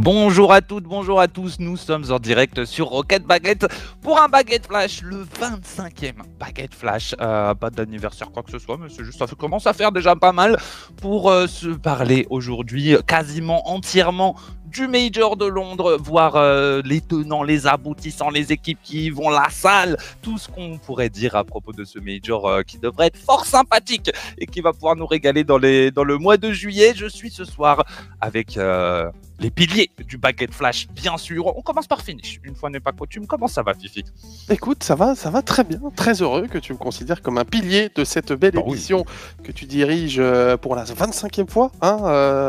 Bonjour 0.00 0.52
à 0.52 0.60
toutes, 0.60 0.84
bonjour 0.84 1.20
à 1.20 1.26
tous, 1.26 1.58
nous 1.58 1.76
sommes 1.76 2.04
en 2.12 2.20
direct 2.20 2.64
sur 2.64 2.86
Rocket 2.86 3.24
Baguette 3.24 3.66
pour 4.00 4.20
un 4.20 4.28
Baguette 4.28 4.68
Flash, 4.68 5.02
le 5.02 5.24
25e 5.24 6.12
Baguette 6.38 6.72
Flash. 6.72 7.16
Euh, 7.20 7.52
pas 7.54 7.68
d'anniversaire 7.70 8.30
quoi 8.30 8.44
que 8.44 8.52
ce 8.52 8.60
soit, 8.60 8.76
mais 8.80 8.90
c'est 8.90 9.02
juste 9.02 9.18
ça 9.18 9.26
commence 9.36 9.66
à 9.66 9.72
faire 9.72 9.90
déjà 9.90 10.14
pas 10.14 10.30
mal 10.30 10.56
pour 11.02 11.28
euh, 11.28 11.48
se 11.48 11.66
parler 11.66 12.28
aujourd'hui 12.30 12.94
quasiment 13.08 13.68
entièrement 13.68 14.36
du 14.70 14.86
Major 14.88 15.36
de 15.36 15.46
Londres, 15.46 15.96
voir 15.98 16.36
euh, 16.36 16.82
les 16.84 17.00
tenants, 17.00 17.42
les 17.42 17.66
aboutissants, 17.66 18.30
les 18.30 18.52
équipes 18.52 18.78
qui 18.82 19.10
vont 19.10 19.30
la 19.30 19.48
salle, 19.50 19.96
tout 20.22 20.38
ce 20.38 20.48
qu'on 20.48 20.78
pourrait 20.78 21.08
dire 21.08 21.36
à 21.36 21.44
propos 21.44 21.72
de 21.72 21.84
ce 21.84 21.98
Major 21.98 22.46
euh, 22.46 22.62
qui 22.62 22.78
devrait 22.78 23.06
être 23.06 23.16
fort 23.16 23.44
sympathique 23.44 24.10
et 24.38 24.46
qui 24.46 24.60
va 24.60 24.72
pouvoir 24.72 24.96
nous 24.96 25.06
régaler 25.06 25.44
dans, 25.44 25.58
les, 25.58 25.90
dans 25.90 26.04
le 26.04 26.18
mois 26.18 26.36
de 26.36 26.52
juillet. 26.52 26.92
Je 26.94 27.06
suis 27.06 27.30
ce 27.30 27.44
soir 27.44 27.84
avec 28.20 28.56
euh, 28.56 29.10
les 29.38 29.50
piliers 29.50 29.90
du 30.06 30.18
Baguette 30.18 30.52
Flash, 30.52 30.88
bien 30.88 31.16
sûr. 31.16 31.46
On 31.56 31.62
commence 31.62 31.86
par 31.86 32.02
finish, 32.02 32.40
une 32.44 32.54
fois 32.54 32.68
n'est 32.70 32.80
pas 32.80 32.92
coutume. 32.92 33.26
Comment 33.26 33.48
ça 33.48 33.62
va, 33.62 33.74
Fifi? 33.74 34.04
Écoute, 34.50 34.82
ça 34.82 34.94
va, 34.94 35.14
ça 35.14 35.30
va 35.30 35.42
très 35.42 35.64
bien. 35.64 35.80
Très 35.96 36.20
heureux 36.22 36.46
que 36.46 36.58
tu 36.58 36.72
me 36.72 36.78
considères 36.78 37.22
comme 37.22 37.38
un 37.38 37.44
pilier 37.44 37.90
de 37.94 38.04
cette 38.04 38.32
belle 38.32 38.56
oui. 38.56 38.72
émission 38.72 39.04
que 39.42 39.52
tu 39.52 39.64
diriges 39.64 40.22
pour 40.60 40.74
la 40.74 40.84
25e 40.84 41.48
fois, 41.48 41.70
hein, 41.80 41.96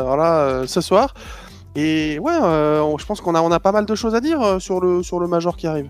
voilà, 0.04 0.64
ce 0.66 0.80
soir. 0.80 1.14
Et 1.76 2.18
ouais, 2.18 2.32
euh, 2.42 2.80
on- 2.80 2.98
je 2.98 3.06
pense 3.06 3.20
qu'on 3.20 3.34
a, 3.34 3.40
on 3.42 3.50
a 3.52 3.60
pas 3.60 3.72
mal 3.72 3.86
de 3.86 3.94
choses 3.94 4.14
à 4.14 4.20
dire 4.20 4.40
euh, 4.42 4.58
sur 4.58 4.80
le, 4.80 5.02
sur 5.02 5.20
le 5.20 5.26
Major 5.28 5.56
qui 5.56 5.66
arrive. 5.66 5.88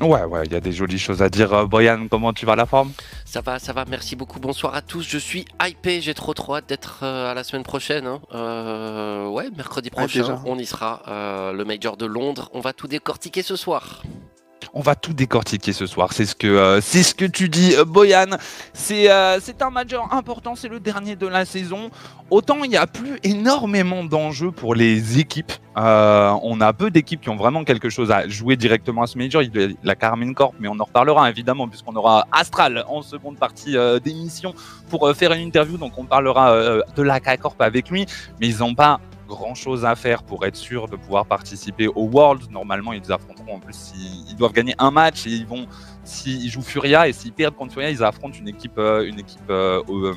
Ouais, 0.00 0.24
ouais, 0.24 0.42
il 0.46 0.52
y 0.52 0.56
a 0.56 0.60
des 0.60 0.72
jolies 0.72 0.98
choses 0.98 1.22
à 1.22 1.28
dire. 1.28 1.52
Euh, 1.54 1.66
Brian, 1.66 2.06
comment 2.10 2.32
tu 2.32 2.44
vas 2.44 2.56
la 2.56 2.66
forme? 2.66 2.90
Ça 3.24 3.40
va, 3.40 3.58
ça 3.60 3.72
va, 3.72 3.84
merci 3.88 4.16
beaucoup. 4.16 4.40
Bonsoir 4.40 4.74
à 4.74 4.82
tous. 4.82 5.02
Je 5.08 5.16
suis 5.16 5.44
hypé, 5.64 6.00
j'ai 6.00 6.12
trop 6.12 6.34
trop 6.34 6.56
hâte 6.56 6.68
d'être 6.68 7.00
euh, 7.04 7.30
à 7.30 7.34
la 7.34 7.44
semaine 7.44 7.62
prochaine. 7.62 8.06
hein. 8.06 8.20
Euh, 8.34 9.28
ouais, 9.28 9.48
mercredi 9.56 9.90
prochain, 9.90 10.42
on 10.44 10.58
y 10.58 10.66
sera. 10.66 11.02
Euh, 11.08 11.52
le 11.52 11.64
Major 11.64 11.96
de 11.96 12.06
Londres, 12.06 12.50
on 12.52 12.60
va 12.60 12.72
tout 12.72 12.88
décortiquer 12.88 13.42
ce 13.42 13.54
soir. 13.54 14.02
On 14.74 14.80
va 14.80 14.94
tout 14.94 15.12
décortiquer 15.12 15.72
ce 15.72 15.86
soir. 15.86 16.12
C'est 16.12 16.24
ce 16.24 16.34
que 16.34 16.46
euh, 16.46 17.28
tu 17.32 17.48
dis, 17.48 17.74
euh, 17.74 17.84
Boyan. 17.84 18.36
C'est 18.72 19.10
euh, 19.10 19.38
c'est 19.40 19.62
un 19.62 19.70
major 19.70 20.08
important. 20.12 20.54
C'est 20.54 20.68
le 20.68 20.80
dernier 20.80 21.16
de 21.16 21.26
la 21.26 21.44
saison. 21.44 21.90
Autant 22.30 22.64
il 22.64 22.70
n'y 22.70 22.76
a 22.76 22.86
plus 22.86 23.18
énormément 23.22 24.04
d'enjeux 24.04 24.50
pour 24.50 24.74
les 24.74 25.18
équipes. 25.18 25.52
On 25.74 26.60
a 26.60 26.72
peu 26.72 26.90
d'équipes 26.90 27.20
qui 27.20 27.28
ont 27.28 27.36
vraiment 27.36 27.64
quelque 27.64 27.88
chose 27.88 28.10
à 28.10 28.28
jouer 28.28 28.56
directement 28.56 29.02
à 29.02 29.06
ce 29.06 29.18
major. 29.18 29.42
La 29.82 29.94
Carmine 29.94 30.34
Corp, 30.34 30.54
mais 30.58 30.68
on 30.68 30.78
en 30.80 30.84
reparlera 30.84 31.28
évidemment 31.28 31.68
puisqu'on 31.68 31.94
aura 31.94 32.26
Astral 32.32 32.84
en 32.88 33.02
seconde 33.02 33.38
partie 33.38 33.76
d'émission 34.02 34.54
pour 34.88 35.10
faire 35.14 35.32
une 35.32 35.46
interview. 35.46 35.76
Donc 35.76 35.92
on 35.98 36.04
parlera 36.04 36.56
de 36.96 37.02
la 37.02 37.20
K-Corp 37.20 37.60
avec 37.60 37.90
lui, 37.90 38.06
mais 38.40 38.48
ils 38.48 38.58
n'ont 38.58 38.74
pas 38.74 39.00
grand 39.28 39.54
chose 39.54 39.84
à 39.84 39.94
faire 39.94 40.22
pour 40.22 40.44
être 40.46 40.56
sûr 40.56 40.88
de 40.88 40.96
pouvoir 40.96 41.26
participer 41.26 41.88
au 41.88 42.04
World. 42.12 42.50
Normalement, 42.50 42.92
ils 42.92 43.10
affronteront 43.12 43.56
en 43.56 43.58
plus 43.60 43.74
s'ils 43.74 44.28
ils 44.30 44.36
doivent 44.36 44.52
gagner 44.52 44.74
un 44.78 44.90
match 44.90 45.26
et 45.26 45.30
ils 45.30 45.46
vont 45.46 45.66
s'ils 46.04 46.50
jouent 46.50 46.62
Furia 46.62 47.08
et 47.08 47.12
s'ils 47.12 47.32
perdent 47.32 47.54
contre 47.54 47.72
Furia, 47.72 47.90
ils 47.90 48.02
affrontent 48.02 48.36
une 48.38 48.48
équipe 48.48 48.78
une 48.78 49.18
équipe 49.20 49.40
euh, 49.50 49.82
euh, 49.88 50.12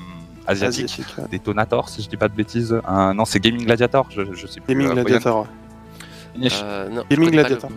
asiatique. 0.48 0.86
Asiatique, 0.86 1.18
ouais. 1.18 1.24
Detonator, 1.32 1.90
si 1.90 2.02
je 2.02 2.10
dis 2.10 2.18
pas 2.18 2.28
de 2.28 2.34
bêtises. 2.36 2.74
Euh, 2.88 3.14
non, 3.14 3.26
c'est 3.26 3.40
Gaming 3.40 3.66
Gladiator, 3.66 4.08
je, 4.10 4.22
je 4.34 4.48
sais 4.48 4.60
plus. 4.60 4.74
Gaming 4.74 4.90
euh, 4.90 4.94
Gladiator. 4.94 5.42
ouais. 5.42 5.48
Boyan. 6.50 6.50
Euh, 6.64 6.90
non, 6.90 7.04
Gaming 7.10 7.32
Gladiator. 7.32 7.70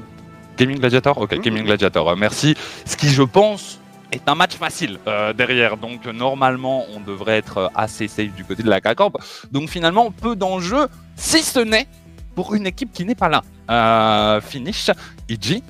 Gaming 0.56 0.78
Gladiator 0.78 1.18
Ok, 1.18 1.32
Mhm. 1.32 1.40
Gaming 1.42 1.64
Gladiator, 1.64 2.08
euh, 2.10 2.16
merci. 2.16 2.54
Ce 2.84 2.96
qui, 2.96 3.08
je 3.10 3.22
pense, 3.22 3.78
est 4.12 4.28
un 4.28 4.34
match 4.34 4.54
facile 4.54 4.98
euh, 5.06 5.32
derrière. 5.32 5.76
Donc, 5.76 6.06
normalement, 6.06 6.84
on 6.94 7.00
devrait 7.00 7.38
être 7.38 7.70
assez 7.74 8.08
safe 8.08 8.32
du 8.34 8.44
côté 8.44 8.62
de 8.62 8.70
la 8.70 8.80
K-Corp. 8.80 9.18
Donc, 9.52 9.68
finalement, 9.68 10.10
peu 10.10 10.36
d'enjeux, 10.36 10.88
si 11.16 11.42
ce 11.42 11.60
n'est 11.60 11.86
pour 12.34 12.54
une 12.54 12.66
équipe 12.66 12.92
qui 12.92 13.04
n'est 13.04 13.14
pas 13.14 13.28
là. 13.28 13.42
Euh, 13.70 14.40
finish, 14.40 14.90
EG, 15.28 15.62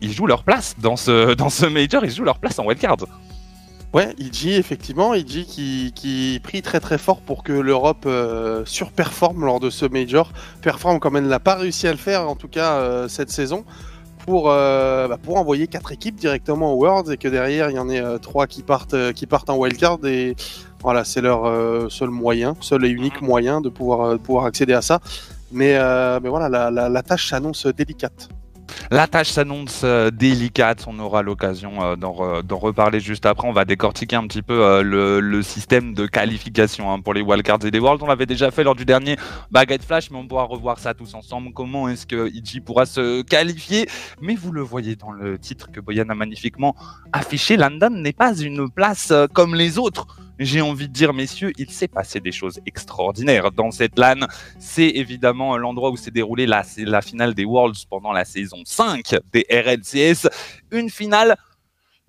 ils 0.00 0.12
jouent 0.12 0.26
leur 0.26 0.44
place 0.44 0.74
dans 0.78 0.96
ce, 0.96 1.34
dans 1.34 1.50
ce 1.50 1.66
Major, 1.66 2.04
ils 2.04 2.10
jouent 2.10 2.24
leur 2.24 2.38
place 2.38 2.58
en 2.58 2.64
wildcard. 2.64 2.96
Ouais, 3.92 4.14
Iji, 4.18 4.54
effectivement, 4.54 5.14
Iji 5.14 5.44
qui, 5.44 5.92
qui 5.94 6.40
prie 6.42 6.62
très 6.62 6.78
très 6.78 6.96
fort 6.96 7.20
pour 7.20 7.42
que 7.42 7.52
l'Europe 7.52 8.04
euh, 8.06 8.64
surperforme 8.64 9.44
lors 9.44 9.58
de 9.58 9.68
ce 9.68 9.84
Major, 9.84 10.32
performe 10.62 11.00
comme 11.00 11.16
elle 11.16 11.26
n'a 11.26 11.40
pas 11.40 11.56
réussi 11.56 11.88
à 11.88 11.90
le 11.90 11.98
faire, 11.98 12.28
en 12.28 12.36
tout 12.36 12.48
cas 12.48 13.08
cette 13.08 13.30
saison, 13.30 13.64
pour, 14.30 14.48
euh, 14.48 15.08
bah, 15.08 15.18
pour 15.20 15.38
envoyer 15.38 15.66
quatre 15.66 15.90
équipes 15.90 16.14
directement 16.14 16.72
au 16.72 16.76
Worlds 16.76 17.10
et 17.10 17.16
que 17.16 17.26
derrière 17.26 17.68
il 17.68 17.74
y 17.74 17.80
en 17.80 17.88
ait 17.88 18.00
euh, 18.00 18.18
trois 18.18 18.46
qui 18.46 18.62
partent, 18.62 18.94
euh, 18.94 19.12
qui 19.12 19.26
partent 19.26 19.50
en 19.50 19.56
wildcard 19.56 19.98
et 20.04 20.36
voilà, 20.82 21.02
c'est 21.02 21.20
leur 21.20 21.42
seul 21.90 22.10
moyen, 22.10 22.56
seul 22.60 22.86
et 22.86 22.88
unique 22.88 23.20
moyen 23.20 23.60
de 23.60 23.68
pouvoir, 23.68 24.12
de 24.12 24.18
pouvoir 24.18 24.44
accéder 24.46 24.72
à 24.72 24.82
ça. 24.82 25.00
Mais, 25.52 25.78
mais 26.22 26.28
voilà, 26.30 26.48
la, 26.48 26.70
la, 26.70 26.88
la 26.88 27.02
tâche 27.02 27.28
s'annonce 27.28 27.66
délicate. 27.66 28.30
La 28.90 29.06
tâche 29.06 29.30
s'annonce 29.30 29.82
euh, 29.84 30.10
délicate, 30.10 30.84
on 30.86 30.98
aura 30.98 31.22
l'occasion 31.22 31.82
euh, 31.82 31.96
d'en 31.96 32.12
re- 32.12 32.42
d'en 32.42 32.58
reparler 32.58 33.00
juste 33.00 33.26
après. 33.26 33.46
On 33.46 33.52
va 33.52 33.64
décortiquer 33.64 34.16
un 34.16 34.26
petit 34.26 34.42
peu 34.42 34.64
euh, 34.64 34.82
le, 34.82 35.42
système 35.42 35.94
de 35.94 36.06
qualification 36.06 36.92
hein, 36.92 37.00
pour 37.00 37.14
les 37.14 37.22
wildcards 37.22 37.64
et 37.64 37.70
les 37.70 37.78
worlds. 37.78 38.02
On 38.02 38.06
l'avait 38.06 38.26
déjà 38.26 38.50
fait 38.50 38.64
lors 38.64 38.74
du 38.74 38.84
dernier 38.84 39.16
Baguette 39.50 39.84
Flash, 39.84 40.10
mais 40.10 40.18
on 40.18 40.26
pourra 40.26 40.44
revoir 40.44 40.78
ça 40.78 40.94
tous 40.94 41.14
ensemble. 41.14 41.52
Comment 41.54 41.88
est-ce 41.88 42.06
que 42.06 42.28
IG 42.28 42.62
pourra 42.64 42.86
se 42.86 43.22
qualifier? 43.22 43.88
Mais 44.20 44.34
vous 44.34 44.52
le 44.52 44.60
voyez 44.62 44.96
dans 44.96 45.12
le 45.12 45.38
titre 45.38 45.70
que 45.70 45.80
Boyan 45.80 46.08
a 46.08 46.14
magnifiquement 46.14 46.74
affiché, 47.12 47.56
London 47.56 47.90
n'est 47.90 48.12
pas 48.12 48.36
une 48.36 48.70
place 48.70 49.12
comme 49.32 49.54
les 49.54 49.78
autres. 49.78 50.06
J'ai 50.42 50.62
envie 50.62 50.88
de 50.88 50.92
dire, 50.94 51.12
messieurs, 51.12 51.52
il 51.58 51.70
s'est 51.70 51.86
passé 51.86 52.18
des 52.18 52.32
choses 52.32 52.60
extraordinaires 52.64 53.52
dans 53.52 53.70
cette 53.70 53.98
LAN. 53.98 54.26
C'est 54.58 54.88
évidemment 54.88 55.58
l'endroit 55.58 55.90
où 55.90 55.98
s'est 55.98 56.10
déroulée 56.10 56.46
la, 56.46 56.64
la 56.78 57.02
finale 57.02 57.34
des 57.34 57.44
Worlds 57.44 57.84
pendant 57.90 58.10
la 58.10 58.24
saison 58.24 58.62
5 58.64 59.16
des 59.34 59.44
RLCS. 59.50 60.30
Une 60.70 60.88
finale 60.88 61.36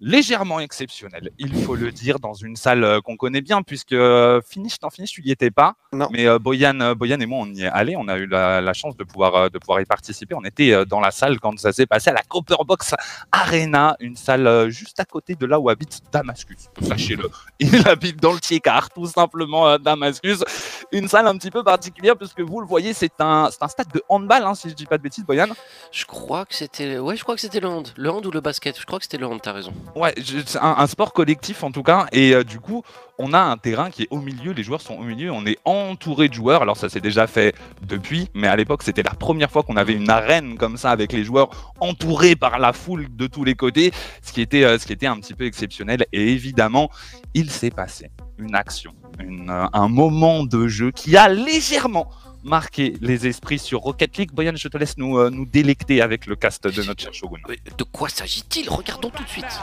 légèrement 0.02 0.60
exceptionnelle, 0.60 1.32
il 1.38 1.54
faut 1.64 1.76
le 1.76 1.92
dire, 1.92 2.20
dans 2.20 2.34
une 2.34 2.56
salle 2.56 2.84
euh, 2.84 3.02
qu'on 3.02 3.16
connaît 3.16 3.42
bien, 3.42 3.62
puisque 3.62 3.94
euh, 3.94 4.42
Finish, 4.46 4.82
non, 4.82 4.90
Finish, 4.90 5.12
tu 5.12 5.22
n'y 5.22 5.32
étais 5.32 5.52
pas. 5.52 5.76
Non. 5.94 6.08
Mais 6.12 6.28
euh, 6.28 6.40
Boyan, 6.40 6.96
Boyan 6.96 7.20
et 7.20 7.26
moi, 7.28 7.40
on 7.44 7.54
y 7.54 7.62
est 7.62 7.68
allés. 7.68 7.96
On 7.96 8.08
a 8.08 8.18
eu 8.18 8.26
la, 8.26 8.62
la 8.62 8.74
chance 8.74 8.98
de 8.98 9.04
pouvoir, 9.04 9.52
de 9.52 9.60
pouvoir 9.60 9.80
y 9.80 9.86
participer. 9.86 10.34
On 10.34 10.44
était 10.44 10.86
dans 10.86 11.00
la 11.00 11.12
salle 11.12 11.40
quand 11.40 11.58
ça 11.60 11.72
s'est 11.72 11.86
passé 11.86 12.10
à 12.10 12.14
la 12.14 12.24
Copperbox 12.24 12.96
Arena, 13.32 13.96
une 14.00 14.16
salle 14.16 14.70
juste 14.70 15.00
à 15.00 15.06
côté 15.06 15.36
de 15.36 15.46
là 15.46 15.60
où 15.60 15.70
habite 15.70 16.00
Damascus. 16.12 16.70
Sachez-le. 16.82 17.30
Il 17.60 17.88
habite 17.88 18.20
dans 18.20 18.34
le 18.34 18.40
Tiekar, 18.40 18.90
tout 18.90 19.06
simplement, 19.06 19.78
Damascus. 19.78 20.44
Une 20.92 21.08
salle 21.08 21.28
un 21.28 21.38
petit 21.38 21.52
peu 21.52 21.64
particulière, 21.64 22.18
puisque 22.18 22.42
vous 22.42 22.60
le 22.60 22.68
voyez, 22.68 22.94
c'est 22.94 23.20
un, 23.20 23.50
c'est 23.52 23.62
un 23.62 23.68
stade 23.68 23.92
de 23.94 24.02
handball, 24.10 24.44
hein, 24.44 24.56
si 24.56 24.70
je 24.70 24.74
dis 24.74 24.86
pas 24.86 24.98
de 24.98 25.04
bêtises, 25.04 25.26
Boyan. 25.26 25.48
Je 25.92 26.06
crois 26.06 26.46
que 26.46 26.56
c'était. 26.56 26.98
Ouais, 26.98 27.16
je 27.16 27.24
crois 27.24 27.36
que 27.36 27.42
c'était 27.42 27.60
le 27.60 27.68
hand. 27.68 27.90
Le 27.98 28.10
hand 28.10 28.26
ou 28.26 28.32
le 28.32 28.42
basket 28.42 28.80
Je 28.80 28.86
crois 28.86 28.98
que 28.98 29.06
c'était 29.06 29.18
le 29.18 29.28
hand, 29.28 29.40
t'as 29.42 29.52
raison. 29.52 29.74
Ouais, 29.96 30.14
un, 30.62 30.88
sport 30.88 31.12
collectif 31.12 31.64
en 31.64 31.72
tout 31.72 31.84
cas. 31.84 32.08
Et 32.12 32.34
euh, 32.34 32.44
du 32.44 32.60
coup, 32.60 32.84
on 33.20 33.34
a 33.34 33.40
un 33.40 33.58
terrain 33.58 33.90
qui 33.90 34.04
est 34.04 34.08
au 34.10 34.20
milieu, 34.20 34.54
les 34.54 34.64
joueurs 34.64 34.82
sont 34.82 34.96
au 34.96 35.04
milieu, 35.04 35.32
on 35.32 35.46
est 35.46 35.58
entouré 35.66 36.30
de 36.30 36.34
joueurs. 36.34 36.62
Alors 36.62 36.78
ça 36.78 36.88
s'est 36.88 37.02
déjà 37.02 37.28
fait 37.28 37.54
depuis, 37.82 38.30
mais 38.34 38.48
à 38.48 38.56
l'époque, 38.56 38.84
c'était 38.84 39.04
la 39.04 39.14
première 39.14 39.52
fois 39.52 39.64
qu'on 39.64 39.76
avait 39.76 39.94
une 39.94 40.10
arène 40.10 40.58
comme 40.58 40.78
ça 40.78 40.92
avec 40.92 41.12
les 41.12 41.24
joueurs 41.24 41.50
entourés 41.80 42.36
par 42.36 42.60
la 42.60 42.72
foule 42.72 43.08
de 43.16 43.28
tous 43.28 43.44
les 43.44 43.56
côtés, 43.56 43.92
ce 44.22 44.32
qui 44.32 44.42
était, 44.42 44.64
euh, 44.64 44.78
un 45.04 45.20
petit 45.20 45.34
peu 45.34 45.46
exceptionnel. 45.46 46.06
Et 46.14 46.32
évidemment, 46.32 46.90
il 47.34 47.50
s'est 47.50 47.72
passé 47.72 48.12
une 48.38 48.56
action, 48.56 48.94
euh, 49.20 49.68
un 49.74 49.88
moment 49.88 50.44
de 50.46 50.68
jeu 50.68 50.92
qui 50.92 51.18
a 51.18 51.28
légèrement 51.28 52.10
marqué 52.44 52.96
les 53.02 53.28
esprits 53.28 53.60
sur 53.60 53.82
Rocket 53.82 54.18
League. 54.18 54.32
Boyan, 54.32 54.56
je 54.56 54.68
te 54.68 54.78
laisse 54.78 54.98
nous, 54.98 55.18
euh, 55.18 55.30
nous 55.30 55.46
délecter 55.46 56.02
avec 56.02 56.26
le 56.26 56.36
cast 56.36 56.68
de 56.68 56.84
notre 56.84 57.02
cher 57.02 57.14
Shogun. 57.14 57.40
De 57.78 57.84
quoi 57.84 58.10
s'agit-il? 58.10 58.70
Regardons 58.70 59.10
tout 59.10 59.24
de 59.24 59.30
suite. 59.30 59.46
It's. 59.46 59.60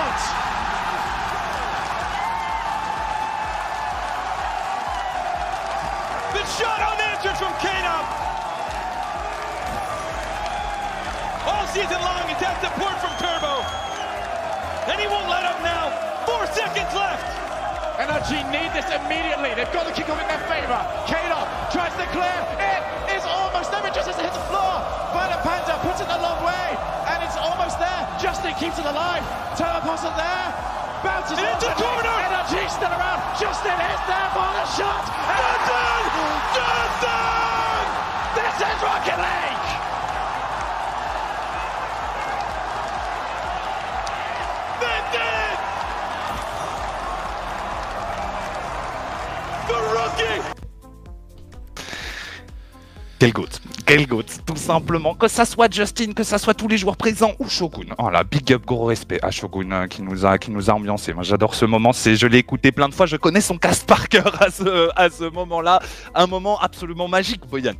It's. 0.00 0.38
The 6.34 6.44
shot 6.60 6.80
unanswered 6.92 7.36
from 7.38 7.52
Kano. 7.58 8.04
All 11.48 11.66
season 11.68 12.00
long, 12.02 12.28
he's 12.28 12.36
had 12.36 12.60
support 12.60 13.00
from 13.00 13.16
Turbo. 13.16 13.97
And 14.88 14.96
he 14.96 15.06
won't 15.06 15.28
let 15.28 15.44
up 15.44 15.60
now. 15.60 15.92
Four 16.24 16.48
seconds 16.48 16.88
left. 16.96 17.20
NRG 18.00 18.40
need 18.48 18.72
this 18.72 18.88
immediately. 18.88 19.52
They've 19.52 19.68
got 19.68 19.84
the 19.84 19.92
kick 19.92 20.08
off 20.08 20.16
in 20.16 20.28
their 20.32 20.40
favour. 20.48 20.80
Kano 21.04 21.44
tries 21.68 21.92
to 22.00 22.06
clear. 22.08 22.38
It 22.56 22.80
is 23.12 23.24
almost 23.28 23.68
there. 23.68 23.84
It 23.84 23.92
just 23.92 24.08
has 24.08 24.16
to 24.16 24.24
hit 24.24 24.32
the 24.32 24.46
floor. 24.48 24.80
Violet 25.12 25.44
Panda 25.44 25.76
puts 25.84 26.00
it 26.00 26.08
a 26.08 26.20
long 26.24 26.40
way. 26.40 26.68
And 27.04 27.20
it's 27.20 27.36
almost 27.36 27.76
there. 27.76 28.00
Justin 28.16 28.56
keeps 28.56 28.80
it 28.80 28.88
alive. 28.88 29.20
Turbo 29.60 29.84
Apostle 29.84 30.14
there. 30.16 30.46
Bounces 31.04 31.36
into 31.36 31.68
the 31.68 31.76
corner. 31.76 32.14
NRG 32.32 32.56
still 32.72 32.88
around. 32.88 33.20
Justin 33.36 33.76
is 33.76 34.02
there 34.08 34.28
for 34.32 34.48
the 34.56 34.66
shot. 34.72 35.04
Justin! 35.04 36.02
Justin! 36.56 37.84
This 38.40 38.56
is 38.56 38.78
Rocket 38.80 39.20
League! 39.20 39.37
Quel 53.18 53.32
goat, 53.32 53.48
quel 53.84 54.06
goat, 54.06 54.22
tout 54.46 54.54
simplement. 54.54 55.12
Que 55.12 55.26
ça 55.26 55.44
soit 55.44 55.72
Justin, 55.74 56.12
que 56.12 56.22
ça 56.22 56.38
soit 56.38 56.54
tous 56.54 56.68
les 56.68 56.78
joueurs 56.78 56.96
présents 56.96 57.32
ou 57.40 57.48
Shogun. 57.48 57.92
Oh 57.98 58.10
là, 58.10 58.22
big 58.22 58.52
up, 58.52 58.64
gros 58.64 58.84
respect 58.84 59.18
à 59.22 59.32
Shogun 59.32 59.72
euh, 59.72 59.86
qui 59.88 60.02
nous 60.02 60.24
a, 60.24 60.38
qui 60.38 60.52
nous 60.52 60.70
a 60.70 60.74
ambiancé. 60.74 61.12
Moi, 61.12 61.24
j'adore 61.24 61.56
ce 61.56 61.64
moment. 61.64 61.92
C'est, 61.92 62.14
je 62.14 62.28
l'ai 62.28 62.38
écouté 62.38 62.70
plein 62.70 62.88
de 62.88 62.94
fois. 62.94 63.06
Je 63.06 63.16
connais 63.16 63.40
son 63.40 63.58
cast 63.58 63.88
par 63.88 64.08
cœur 64.08 64.40
à 64.40 64.52
ce, 64.52 64.88
à 64.94 65.10
ce 65.10 65.24
moment-là. 65.24 65.80
Un 66.14 66.28
moment 66.28 66.60
absolument 66.60 67.08
magique, 67.08 67.44
Boyan. 67.44 67.72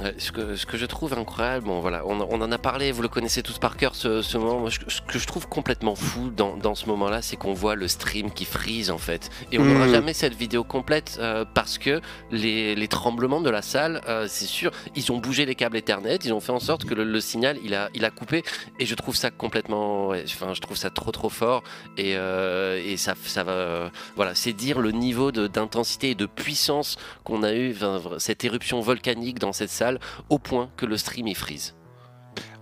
Ouais, 0.00 0.14
ce, 0.16 0.32
que, 0.32 0.56
ce 0.56 0.64
que 0.64 0.78
je 0.78 0.86
trouve 0.86 1.12
incroyable, 1.12 1.66
bon 1.66 1.80
voilà, 1.80 2.02
on, 2.06 2.18
on 2.18 2.40
en 2.40 2.50
a 2.50 2.56
parlé, 2.56 2.92
vous 2.92 3.02
le 3.02 3.08
connaissez 3.08 3.42
tous 3.42 3.58
par 3.58 3.76
cœur 3.76 3.94
ce, 3.94 4.22
ce 4.22 4.38
moment. 4.38 4.58
Moi, 4.58 4.70
ce, 4.70 4.78
ce 4.88 5.02
que 5.02 5.18
je 5.18 5.26
trouve 5.26 5.46
complètement 5.48 5.94
fou 5.94 6.30
dans, 6.34 6.56
dans 6.56 6.74
ce 6.74 6.86
moment-là, 6.86 7.20
c'est 7.20 7.36
qu'on 7.36 7.52
voit 7.52 7.74
le 7.74 7.88
stream 7.88 8.30
qui 8.30 8.46
freeze 8.46 8.90
en 8.90 8.96
fait. 8.96 9.28
Et 9.52 9.58
on 9.58 9.64
n'aura 9.64 9.84
Mhm. 9.86 9.92
jamais 9.92 10.14
cette 10.14 10.32
vidéo 10.34 10.64
complète 10.64 11.18
euh, 11.20 11.44
parce 11.44 11.76
que 11.76 12.00
les, 12.30 12.74
les 12.74 12.88
tremblements 12.88 13.42
de 13.42 13.50
la 13.50 13.60
salle, 13.60 14.00
euh, 14.08 14.24
c'est 14.30 14.46
sûr, 14.46 14.70
ils 14.96 15.12
ont 15.12 15.18
bougé 15.18 15.44
les 15.44 15.54
câbles 15.54 15.76
Ethernet, 15.76 16.16
ils 16.24 16.32
ont 16.32 16.40
fait 16.40 16.52
en 16.52 16.58
sorte 16.60 16.86
que 16.86 16.94
le, 16.94 17.04
le 17.04 17.20
signal 17.20 17.58
il 17.62 17.74
a, 17.74 17.90
il 17.94 18.06
a 18.06 18.10
coupé. 18.10 18.44
Et 18.78 18.86
je 18.86 18.94
trouve 18.94 19.14
ça 19.14 19.30
complètement, 19.30 20.08
ouais, 20.08 20.24
enfin, 20.26 20.54
je 20.54 20.60
trouve 20.62 20.78
ça 20.78 20.88
trop 20.88 21.10
trop 21.12 21.28
fort. 21.28 21.62
Et, 21.98 22.14
euh, 22.16 22.80
et 22.82 22.96
ça, 22.96 23.12
ça 23.24 23.44
va, 23.44 23.90
voilà, 24.16 24.34
c'est 24.34 24.54
dire 24.54 24.78
le 24.80 24.90
niveau 24.92 25.32
d'intensité 25.32 26.10
et 26.12 26.14
de 26.14 26.24
puissance 26.24 26.96
qu'on 27.24 27.42
a 27.42 27.52
eu, 27.52 27.76
cette 28.16 28.42
éruption 28.46 28.80
volcanique 28.80 29.38
dans 29.38 29.52
cette 29.52 29.68
salle 29.68 29.81
au 30.28 30.38
point 30.38 30.70
que 30.76 30.86
le 30.86 30.96
stream 30.96 31.26
il 31.26 31.36
freeze. 31.36 31.74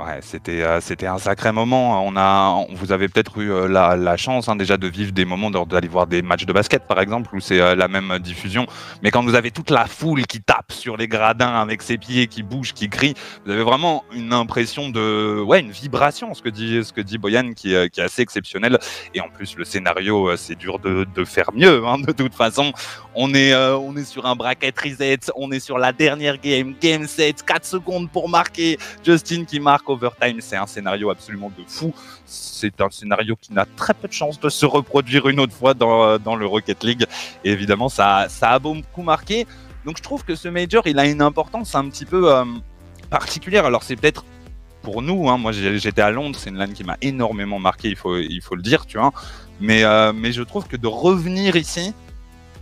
Ouais, 0.03 0.21
c'était 0.23 0.63
euh, 0.63 0.81
c'était 0.81 1.07
un 1.07 1.19
sacré 1.19 1.53
moment. 1.53 2.07
On 2.07 2.17
a, 2.17 2.65
vous 2.73 2.91
avez 2.91 3.09
peut-être 3.09 3.39
eu 3.39 3.53
euh, 3.53 3.69
la, 3.69 4.17
chance 4.17 4.49
hein, 4.49 4.57
déjà 4.57 4.79
de 4.79 4.87
vivre 4.87 5.13
des 5.13 5.27
moments 5.27 5.51
d'aller 5.51 5.89
voir 5.89 6.07
des 6.07 6.23
matchs 6.23 6.47
de 6.47 6.55
basket 6.55 6.87
par 6.87 7.01
exemple 7.01 7.35
où 7.35 7.41
c'est 7.41 7.61
euh, 7.61 7.75
la 7.75 7.87
même 7.87 8.19
diffusion. 8.19 8.67
Mais 9.03 9.11
quand 9.11 9.23
vous 9.23 9.35
avez 9.35 9.51
toute 9.51 9.69
la 9.69 9.85
foule 9.85 10.25
qui 10.25 10.41
tape 10.41 10.73
sur 10.73 10.97
les 10.97 11.07
gradins 11.07 11.61
avec 11.61 11.83
ses 11.83 11.99
pieds, 11.99 12.29
qui 12.29 12.43
bouge, 12.43 12.73
qui 12.73 12.89
crie, 12.89 13.13
vous 13.45 13.53
avez 13.53 13.63
vraiment 13.63 14.05
une 14.15 14.33
impression 14.33 14.89
de, 14.89 15.39
ouais, 15.43 15.61
une 15.61 15.71
vibration. 15.71 16.33
Ce 16.33 16.41
que 16.41 16.49
dit 16.49 16.83
ce 16.83 16.95
que 16.95 17.03
dit 17.03 17.19
Boyan 17.19 17.53
qui, 17.53 17.75
qui 17.91 18.01
est 18.01 18.05
assez 18.05 18.23
exceptionnel. 18.23 18.79
Et 19.15 19.21
en 19.21 19.29
plus 19.29 19.55
le 19.59 19.65
scénario, 19.65 20.35
c'est 20.39 20.57
dur 20.57 20.79
de, 20.79 21.07
de 21.15 21.25
faire 21.27 21.51
mieux. 21.53 21.85
hein, 21.87 21.99
de 21.99 22.13
toute 22.13 22.35
façon, 22.35 22.73
on 23.15 23.35
est 23.35 23.55
on 23.55 23.95
est 23.97 24.05
sur 24.05 24.25
un 24.25 24.35
bracket 24.35 24.79
reset, 24.81 25.19
on 25.37 25.53
est 25.53 25.61
sur 25.61 25.77
la 25.77 25.93
dernière 25.93 26.39
game, 26.39 26.75
game 26.81 27.07
set, 27.07 27.43
4 27.43 27.67
secondes 27.67 28.11
pour 28.11 28.31
marquer. 28.31 28.79
Justin 29.05 29.45
qui 29.45 29.61
marque 29.61 29.90
overtime, 29.91 30.41
c'est 30.41 30.57
un 30.57 30.67
scénario 30.67 31.11
absolument 31.11 31.51
de 31.57 31.65
fou. 31.67 31.95
C'est 32.25 32.81
un 32.81 32.91
scénario 32.91 33.37
qui 33.41 33.53
n'a 33.53 33.67
très 33.77 33.95
peu 33.95 34.09
de 34.09 34.13
chances 34.13 34.41
de 34.41 34.49
se 34.49 34.67
reproduire 34.67 35.29
une 35.29 35.41
autre 35.41 35.53
fois 35.55 35.75
dans, 35.75 36.03
euh, 36.05 36.19
dans 36.19 36.37
le 36.37 36.47
Rocket 36.47 36.83
League. 36.85 37.07
Et 37.45 37.51
évidemment, 37.51 37.89
ça, 37.89 38.27
ça 38.29 38.51
a 38.51 38.59
beaucoup 38.59 39.03
marqué. 39.03 39.47
Donc 39.85 39.97
je 39.97 40.03
trouve 40.03 40.25
que 40.25 40.35
ce 40.35 40.49
major, 40.49 40.87
il 40.87 40.99
a 40.99 41.07
une 41.07 41.23
importance 41.23 41.75
un 41.75 41.89
petit 41.89 42.05
peu 42.05 42.33
euh, 42.33 42.45
particulière. 43.09 43.65
Alors 43.65 43.83
c'est 43.83 43.97
peut-être 43.97 44.25
pour 44.83 45.03
nous, 45.03 45.29
hein, 45.29 45.37
moi 45.37 45.53
j'étais 45.53 46.01
à 46.01 46.11
Londres, 46.11 46.37
c'est 46.39 46.51
une 46.51 46.57
LAN 46.57 46.73
qui 46.73 46.85
m'a 46.85 46.97
énormément 47.03 47.59
marqué, 47.59 47.89
il 47.89 47.97
faut, 47.97 48.17
il 48.17 48.41
faut 48.41 48.55
le 48.55 48.63
dire, 48.63 48.87
tu 48.87 48.99
vois. 48.99 49.13
Mais, 49.61 49.85
euh, 49.85 50.13
mais 50.15 50.33
je 50.33 50.43
trouve 50.43 50.67
que 50.67 50.77
de 50.77 50.87
revenir 50.87 51.57
ici, 51.57 51.93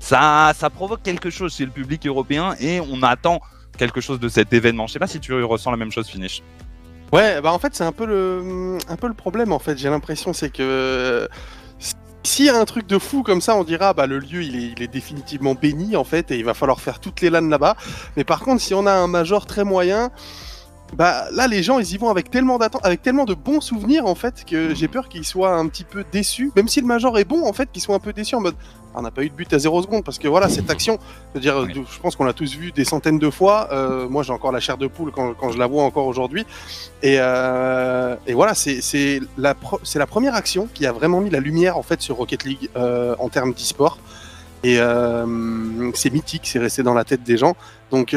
ça, 0.00 0.52
ça 0.56 0.70
provoque 0.70 1.02
quelque 1.02 1.30
chose 1.30 1.54
chez 1.54 1.64
le 1.64 1.70
public 1.70 2.06
européen 2.06 2.54
et 2.60 2.80
on 2.80 3.02
attend 3.02 3.40
quelque 3.76 4.00
chose 4.00 4.18
de 4.20 4.28
cet 4.28 4.52
événement. 4.52 4.86
Je 4.86 4.94
sais 4.94 4.98
pas 4.98 5.06
si 5.06 5.20
tu 5.20 5.32
ressens 5.42 5.70
la 5.70 5.76
même 5.76 5.92
chose, 5.92 6.08
Finish. 6.08 6.42
Ouais, 7.12 7.40
bah 7.40 7.52
en 7.52 7.58
fait 7.58 7.74
c'est 7.74 7.84
un 7.84 7.92
peu 7.92 8.04
le 8.04 8.76
un 8.88 8.96
peu 8.96 9.08
le 9.08 9.14
problème 9.14 9.52
en 9.52 9.58
fait. 9.58 9.78
J'ai 9.78 9.88
l'impression 9.88 10.32
c'est 10.32 10.50
que 10.50 11.28
s'il 12.22 12.44
y 12.44 12.50
a 12.50 12.58
un 12.58 12.64
truc 12.66 12.86
de 12.86 12.98
fou 12.98 13.22
comme 13.22 13.40
ça, 13.40 13.56
on 13.56 13.64
dira 13.64 13.94
bah 13.94 14.06
le 14.06 14.18
lieu 14.18 14.42
il 14.42 14.56
est, 14.56 14.72
il 14.76 14.82
est 14.82 14.88
définitivement 14.88 15.54
béni 15.54 15.96
en 15.96 16.04
fait 16.04 16.30
et 16.30 16.36
il 16.38 16.44
va 16.44 16.52
falloir 16.52 16.80
faire 16.80 17.00
toutes 17.00 17.22
les 17.22 17.30
LAN 17.30 17.48
là-bas. 17.48 17.76
Mais 18.16 18.24
par 18.24 18.40
contre 18.40 18.60
si 18.60 18.74
on 18.74 18.86
a 18.86 18.92
un 18.92 19.06
major 19.06 19.46
très 19.46 19.64
moyen, 19.64 20.10
bah 20.94 21.26
là 21.32 21.46
les 21.46 21.62
gens 21.62 21.78
ils 21.78 21.92
y 21.92 21.96
vont 21.96 22.10
avec 22.10 22.30
tellement 22.30 22.58
d'attente, 22.58 22.84
avec 22.84 23.00
tellement 23.00 23.24
de 23.24 23.34
bons 23.34 23.62
souvenirs 23.62 24.04
en 24.06 24.14
fait 24.14 24.44
que 24.44 24.74
j'ai 24.74 24.88
peur 24.88 25.08
qu'ils 25.08 25.24
soient 25.24 25.54
un 25.54 25.66
petit 25.68 25.84
peu 25.84 26.04
déçus. 26.12 26.52
Même 26.56 26.68
si 26.68 26.80
le 26.82 26.86
major 26.86 27.18
est 27.18 27.24
bon 27.24 27.46
en 27.46 27.54
fait, 27.54 27.70
qu'ils 27.72 27.82
soient 27.82 27.96
un 27.96 28.00
peu 28.00 28.12
déçus 28.12 28.34
en 28.34 28.42
mode 28.42 28.56
on 28.98 29.02
n'a 29.02 29.10
pas 29.10 29.22
eu 29.22 29.30
de 29.30 29.34
but 29.34 29.52
à 29.52 29.58
0 29.58 29.82
secondes 29.82 30.04
parce 30.04 30.18
que 30.18 30.28
voilà 30.28 30.48
cette 30.48 30.68
action, 30.70 30.98
je 31.32 31.38
veux 31.38 31.40
dire, 31.40 31.56
Oui. 31.66 31.84
je 31.90 31.98
pense 32.00 32.16
qu'on 32.16 32.24
l'a 32.24 32.32
tous 32.32 32.54
vu 32.56 32.72
des 32.72 32.84
centaines 32.84 33.18
de 33.18 33.30
fois. 33.30 33.68
Euh, 33.72 34.08
moi 34.08 34.22
j'ai 34.22 34.32
encore 34.32 34.52
la 34.52 34.60
chair 34.60 34.76
de 34.76 34.86
poule 34.86 35.12
quand, 35.12 35.34
quand 35.34 35.50
je 35.50 35.58
la 35.58 35.66
vois 35.66 35.84
encore 35.84 36.06
aujourd'hui. 36.06 36.44
Et, 37.02 37.16
euh, 37.18 38.16
et 38.26 38.34
voilà, 38.34 38.54
c'est 38.54 39.20
la, 39.36 39.54
pro- 39.54 39.80
c'est 39.84 39.98
la 39.98 40.06
première 40.06 40.34
action 40.34 40.68
qui 40.74 40.84
a 40.86 40.92
vraiment 40.92 41.20
mis 41.20 41.30
la 41.30 41.40
lumière 41.40 41.76
en 41.78 41.82
fait 41.82 42.00
sur 42.02 42.16
Rocket 42.16 42.44
League 42.44 42.68
euh, 42.76 43.14
en 43.18 43.28
termes 43.28 43.52
d'e-sport. 43.52 43.98
Et 44.64 44.78
c'est 45.94 46.10
mythique, 46.12 46.46
c'est 46.48 46.58
resté 46.58 46.82
dans 46.82 46.94
la 46.94 47.04
tête 47.04 47.22
des 47.22 47.36
gens. 47.36 47.54
Donc, 47.92 48.12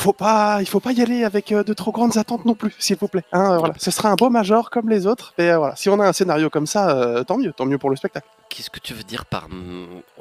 faut 0.00 0.12
pas, 0.12 0.58
il 0.60 0.66
faut 0.66 0.80
pas 0.80 0.92
y 0.92 1.00
aller 1.02 1.24
avec 1.24 1.52
de 1.52 1.72
trop 1.72 1.90
grandes 1.92 2.16
attentes 2.16 2.44
non 2.44 2.54
plus, 2.54 2.74
s'il 2.78 2.96
vous 2.96 3.08
plaît. 3.08 3.24
Hein, 3.32 3.58
voilà. 3.58 3.74
Ce 3.78 3.90
sera 3.90 4.10
un 4.10 4.14
beau 4.14 4.28
major 4.30 4.70
comme 4.70 4.88
les 4.88 5.06
autres. 5.06 5.32
Mais 5.38 5.54
voilà, 5.56 5.74
si 5.76 5.88
on 5.88 5.98
a 6.00 6.06
un 6.06 6.12
scénario 6.12 6.50
comme 6.50 6.66
ça, 6.66 6.90
euh, 6.90 7.24
tant 7.24 7.38
mieux, 7.38 7.52
tant 7.52 7.66
mieux 7.66 7.78
pour 7.78 7.90
le 7.90 7.96
spectacle. 7.96 8.26
Qu'est-ce 8.48 8.70
que 8.70 8.80
tu 8.80 8.94
veux 8.94 9.02
dire 9.02 9.26
par 9.26 9.48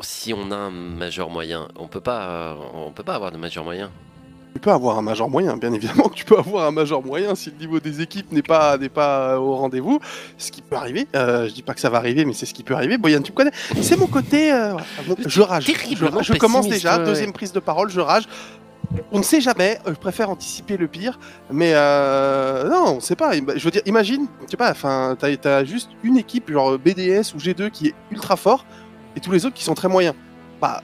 si 0.01 0.33
on 0.33 0.51
a 0.51 0.55
un 0.55 0.71
majeur 0.71 1.29
moyen? 1.29 1.67
On 1.77 1.87
peut 1.87 2.01
pas, 2.01 2.23
euh, 2.27 2.53
on 2.73 2.91
peut 2.91 3.03
pas 3.03 3.15
avoir 3.15 3.31
de 3.31 3.37
majeur 3.37 3.63
moyen. 3.63 3.89
Tu 4.53 4.59
peux 4.61 4.71
avoir 4.71 4.97
un 4.97 5.01
major 5.01 5.29
moyen, 5.29 5.57
bien 5.57 5.73
évidemment 5.73 6.07
que 6.09 6.15
tu 6.15 6.23
peux 6.25 6.37
avoir 6.37 6.65
un 6.65 6.71
major 6.71 7.03
moyen 7.03 7.35
si 7.35 7.51
le 7.51 7.57
niveau 7.57 7.79
des 7.79 8.01
équipes 8.01 8.31
n'est 8.31 8.41
pas 8.41 8.77
n'est 8.77 8.89
pas 8.89 9.37
au 9.39 9.55
rendez-vous, 9.55 9.99
ce 10.37 10.49
qui 10.51 10.61
peut 10.61 10.75
arriver. 10.77 11.07
Euh, 11.15 11.47
je 11.47 11.53
dis 11.53 11.61
pas 11.61 11.73
que 11.73 11.81
ça 11.81 11.89
va 11.89 11.97
arriver, 11.97 12.23
mais 12.25 12.33
c'est 12.33 12.45
ce 12.45 12.53
qui 12.53 12.63
peut 12.63 12.73
arriver. 12.73 12.97
Boyan, 12.97 13.21
tu 13.21 13.31
me 13.31 13.35
connais? 13.37 13.51
C'est 13.81 13.97
mon 13.97 14.07
côté. 14.07 14.51
euh, 14.53 14.75
je 15.25 15.41
rage. 15.41 15.65
Je, 15.65 15.73
Terriblement 15.73 16.21
je 16.23 16.33
commence 16.33 16.67
déjà. 16.67 16.97
Deuxième 16.99 17.33
prise 17.33 17.51
de 17.53 17.59
parole, 17.59 17.89
je 17.89 17.99
rage. 17.99 18.23
On 19.11 19.19
ne 19.19 19.23
sait 19.23 19.41
jamais. 19.41 19.79
euh, 19.87 19.91
Je 19.93 19.99
préfère 19.99 20.29
anticiper 20.29 20.77
le 20.77 20.87
pire, 20.87 21.19
mais 21.51 21.71
euh, 21.73 22.69
non, 22.69 22.95
on 22.97 22.99
sait 22.99 23.15
pas. 23.15 23.33
Je 23.33 23.63
veux 23.63 23.71
dire, 23.71 23.81
imagine, 23.85 24.27
je 24.45 24.51
sais 24.51 24.57
pas. 24.57 24.71
Enfin, 24.71 25.15
t'as 25.19 25.57
as 25.57 25.63
juste 25.65 25.89
une 26.03 26.17
équipe 26.17 26.51
genre 26.51 26.77
BDS 26.77 27.33
ou 27.35 27.37
G2 27.37 27.69
qui 27.71 27.87
est 27.87 27.95
ultra 28.11 28.35
fort 28.35 28.65
et 29.15 29.19
tous 29.19 29.31
les 29.31 29.45
autres 29.45 29.55
qui 29.55 29.63
sont 29.63 29.75
très 29.75 29.87
moyens. 29.87 30.15
Bah, 30.61 30.81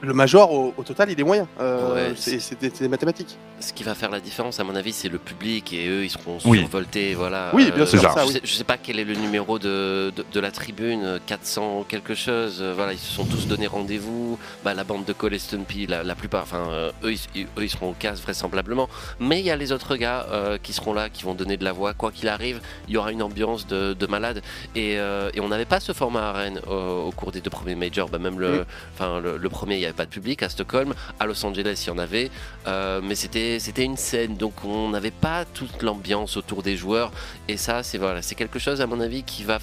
le 0.00 0.12
major 0.12 0.52
au, 0.52 0.74
au 0.76 0.82
total, 0.82 1.10
il 1.10 1.18
est 1.20 1.24
moyen. 1.24 1.46
Euh, 1.60 2.10
Ouais, 2.10 2.14
c'est 2.16 2.58
des, 2.60 2.88
mathématiques. 2.88 3.36
Ce 3.60 3.72
qui 3.72 3.84
va 3.84 3.94
faire 3.94 4.10
la 4.10 4.18
différence, 4.20 4.58
à 4.60 4.64
mon 4.64 4.74
avis, 4.74 4.92
c'est 4.92 5.08
le 5.08 5.18
public 5.18 5.72
et 5.72 5.86
eux, 5.88 6.04
ils 6.04 6.10
seront 6.10 6.38
Oui. 6.44 6.58
survoltés. 6.60 7.14
Voilà. 7.14 7.50
Oui, 7.52 7.70
bien 7.74 7.86
sûr, 7.86 8.00
je, 8.00 8.08
ça, 8.08 8.26
sais, 8.26 8.40
je 8.42 8.52
sais 8.52 8.64
pas 8.64 8.76
quel 8.76 8.98
est 8.98 9.04
le 9.04 9.14
numéro 9.14 9.58
de, 9.58 10.12
de, 10.16 10.24
de 10.32 10.40
la 10.40 10.50
tribune, 10.50 11.04
euh, 11.04 11.18
400 11.26 11.84
quelque 11.88 12.14
chose. 12.14 12.58
euh, 12.60 12.72
Voilà, 12.74 12.92
ils 12.92 12.98
se 12.98 13.12
sont 13.12 13.24
tous 13.24 13.46
donné 13.46 13.66
rendez-vous. 13.66 14.38
Bah, 14.64 14.74
la 14.74 14.82
bande 14.84 15.04
de 15.04 15.12
Cole 15.12 15.34
et 15.34 15.38
Stumpy, 15.38 15.86
la, 15.86 16.02
la 16.02 16.14
plupart, 16.16 16.42
enfin, 16.42 16.66
euh, 16.70 16.90
eux, 17.04 17.12
ils, 17.12 17.42
eux, 17.44 17.62
ils 17.62 17.70
seront 17.70 17.90
au 17.90 17.94
casse 17.96 18.20
vraisemblablement. 18.20 18.88
Mais 19.20 19.38
il 19.38 19.46
y 19.46 19.50
a 19.50 19.56
les 19.56 19.70
autres 19.70 19.96
gars 19.96 20.26
euh, 20.32 20.58
qui 20.60 20.72
seront 20.72 20.92
là, 20.92 21.08
qui 21.08 21.22
vont 21.22 21.34
donner 21.34 21.56
de 21.56 21.64
la 21.64 21.72
voix. 21.72 21.94
Quoi 21.94 22.10
qu'il 22.10 22.28
arrive, 22.28 22.60
il 22.88 22.94
y 22.94 22.96
aura 22.96 23.12
une 23.12 23.22
ambiance 23.22 23.66
de, 23.68 23.92
de 23.94 24.06
malade. 24.06 24.42
Et, 24.74 24.98
euh, 24.98 25.30
et 25.34 25.40
on 25.40 25.48
n'avait 25.48 25.66
pas 25.66 25.78
ce 25.78 25.92
format 25.92 26.30
à 26.30 26.32
Rennes 26.32 26.60
euh, 26.68 27.02
au 27.02 27.12
cours 27.12 27.30
des 27.30 27.40
deux 27.40 27.50
premiers 27.50 27.76
majors. 27.76 28.08
Bah, 28.08 28.18
même 28.18 28.40
le, 28.40 28.64
enfin, 28.94 29.20
le, 29.20 29.36
le 29.36 29.48
premier, 29.48 29.61
il 29.70 29.78
n'y 29.78 29.84
avait 29.84 29.94
pas 29.94 30.04
de 30.04 30.10
public. 30.10 30.42
À 30.42 30.48
Stockholm, 30.48 30.94
à 31.18 31.26
Los 31.26 31.44
Angeles, 31.44 31.84
il 31.86 31.88
y 31.88 31.90
en 31.90 31.98
avait. 31.98 32.30
Euh, 32.66 33.00
mais 33.02 33.14
c'était 33.14 33.58
une 33.78 33.96
scène, 33.96 34.36
donc 34.36 34.64
on 34.64 34.90
n'avait 34.90 35.10
pas 35.10 35.44
toute 35.44 35.82
l'ambiance 35.82 36.36
autour 36.36 36.62
des 36.62 36.76
joueurs. 36.76 37.12
Et 37.48 37.56
ça, 37.56 37.82
c'est 37.82 37.98
voilà, 37.98 38.20
quelque 38.20 38.58
chose 38.58 38.80
à 38.80 38.86
mon 38.86 39.00
avis 39.00 39.22
qui 39.22 39.44
va 39.44 39.58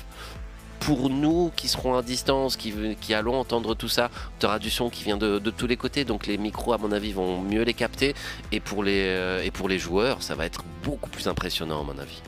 pour 0.80 1.10
nous 1.10 1.52
qui 1.56 1.68
serons 1.68 1.98
à 1.98 2.02
distance, 2.02 2.56
qui, 2.56 2.74
qui 3.02 3.14
allons 3.14 3.36
entendre 3.36 3.76
tout 3.76 3.90
ça, 3.90 4.10
tu 4.40 4.46
auras 4.46 4.60
du 4.60 4.70
son 4.70 4.90
qui 4.90 5.04
vient 5.04 5.18
de, 5.18 5.40
de 5.40 5.50
tous 5.52 5.68
les 5.68 5.78
côtés, 5.78 6.06
donc 6.06 6.26
les 6.26 6.38
micros 6.38 6.74
à 6.74 6.78
mon 6.78 6.92
avis 6.92 7.12
vont 7.12 7.42
mieux 7.42 7.64
les 7.64 7.74
capter. 7.74 8.16
Et 8.52 8.60
pour 8.60 8.84
les, 8.84 9.04
euh, 9.06 9.44
et 9.44 9.52
pour 9.52 9.70
les 9.70 9.78
joueurs, 9.78 10.24
ça 10.24 10.36
va 10.36 10.46
être 10.46 10.64
beaucoup 10.84 11.10
plus 11.10 11.28
impressionnant 11.28 11.82
à 11.82 11.84
mon 11.84 12.00
avis. 12.00 12.22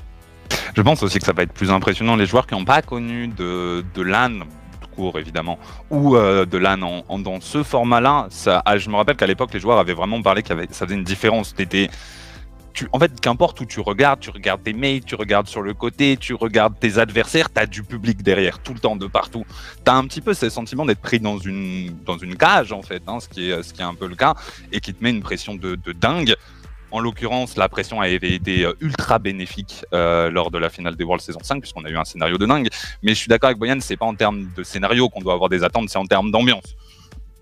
Je 0.75 0.81
pense 0.81 1.03
aussi 1.03 1.19
que 1.19 1.25
ça 1.25 1.33
va 1.33 1.43
être 1.43 1.53
plus 1.53 1.71
impressionnant. 1.71 2.15
Les 2.15 2.25
joueurs 2.25 2.47
qui 2.47 2.53
n'ont 2.53 2.65
pas 2.65 2.81
connu 2.81 3.27
de, 3.27 3.83
de 3.93 4.01
LAN, 4.01 4.41
court 4.95 5.17
évidemment, 5.17 5.57
ou 5.89 6.15
euh, 6.15 6.45
de 6.45 6.57
LAN 6.57 7.03
en, 7.07 7.19
dans 7.19 7.41
ce 7.41 7.63
format-là, 7.63 8.27
ça, 8.29 8.61
ah, 8.65 8.77
je 8.77 8.89
me 8.89 8.95
rappelle 8.95 9.15
qu'à 9.15 9.27
l'époque, 9.27 9.53
les 9.53 9.59
joueurs 9.59 9.79
avaient 9.79 9.93
vraiment 9.93 10.21
parlé 10.21 10.43
que 10.43 10.49
ça 10.71 10.85
faisait 10.85 10.95
une 10.95 11.03
différence. 11.03 11.55
T'étais- 11.55 11.89
tu, 12.73 12.87
en 12.93 12.99
fait, 12.99 13.19
qu'importe 13.19 13.59
où 13.59 13.65
tu 13.65 13.81
regardes, 13.81 14.21
tu 14.21 14.29
regardes 14.29 14.63
tes 14.63 14.73
mates, 14.73 15.05
tu 15.05 15.15
regardes 15.15 15.47
sur 15.47 15.61
le 15.61 15.73
côté, 15.73 16.15
tu 16.17 16.33
regardes 16.33 16.79
tes 16.79 16.99
adversaires, 16.99 17.51
tu 17.53 17.59
as 17.59 17.65
du 17.65 17.83
public 17.83 18.23
derrière, 18.23 18.59
tout 18.59 18.73
le 18.73 18.79
temps, 18.79 18.95
de 18.95 19.07
partout. 19.07 19.43
Tu 19.83 19.91
as 19.91 19.95
un 19.95 20.05
petit 20.05 20.21
peu 20.21 20.33
ce 20.33 20.49
sentiment 20.49 20.85
d'être 20.85 21.01
pris 21.01 21.19
dans 21.19 21.37
une, 21.37 21.93
dans 22.05 22.17
une 22.17 22.35
cage, 22.37 22.71
en 22.71 22.81
fait, 22.81 23.03
hein, 23.07 23.19
ce, 23.19 23.27
qui 23.27 23.51
est, 23.51 23.61
ce 23.63 23.73
qui 23.73 23.81
est 23.81 23.85
un 23.85 23.93
peu 23.93 24.07
le 24.07 24.15
cas, 24.15 24.35
et 24.71 24.79
qui 24.79 24.93
te 24.93 25.03
met 25.03 25.09
une 25.09 25.21
pression 25.21 25.55
de, 25.55 25.75
de 25.75 25.91
dingue. 25.91 26.35
En 26.91 26.99
l'occurrence, 26.99 27.55
la 27.55 27.69
pression 27.69 28.01
avait 28.01 28.17
été 28.17 28.65
euh, 28.65 28.73
ultra 28.81 29.17
bénéfique 29.17 29.85
euh, 29.93 30.29
lors 30.29 30.51
de 30.51 30.57
la 30.57 30.69
finale 30.69 30.97
des 30.97 31.05
Worlds 31.05 31.23
saison 31.23 31.39
5, 31.41 31.61
puisqu'on 31.61 31.85
a 31.85 31.89
eu 31.89 31.97
un 31.97 32.03
scénario 32.03 32.37
de 32.37 32.45
dingue. 32.45 32.67
Mais 33.01 33.13
je 33.13 33.19
suis 33.19 33.29
d'accord 33.29 33.47
avec 33.47 33.57
Boyan, 33.57 33.77
c'est 33.79 33.95
pas 33.95 34.05
en 34.05 34.15
termes 34.15 34.49
de 34.55 34.63
scénario 34.63 35.07
qu'on 35.07 35.21
doit 35.21 35.33
avoir 35.33 35.49
des 35.49 35.63
attentes, 35.63 35.89
c'est 35.89 35.97
en 35.97 36.05
termes 36.05 36.31
d'ambiance. 36.31 36.75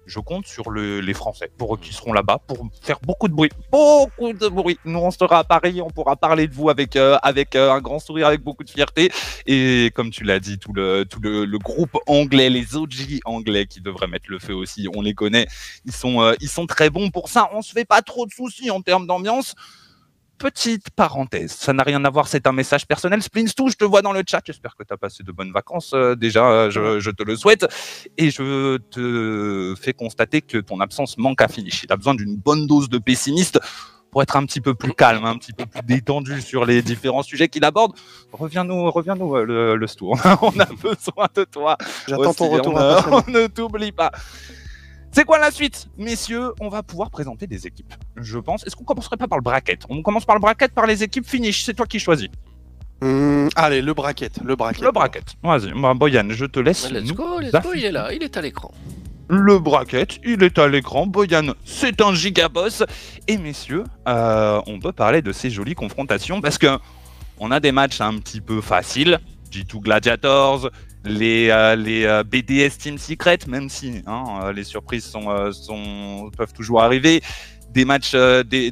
Je 0.10 0.20
compte 0.20 0.48
sur 0.48 0.70
le- 0.72 1.00
les 1.00 1.14
Français 1.14 1.50
pour 1.58 1.80
qui 1.80 1.94
seront 1.94 2.12
là-bas 2.14 2.40
pour 2.48 2.58
faire 2.82 3.00
beaucoup 3.02 3.28
de 3.30 3.34
bruit, 3.34 3.50
beaucoup 3.72 4.34
de 4.34 4.48
bruit. 4.50 4.78
Nous 4.86 5.00
on 5.00 5.12
sera 5.12 5.40
à 5.40 5.44
Paris, 5.44 5.82
on 5.82 5.90
pourra 5.90 6.16
parler 6.18 6.48
de 6.48 6.54
vous 6.54 6.70
avec 6.70 6.96
euh, 6.96 7.18
avec 7.22 7.56
euh, 7.56 7.72
un 7.72 7.80
grand 7.80 8.00
sourire, 8.00 8.28
avec 8.28 8.42
beaucoup 8.42 8.64
de 8.64 8.70
fierté. 8.70 9.12
Et 9.46 9.92
comme 9.96 10.10
tu 10.10 10.24
l'as 10.24 10.40
dit, 10.40 10.60
tout 10.60 10.74
le 10.74 11.06
tout 11.06 11.20
le, 11.22 11.46
le 11.46 11.58
groupe 11.60 11.98
anglais, 12.08 12.50
les 12.50 12.76
OG 12.76 13.20
anglais 13.26 13.66
qui 13.68 13.82
devraient 13.82 14.08
mettre 14.08 14.26
le 14.30 14.40
feu 14.40 14.54
aussi, 14.54 14.88
on 14.96 15.02
les 15.02 15.14
connaît. 15.14 15.48
Ils 15.86 15.94
sont 15.94 16.22
euh, 16.22 16.34
ils 16.42 16.50
sont 16.50 16.66
très 16.66 16.90
bons 16.90 17.10
pour 17.12 17.30
ça. 17.30 17.50
On 17.54 17.62
se 17.62 17.72
fait 17.72 17.86
pas 17.86 18.02
trop 18.02 18.26
de 18.26 18.32
soucis 18.32 18.72
en 18.72 18.82
termes 18.82 19.08
d'ambiance. 19.08 19.56
Petite 20.40 20.90
parenthèse, 20.92 21.52
ça 21.52 21.74
n'a 21.74 21.84
rien 21.84 22.04
à 22.06 22.10
voir, 22.10 22.30
c'est 22.30 22.48
un 22.48 22.54
message 22.54 22.88
personnel. 22.88 23.20
Splints2, 23.20 23.72
je 23.72 23.76
te 23.76 23.84
vois 23.84 24.02
dans 24.02 24.14
le 24.14 24.24
chat, 24.26 24.42
j'espère 24.46 24.74
que 24.78 24.84
tu 24.84 24.94
as 24.94 24.98
passé 24.98 25.22
de 25.22 25.34
bonnes 25.34 25.52
vacances 25.52 25.92
euh, 25.94 26.16
déjà, 26.16 26.50
euh, 26.50 26.72
je, 26.72 27.02
je 27.02 27.12
te 27.12 27.24
le 27.24 27.36
souhaite. 27.36 27.68
Et 28.18 28.32
je 28.32 28.78
te 28.78 29.76
fais 29.80 29.92
constater 29.92 30.42
que 30.42 30.58
ton 30.58 30.80
absence 30.80 31.18
manque 31.18 31.42
à 31.42 31.50
finish. 31.50 31.84
Il 31.84 31.92
a 31.92 31.98
besoin 31.98 32.16
d'une 32.16 32.38
bonne 32.38 32.68
dose 32.68 32.88
de 32.88 33.00
pessimiste 33.00 33.60
pour 34.12 34.22
être 34.22 34.36
un 34.36 34.46
petit 34.46 34.62
peu 34.62 34.74
plus 34.74 34.94
calme, 34.94 35.26
un 35.26 35.38
petit 35.38 35.54
peu 35.54 35.66
plus 35.66 35.82
détendu 35.84 36.42
sur 36.42 36.66
les 36.66 36.82
différents 36.82 37.24
sujets 37.24 37.48
qu'il 37.48 37.64
aborde. 37.66 37.94
Reviens-nous, 38.32 38.90
reviens-nous 38.92 39.36
euh, 39.36 39.44
le, 39.44 39.76
le 39.76 39.88
Stu. 39.88 40.06
on 40.42 40.60
a 40.60 40.66
besoin 40.66 41.28
de 41.36 41.44
toi. 41.44 41.78
J'attends 42.08 42.34
ton 42.34 42.50
retour 42.50 42.74
on 43.28 43.32
ne 43.32 43.48
t'oublie 43.48 43.92
pas. 43.92 44.12
C'est 45.12 45.26
quoi 45.26 45.40
la 45.40 45.52
suite? 45.52 45.88
Messieurs, 45.98 46.54
on 46.60 46.70
va 46.70 46.84
pouvoir 46.84 47.10
présenter 47.10 47.48
des 47.48 47.66
équipes. 47.66 47.94
Je 48.16 48.38
pense. 48.38 48.66
Est-ce 48.66 48.76
qu'on 48.76 48.84
commencerait 48.84 49.18
pas 49.18 49.28
par 49.28 49.38
le 49.38 49.44
bracket? 49.44 49.84
On 49.90 50.02
commence 50.02 50.26
par 50.26 50.36
le 50.36 50.42
bracket, 50.42 50.72
par 50.72 50.86
les 50.86 51.04
équipes 51.04 51.26
finish. 51.28 51.64
C'est 51.64 51.74
toi 51.74 51.86
qui 51.86 52.00
choisis. 52.00 52.30
Hum, 53.02 53.50
allez, 53.56 53.82
le 53.82 53.94
bracket, 53.94 54.40
le 54.44 54.56
bracket. 54.56 54.84
Le 54.84 54.92
bracket. 54.92 55.24
Vas-y, 55.42 55.72
bah, 55.74 55.94
Boyan, 55.94 56.28
je 56.30 56.46
te 56.46 56.60
laisse. 56.60 56.92
Let's 56.92 57.08
nous 57.08 57.16
go, 57.16 57.40
let's 57.40 57.52
go, 57.52 57.70
il 57.74 57.86
est 57.86 57.92
là, 57.92 58.14
il 58.14 58.22
est 58.22 58.36
à 58.36 58.42
l'écran. 58.42 58.72
Le 59.30 59.58
bracket, 59.58 60.20
il 60.26 60.44
est 60.44 60.58
à 60.60 60.68
l'écran. 60.68 61.08
Boyan, 61.08 61.54
c'est 61.64 62.02
un 62.02 62.14
gigaboss. 62.14 62.84
Et 63.28 63.38
messieurs, 63.38 63.86
euh, 64.08 64.62
on 64.68 64.80
peut 64.80 64.92
parler 64.92 65.22
de 65.22 65.32
ces 65.32 65.50
jolies 65.50 65.76
confrontations 65.76 66.42
parce 66.42 66.58
que 66.58 66.78
on 67.40 67.52
a 67.52 67.60
des 67.60 67.72
matchs 67.72 68.02
un 68.02 68.18
petit 68.18 68.42
peu 68.42 68.60
faciles. 68.60 69.20
G2 69.50 69.80
Gladiators, 69.80 70.70
les, 71.06 71.50
euh, 71.50 71.76
les 71.76 72.06
euh, 72.06 72.24
BDS 72.24 72.78
Team 72.78 72.98
Secret, 72.98 73.40
même 73.48 73.70
si 73.70 74.02
hein, 74.06 74.24
euh, 74.44 74.54
les 74.54 74.64
surprises 74.64 75.12
peuvent 76.38 76.54
toujours 76.54 76.82
arriver. 76.82 77.22
Des 77.72 77.86
matchs, 77.86 78.16
des, 78.16 78.72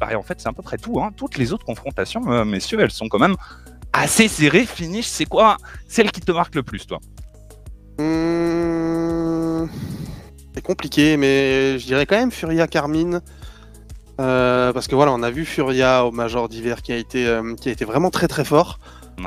bah, 0.00 0.08
en 0.16 0.22
fait, 0.22 0.40
c'est 0.40 0.48
à 0.48 0.52
peu 0.52 0.62
près 0.62 0.76
tout. 0.76 1.00
Hein. 1.00 1.10
Toutes 1.16 1.36
les 1.36 1.52
autres 1.52 1.64
confrontations, 1.64 2.44
messieurs, 2.44 2.78
elles 2.80 2.92
sont 2.92 3.08
quand 3.08 3.18
même 3.18 3.34
assez 3.92 4.28
serrées. 4.28 4.66
Finish, 4.66 5.06
c'est 5.06 5.24
quoi 5.24 5.56
celle 5.88 6.12
qui 6.12 6.20
te 6.20 6.30
marque 6.30 6.54
le 6.54 6.62
plus, 6.62 6.86
toi? 6.86 7.00
Hum, 7.98 9.68
C'est 10.54 10.62
compliqué, 10.62 11.16
mais 11.16 11.76
je 11.80 11.86
dirais 11.86 12.06
quand 12.06 12.16
même 12.16 12.30
Furia 12.30 12.68
Carmine. 12.68 13.20
Parce 14.16 14.86
que 14.86 14.94
voilà, 14.94 15.12
on 15.12 15.24
a 15.24 15.30
vu 15.32 15.44
Furia 15.44 16.04
au 16.04 16.12
Major 16.12 16.48
d'hiver 16.48 16.82
qui 16.82 16.92
a 16.92 17.02
qui 17.02 17.68
a 17.68 17.72
été 17.72 17.84
vraiment 17.84 18.10
très 18.10 18.28
très 18.28 18.44
fort. 18.44 18.78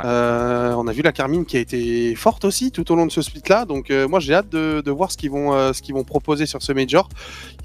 Euh, 0.06 0.74
on 0.74 0.88
a 0.88 0.92
vu 0.92 1.02
la 1.02 1.12
Carmine 1.12 1.46
qui 1.46 1.58
a 1.58 1.60
été 1.60 2.14
forte 2.16 2.46
aussi 2.46 2.72
tout 2.72 2.92
au 2.92 2.96
long 2.96 3.06
de 3.06 3.12
ce 3.12 3.22
split-là. 3.22 3.66
Donc 3.66 3.90
euh, 3.90 4.08
moi 4.08 4.20
j'ai 4.20 4.34
hâte 4.34 4.50
de, 4.50 4.92
voir 4.92 5.12
ce 5.12 5.18
qu'ils 5.18 5.32
vont 5.32 5.54
euh, 5.54 5.74
ce 5.74 5.82
qu'ils 5.82 5.96
vont 5.96 6.04
proposer 6.04 6.46
sur 6.46 6.62
ce 6.62 6.72
Major. 6.72 7.10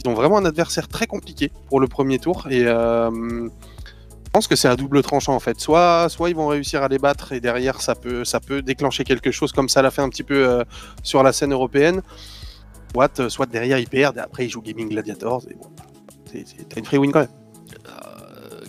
Ils 0.02 0.08
ont 0.08 0.14
vraiment 0.14 0.38
un 0.38 0.44
adversaire 0.44 0.88
très 0.88 1.06
compliqué 1.06 1.50
pour 1.68 1.80
le 1.80 1.86
premier 1.86 2.18
tour 2.18 2.46
et 2.50 2.64
je 2.64 3.50
pense 4.32 4.48
que 4.48 4.56
c'est 4.56 4.68
à 4.68 4.74
double 4.74 5.02
tranchant 5.02 5.34
en 5.34 5.40
fait. 5.40 5.60
Soit 5.60 6.08
soit 6.08 6.30
ils 6.30 6.36
vont 6.36 6.48
réussir 6.48 6.82
à 6.82 6.88
les 6.88 6.98
battre 6.98 7.32
et 7.32 7.40
derrière 7.40 7.80
ça 7.80 7.94
peut 7.94 8.62
déclencher 8.62 9.04
quelque 9.04 9.30
chose 9.30 9.52
comme 9.52 9.68
ça 9.68 9.82
l'a 9.82 9.90
fait 9.90 10.02
un 10.02 10.08
petit 10.08 10.24
peu 10.24 10.64
sur 11.02 11.22
la 11.22 11.32
scène 11.32 11.52
européenne. 11.52 12.02
Soit, 13.28 13.46
derrière 13.46 13.78
ils 13.78 13.88
perdent 13.88 14.18
et 14.18 14.20
après 14.20 14.46
ils 14.46 14.50
jouent 14.50 14.62
Gaming 14.62 14.88
Gladiators 14.88 15.42
et 15.50 15.54
bon, 15.54 15.70
une 16.76 16.84
free 16.84 16.98
win 16.98 17.12
quand 17.12 17.20
même. 17.20 17.43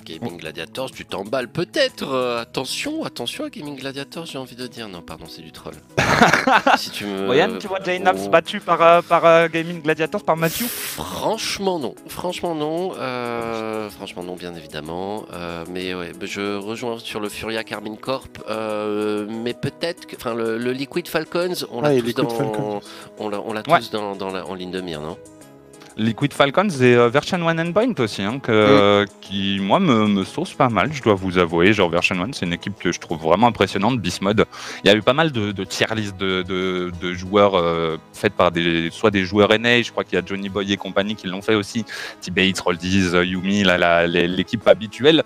Gaming 0.06 0.38
Gladiators, 0.38 0.92
tu 0.92 1.04
t'emballes 1.06 1.48
peut-être. 1.48 2.04
euh, 2.14 2.40
attention, 2.42 3.04
attention 3.04 3.44
à 3.46 3.50
Gaming 3.50 3.76
Gladiators, 3.76 4.26
j'ai 4.28 4.38
envie 4.38 4.56
de 4.56 4.68
dire. 4.68 4.88
Non, 4.88 5.02
pardon, 5.02 5.26
c'est 5.28 5.42
du 5.42 5.52
troll. 5.52 5.74
si 6.78 6.92
tu 6.92 7.06
me. 7.06 7.26
Boyan, 7.26 7.58
tu 7.60 7.68
vois 7.68 7.82
Jaynabs 7.84 8.20
oh. 8.26 8.30
battu 8.30 8.60
par, 8.60 8.82
euh, 8.82 9.02
par 9.02 9.26
euh, 9.26 9.48
Gaming 9.52 9.82
Gladiators, 9.82 10.24
par 10.24 10.38
Mathieu 10.38 10.68
Franchement 10.68 11.80
non, 11.80 11.96
franchement 12.08 12.54
non, 12.56 12.94
euh, 12.98 13.90
franchement 13.90 14.24
non 14.24 14.36
bien 14.36 14.54
évidemment, 14.56 15.26
euh, 15.34 15.66
mais 15.70 15.94
ouais, 15.94 16.12
je 16.22 16.58
rejoins 16.58 17.00
sur 17.00 17.20
le 17.20 17.30
Furia 17.30 17.64
Carmine 17.64 17.98
Corp, 17.98 18.38
euh, 18.50 19.26
mais 19.30 19.54
peut-être 19.54 20.06
que, 20.06 20.16
enfin 20.16 20.34
le, 20.36 20.58
le 20.58 20.72
Liquid 20.72 21.08
Falcons, 21.08 21.54
on 21.72 21.82
l'a 21.82 21.90
Ouais, 21.90 22.02
tous 22.02 22.14
dans, 22.14 22.28
on 23.18 23.54
Ouais. 23.56 23.80
tous 23.80 23.92
dans, 23.92 24.16
dans 24.16 24.30
la- 24.32 24.46
en 24.46 24.54
ligne 24.54 24.72
de 24.72 24.82
mire, 24.82 25.02
non? 25.02 25.18
Liquid 25.98 26.34
Falcons 26.34 26.68
et 26.82 26.96
euh, 26.96 27.08
Version 27.08 27.48
1 27.48 27.58
Endpoint 27.58 27.94
aussi, 28.00 28.22
hein, 28.22 28.40
que, 28.40 29.06
qui, 29.22 29.60
moi, 29.62 29.80
me, 29.80 30.08
me 30.08 30.24
sauce 30.26 30.54
pas 30.54 30.68
mal, 30.68 30.92
je 30.92 31.02
dois 31.02 31.14
vous 31.14 31.38
avouer. 31.38 31.72
Genre, 31.72 31.90
Version 31.90 32.22
1, 32.22 32.34
c'est 32.34 32.46
une 32.46 32.54
équipe 32.54 32.78
que 32.78 32.92
je 32.92 33.00
trouve 33.00 33.22
vraiment 33.22 33.48
impressionnante. 33.48 34.00
Bismod, 34.00 34.46
il 34.84 34.88
y 34.88 34.94
a 34.94 34.96
eu 34.96 35.02
pas 35.02 35.14
mal 35.14 35.32
de, 35.32 35.54
de 35.54 35.64
tier 35.64 35.88
list 35.96 36.18
de, 36.18 36.42
de, 36.42 36.92
de 37.00 37.14
joueurs 37.14 37.56
euh, 37.56 37.98
faites 38.14 38.34
par 38.34 38.52
des, 38.52 38.90
soit 38.92 39.12
des 39.12 39.24
joueurs 39.24 39.58
NA, 39.58 39.82
je 39.82 39.92
crois 39.92 40.04
qu'il 40.04 40.20
y 40.20 40.22
a 40.22 40.26
Johnny 40.26 40.50
Boy 40.50 40.74
et 40.74 40.78
compagnie 40.78 41.16
qui 41.16 41.28
l'ont 41.28 41.42
fait 41.42 41.56
aussi. 41.56 41.86
T-Bates, 42.22 42.60
Roldies, 42.60 43.12
Yumi, 43.24 43.64
l'équipe 44.28 44.68
habituelle. 44.68 45.24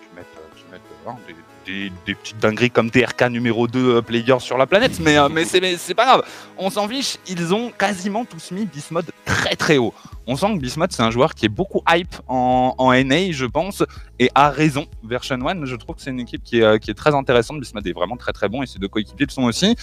Qui 0.00 0.16
mettent, 0.16 0.26
euh, 0.74 1.10
hein, 1.10 1.16
des, 1.28 1.34
des- 1.66 2.14
petites 2.14 2.38
dingueries 2.38 2.70
comme 2.70 2.90
TRK 2.90 3.28
numéro 3.30 3.66
2 3.66 3.96
euh, 3.96 4.02
player 4.02 4.36
sur 4.40 4.56
la 4.58 4.66
planète, 4.66 5.00
mais, 5.00 5.16
euh, 5.18 5.28
mais 5.28 5.44
c'est 5.44 5.94
pas 5.94 6.04
grave. 6.04 6.22
On 6.58 6.70
s'en 6.70 6.88
fiche, 6.88 7.16
ils 7.28 7.52
ont 7.54 7.70
quasiment 7.70 8.24
tous 8.24 8.50
mis 8.50 8.66
Bismod 8.66 9.06
très 9.24 9.56
très 9.56 9.78
haut. 9.78 9.94
On 10.26 10.36
sent 10.36 10.54
que 10.54 10.58
Bismod, 10.60 10.90
c'est 10.92 11.02
un 11.02 11.10
joueur 11.10 11.34
qui 11.34 11.46
est 11.46 11.50
beaucoup 11.50 11.82
hype 11.88 12.14
en, 12.28 12.74
en 12.78 12.92
NA, 12.92 13.32
je 13.32 13.44
pense, 13.46 13.82
et 14.18 14.30
a 14.34 14.50
raison. 14.50 14.86
Version 15.02 15.36
1, 15.46 15.64
je 15.64 15.76
trouve 15.76 15.96
que 15.96 16.02
c'est 16.02 16.10
une 16.10 16.20
équipe 16.20 16.42
qui 16.42 16.60
est, 16.60 16.62
euh, 16.64 16.78
qui 16.78 16.90
est 16.90 16.94
très 16.94 17.14
intéressante. 17.14 17.60
Bismod 17.60 17.86
est 17.86 17.92
vraiment 17.92 18.16
très 18.16 18.32
très 18.32 18.48
bon 18.48 18.62
et 18.62 18.66
ses 18.66 18.78
deux 18.78 18.88
coéquipiers 18.88 19.26
le 19.26 19.32
sont 19.32 19.42
aussi. 19.44 19.76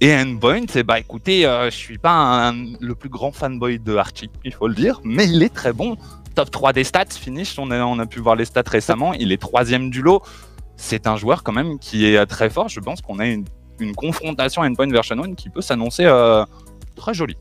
Et 0.00 0.14
Endpoint, 0.14 0.66
eh 0.76 0.84
bah 0.84 1.00
écoutez, 1.00 1.44
euh, 1.44 1.70
je 1.70 1.76
suis 1.76 1.98
pas 1.98 2.52
le 2.80 2.94
plus 2.94 3.08
grand 3.08 3.32
fanboy 3.32 3.80
de 3.80 3.96
Archie, 3.96 4.30
il 4.44 4.54
faut 4.54 4.68
le 4.68 4.74
dire, 4.74 5.00
mais 5.02 5.26
il 5.28 5.42
est 5.42 5.52
très 5.52 5.72
bon. 5.72 5.96
Top 6.36 6.52
3 6.52 6.72
des 6.72 6.84
stats, 6.84 7.06
finish, 7.10 7.58
on 7.58 7.72
a, 7.72 7.80
on 7.84 7.98
a 7.98 8.06
pu 8.06 8.20
voir 8.20 8.36
les 8.36 8.44
stats 8.44 8.62
récemment, 8.68 9.12
il 9.12 9.32
est 9.32 9.40
troisième 9.42 9.90
du 9.90 10.02
lot. 10.02 10.22
C'est 10.80 11.06
un 11.08 11.16
joueur 11.16 11.42
quand 11.42 11.52
même 11.52 11.78
qui 11.80 12.06
est 12.06 12.24
très 12.26 12.48
fort. 12.48 12.68
Je 12.68 12.78
pense 12.80 13.00
qu'on 13.02 13.18
a 13.18 13.26
une, 13.26 13.44
une 13.80 13.94
confrontation 13.96 14.62
Endpoint 14.62 14.88
Version 14.90 15.20
1 15.22 15.34
qui 15.34 15.50
peut 15.50 15.60
s'annoncer 15.60 16.04
euh, 16.06 16.44
très 16.94 17.12
jolie. 17.14 17.36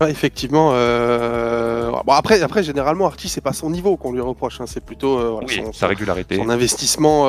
Ouais, 0.00 0.10
effectivement. 0.10 0.70
euh, 0.72 1.90
Bon, 2.04 2.12
après, 2.12 2.42
après, 2.42 2.64
généralement, 2.64 3.06
Archie, 3.06 3.28
c'est 3.28 3.40
pas 3.40 3.52
son 3.52 3.70
niveau 3.70 3.96
qu'on 3.96 4.12
lui 4.12 4.20
reproche. 4.20 4.60
hein, 4.60 4.64
C'est 4.66 4.84
plutôt 4.84 5.18
euh, 5.18 5.30
voilà, 5.30 5.46
Oui, 5.48 5.62
son, 5.64 5.72
sa 5.72 5.86
régularité. 5.86 6.36
son 6.36 6.50
investissement 6.50 7.26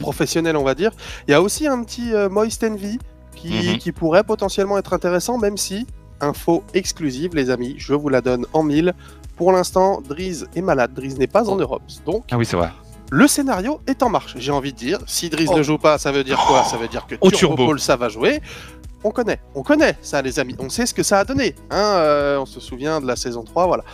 professionnel, 0.00 0.56
on 0.56 0.64
va 0.64 0.74
dire. 0.74 0.92
Il 1.28 1.30
y 1.30 1.34
a 1.34 1.42
aussi 1.42 1.66
un 1.66 1.82
petit 1.84 2.10
Moist 2.30 2.64
Envy 2.64 2.98
qui, 3.36 3.52
Mhm. 3.72 3.78
qui 3.78 3.92
pourrait 3.92 4.24
potentiellement 4.24 4.78
être 4.78 4.94
intéressant, 4.94 5.36
même 5.38 5.58
si, 5.58 5.86
info 6.22 6.64
exclusive, 6.74 7.34
les 7.34 7.50
amis, 7.50 7.74
je 7.76 7.92
vous 7.94 8.08
la 8.08 8.22
donne 8.22 8.46
en 8.54 8.62
mille. 8.62 8.94
Pour 9.36 9.52
l'instant, 9.52 10.00
Driz 10.06 10.46
est 10.56 10.60
malade. 10.62 10.92
Driz 10.94 11.18
n'est 11.18 11.26
pas 11.26 11.48
en 11.50 11.56
Europe. 11.56 11.82
Donc, 12.06 12.24
Ah 12.30 12.38
oui, 12.38 12.46
c'est 12.46 12.56
vrai. 12.56 12.70
Le 13.10 13.26
scénario 13.26 13.80
est 13.86 14.02
en 14.02 14.08
marche. 14.08 14.34
J'ai 14.38 14.52
envie 14.52 14.72
de 14.72 14.78
dire, 14.78 14.98
si 15.06 15.28
Driz 15.30 15.48
Oh. 15.50 15.58
ne 15.58 15.62
joue 15.62 15.78
pas, 15.78 15.98
ça 15.98 16.12
veut 16.12 16.24
dire 16.24 16.38
quoi? 16.46 16.64
Ça 16.64 16.76
veut 16.76 16.88
dire 16.88 17.06
que 17.06 17.16
Turbo, 17.16 17.30
turbo. 17.30 17.66
Paul, 17.66 17.80
ça 17.80 17.96
va 17.96 18.08
jouer. 18.08 18.40
On 19.02 19.10
connaît, 19.10 19.40
on 19.54 19.62
connaît 19.62 19.96
ça, 20.02 20.20
les 20.22 20.38
amis. 20.38 20.54
On 20.58 20.68
sait 20.68 20.86
ce 20.86 20.94
que 20.94 21.02
ça 21.02 21.18
a 21.20 21.24
donné. 21.24 21.54
Hein 21.70 21.94
euh, 21.96 22.38
on 22.38 22.46
se 22.46 22.60
souvient 22.60 23.00
de 23.00 23.06
la 23.06 23.16
saison 23.16 23.42
3, 23.42 23.66
voilà. 23.66 23.84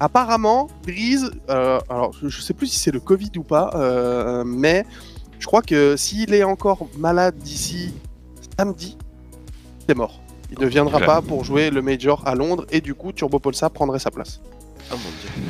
Apparemment, 0.00 0.68
Driz, 0.84 1.30
euh, 1.50 1.80
alors 1.88 2.12
je, 2.20 2.28
je 2.28 2.40
sais 2.40 2.54
plus 2.54 2.66
si 2.68 2.78
c'est 2.78 2.92
le 2.92 3.00
Covid 3.00 3.32
ou 3.36 3.42
pas, 3.42 3.70
euh, 3.74 4.44
mais 4.44 4.84
je 5.40 5.46
crois 5.46 5.62
que 5.62 5.96
s'il 5.96 6.34
est 6.34 6.44
encore 6.44 6.86
malade 6.98 7.36
d'ici 7.38 7.92
samedi, 8.58 8.96
c'est 9.88 9.96
mort. 9.96 10.20
Il 10.52 10.60
ne 10.60 10.66
viendra 10.66 11.00
pas 11.00 11.20
pour 11.20 11.42
jouer 11.44 11.70
le 11.70 11.82
Major 11.82 12.22
à 12.26 12.34
Londres 12.34 12.64
et 12.70 12.80
du 12.80 12.94
coup, 12.94 13.12
Turbo 13.12 13.38
Polsa 13.38 13.68
prendrait 13.70 13.98
sa 13.98 14.10
place. 14.10 14.40
Oh 14.92 14.94
mon 14.94 15.10
dieu. 15.20 15.42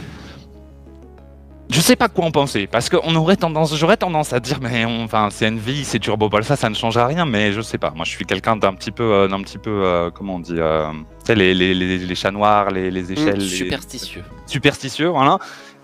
Je 1.70 1.82
sais 1.82 1.96
pas 1.96 2.08
quoi 2.08 2.24
en 2.24 2.30
penser, 2.30 2.66
parce 2.66 2.88
qu'on 2.88 3.14
aurait 3.14 3.36
tendance, 3.36 3.76
j'aurais 3.76 3.98
tendance 3.98 4.32
à 4.32 4.40
dire, 4.40 4.58
mais 4.62 4.86
on- 4.86 5.04
enfin, 5.04 5.28
c'est 5.30 5.46
Envy, 5.46 5.84
c'est 5.84 5.98
Turbo 5.98 6.30
Ball, 6.30 6.42
ça, 6.42 6.56
ça 6.56 6.70
ne 6.70 6.74
change 6.74 6.96
à 6.96 7.06
rien, 7.06 7.26
mais 7.26 7.52
je 7.52 7.60
sais 7.60 7.76
pas. 7.76 7.90
Moi, 7.94 8.06
je 8.06 8.10
suis 8.10 8.24
quelqu'un 8.24 8.56
d'un 8.56 8.72
petit 8.72 8.90
peu, 8.90 9.02
euh, 9.02 9.28
d'un 9.28 9.42
petit 9.42 9.58
peu, 9.58 9.84
euh, 9.84 10.10
comment 10.10 10.36
on 10.36 10.38
dit, 10.40 10.54
euh, 10.56 10.90
tu 10.92 11.26
sais, 11.26 11.34
les, 11.34 11.52
les, 11.52 11.74
les, 11.74 11.98
les 11.98 12.14
chats 12.14 12.30
noirs, 12.30 12.70
les, 12.70 12.90
les 12.90 13.12
échelles, 13.12 13.36
les- 13.38 13.48
Superstitieux. 13.48 14.24
superstitieux, 14.46 15.08
voilà. 15.08 15.38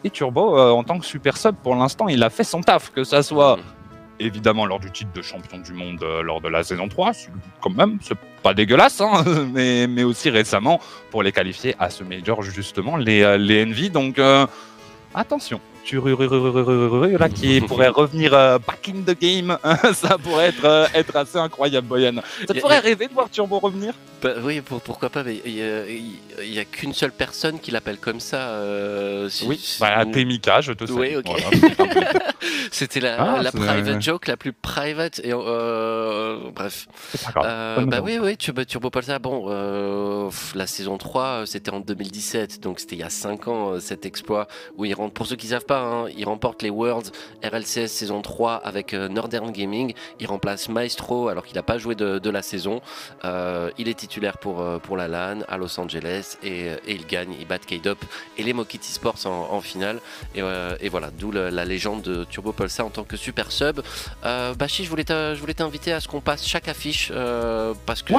Et 0.05 0.11
Turbo, 0.11 0.59
euh, 0.59 0.71
en 0.71 0.85
tant 0.85 0.99
que 0.99 1.05
super 1.05 1.37
sub, 1.37 1.55
pour 1.57 1.77
l'instant, 1.77 2.09
il 2.09 2.23
a 2.23 2.31
fait 2.31 2.45
son 2.45 2.63
taf, 2.63 2.91
que 2.91 3.05
ça 3.05 3.23
soit 3.23 3.57
Mhm. 3.59 3.63
évidemment 4.21 4.65
lors 4.65 4.81
du 4.81 4.91
titre 4.91 5.13
de 5.15 5.21
champion 5.21 5.59
du 5.59 5.75
monde 5.75 6.03
euh, 6.03 6.23
lors 6.23 6.41
de 6.41 6.49
la 6.49 6.63
saison 6.65 6.89
3, 6.89 7.13
c'est 7.13 7.29
quand 7.61 7.71
même, 7.77 7.99
c'est 8.01 8.17
pas 8.43 8.55
dégueulasse, 8.55 9.03
hein, 9.03 9.23
mais, 9.53 9.87
mais 9.87 10.03
aussi 10.03 10.31
récemment 10.31 10.81
pour 11.11 11.23
les 11.23 11.31
qualifier 11.33 11.75
à 11.79 11.91
ce 11.91 12.05
major, 12.05 12.41
justement, 12.41 12.97
les, 12.97 13.23
euh, 13.23 13.37
les 13.37 13.65
Envy. 13.65 13.91
Donc, 13.91 14.19
euh, 14.19 14.47
attention, 15.15 15.61
là 17.19 17.29
qui 17.29 17.61
pourrait 17.69 17.89
revenir 17.89 18.31
back 18.33 18.89
in 18.89 19.03
the 19.03 19.19
game, 19.19 19.59
ça 19.95 20.17
pourrait 20.19 20.49
être, 20.49 20.89
être 20.95 21.17
assez 21.17 21.39
incroyable, 21.39 21.87
Boyan. 21.87 22.15
Ça 22.47 22.55
te 22.55 22.59
ferait 22.59 22.79
rêver 22.79 23.09
de 23.09 23.13
voir 23.13 23.31
Turbo 23.31 23.59
revenir? 23.59 23.95
Bah, 24.23 24.35
Oui, 24.43 24.61
pourquoi 24.63 25.11
pas, 25.11 25.23
mais 25.23 25.41
il 25.45 26.51
n'y 26.51 26.59
a, 26.59 26.65
qu'une 26.65 26.95
seule 26.95 27.13
personne 27.13 27.61
qui 27.61 27.71
l'appelle 27.71 27.99
comme 27.99 28.21
ça. 28.21 28.61
oui, 29.47 29.77
bah, 29.81 30.05
Temika, 30.07 30.61
je 30.61 30.73
te. 30.73 30.91
Oui, 30.91 31.17
ok. 31.17 31.27
C'était 32.71 33.01
la, 33.01 33.37
ah, 33.37 33.43
la 33.43 33.53
private 33.53 34.01
joke 34.01 34.27
la 34.27 34.37
plus 34.37 34.53
private. 34.53 35.21
Et, 35.25 35.33
bref. 35.33 36.89
bah 37.35 38.01
oui, 38.03 38.19
oui, 38.21 38.37
Turbo 38.37 38.91
Pulsar, 38.91 39.21
bon, 39.21 40.31
la 40.55 40.67
saison 40.67 40.97
3, 40.99 41.43
c'était 41.47 41.71
en 41.71 41.81
2017, 41.81 42.61
donc 42.61 42.81
c'était 42.81 42.97
il 42.97 43.01
y 43.01 43.05
a 43.05 43.11
5 43.11 43.49
ans 43.49 43.81
cet 43.81 44.07
exploit 44.07 44.49
où 44.77 44.85
il 44.85 44.95
rentre. 44.95 45.15
Pour 45.15 45.27
ceux 45.27 45.37
qui 45.37 45.47
ne 45.47 45.53
savent 45.53 45.65
pas, 45.65 45.74
hein, 45.79 46.07
il 46.17 46.25
remporte 46.25 46.63
les 46.63 46.71
Worlds 46.71 47.11
RLCS 47.45 47.89
saison 47.89 48.23
3 48.23 48.55
avec 48.57 48.93
Northern 48.93 49.51
Gaming. 49.51 49.95
Il 50.21 50.27
remplace 50.27 50.69
Maestro 50.69 51.29
alors 51.29 51.45
qu'il 51.45 51.57
n'a 51.57 51.63
pas 51.63 51.79
joué 51.79 51.95
de, 51.95 52.31
la 52.31 52.43
saison. 52.43 52.81
il 53.23 53.89
est 53.89 53.99
titulaire 53.99 54.39
pour, 54.39 54.65
pour 54.81 54.97
la 54.97 55.09
LAN 55.09 55.41
à 55.49 55.57
Los 55.57 55.79
Angeles 55.79 56.37
et, 56.43 56.71
il 56.89 57.07
gagne. 57.07 57.35
Il 57.39 57.47
bat 57.47 57.59
K-Dop 57.59 57.99
et 58.39 58.43
les 58.43 58.53
Mokiti 58.53 58.91
Sports 58.91 59.27
en, 59.27 59.61
finale. 59.61 60.01
Et, 60.35 60.41
et 60.81 60.89
voilà, 60.89 61.11
d'où 61.11 61.31
la 61.31 61.65
légende 61.65 62.03
de 62.03 62.25
Turbo 62.25 62.53
Pulsar 62.53 62.87
en 62.87 62.91
tant 62.91 63.05
que 63.05 63.17
super 63.17 63.53
sub. 63.53 63.81
Bachi, 64.23 64.85
je 64.85 64.91
voulais 64.91 65.05
t'inviter 65.05 65.93
à 65.93 66.01
ce 66.01 66.09
qu'on 66.09 66.21
passe 66.21 66.47
chaque 66.47 66.69
affiche 66.69 67.13
parce 67.87 68.03
que 68.03 68.13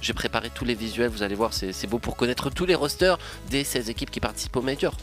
j'ai 0.00 0.12
préparé 0.12 0.50
tous 0.50 0.64
les 0.64 0.74
visuels. 0.74 1.10
Vous 1.10 1.22
allez 1.22 1.34
voir, 1.34 1.52
c'est 1.52 1.86
beau 1.86 1.98
pour 1.98 2.16
connaître 2.16 2.50
tous 2.50 2.66
les 2.66 2.74
rosters 2.74 3.18
des 3.50 3.64
16 3.64 3.90
équipes 3.90 4.10
qui 4.10 4.20
participent 4.20 4.56
au 4.56 4.62
Major. 4.62 4.94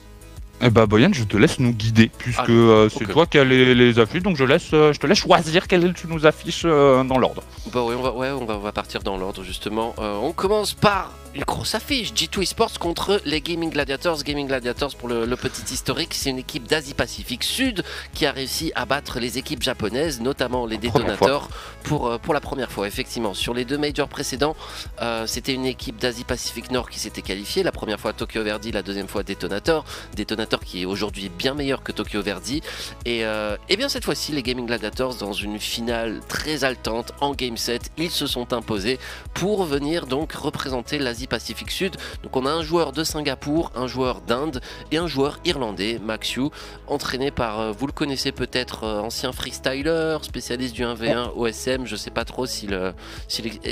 Eh 0.59 0.71
bah 0.71 0.87
Boyan, 0.87 1.13
je 1.13 1.23
te 1.23 1.37
laisse 1.37 1.59
nous 1.59 1.71
guider 1.71 2.09
puisque 2.17 2.39
ah, 2.39 2.49
euh, 2.49 2.89
c'est 2.89 3.05
toi 3.05 3.27
qui 3.27 3.37
as 3.37 3.43
les, 3.43 3.99
affiches, 3.99 4.23
donc 4.23 4.37
je 4.37 4.43
laisse, 4.43 4.73
euh, 4.73 4.91
je 4.91 4.99
te 4.99 5.05
laisse 5.05 5.19
choisir 5.19 5.67
quelles 5.67 5.93
tu 5.93 6.07
nous 6.07 6.25
affiches 6.25 6.63
euh, 6.65 7.03
dans 7.03 7.19
l'ordre. 7.19 7.43
Bah 7.71 7.81
oui, 7.85 7.93
on 7.97 8.01
va, 8.01 8.11
ouais, 8.11 8.31
on 8.31 8.45
va, 8.45 8.55
on 8.55 8.61
va 8.61 8.71
partir 8.71 9.03
dans 9.03 9.17
l'ordre 9.17 9.43
justement. 9.43 9.93
on 9.97 10.31
commence 10.31 10.73
par 10.73 11.13
une 11.35 11.43
grosse 11.43 11.75
affiche. 11.75 12.13
G2 12.13 12.41
Esports 12.41 12.79
contre 12.79 13.21
les 13.25 13.41
Gaming 13.41 13.69
Gladiators. 13.69 14.23
Gaming 14.23 14.47
Gladiators, 14.47 14.95
pour 14.95 15.07
le, 15.07 15.35
petit 15.35 15.73
historique, 15.73 16.13
c'est 16.13 16.29
une 16.29 16.39
équipe 16.39 16.67
d'Asie-Pacifique 16.67 17.43
Sud 17.43 17.83
qui 18.13 18.25
a 18.25 18.31
réussi 18.31 18.71
à 18.75 18.85
battre 18.85 19.19
les 19.19 19.37
équipes 19.37 19.63
japonaises, 19.63 20.21
notamment 20.21 20.65
les 20.65 20.77
détonateurs, 20.77 21.49
pour, 21.83 22.07
euh, 22.07 22.17
pour 22.17 22.33
la 22.33 22.39
première 22.39 22.71
fois. 22.71 22.87
Effectivement, 22.87 23.33
sur 23.33 23.53
les 23.53 23.65
deux 23.65 23.77
majors 23.77 24.07
précédents, 24.07 24.55
euh, 25.01 25.27
c'était 25.27 25.53
une 25.53 25.65
équipe 25.65 25.97
d'Asie-Pacifique 25.97 26.71
Nord 26.71 26.89
qui 26.89 26.99
s'était 26.99 27.21
qualifiée. 27.21 27.63
La 27.63 27.71
première 27.71 27.99
fois 27.99 28.13
Tokyo 28.13 28.43
Verdi, 28.43 28.71
la 28.71 28.81
deuxième 28.81 29.07
fois 29.07 29.23
Detonator. 29.23 29.85
Detonator 30.15 30.59
qui 30.59 30.81
est 30.81 30.85
aujourd'hui 30.85 31.29
bien 31.29 31.53
meilleur 31.53 31.83
que 31.83 31.91
Tokyo 31.91 32.21
Verdi. 32.21 32.61
Et, 33.05 33.25
euh, 33.25 33.57
et 33.69 33.77
bien 33.77 33.89
cette 33.89 34.05
fois-ci, 34.05 34.31
les 34.31 34.43
Gaming 34.43 34.65
Gladiators, 34.65 35.15
dans 35.15 35.33
une 35.33 35.59
finale 35.59 36.21
très 36.27 36.63
haletante 36.63 37.13
en 37.21 37.33
game 37.33 37.57
set, 37.57 37.91
ils 37.97 38.11
se 38.11 38.27
sont 38.27 38.53
imposés 38.53 38.99
pour 39.33 39.63
venir 39.63 40.07
donc 40.07 40.33
représenter 40.33 40.99
l'Asie 40.99 41.16
Pacifique 41.25 41.71
Sud. 41.71 41.95
Donc 42.21 42.35
on 42.35 42.45
a 42.45 42.51
un 42.51 42.61
joueur 42.61 42.91
de 42.91 43.03
Singapour, 43.03 43.71
un 43.75 43.87
joueur 43.87 44.21
d'Inde 44.21 44.61
et 44.91 44.97
un 44.97 45.07
joueur 45.07 45.39
irlandais, 45.45 45.99
Max 46.03 46.35
Yu, 46.35 46.49
entraîné 46.87 47.31
par, 47.31 47.59
euh, 47.59 47.71
vous 47.71 47.87
le 47.87 47.93
connaissez 47.93 48.31
peut-être, 48.31 48.83
euh, 48.83 48.99
ancien 48.99 49.31
freestyler, 49.31 50.17
spécialiste 50.21 50.75
du 50.75 50.83
1v1 50.83 51.31
OSM. 51.35 51.85
Je 51.85 51.95
sais 51.95 52.11
pas 52.11 52.25
trop 52.25 52.45
s'il, 52.45 52.73
euh, 52.73 52.91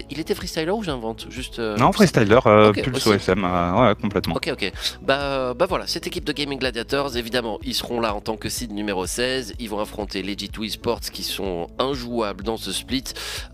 il 0.09 0.19
était 0.19 0.33
freestyler 0.35 0.71
ou 0.71 0.83
j'invente? 0.83 1.27
Juste. 1.29 1.59
non, 1.59 1.91
freestyler, 1.91 2.39
plus 2.73 3.07
OSM, 3.07 3.43
ouais, 3.43 3.95
complètement. 4.01 4.35
Ok, 4.35 4.49
ok. 4.51 4.71
Bah, 5.01 5.53
bah 5.53 5.65
voilà, 5.67 5.87
cette 5.87 6.07
équipe 6.07 6.23
de 6.23 6.31
Gaming 6.31 6.59
Gladiators, 6.59 7.17
évidemment, 7.17 7.59
ils 7.63 7.75
seront 7.75 7.99
là 7.99 8.15
en 8.15 8.21
tant 8.21 8.37
que 8.37 8.49
seed 8.49 8.71
numéro 8.71 9.05
16. 9.05 9.55
Ils 9.59 9.69
vont 9.69 9.79
affronter 9.79 10.21
les 10.21 10.35
G2 10.35 10.65
Esports 10.65 11.01
qui 11.01 11.23
sont 11.23 11.67
injouables 11.77 12.43
dans 12.43 12.57
ce 12.57 12.71
split. 12.71 13.03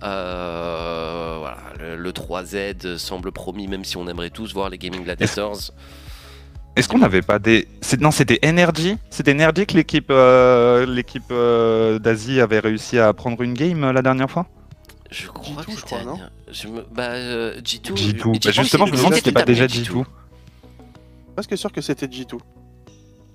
voilà, 0.01 1.57
le, 1.79 1.95
le 1.95 2.11
3Z 2.11 2.97
semble 2.97 3.31
promis, 3.31 3.67
même 3.67 3.80
si 3.83 3.91
si 3.91 3.97
on 3.97 4.07
aimerait 4.07 4.29
tous 4.29 4.53
voir 4.53 4.69
les 4.69 4.77
Gaming 4.77 5.03
Gladiators. 5.03 5.71
Est-ce 6.75 6.87
qu'on 6.87 6.99
n'avait 6.99 7.21
pas 7.21 7.39
des. 7.39 7.67
Non, 7.99 8.11
c'était 8.11 8.39
Energy 8.45 8.97
C'était 9.09 9.31
Energy 9.31 9.65
que 9.65 9.75
l'équipe 9.75 10.09
euh, 10.09 10.85
l'équipe 10.85 11.29
euh, 11.31 11.99
d'Asie 11.99 12.39
avait 12.39 12.59
réussi 12.59 12.97
à 12.97 13.11
prendre 13.13 13.41
une 13.41 13.53
game 13.53 13.83
euh, 13.83 13.91
la 13.91 14.01
dernière 14.01 14.31
fois? 14.31 14.47
Je 15.09 15.27
crois 15.27 15.63
que 15.63 15.71
c'était. 15.71 16.05
Non? 16.05 16.17
je 16.49 16.67
me... 16.67 16.85
Bah, 16.93 17.17
G2. 17.59 17.93
G2. 17.93 18.45
Bah, 18.45 18.51
justement, 18.51 18.85
je 18.85 18.91
me 18.93 18.97
demande 18.97 19.13
si 19.13 19.19
c'était 19.19 19.33
pas 19.33 19.43
déjà 19.43 19.65
G2. 19.65 20.05
Presque 21.35 21.57
sûr 21.57 21.71
que 21.73 21.81
c'était 21.81 22.05
G2. 22.05 22.39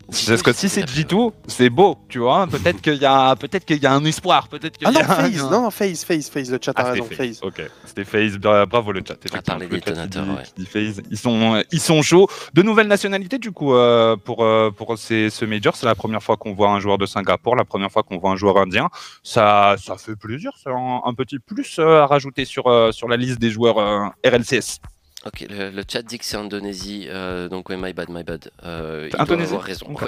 Parce 0.09 0.43
que 0.43 0.53
si 0.53 0.69
c'est 0.69 0.85
G2, 0.85 1.33
c'est 1.49 1.69
beau, 1.69 1.99
tu 2.09 2.21
vois. 2.21 2.47
Peut-être 2.47 2.81
qu'il 2.81 2.97
y 2.97 3.05
a, 3.05 3.35
peut-être 3.35 3.65
qu'il 3.65 3.83
y 3.83 3.87
a 3.87 3.93
un 3.93 4.05
espoir, 4.05 4.47
peut-être 4.49 4.79
Ah 4.85 4.93
non, 4.93 5.01
FaZe, 5.01 5.51
non, 5.51 5.71
FaZe, 5.71 6.05
FaZe, 6.05 6.29
FaZe, 6.31 6.51
le 6.53 6.59
chat 6.63 6.79
a 6.79 6.83
ah, 6.83 6.93
raison, 6.93 7.09
FaZe. 7.11 7.41
Ok, 7.43 7.63
c'était 7.85 8.05
FaZe, 8.05 8.39
bravo 8.39 8.93
le 8.93 9.03
chat. 9.07 9.17
À 9.37 9.43
part 9.43 9.59
les 9.59 9.67
détonateurs, 9.67 10.27
ouais. 10.29 10.65
Ils 11.11 11.19
sont, 11.19 11.63
ils 11.73 11.81
sont 11.81 12.03
chauds. 12.03 12.29
De 12.55 12.63
nouvelles 12.63 12.87
nationalités 12.87 13.39
du 13.39 13.51
coup 13.51 13.75
euh, 13.75 14.17
pour 14.17 14.45
euh, 14.45 14.71
pour 14.71 14.97
ces, 14.97 15.29
ce 15.31 15.45
major, 15.45 15.75
c'est 15.75 15.87
la 15.87 15.97
première 15.97 16.23
fois 16.23 16.37
qu'on 16.37 16.55
voit 16.55 16.71
un 16.71 16.79
joueur 16.79 16.99
de 16.99 17.07
Singapour, 17.07 17.57
la 17.57 17.65
première 17.65 17.91
fois 17.91 18.03
qu'on 18.05 18.19
voit 18.19 18.31
un 18.31 18.37
joueur 18.37 18.59
indien. 18.59 18.89
Ça, 19.25 19.75
ça 19.79 19.97
fait 19.97 20.17
plaisir, 20.17 20.53
c'est 20.63 20.71
un, 20.71 21.15
petit 21.15 21.39
plus 21.39 21.79
euh, 21.79 22.03
à 22.03 22.07
rajouter 22.07 22.45
sur 22.45 22.65
sur 22.95 23.09
la 23.09 23.17
liste 23.17 23.41
des 23.41 23.51
joueurs 23.51 24.13
RLCS. 24.25 24.81
Ok, 25.27 25.45
le, 25.51 25.83
chat 25.89 26.03
dit 26.03 26.19
que 26.19 26.25
c'est 26.25 26.37
Indonésie, 26.37 27.07
euh, 27.09 27.49
donc 27.49 27.69
oui, 27.69 27.77
my 27.77 27.93
bad, 27.93 28.11
my 28.11 28.23
bad. 28.23 28.49
Euh, 28.65 29.09
il 29.11 29.25
doit 29.25 29.41
avoir 29.41 29.63
raison. 29.63 29.87
Oui, 29.89 30.07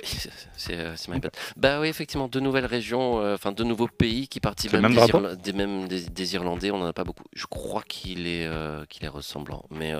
euh, 0.70 0.92
c'est 0.96 1.08
my 1.08 1.18
bad. 1.18 1.32
Bah 1.56 1.80
oui, 1.80 1.88
effectivement, 1.88 2.28
deux 2.28 2.38
nouvelles 2.38 2.66
régions, 2.66 3.20
euh, 3.20 3.34
enfin 3.34 3.50
deux 3.50 3.64
nouveaux 3.64 3.88
pays 3.88 4.28
qui 4.28 4.38
participent 4.38 4.74
même, 4.74 4.94
des, 5.42 5.52
même 5.52 5.88
des, 5.88 6.34
Irlandais, 6.34 6.70
on 6.70 6.78
n'en 6.78 6.86
a 6.86 6.92
pas 6.92 7.02
beaucoup. 7.02 7.24
Je 7.34 7.46
crois 7.46 7.82
qu'il 7.82 8.28
est, 8.28 8.48
qu'il 8.88 9.04
est 9.04 9.08
ressemblant, 9.08 9.64
mais 9.70 9.92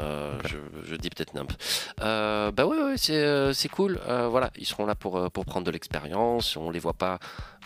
je, 0.45 0.57
je, 0.85 0.95
dis 0.95 1.11
peut-être 1.11 1.35
nimp. 1.35 1.53
bah 1.99 2.67
oui, 2.67 2.77
ouais, 2.77 2.97
c'est 2.97 3.69
cool. 3.71 3.99
voilà, 4.07 4.53
ils 4.57 4.67
seront 4.67 4.87
là 4.87 4.95
pour, 4.95 5.31
pour 5.33 5.45
prendre 5.47 5.67
de 5.67 5.73
l'expérience. 5.73 6.57
On 6.57 6.71
les 6.71 6.79
voit 6.79 6.95
pas 6.95 7.19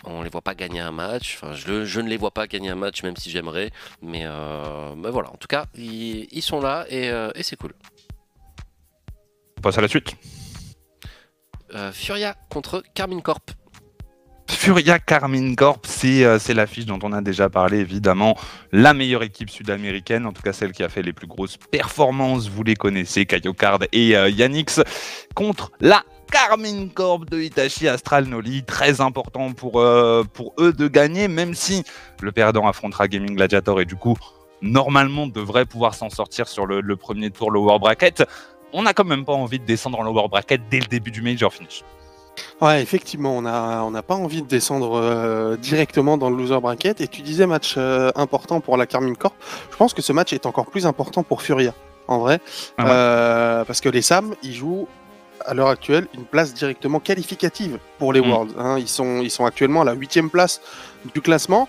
on 0.05 0.21
les 0.21 0.29
voit 0.29 0.41
pas 0.41 0.55
gagner 0.55 0.79
un 0.79 0.91
match. 0.91 1.39
Enfin, 1.41 1.53
je, 1.53 1.85
je, 1.85 2.01
ne 2.01 2.09
les 2.09 2.17
vois 2.17 2.31
pas 2.31 2.47
gagner 2.47 2.69
un 2.69 2.75
match, 2.75 3.03
même 3.03 3.15
si 3.15 3.29
j'aimerais. 3.29 3.71
Mais, 4.01 4.23
euh, 4.25 4.93
voilà, 4.95 5.29
en 5.31 5.37
tout 5.37 5.47
cas, 5.47 5.65
ils, 5.75 6.41
sont 6.41 6.59
là 6.59 6.85
euh, 6.91 7.31
et, 7.35 7.42
c'est 7.43 7.55
cool. 7.55 7.73
On 9.57 9.61
passe 9.61 9.77
à 9.77 9.81
la 9.81 9.87
suite. 9.87 10.15
Euh, 11.73 11.91
Furia 11.91 12.35
contre 12.49 12.83
Carmine 12.93 13.21
Corp. 13.21 13.51
Furia 14.49 14.99
Carmine 14.99 15.55
Corp, 15.55 15.85
c'est 15.87 16.53
l'affiche 16.53 16.85
dont 16.85 16.99
on 17.01 17.11
a 17.13 17.21
déjà 17.21 17.49
parlé, 17.49 17.79
évidemment. 17.79 18.37
La 18.71 18.93
meilleure 18.93 19.23
équipe 19.23 19.49
sud-américaine, 19.49 20.25
en 20.25 20.31
tout 20.31 20.41
cas 20.41 20.53
celle 20.53 20.71
qui 20.71 20.83
a 20.83 20.89
fait 20.89 21.01
les 21.01 21.13
plus 21.13 21.27
grosses 21.27 21.57
performances, 21.57 22.49
vous 22.49 22.63
les 22.63 22.75
connaissez, 22.75 23.25
Kayokard 23.25 23.79
et 23.91 24.09
Yannix, 24.09 24.81
contre 25.33 25.71
la 25.81 26.03
Carmine 26.31 26.91
Corp 26.91 27.29
de 27.29 27.39
Itachi 27.41 27.87
Astral 27.87 28.25
Noli. 28.25 28.63
Très 28.63 29.01
important 29.01 29.53
pour, 29.53 29.79
euh, 29.79 30.23
pour 30.23 30.53
eux 30.59 30.73
de 30.73 30.87
gagner, 30.87 31.27
même 31.27 31.53
si 31.53 31.83
le 32.21 32.31
perdant 32.31 32.67
affrontera 32.67 33.07
Gaming 33.07 33.35
Gladiator 33.35 33.81
et 33.81 33.85
du 33.85 33.95
coup, 33.95 34.17
normalement, 34.63 35.27
devrait 35.27 35.65
pouvoir 35.65 35.93
s'en 35.93 36.09
sortir 36.09 36.47
sur 36.47 36.65
le, 36.65 36.95
premier 36.95 37.29
tour 37.29 37.51
lower 37.51 37.77
bracket. 37.77 38.23
On 38.71 38.83
n'a 38.83 38.93
quand 38.93 39.03
même 39.03 39.25
pas 39.25 39.33
envie 39.33 39.59
de 39.59 39.65
descendre 39.65 39.99
en 39.99 40.03
lower 40.03 40.27
bracket 40.29 40.61
dès 40.71 40.79
le 40.79 40.87
début 40.87 41.11
du 41.11 41.21
major 41.21 41.53
finish. 41.53 41.83
Ouais, 42.61 42.81
effectivement, 42.81 43.37
on 43.37 43.41
n'a 43.43 43.83
on 43.83 43.91
pas 44.01 44.15
envie 44.15 44.41
de 44.41 44.47
descendre 44.47 44.95
euh, 44.95 45.55
directement 45.57 46.17
dans 46.17 46.31
le 46.31 46.37
loser 46.37 46.59
bracket. 46.59 46.99
Et 47.01 47.07
tu 47.07 47.21
disais 47.21 47.45
match 47.45 47.75
euh, 47.77 48.11
important 48.15 48.59
pour 48.61 48.77
la 48.77 48.87
Carmine 48.87 49.15
Corp. 49.15 49.35
Je 49.69 49.77
pense 49.77 49.93
que 49.93 50.01
ce 50.01 50.13
match 50.13 50.33
est 50.33 50.47
encore 50.47 50.65
plus 50.65 50.87
important 50.87 51.21
pour 51.21 51.43
Furia, 51.43 51.75
en 52.07 52.19
vrai. 52.19 52.39
Ah 52.79 53.63
parce 53.67 53.81
que 53.81 53.89
les 53.89 54.01
Sam, 54.01 54.33
ils 54.41 54.53
jouent 54.53 54.87
à 55.45 55.53
l'heure 55.53 55.67
actuelle 55.67 56.07
une 56.13 56.25
place 56.25 56.53
directement 56.53 56.99
qualificative 56.99 57.77
pour 57.99 58.13
les 58.13 58.21
mm. 58.21 58.31
Worlds. 58.31 58.55
Hein. 58.57 58.79
Ils, 58.79 58.87
sont, 58.87 59.21
ils 59.21 59.31
sont 59.31 59.45
actuellement 59.45 59.81
à 59.81 59.85
la 59.85 59.93
huitième 59.93 60.29
place 60.29 60.61
du 61.13 61.21
classement 61.21 61.67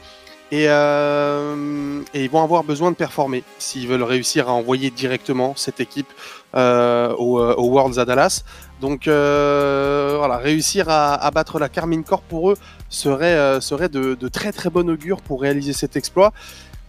et, 0.55 0.67
euh, 0.69 2.01
et, 2.14 2.23
ils 2.23 2.31
vont 2.31 2.40
avoir 2.40 2.62
besoin 2.62 2.93
de 2.93 2.97
performer 2.97 3.43
s'ils 3.59 3.88
veulent 3.88 4.05
réussir 4.05 4.49
à 4.49 4.53
envoyer 4.53 4.90
directement 4.90 5.55
cette 5.57 5.81
équipe 5.81 6.07
euh, 6.55 7.12
euh, 7.12 7.55
Worlds 7.59 7.99
à 7.99 8.05
Dallas. 8.05 8.45
Donc 8.81 9.07
voilà, 9.07 10.37
réussir 10.37 10.87
à, 10.88 11.29
battre 11.33 11.59
la 11.59 11.69
Carmine 11.69 12.05
Corp 12.05 12.23
pour 12.29 12.53
eux 12.53 12.57
serait, 12.88 13.61
serait 13.61 13.88
de, 13.88 14.14
de, 14.14 14.29
très 14.29 14.53
très 14.53 14.71
bon 14.71 14.88
augure 14.88 15.23
pour 15.23 15.40
réaliser 15.40 15.73
cet 15.73 15.97
exploit. 15.97 16.33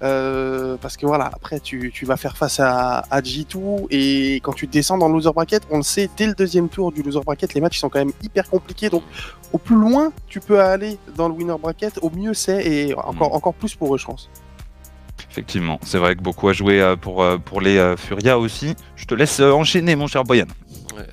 Euh, 0.01 0.75
parce 0.81 0.97
que 0.97 1.05
voilà, 1.05 1.25
après 1.25 1.62
tu, 1.62 1.89
tu, 1.93 2.05
vas 2.05 2.17
faire 2.17 2.36
face 2.36 2.60
à, 2.60 3.05
à 3.10 3.21
G2 3.21 3.88
et 3.89 4.36
quand 4.43 4.51
tu 4.51 4.67
descends 4.67 4.97
dans 4.97 5.08
le 5.08 5.13
loser 5.13 5.31
bracket, 5.31 5.63
on 5.71 5.77
le 5.77 5.84
sait, 5.84 6.10
dès 6.17 6.27
le 6.27 6.34
deuxième 6.34 6.67
tour 6.67 6.91
du 6.91 7.01
loser 7.01 7.21
bracket, 7.21 7.53
les 7.53 7.62
matchs 7.62 7.79
sont 7.79 7.88
quand 7.88 7.99
même 7.99 8.12
hyper 8.21 8.49
compliqués. 8.49 8.89
Donc 8.89 9.03
au 9.53 9.58
plus 9.58 9.77
loin 9.77 10.12
tu 10.27 10.41
peux 10.41 10.60
aller 10.60 10.97
dans 11.15 11.29
le 11.29 11.34
winner 11.34 11.55
bracket, 11.58 11.99
au 12.01 12.10
mieux 12.10 12.34
c'est 12.34 12.65
et 12.65 12.93
encore, 12.93 13.31
mm. 13.31 13.36
encore 13.36 13.53
plus 13.53 13.73
pour 13.75 13.95
eux, 13.95 13.97
je 13.97 14.05
pense. 14.05 14.29
Effectivement, 15.31 15.79
c'est 15.81 15.97
vrai 15.97 16.15
que 16.15 16.21
beaucoup 16.21 16.49
a 16.49 16.53
joué 16.53 16.81
euh, 16.81 16.97
pour, 16.97 17.23
euh, 17.23 17.38
pour 17.38 17.62
les 17.62 17.95
Furia 17.97 18.38
aussi. 18.38 18.75
Je 18.97 19.05
te 19.05 19.15
laisse 19.15 19.39
enchaîner, 19.39 19.95
mon 19.95 20.08
cher 20.08 20.25
Boyan. 20.25 20.47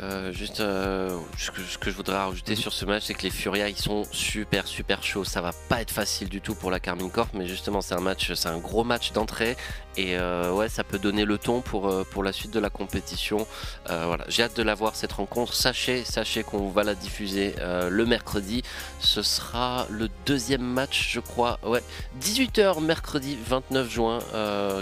Euh, 0.01 0.33
juste 0.33 0.61
euh, 0.61 1.19
ce, 1.39 1.51
que, 1.51 1.61
ce 1.63 1.79
que 1.79 1.91
je 1.91 1.97
voudrais 1.97 2.17
rajouter 2.17 2.55
sur 2.55 2.73
ce 2.73 2.85
match, 2.85 3.05
c'est 3.07 3.15
que 3.15 3.23
les 3.23 3.31
Furia 3.31 3.69
ils 3.69 3.77
sont 3.77 4.05
super 4.13 4.67
super 4.67 5.03
chauds. 5.03 5.25
Ça 5.25 5.41
va 5.41 5.53
pas 5.69 5.81
être 5.81 5.91
facile 5.91 6.29
du 6.29 6.41
tout 6.41 6.55
pour 6.55 6.71
la 6.71 6.81
Carmine 6.81 7.11
Corp, 7.11 7.31
mais 7.35 7.47
justement 7.47 7.81
c'est 7.81 7.95
un 7.95 8.01
match, 8.01 8.33
c'est 8.35 8.49
un 8.49 8.59
gros 8.59 8.85
match 8.85 9.13
d'entrée 9.13 9.57
et 9.96 10.16
euh, 10.16 10.52
ouais 10.52 10.68
ça 10.68 10.85
peut 10.85 10.98
donner 10.98 11.24
le 11.24 11.38
ton 11.38 11.61
pour 11.61 11.88
euh, 11.88 12.05
pour 12.11 12.22
la 12.22 12.33
suite 12.33 12.52
de 12.52 12.61
la 12.61 12.70
compétition. 12.70 13.46
Euh, 13.90 14.05
voilà, 14.07 14.24
j'ai 14.28 14.42
hâte 14.42 14.57
de 14.57 14.62
la 14.62 14.74
voir 14.74 14.96
cette 14.96 15.12
rencontre. 15.12 15.55
Sachez 15.55 16.05
sachez 16.05 16.42
qu'on 16.42 16.68
va 16.68 16.85
la 16.85 16.94
diffuser 16.94 17.55
euh, 17.61 17.90
le 17.90 18.07
mercredi. 18.07 18.62
Ce 19.00 19.22
sera 19.22 19.87
le 19.90 20.09
deuxième 20.26 20.62
match, 20.62 21.11
je 21.12 21.20
crois. 21.20 21.59
Ouais, 21.64 21.83
18h 22.20 22.83
mercredi 22.83 23.38
29 23.46 23.90
juin. 23.90 24.18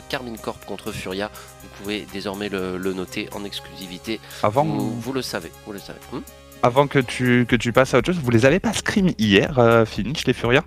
Carmine 0.08 0.38
Corp 0.38 0.64
contre 0.64 0.92
Furia. 0.92 1.30
Vous 1.62 1.68
pouvez 1.78 2.06
désormais 2.12 2.48
le, 2.48 2.76
le 2.76 2.92
noter 2.92 3.28
en 3.32 3.44
exclusivité. 3.44 4.20
Avant, 4.42 4.64
Vous, 4.64 5.00
vous 5.00 5.12
le 5.12 5.22
savez, 5.22 5.50
vous 5.66 5.72
le 5.72 5.78
savez. 5.78 5.98
Hmm 6.12 6.20
avant 6.62 6.86
que, 6.86 6.98
tu, 6.98 7.46
que 7.48 7.56
tu 7.56 7.72
passes 7.72 7.94
à 7.94 7.98
autre 7.98 8.12
chose, 8.12 8.20
vous 8.22 8.30
les 8.30 8.44
avez 8.44 8.60
pas 8.60 8.74
scrim 8.74 9.12
hier, 9.16 9.54
Finch, 9.86 10.26
les 10.26 10.34
Furia? 10.34 10.62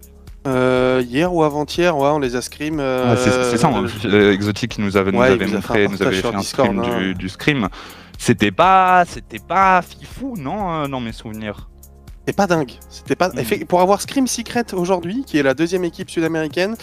Euh, 0.45 1.01
hier 1.07 1.33
ou 1.33 1.43
avant-hier, 1.43 1.97
ouais, 1.97 2.09
on 2.09 2.19
les 2.19 2.35
a 2.35 2.41
scrim. 2.41 2.79
euh, 2.79 3.13
Ah, 3.13 3.17
C'est 3.17 3.57
ça, 3.57 3.67
hein, 3.69 3.85
euh, 4.05 4.33
Exotic 4.33 4.77
nous 4.77 4.97
avait, 4.97 5.11
nous 5.11 5.19
Ouais, 5.19 5.27
avait 5.27 5.47
montré, 5.47 5.87
nous 5.87 6.01
avait 6.01 6.15
fait 6.21 6.27
un 6.33 6.39
Discord, 6.39 6.67
scrim 6.75 6.79
hein. 6.79 6.99
du, 6.99 7.15
du 7.15 7.29
scrim. 7.29 7.69
C'était 8.17 8.51
pas, 8.51 9.03
c'était 9.07 9.39
pas 9.39 9.81
fifou, 9.81 10.35
non, 10.37 10.87
dans 10.87 10.99
mes 10.99 11.11
souvenirs. 11.13 11.69
C'était 12.25 12.37
pas 12.37 12.47
dingue. 12.47 12.71
C'était 12.89 13.15
pas. 13.17 13.29
Mhm. 13.29 13.65
Pour 13.65 13.81
avoir 13.81 13.99
Scream 14.01 14.27
Secret 14.27 14.73
aujourd'hui, 14.73 15.25
qui 15.27 15.37
est 15.37 15.43
la 15.43 15.53
deuxième 15.53 15.83
équipe 15.83 16.09
sud-américaine, 16.09 16.77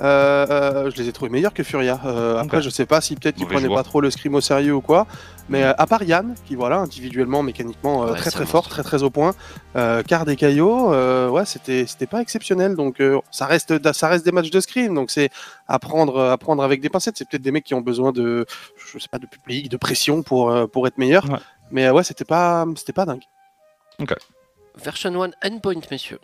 euh, 0.00 0.46
euh, 0.48 0.90
je 0.90 1.02
les 1.02 1.08
ai 1.10 1.12
trouvés 1.12 1.30
meilleurs 1.30 1.52
que 1.52 1.62
Furia. 1.62 2.00
Euh, 2.06 2.38
après, 2.38 2.62
je 2.62 2.70
sais 2.70 2.86
pas 2.86 3.02
si 3.02 3.14
peut-être 3.14 3.36
qu'ils 3.36 3.46
prenaient 3.46 3.68
pas 3.68 3.82
trop 3.82 4.00
le 4.00 4.10
Scream 4.10 4.34
au 4.36 4.40
sérieux 4.40 4.74
ou 4.74 4.80
quoi. 4.80 5.06
Mais 5.48 5.62
euh, 5.62 5.72
à 5.78 5.86
part 5.86 6.02
Yann, 6.02 6.34
qui 6.46 6.56
voilà, 6.56 6.78
individuellement, 6.78 7.42
mécaniquement, 7.42 8.02
euh, 8.04 8.12
Ouais, 8.12 8.18
très 8.18 8.30
très 8.30 8.46
fort, 8.46 8.68
très 8.68 8.82
très 8.82 9.02
au 9.02 9.10
point. 9.10 9.34
Euh, 9.76 10.02
Card 10.02 10.28
et 10.28 10.36
Caillot, 10.36 10.92
euh, 10.92 11.28
ouais, 11.28 11.44
c'était 11.44 11.86
c'était 11.86 12.06
pas 12.06 12.20
exceptionnel. 12.20 12.74
Donc 12.74 13.00
euh, 13.00 13.20
ça 13.30 13.46
reste 13.46 13.92
ça 13.92 14.08
reste 14.08 14.24
des 14.24 14.32
matchs 14.32 14.50
de 14.50 14.60
Scream. 14.60 14.94
Donc 14.94 15.10
c'est 15.10 15.30
à 15.68 15.78
prendre 15.78 16.20
à 16.20 16.36
prendre 16.38 16.62
avec 16.62 16.80
des 16.80 16.88
pincettes. 16.88 17.16
C'est 17.16 17.28
peut-être 17.28 17.42
des 17.42 17.52
mecs 17.52 17.64
qui 17.64 17.74
ont 17.74 17.80
besoin 17.80 18.12
de 18.12 18.46
je 18.76 18.98
sais 18.98 19.08
pas 19.08 19.18
de 19.18 19.26
public, 19.26 19.68
de 19.68 19.76
pression 19.76 20.22
pour 20.22 20.50
euh, 20.50 20.66
pour 20.66 20.86
être 20.86 20.98
meilleurs. 20.98 21.30
Ouais. 21.30 21.38
Mais 21.70 21.86
euh, 21.86 21.92
ouais, 21.92 22.04
c'était 22.04 22.24
pas 22.24 22.66
c'était 22.76 22.92
pas 22.92 23.06
dingue. 23.06 23.22
Version 24.76 25.22
1 25.22 25.30
endpoint, 25.44 25.80
messieurs. 25.90 26.20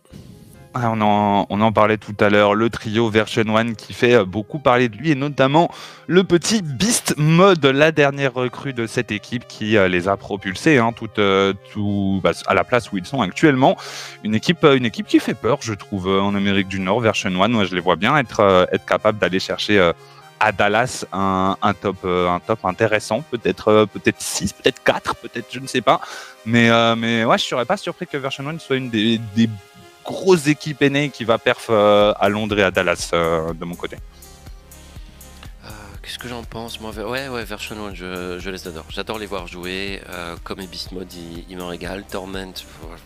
Ah, 0.75 0.91
on, 0.91 1.03
en, 1.03 1.45
on 1.51 1.61
en 1.61 1.71
parlait 1.71 1.99
tout 1.99 2.15
à 2.19 2.31
l'heure, 2.31 2.55
le 2.55 2.71
trio 2.71 3.11
Version 3.11 3.45
1 3.57 3.75
qui 3.75 3.93
fait 3.93 4.15
euh, 4.15 4.25
beaucoup 4.25 4.59
parler 4.59 4.89
de 4.89 4.97
lui, 4.97 5.11
et 5.11 5.15
notamment 5.15 5.71
le 6.07 6.25
petit 6.25 6.63
Beast 6.63 7.15
Mode, 7.19 7.67
la 7.67 7.93
dernière 7.93 8.33
recrue 8.33 8.73
de 8.73 8.87
cette 8.87 9.13
équipe 9.13 9.47
qui 9.47 9.77
euh, 9.77 9.87
les 9.89 10.09
a 10.09 10.17
propulsés 10.17 10.79
hein, 10.79 10.95
euh, 11.19 11.53
bah, 12.23 12.31
à 12.47 12.55
la 12.55 12.65
place 12.65 12.91
où 12.91 12.97
ils 12.97 13.05
sont 13.05 13.21
actuellement. 13.21 13.77
Une 14.25 14.35
équipe, 14.35 14.65
une 14.65 14.87
équipe 14.87 15.07
qui 15.07 15.21
fait 15.21 15.35
peur, 15.35 15.59
je 15.61 15.75
trouve, 15.75 16.09
en 16.09 16.35
Amérique 16.35 16.69
du 16.69 16.81
Nord. 16.81 17.01
Version 17.01 17.29
1, 17.43 17.49
moi, 17.49 17.65
je 17.67 17.75
les 17.75 17.81
vois 17.81 17.97
bien 17.97 18.17
être, 18.17 18.67
être 18.73 18.87
capables 18.87 19.19
d'aller 19.19 19.41
chercher 19.41 19.93
à 20.41 20.53
Dallas 20.53 21.05
un, 21.13 21.57
un 21.61 21.75
top, 21.75 21.99
un 22.05 22.41
top 22.47 22.65
intéressant, 22.65 23.23
peut-être 23.31 23.87
peut-être 23.93 24.23
6, 24.23 24.55
peut-être 24.55 24.83
4, 24.83 25.17
peut-être 25.17 25.49
je 25.53 25.61
ne 25.61 25.67
sais 25.67 25.83
pas. 25.83 26.01
Mais, 26.47 26.71
mais 26.97 27.27
ouais, 27.27 27.37
je 27.37 27.45
serais 27.45 27.67
pas 27.67 27.77
surpris 27.77 28.07
que 28.07 28.17
Version 28.17 28.49
1 28.49 28.59
soit 28.59 28.77
une 28.77 28.89
des 28.89 29.21
grosses 30.05 30.47
équipes 30.49 30.83
NA 30.83 31.09
qui 31.09 31.25
va 31.25 31.38
perf 31.38 31.67
euh, 31.71 32.12
à 32.19 32.29
Londres 32.29 32.59
et 32.59 32.62
à 32.62 32.71
Dallas 32.71 33.11
euh, 33.12 33.53
de 33.53 33.65
mon 33.65 33.75
côté. 33.75 33.97
Qu'est-ce 36.03 36.19
que 36.19 36.27
j'en 36.27 36.43
pense 36.43 36.81
moi 36.81 36.91
Ouais, 36.91 37.29
ouais, 37.29 37.45
Version 37.45 37.77
1, 37.87 37.95
je, 37.95 38.37
je 38.41 38.51
les 38.51 38.67
adore. 38.67 38.85
J'adore 38.88 39.21
les 39.21 39.27
voir 39.27 39.47
jouer. 39.47 40.03
euh, 40.11 40.35
comme 40.43 40.59
Beast 40.67 40.91
Mode, 40.91 41.12
il, 41.15 41.45
il 41.49 41.57
me 41.57 41.62
régale. 41.62 42.03
Torment, 42.11 42.53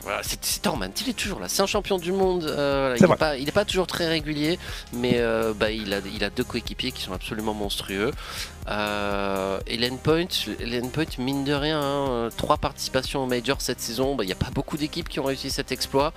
voilà, 0.01 0.23
c'est 0.23 0.63
Torment, 0.63 0.89
il 1.03 1.11
est 1.11 1.13
toujours 1.13 1.39
là. 1.39 1.49
C'est 1.49 1.61
un 1.61 1.67
champion 1.67 1.99
du 1.99 2.11
monde. 2.13 2.45
euh, 2.45 2.97
voilà, 2.97 3.07
il 3.07 3.11
n'est 3.11 3.17
pas, 3.17 3.37
il 3.37 3.49
est 3.49 3.53
pas 3.53 3.67
toujours 3.67 3.87
très 3.87 4.09
régulier, 4.09 4.59
mais 4.95 5.17
euh, 5.17 5.53
bah, 5.55 5.71
il, 5.71 5.93
a, 5.93 5.99
il 6.15 6.25
a 6.25 6.31
deux 6.31 6.45
coéquipiers 6.45 6.91
qui 6.91 7.03
sont 7.03 7.13
absolument 7.13 7.53
monstrueux. 7.53 8.13
Et 8.67 9.77
l'endpoint, 9.77 10.25
l'endpoint, 10.65 11.05
mine 11.19 11.45
de 11.45 11.53
rien, 11.53 11.81
hein, 11.81 12.29
trois 12.37 12.57
participations 12.57 13.23
au 13.25 13.27
Major 13.27 13.61
cette 13.61 13.81
saison. 13.81 14.15
Bah, 14.17 14.25
Il 14.25 14.29
n'y 14.29 14.33
a 14.33 14.37
pas 14.37 14.51
beaucoup 14.55 14.79
d'équipes 14.79 15.09
qui 15.11 15.21
ont 15.21 15.25
réussi 15.25 15.51
cet 15.51 15.71
exploit. 15.71 16.15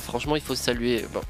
Franchement, 0.00 0.36
il 0.36 0.42
faut 0.42 0.54
saluer. 0.54 1.04
Bon, 1.12 1.20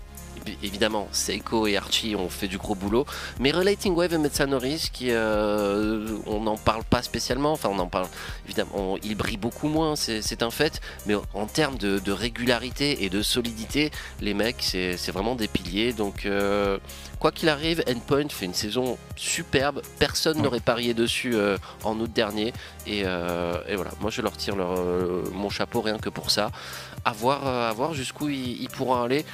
évidemment, 0.62 1.08
Seiko 1.12 1.66
et 1.66 1.76
Archie 1.76 2.16
ont 2.16 2.28
fait 2.28 2.48
du 2.48 2.58
gros 2.58 2.74
boulot. 2.74 3.06
Mais 3.40 3.50
Relating 3.50 3.94
Wave 3.94 4.12
et 4.14 4.18
Metsanoris, 4.18 4.90
qui 4.90 5.06
euh, 5.10 6.06
on 6.26 6.40
n'en 6.40 6.56
parle 6.56 6.84
pas 6.84 7.02
spécialement, 7.02 7.52
enfin 7.52 7.68
on 7.72 7.78
en 7.78 7.86
parle 7.86 8.08
évidemment, 8.46 8.70
on- 8.74 8.98
ils 9.02 9.14
brillent 9.16 9.36
beaucoup 9.36 9.68
moins, 9.68 9.96
c'est 9.96 10.42
un 10.42 10.50
fait, 10.50 10.80
mais 11.06 11.14
en 11.34 11.46
termes 11.46 11.76
de, 11.78 11.98
de 11.98 12.12
régularité 12.12 13.04
et 13.04 13.08
de 13.10 13.22
solidité, 13.22 13.90
les 14.20 14.34
mecs, 14.34 14.62
c'est 14.62 15.10
vraiment 15.12 15.34
des 15.34 15.48
piliers. 15.48 15.92
Donc, 15.92 16.26
euh, 16.26 16.78
quoi 17.18 17.30
qu'il 17.32 17.48
arrive, 17.48 17.82
Endpoint 17.88 18.28
fait 18.28 18.46
une 18.46 18.54
saison 18.54 18.98
superbe, 19.16 19.82
personne 19.98 20.36
Ouais. 20.38 20.42
n'aurait 20.42 20.60
parié 20.60 20.94
dessus 20.94 21.34
euh, 21.34 21.56
en 21.84 21.98
août 22.00 22.10
dernier, 22.12 22.52
et, 22.86 23.00
et 23.00 23.76
voilà, 23.76 23.90
moi 24.00 24.10
je 24.10 24.22
leur 24.22 24.36
tire 24.36 24.56
leur, 24.56 24.72
mon 25.32 25.50
chapeau 25.50 25.80
rien 25.80 25.98
que 25.98 26.08
pour 26.08 26.30
ça. 26.30 26.50
À 27.04 27.12
voir, 27.12 27.74
voir 27.74 27.94
jusqu'où 27.94 28.28
ils 28.28 28.68
pourront 28.68 29.02
aller. 29.02 29.24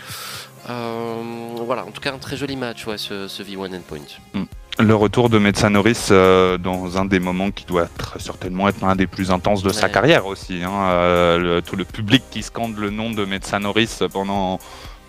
Euh, 0.68 1.22
voilà, 1.64 1.84
en 1.84 1.90
tout 1.90 2.00
cas, 2.00 2.12
un 2.12 2.18
très 2.18 2.36
joli 2.36 2.56
match, 2.56 2.86
ouais, 2.86 2.98
ce, 2.98 3.28
ce 3.28 3.42
V1 3.42 3.74
Endpoint. 3.76 4.46
Le 4.80 4.94
retour 4.94 5.28
de 5.28 5.38
Metsanoris 5.38 6.08
euh, 6.12 6.56
dans 6.56 6.98
un 6.98 7.04
des 7.04 7.18
moments 7.18 7.50
qui 7.50 7.64
doit 7.64 7.84
être, 7.84 8.20
certainement 8.20 8.68
être 8.68 8.80
l'un 8.80 8.94
des 8.94 9.08
plus 9.08 9.32
intenses 9.32 9.62
de 9.64 9.70
sa 9.70 9.88
carrière 9.88 10.26
aussi. 10.26 10.62
hein. 10.62 10.70
Euh, 10.90 11.38
le- 11.38 11.62
tout 11.62 11.74
le 11.74 11.84
public 11.84 12.22
qui 12.30 12.42
scande 12.44 12.76
le 12.78 12.90
nom 12.90 13.10
de 13.10 13.24
Metsanoris 13.24 14.04
pendant, 14.12 14.60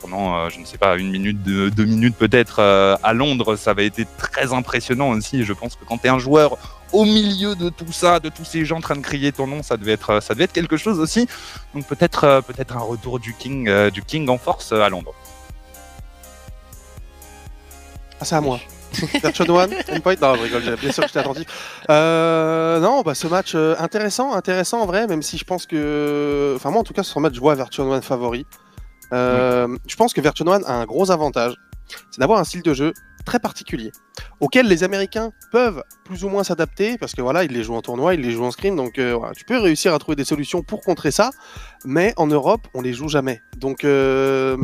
pendant 0.01 0.35
euh, 0.39 0.49
je 0.49 0.59
ne 0.59 0.65
sais 0.65 0.79
pas, 0.79 0.97
une 0.97 1.11
minute, 1.11 1.43
deux, 1.43 1.69
deux 1.69 1.85
minutes 1.85 2.15
peut-être 2.17 2.59
à 3.03 3.13
Londres, 3.13 3.55
ça 3.57 3.71
avait 3.71 3.85
été 3.85 4.07
très 4.17 4.53
impressionnant 4.53 5.09
aussi. 5.11 5.43
Je 5.43 5.53
pense 5.53 5.75
que 5.75 5.85
quand 5.85 5.99
tu 5.99 6.07
es 6.07 6.09
un 6.09 6.17
joueur 6.19 6.57
au 6.91 7.05
milieu 7.05 7.53
de 7.55 7.69
tout 7.69 7.91
ça, 7.91 8.19
de 8.19 8.29
tous 8.29 8.45
ces 8.45 8.65
gens 8.65 8.77
en 8.77 8.81
train 8.81 8.95
de 8.95 9.01
crier 9.01 9.31
ton 9.31 9.45
nom, 9.45 9.61
ça 9.61 9.77
devait 9.77 9.91
être, 9.91 10.19
ça 10.19 10.33
devait 10.33 10.45
être 10.45 10.53
quelque 10.53 10.77
chose 10.77 10.99
aussi. 10.99 11.27
Donc 11.75 11.85
peut-être 11.85 12.41
peut-être 12.47 12.75
un 12.75 12.79
retour 12.81 13.19
du 13.19 13.35
King, 13.35 13.69
du 13.91 14.01
King 14.01 14.27
en 14.29 14.39
force 14.39 14.71
à 14.71 14.89
Londres. 14.89 15.13
Ah, 18.19 18.25
c'est 18.25 18.35
à 18.35 18.41
moi. 18.41 18.59
Version 19.21 19.45
One, 19.55 19.73
Endpoint 19.91 20.15
Non, 20.21 20.35
je 20.35 20.41
rigole, 20.41 20.75
bien 20.81 20.91
sûr 20.91 21.03
que 21.03 21.09
j'étais 21.09 21.19
attentif. 21.19 21.45
Euh, 21.89 22.79
non, 22.79 23.01
bah, 23.01 23.13
ce 23.13 23.27
match 23.27 23.53
euh, 23.55 23.75
intéressant, 23.79 24.33
intéressant 24.33 24.81
en 24.81 24.85
vrai, 24.85 25.07
même 25.07 25.21
si 25.21 25.37
je 25.37 25.45
pense 25.45 25.65
que. 25.65 26.53
Enfin, 26.55 26.71
moi 26.71 26.81
en 26.81 26.83
tout 26.83 26.93
cas, 26.93 27.03
sur 27.03 27.15
ce 27.15 27.19
match, 27.19 27.35
je 27.35 27.39
vois 27.39 27.55
Version 27.55 27.89
One 27.89 28.01
favori. 28.01 28.45
Euh, 29.13 29.67
Je 29.87 29.95
pense 29.95 30.13
que 30.13 30.21
Version 30.21 30.45
One 30.47 30.63
a 30.65 30.73
un 30.73 30.85
gros 30.85 31.11
avantage, 31.11 31.53
c'est 32.11 32.19
d'avoir 32.19 32.39
un 32.39 32.43
style 32.43 32.61
de 32.63 32.73
jeu 32.73 32.93
très 33.29 33.39
particulier, 33.39 33.91
auquel 34.39 34.67
les 34.67 34.83
Américains 34.83 35.31
peuvent 35.51 35.83
plus 36.03 36.23
ou 36.23 36.29
moins 36.29 36.43
s'adapter, 36.43 36.97
parce 36.97 37.13
que 37.13 37.21
voilà, 37.21 37.43
ils 37.43 37.51
les 37.51 37.61
jouent 37.61 37.75
en 37.75 37.83
tournoi, 37.83 38.15
ils 38.15 38.21
les 38.21 38.31
jouent 38.31 38.45
en 38.45 38.49
scrim, 38.49 38.75
donc 38.75 38.97
euh, 38.97 39.19
tu 39.37 39.45
peux 39.45 39.59
réussir 39.59 39.93
à 39.93 39.99
trouver 39.99 40.15
des 40.15 40.25
solutions 40.25 40.63
pour 40.63 40.81
contrer 40.81 41.11
ça, 41.11 41.29
mais 41.85 42.11
en 42.17 42.25
Europe, 42.25 42.67
on 42.73 42.81
les 42.81 42.91
joue 42.91 43.07
jamais. 43.07 43.39
Donc 43.57 43.83
euh, 43.83 44.57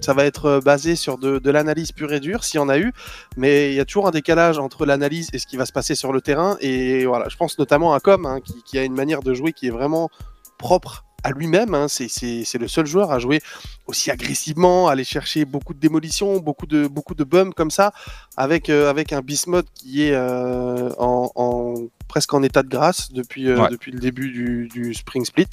ça 0.00 0.14
va 0.14 0.24
être 0.24 0.62
basé 0.64 0.96
sur 0.96 1.18
de, 1.18 1.38
de 1.38 1.50
l'analyse 1.50 1.92
pure 1.92 2.10
et 2.14 2.20
dure, 2.20 2.42
s'il 2.42 2.58
y 2.58 2.62
en 2.62 2.70
a 2.70 2.78
eu, 2.78 2.90
mais 3.36 3.72
il 3.72 3.74
y 3.74 3.80
a 3.80 3.84
toujours 3.84 4.08
un 4.08 4.12
décalage 4.12 4.58
entre 4.58 4.86
l'analyse 4.86 5.28
et 5.34 5.38
ce 5.38 5.46
qui 5.46 5.58
va 5.58 5.66
se 5.66 5.72
passer 5.72 5.94
sur 5.94 6.10
le 6.10 6.22
terrain, 6.22 6.56
et 6.62 7.04
voilà, 7.04 7.28
je 7.28 7.36
pense 7.36 7.58
notamment 7.58 7.92
à 7.92 8.00
Com, 8.00 8.24
hein, 8.24 8.40
qui, 8.40 8.62
qui 8.62 8.78
a 8.78 8.84
une 8.84 8.94
manière 8.94 9.20
de 9.20 9.34
jouer 9.34 9.52
qui 9.52 9.66
est 9.66 9.70
vraiment 9.70 10.08
propre 10.56 11.05
à 11.26 11.30
lui-même. 11.30 11.74
hein. 11.74 11.88
C'est- 11.88 12.08
C'est 12.08 12.44
c'est 12.44 12.58
le 12.58 12.68
seul 12.68 12.86
joueur 12.86 13.10
à 13.12 13.18
jouer 13.18 13.40
aussi 13.86 14.10
agressivement, 14.10 14.88
à 14.88 14.92
aller 14.92 15.04
chercher 15.04 15.44
beaucoup 15.44 15.74
de 15.74 15.80
démolitions, 15.80 16.38
beaucoup 16.38 16.66
de, 16.66 16.86
beaucoup 16.86 17.14
de 17.14 17.24
bums 17.24 17.52
comme 17.52 17.70
ça, 17.70 17.92
avec, 18.36 18.68
euh, 18.70 18.88
avec 18.90 19.12
un 19.12 19.22
mode 19.46 19.66
qui 19.74 20.02
est 20.04 20.12
euh, 20.14 20.90
en, 20.98 21.30
en- 21.34 21.74
presque 22.08 22.32
en 22.34 22.42
état 22.42 22.62
de 22.62 22.68
grâce 22.68 23.12
depuis, 23.12 23.48
euh, 23.48 23.58
Ouais. 23.60 23.68
depuis 23.70 23.90
le 23.92 23.98
début 23.98 24.30
du, 24.30 24.68
du 24.68 24.94
Spring 24.94 25.24
Split. 25.24 25.48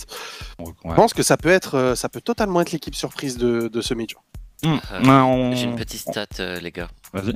Je 0.59 0.93
pense 0.95 1.13
que 1.13 1.23
ça 1.23 1.38
peut, 1.38 1.49
être, 1.49 1.93
ça 1.95 2.07
peut 2.09 2.21
totalement 2.21 2.62
être 2.62 2.71
l'équipe 2.71 2.95
surprise 2.95 3.38
de, 3.38 3.67
de 3.67 3.81
ce 3.81 3.93
Major. 3.93 4.23
Euh, 4.65 4.69
ouais, 5.01 5.09
on- 5.09 5.55
J'ai 5.55 5.65
une 5.65 5.75
petite 5.75 6.01
stat, 6.01 6.27
euh, 6.39 6.59
les 6.59 6.71
gars. 6.71 6.88
Vas-y. 7.13 7.36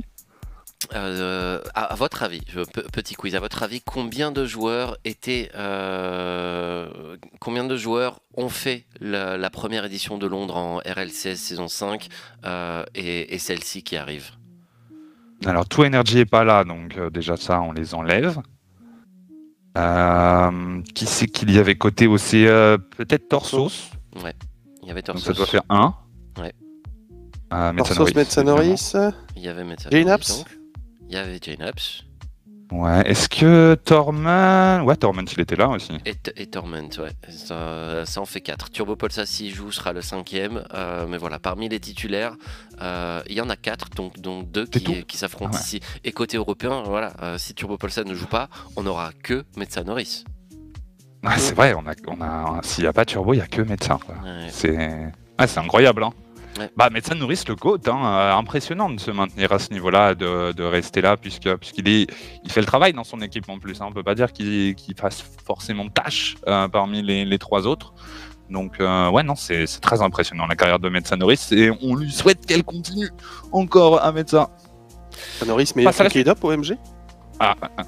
Euh, 0.93 1.59
à, 1.73 1.85
à 1.85 1.95
votre 1.95 2.21
avis, 2.23 2.41
je- 2.47 2.59
petit 2.91 3.15
quiz, 3.15 3.35
à 3.35 3.39
votre 3.39 3.63
avis, 3.63 3.81
combien 3.81 4.31
de 4.31 4.45
joueurs 4.45 4.95
étaient, 5.05 5.49
euh, 5.55 7.17
combien 7.39 7.63
de 7.65 7.75
joueurs 7.75 8.19
ont 8.35 8.47
fait 8.49 8.85
la, 9.01 9.37
la 9.37 9.49
première 9.49 9.85
édition 9.85 10.17
de 10.19 10.27
Londres 10.27 10.55
en 10.55 10.77
RLCS 10.77 11.35
saison 11.35 11.67
5 11.67 12.07
euh, 12.45 12.83
et, 12.93 13.33
et 13.33 13.39
celle-ci 13.39 13.81
qui 13.83 13.97
arrive? 13.97 14.31
Alors, 15.45 15.67
tout 15.67 15.83
Energy 15.83 16.19
est 16.19 16.25
pas 16.25 16.43
là, 16.43 16.63
donc 16.63 16.95
euh, 16.97 17.09
déjà 17.09 17.37
ça, 17.37 17.59
on 17.61 17.71
les 17.71 17.93
enlève. 17.95 18.39
Euh, 19.77 20.81
qui 20.95 21.05
c'est 21.05 21.27
qu'il 21.27 21.51
y 21.51 21.59
avait 21.59 21.75
côté 21.75 22.07
aussi 22.07 22.47
euh, 22.47 22.77
Peut-être 22.97 23.27
Torsos. 23.29 23.91
Il 24.15 24.87
y 24.87 24.91
avait 24.91 25.01
Donc 25.01 25.15
Torsos, 25.17 25.25
ça 25.25 25.33
doit 25.33 25.45
faire 25.45 25.63
1. 25.69 25.93
Ouais. 26.39 26.53
Euh, 27.53 27.73
Torsos, 27.73 28.15
Metsanoris, 28.15 28.95
il 29.35 29.43
y 29.43 29.47
avait 29.49 29.63
donc. 29.63 30.56
Il 31.09 31.13
y 31.15 31.17
avait 31.17 31.39
Jane 31.41 31.61
Apps, 31.61 32.03
Ouais, 32.71 33.01
est-ce 33.09 33.29
que 33.29 33.75
Torment. 33.75 34.83
Ouais, 34.83 34.97
Torment, 34.97 35.23
il 35.31 35.39
était 35.39 35.55
là 35.55 35.69
aussi. 35.69 35.93
Et, 36.05 36.15
et 36.35 36.47
Torment, 36.47 36.89
ouais. 36.99 37.11
Ça, 37.29 38.05
ça 38.05 38.19
en 38.19 38.25
fait 38.25 38.41
4. 38.41 38.71
Turbo 38.71 38.97
Polsa, 38.97 39.25
s'il 39.25 39.53
joue, 39.55 39.71
sera 39.71 39.93
le 39.93 40.01
cinquième. 40.01 40.65
Euh, 40.73 41.07
mais 41.07 41.17
voilà, 41.17 41.39
parmi 41.39 41.69
les 41.69 41.79
titulaires, 41.79 42.35
euh, 42.81 43.21
il 43.29 43.35
y 43.35 43.41
en 43.41 43.49
a 43.49 43.55
4, 43.55 43.91
donc, 43.91 44.19
donc 44.19 44.51
2 44.51 44.65
C'est 44.73 44.79
tout 44.81 44.91
qui, 44.91 45.03
qui 45.05 45.17
s'affrontent 45.17 45.51
Ah 45.53 45.57
ouais. 45.57 45.61
ici. 45.63 45.79
Et 46.03 46.11
côté 46.11 46.35
européen, 46.35 46.83
voilà, 46.85 47.13
euh, 47.21 47.37
si 47.37 47.53
Turbo 47.53 47.77
Polsa 47.77 48.03
ne 48.03 48.13
joue 48.13 48.27
pas, 48.27 48.49
on 48.75 48.83
n'aura 48.83 49.11
que 49.23 49.45
Metsa 49.55 49.85
Norris. 49.85 50.25
Ouais, 51.23 51.37
c'est 51.37 51.55
vrai, 51.55 51.73
on 51.73 51.87
a, 51.87 51.93
on 52.07 52.21
a... 52.21 52.59
s'il 52.63 52.83
n'y 52.83 52.89
a 52.89 52.93
pas 52.93 53.05
Turbo, 53.05 53.33
il 53.33 53.37
n'y 53.37 53.43
a 53.43 53.47
que 53.47 53.61
médecin. 53.61 53.97
Ouais. 54.09 54.47
C'est 54.49 55.09
ah, 55.37 55.45
c'est 55.47 55.59
incroyable. 55.59 56.03
Hein. 56.03 56.11
Ouais. 56.59 56.69
Bah, 56.75 56.89
médecin 56.89 57.15
nourrice 57.15 57.47
le 57.47 57.55
GOAT, 57.55 57.79
hein, 57.87 57.99
euh, 58.05 58.33
impressionnant 58.35 58.89
de 58.89 58.99
se 58.99 59.11
maintenir 59.11 59.51
à 59.51 59.59
ce 59.59 59.71
niveau-là, 59.71 60.15
de, 60.15 60.51
de 60.53 60.63
rester 60.63 61.01
là, 61.01 61.17
puisque 61.17 61.53
puisqu'il 61.57 61.87
est, 61.87 62.07
il 62.43 62.51
fait 62.51 62.61
le 62.61 62.65
travail 62.65 62.93
dans 62.93 63.03
son 63.03 63.21
équipe 63.21 63.47
en 63.49 63.59
plus. 63.59 63.81
Hein. 63.81 63.85
On 63.89 63.91
peut 63.93 64.03
pas 64.03 64.15
dire 64.15 64.31
qu'il 64.33 64.75
qu'il 64.75 64.95
fasse 64.95 65.23
forcément 65.45 65.87
tâche 65.89 66.37
euh, 66.47 66.67
parmi 66.67 67.01
les, 67.01 67.25
les 67.25 67.37
trois 67.37 67.67
autres. 67.67 67.93
Donc 68.49 68.79
euh, 68.79 69.09
ouais, 69.09 69.23
non, 69.23 69.35
c'est 69.35 69.67
c'est 69.67 69.81
très 69.81 70.01
impressionnant 70.01 70.47
la 70.47 70.55
carrière 70.55 70.79
de 70.79 70.89
médecin 70.89 71.17
nourrice 71.17 71.51
et 71.51 71.71
on 71.81 71.95
lui 71.95 72.11
souhaite 72.11 72.45
qu'elle 72.45 72.63
continue 72.63 73.09
encore 73.51 74.03
à 74.03 74.11
médecin. 74.11 74.47
Norris, 75.45 75.71
mais 75.75 75.83
Passe 75.83 76.01
à 76.01 76.03
la 76.03 76.31
Up 76.31 76.43
OMG 76.43 76.77
Ah, 77.39 77.55
ah, 77.61 77.69
ah. 77.77 77.83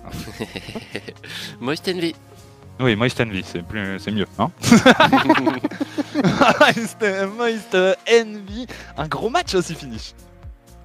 Oui, 2.80 2.96
Moist 2.96 3.20
Envy, 3.20 3.44
c'est 3.44 3.62
plus, 3.62 4.00
c'est 4.00 4.12
mieux, 4.12 4.26
hein 4.38 4.50
Moist, 6.60 7.06
Moist 7.36 7.76
Envy, 7.76 8.68
un 8.98 9.08
gros 9.08 9.30
match 9.30 9.54
aussi 9.54 9.76
finish. 9.76 10.14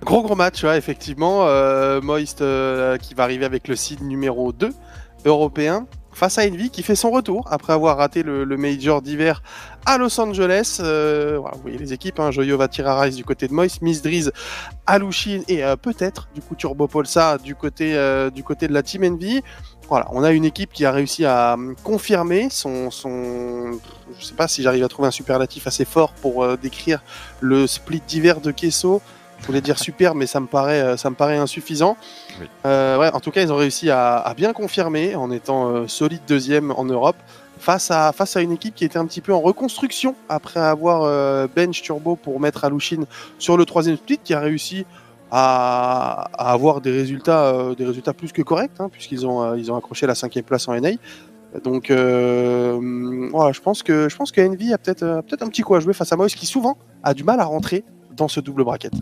Gros 0.03 0.23
gros 0.23 0.35
match, 0.35 0.65
ouais, 0.65 0.77
effectivement. 0.77 1.47
Euh, 1.47 2.01
Moist 2.01 2.41
euh, 2.41 2.97
qui 2.99 3.15
va 3.15 3.23
arriver 3.23 3.45
avec 3.45 3.69
le 3.69 3.77
seed 3.77 4.03
numéro 4.03 4.53
2 4.53 4.71
européen 5.25 5.87
face 6.15 6.39
à 6.39 6.43
Envy 6.43 6.71
qui 6.71 6.83
fait 6.83 6.95
son 6.95 7.11
retour 7.11 7.47
après 7.51 7.73
avoir 7.73 7.99
raté 7.99 8.23
le, 8.23 8.45
le 8.45 8.57
Major 8.57 9.03
d'hiver 9.03 9.43
à 9.85 9.99
Los 9.99 10.19
Angeles. 10.21 10.79
Euh, 10.81 11.39
voilà, 11.41 11.57
vous 11.57 11.63
voyez 11.63 11.79
les 11.79 11.93
équipes, 11.93 12.21
hein, 12.21 12.31
Joyo 12.31 12.57
va 12.57 12.69
tirer 12.69 12.89
à 12.89 13.01
Rice 13.01 13.17
du 13.17 13.25
côté 13.25 13.49
de 13.49 13.53
Moist, 13.53 13.83
Miss 13.83 14.03
Driz, 14.03 14.33
Alushin 14.87 15.43
et 15.49 15.65
euh, 15.65 15.77
peut-être 15.77 16.29
du 16.35 16.41
coup 16.41 16.55
Turbo 16.55 16.87
Polsa 16.87 17.39
du 17.39 17.55
côté, 17.55 17.97
euh, 17.97 18.31
du 18.31 18.43
côté 18.43 18.69
de 18.69 18.73
la 18.73 18.83
Team 18.83 19.05
Envy. 19.05 19.43
Voilà, 19.89 20.07
on 20.13 20.23
a 20.23 20.33
une 20.33 20.45
équipe 20.45 20.73
qui 20.73 20.85
a 20.85 20.93
réussi 20.93 21.25
à 21.25 21.55
hum, 21.55 21.75
confirmer 21.83 22.49
son, 22.51 22.91
son... 22.91 23.79
Je 24.19 24.25
sais 24.25 24.35
pas 24.35 24.49
si 24.49 24.63
j'arrive 24.63 24.85
à 24.85 24.89
trouver 24.89 25.09
un 25.09 25.13
superlatif 25.13 25.67
assez 25.67 25.85
fort 25.85 26.13
pour 26.23 26.43
euh, 26.43 26.57
décrire 26.57 27.03
le 27.41 27.67
split 27.67 28.03
d'hiver 28.07 28.41
de 28.41 28.51
Kesso. 28.51 29.03
Je 29.41 29.47
voulais 29.47 29.61
dire 29.61 29.79
super, 29.79 30.15
mais 30.15 30.27
ça 30.27 30.41
me 30.41 30.47
paraît, 30.47 30.81
euh, 30.81 30.97
ça 30.97 31.11
me 31.11 31.15
paraît 31.15 31.37
insuffisant. 31.37 31.99
Oui. 32.41 32.47
Euh, 32.65 32.99
ouais, 32.99 33.11
en 33.13 33.21
tout 33.21 33.31
cas, 33.31 33.43
ils 33.43 33.53
ont 33.53 33.57
réussi 33.57 33.91
à, 33.91 34.17
à 34.17 34.33
bien 34.33 34.55
confirmer 34.55 35.17
en 35.17 35.31
étant 35.31 35.69
euh, 35.69 35.87
solide 35.87 36.23
deuxième 36.27 36.71
en 36.71 36.85
Europe 36.85 37.17
face 37.59 37.91
à, 37.91 38.13
face 38.13 38.37
à 38.37 38.41
une 38.41 38.53
équipe 38.53 38.75
qui 38.75 38.85
était 38.85 38.99
un 38.99 39.07
petit 39.07 39.21
peu 39.21 39.33
en 39.35 39.41
reconstruction 39.41 40.15
après 40.29 40.61
avoir 40.61 41.03
euh, 41.03 41.47
bench 41.55 41.83
turbo 41.83 42.17
pour 42.17 42.41
mettre 42.41 42.65
Alushin 42.65 43.05
sur 43.39 43.57
le 43.57 43.65
troisième 43.65 43.97
split, 43.97 44.19
qui 44.23 44.35
a 44.35 44.41
réussi 44.41 44.87
à, 45.37 46.31
avoir 46.39 46.81
des 46.81 46.93
résultats, 46.93 47.47
euh, 47.47 47.75
des 47.75 47.85
résultats 47.85 48.13
plus 48.13 48.31
que 48.31 48.41
corrects, 48.41 48.79
hein, 48.79 48.89
puisqu'ils 48.89 49.27
ont, 49.27 49.43
euh, 49.43 49.71
ont 49.71 49.77
accroché 49.77 50.07
la 50.07 50.15
cinquième 50.15 50.45
place 50.45 50.69
en 50.69 50.81
NA. 50.81 50.91
Donc, 51.65 51.91
euh, 51.91 52.79
voilà, 53.33 53.51
je 53.51 53.61
pense 53.61 53.83
que 53.83 54.09
je 54.09 54.17
Envy 54.41 54.73
a 54.73 54.79
peut-être 54.79 55.23
peut-être 55.27 55.43
un 55.43 55.49
petit 55.49 55.63
coup 55.63 55.75
à 55.75 55.81
jouer 55.81 55.93
face 55.93 56.13
à 56.13 56.17
Moïse, 56.17 56.37
qui 56.37 56.47
souvent 56.47 56.77
a 57.03 57.15
du 57.15 57.25
mal 57.25 57.41
à 57.41 57.45
rentrer 57.45 57.85
dans 58.17 58.29
ce 58.29 58.39
double 58.39 58.63
bracket. 58.63 58.93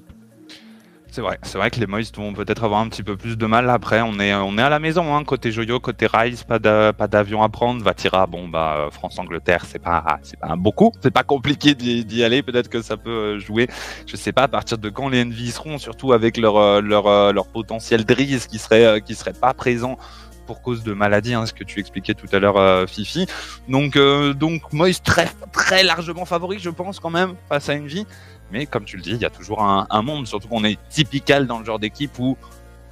C'est 1.14 1.20
vrai, 1.20 1.38
c'est 1.42 1.58
vrai 1.58 1.70
que 1.70 1.78
les 1.78 1.86
Moist 1.86 2.16
vont 2.16 2.32
peut-être 2.32 2.64
avoir 2.64 2.80
un 2.80 2.88
petit 2.88 3.02
peu 3.02 3.18
plus 3.18 3.36
de 3.36 3.44
mal 3.44 3.68
après. 3.68 4.00
On 4.00 4.18
est, 4.18 4.32
on 4.34 4.56
est 4.56 4.62
à 4.62 4.70
la 4.70 4.78
maison, 4.78 5.14
hein, 5.14 5.24
côté 5.24 5.52
Joyo, 5.52 5.78
côté 5.78 6.06
Rise, 6.10 6.42
pas 6.42 6.58
d'a- 6.58 6.94
pas 6.94 7.06
d'avion 7.06 7.42
à 7.42 7.50
prendre. 7.50 7.84
Vatira, 7.84 8.26
bon 8.26 8.48
bah 8.48 8.88
France-Angleterre, 8.90 9.66
c'est 9.66 9.78
pas, 9.78 10.18
c'est 10.22 10.38
pas 10.40 10.46
un 10.48 10.56
beaucoup, 10.56 10.90
c'est 11.02 11.10
pas 11.10 11.22
compliqué 11.22 11.74
d'y 11.74 12.24
aller. 12.24 12.42
Peut-être 12.42 12.70
que 12.70 12.80
ça 12.80 12.96
peut 12.96 13.10
euh, 13.10 13.38
jouer. 13.38 13.68
Je 14.06 14.16
sais 14.16 14.32
pas 14.32 14.44
à 14.44 14.48
partir 14.48 14.78
de 14.78 14.88
quand 14.88 15.10
les 15.10 15.22
Envy 15.22 15.50
seront, 15.50 15.76
surtout 15.76 16.14
avec 16.14 16.38
leur, 16.38 16.56
euh, 16.56 16.80
leur, 16.80 17.06
euh, 17.06 17.30
leur 17.34 17.46
potentiel 17.48 18.06
Driz 18.06 18.46
qui 18.46 18.58
serait, 18.58 19.02
qui 19.02 19.14
serait 19.14 19.34
pas 19.34 19.52
présent 19.52 19.98
pour 20.46 20.62
cause 20.62 20.82
de 20.82 20.94
maladie, 20.94 21.34
hein, 21.34 21.44
ce 21.44 21.52
que 21.52 21.62
tu 21.62 21.78
expliquais 21.78 22.14
tout 22.14 22.26
à 22.32 22.38
l'heure, 22.38 22.88
Fifi. 22.88 23.26
Donc, 23.68 23.96
donc 24.36 24.72
Moist 24.72 25.04
très, 25.04 25.28
très 25.52 25.84
largement 25.84 26.24
favori, 26.24 26.58
je 26.58 26.68
pense 26.70 26.98
quand 26.98 27.10
même 27.10 27.34
face 27.48 27.68
à 27.68 27.74
Envy. 27.74 28.06
Mais 28.52 28.66
comme 28.66 28.84
tu 28.84 28.96
le 28.96 29.02
dis, 29.02 29.12
il 29.12 29.20
y 29.20 29.24
a 29.24 29.30
toujours 29.30 29.62
un, 29.62 30.02
monde, 30.02 30.26
surtout 30.26 30.48
qu'on 30.48 30.64
est 30.64 30.78
typical 30.90 31.46
dans 31.46 31.58
le 31.58 31.64
genre 31.64 31.78
d'équipe 31.78 32.18
où 32.18 32.36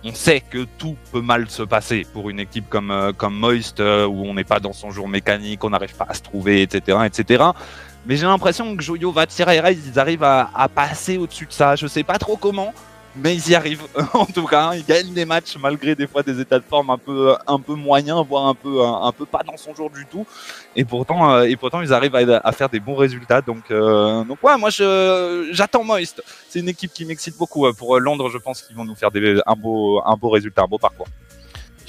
on 0.03 0.15
sait 0.15 0.41
que 0.41 0.67
tout 0.79 0.97
peut 1.13 1.21
mal 1.21 1.51
se 1.51 1.63
passer 1.63 2.07
pour 2.15 2.31
une 2.31 2.41
équipe 2.41 2.69
comme, 2.71 2.91
euh, 2.91 3.13
Moist, 3.31 3.81
euh, 3.81 4.07
où 4.07 4.25
on 4.25 4.33
n'est 4.33 4.45
pas 4.45 4.59
dans 4.59 4.73
son 4.73 4.91
jour 4.91 5.07
mécanique, 5.07 5.63
on 5.63 5.71
n'arrive 5.71 5.95
pas 5.95 6.07
à 6.09 6.15
se 6.15 6.23
trouver, 6.23 6.63
etc. 6.63 6.99
etc. 7.05 7.45
Mais 8.07 8.17
j'ai 8.17 8.25
l'impression 8.25 8.75
que 8.75 8.83
Joyo 8.83 9.13
va 9.13 9.27
tirer 9.27 9.59
et 9.59 9.73
ils 9.73 9.99
arrivent 9.99 10.25
à, 10.25 10.69
passer 10.75 11.19
au-dessus 11.19 11.45
de 11.45 11.53
ça. 11.53 11.77
Je 11.77 11.87
sais 11.87 12.03
pas 12.03 12.19
trop 12.19 12.39
comment, 12.39 12.73
mais 13.17 13.35
ils 13.35 13.51
y 13.51 13.55
arrivent. 13.55 13.87
en 14.15 14.27
tout 14.27 14.47
cas, 14.47 14.75
ils 14.75 14.85
gagnent 14.85 15.13
des 15.13 15.25
matchs 15.25 15.57
malgré 15.59 15.95
des 15.95 16.07
fois 16.07 16.23
des 16.23 16.41
états 16.41 16.59
de 16.59 16.65
forme 16.65 16.91
un 16.91 16.99
peu, 16.99 17.35
un 17.47 17.59
peu 17.59 17.75
moyens, 17.75 18.25
voire 18.27 18.47
un 18.47 18.55
peu, 18.55 18.83
un, 18.85 19.13
peu 19.13 19.27
pas 19.27 19.43
dans 19.43 19.57
son 19.57 19.75
jour 19.75 19.91
du 19.91 20.07
tout. 20.07 20.27
Et 20.77 20.85
pourtant, 20.85 21.33
euh, 21.33 21.43
et 21.43 21.57
pourtant 21.57 21.81
ils 21.81 21.93
arrivent 21.93 22.15
à, 22.15 22.39
à 22.39 22.53
faire 22.53 22.69
des 22.69 22.81
bons 22.81 22.97
résultats. 22.97 23.41
Donc, 23.41 23.71
euh, 23.71 24.25
donc 24.25 24.39
ouais, 24.43 24.57
moi 24.57 24.71
je, 24.71 25.49
j'attends 25.53 25.85
Moist. 25.85 26.23
C'est 26.49 26.61
une 26.61 26.69
équipe 26.69 26.93
qui 26.93 27.05
m'excite 27.05 27.37
beaucoup. 27.37 27.67
Euh, 27.67 27.73
Pour 27.73 27.97
euh, 27.97 28.01
Londres, 28.01 28.31
je 28.31 28.39
pense 28.39 28.63
qu'ils 28.63 28.77
vont 28.77 28.85
nous 28.85 28.95
faire 28.95 29.11
des, 29.11 29.41
un 29.47 29.55
beau, 29.55 30.03
un 30.05 30.17
beau 30.17 30.31
résultat, 30.31 30.63
un 30.63 30.69
beau 30.69 30.79
parcours. 30.79 31.07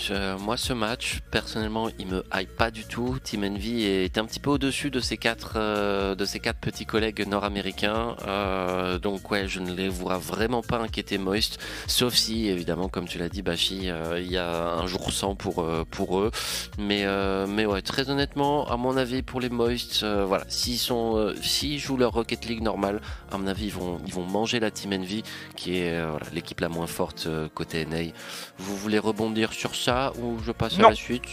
Je- 0.01 0.35
moi, 0.37 0.57
ce 0.57 0.73
match, 0.73 1.19
personnellement, 1.29 1.89
il 1.99 2.07
me 2.07 2.23
hype 2.33 2.55
pas 2.55 2.71
du 2.71 2.85
tout. 2.85 3.19
Team 3.23 3.43
Envy 3.43 3.83
est 3.83 4.17
un 4.17 4.25
petit 4.25 4.39
peu 4.39 4.49
au-dessus 4.49 4.89
de 4.89 4.99
quatre, 5.17 5.53
euh, 5.57 6.15
quatre 6.41 6.57
petits 6.59 6.87
collègues 6.87 7.27
nord-américains. 7.27 8.15
Euh, 8.27 8.97
donc, 8.97 9.29
ouais, 9.29 9.47
je 9.47 9.59
ne 9.59 9.71
les 9.75 9.89
vois 9.89 10.17
vraiment 10.17 10.63
pas 10.63 10.79
inquiéter 10.79 11.19
Moist. 11.19 11.59
Sauf 11.85 12.15
si, 12.15 12.47
évidemment, 12.47 12.89
comme 12.89 13.07
tu 13.07 13.19
l'as 13.19 13.29
dit, 13.29 13.43
Bashi, 13.43 13.91
euh, 13.91 14.19
il 14.19 14.31
y 14.31 14.37
a 14.37 14.71
un 14.73 14.87
jour 14.87 15.11
sans 15.11 15.35
pour, 15.35 15.61
euh, 15.61 15.83
eux. 16.19 16.31
Mais, 16.79 17.03
euh, 17.05 17.45
mais 17.45 17.67
ouais, 17.67 17.83
très 17.83 18.09
honnêtement, 18.09 18.67
à 18.71 18.77
mon 18.77 18.97
avis, 18.97 19.21
pour 19.21 19.39
les 19.39 19.49
Moist, 19.49 20.01
euh, 20.01 20.25
voilà, 20.25 20.45
s'ils 20.47 20.79
euh, 21.17 21.35
jouent 21.77 21.97
leur 21.97 22.13
Rocket 22.13 22.43
League 22.45 22.63
normale, 22.63 23.01
à 23.31 23.37
mon 23.37 23.45
avis, 23.45 23.65
ils 23.65 23.73
vont, 23.73 23.99
ils 24.07 24.13
vont 24.13 24.25
manger 24.25 24.59
la 24.59 24.71
Team 24.71 24.93
Envy, 24.93 25.21
qui 25.55 25.77
est 25.77 25.91
euh, 25.91 26.17
l'équipe 26.33 26.59
la 26.59 26.69
moins 26.69 26.87
forte 26.87 27.25
euh, 27.27 27.47
côté 27.53 27.85
NA. 27.85 28.13
Vous 28.57 28.75
voulez 28.75 28.97
rebondir 28.97 29.53
sur 29.53 29.75
ça 29.75 29.90
ou 30.21 30.37
je 30.45 30.51
passe 30.51 30.77
Non. 30.77 30.87
à 30.87 30.89
la 30.91 30.95
suite 30.95 31.23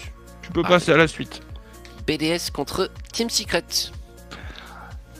Tu 0.42 0.50
peux 0.52 0.62
Ah. 0.64 0.68
passer 0.68 0.92
à 0.92 0.96
la 0.96 1.08
suite. 1.08 1.40
BDS 2.06 2.50
contre 2.52 2.90
Team 3.12 3.28
Secret. 3.28 3.64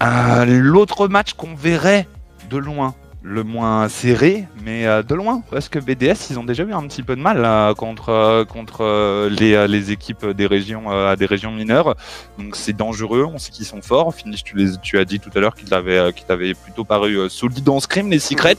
Euh, 0.02 0.44
L'autre 0.46 1.08
match 1.08 1.34
qu'on 1.34 1.54
verrait 1.54 2.06
de 2.50 2.56
loin, 2.56 2.94
le 3.22 3.42
moins 3.42 3.88
serré, 3.88 4.46
mais 4.64 4.86
euh, 4.86 5.02
de 5.02 5.14
loin, 5.14 5.42
parce 5.50 5.68
que 5.68 5.78
BDS, 5.78 6.30
ils 6.30 6.38
ont 6.38 6.44
déjà 6.44 6.62
eu 6.62 6.72
un 6.72 6.86
petit 6.86 7.02
peu 7.02 7.16
de 7.16 7.20
mal 7.20 7.40
là, 7.42 7.74
contre, 7.74 8.08
euh, 8.10 8.44
contre 8.44 8.82
euh, 8.84 9.28
les, 9.28 9.66
les 9.66 9.90
équipes 9.90 10.24
des 10.24 10.46
régions, 10.46 11.14
des 11.16 11.26
régions 11.26 11.50
mineures. 11.50 11.94
Donc 12.38 12.54
c'est 12.56 12.72
dangereux, 12.76 13.24
on 13.24 13.38
sait 13.38 13.50
qu'ils 13.50 13.66
sont 13.66 13.82
forts. 13.82 14.14
Finish, 14.14 14.44
tu, 14.44 14.56
les, 14.56 14.78
tu 14.78 14.98
as 14.98 15.04
dit 15.04 15.18
tout 15.20 15.30
à 15.34 15.40
l'heure 15.40 15.54
qu'ils 15.54 15.74
avaient, 15.74 16.12
qu'ils 16.14 16.26
t'avaient 16.26 16.54
plutôt 16.54 16.84
paru 16.84 17.28
solides 17.28 17.68
en 17.68 17.80
scrim, 17.80 18.08
les 18.08 18.20
Secrets. 18.20 18.56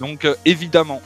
Donc 0.00 0.26
évidemment, 0.44 1.00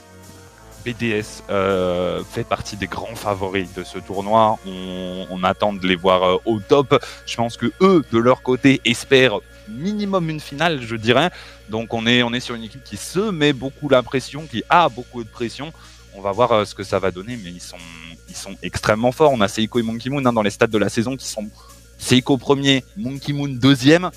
BDS 0.87 1.43
euh, 1.49 2.23
fait 2.23 2.45
partie 2.45 2.77
des 2.77 2.87
grands 2.87 3.15
favoris 3.15 3.73
de 3.73 3.83
ce 3.83 3.97
tournoi. 3.97 4.57
On, 4.65 5.43
attend 5.43 5.73
de 5.73 5.85
les 5.85 5.95
voir 5.95 6.23
euh, 6.23 6.37
au 6.45 6.59
top. 6.59 7.03
Je 7.25 7.35
pense 7.35 7.57
que 7.57 7.71
eux, 7.81 8.03
de 8.11 8.17
leur 8.17 8.41
côté, 8.41 8.81
espèrent 8.85 9.39
minimum 9.67 10.29
une 10.29 10.39
finale, 10.39 10.81
je 10.81 10.95
dirais. 10.95 11.29
Donc 11.69 11.93
on 11.93 12.05
est, 12.05 12.39
sur 12.39 12.55
une 12.55 12.63
équipe 12.63 12.83
qui 12.83 12.97
se 12.97 13.31
met 13.31 13.53
beaucoup 13.53 13.89
la 13.89 14.01
pression, 14.01 14.45
qui 14.49 14.63
a 14.69 14.87
beaucoup 14.87 15.23
de 15.23 15.29
pression. 15.29 15.73
On 16.15 16.21
va 16.21 16.31
voir 16.31 16.51
euh, 16.53 16.65
ce 16.65 16.73
que 16.73 16.83
ça 16.83 16.99
va 16.99 17.11
donner, 17.11 17.37
mais 17.43 17.51
ils 17.51 17.61
sont, 17.61 17.77
ils 18.29 18.35
sont 18.35 18.55
extrêmement 18.63 19.11
forts. 19.11 19.31
On 19.33 19.41
a 19.41 19.47
Seiko 19.47 19.79
et 19.79 19.83
Monkey 19.83 20.09
Moon 20.09 20.25
hein, 20.25 20.33
dans 20.33 20.41
les 20.41 20.51
stades 20.51 20.71
de 20.71 20.77
la 20.77 20.89
saison 20.89 21.17
qui 21.17 21.27
sont 21.27 21.49
Seiko 21.97 22.37
premier, 22.37 22.85
Monkey 22.95 23.33
Moon 23.33 23.49
deuxième. 23.49 24.09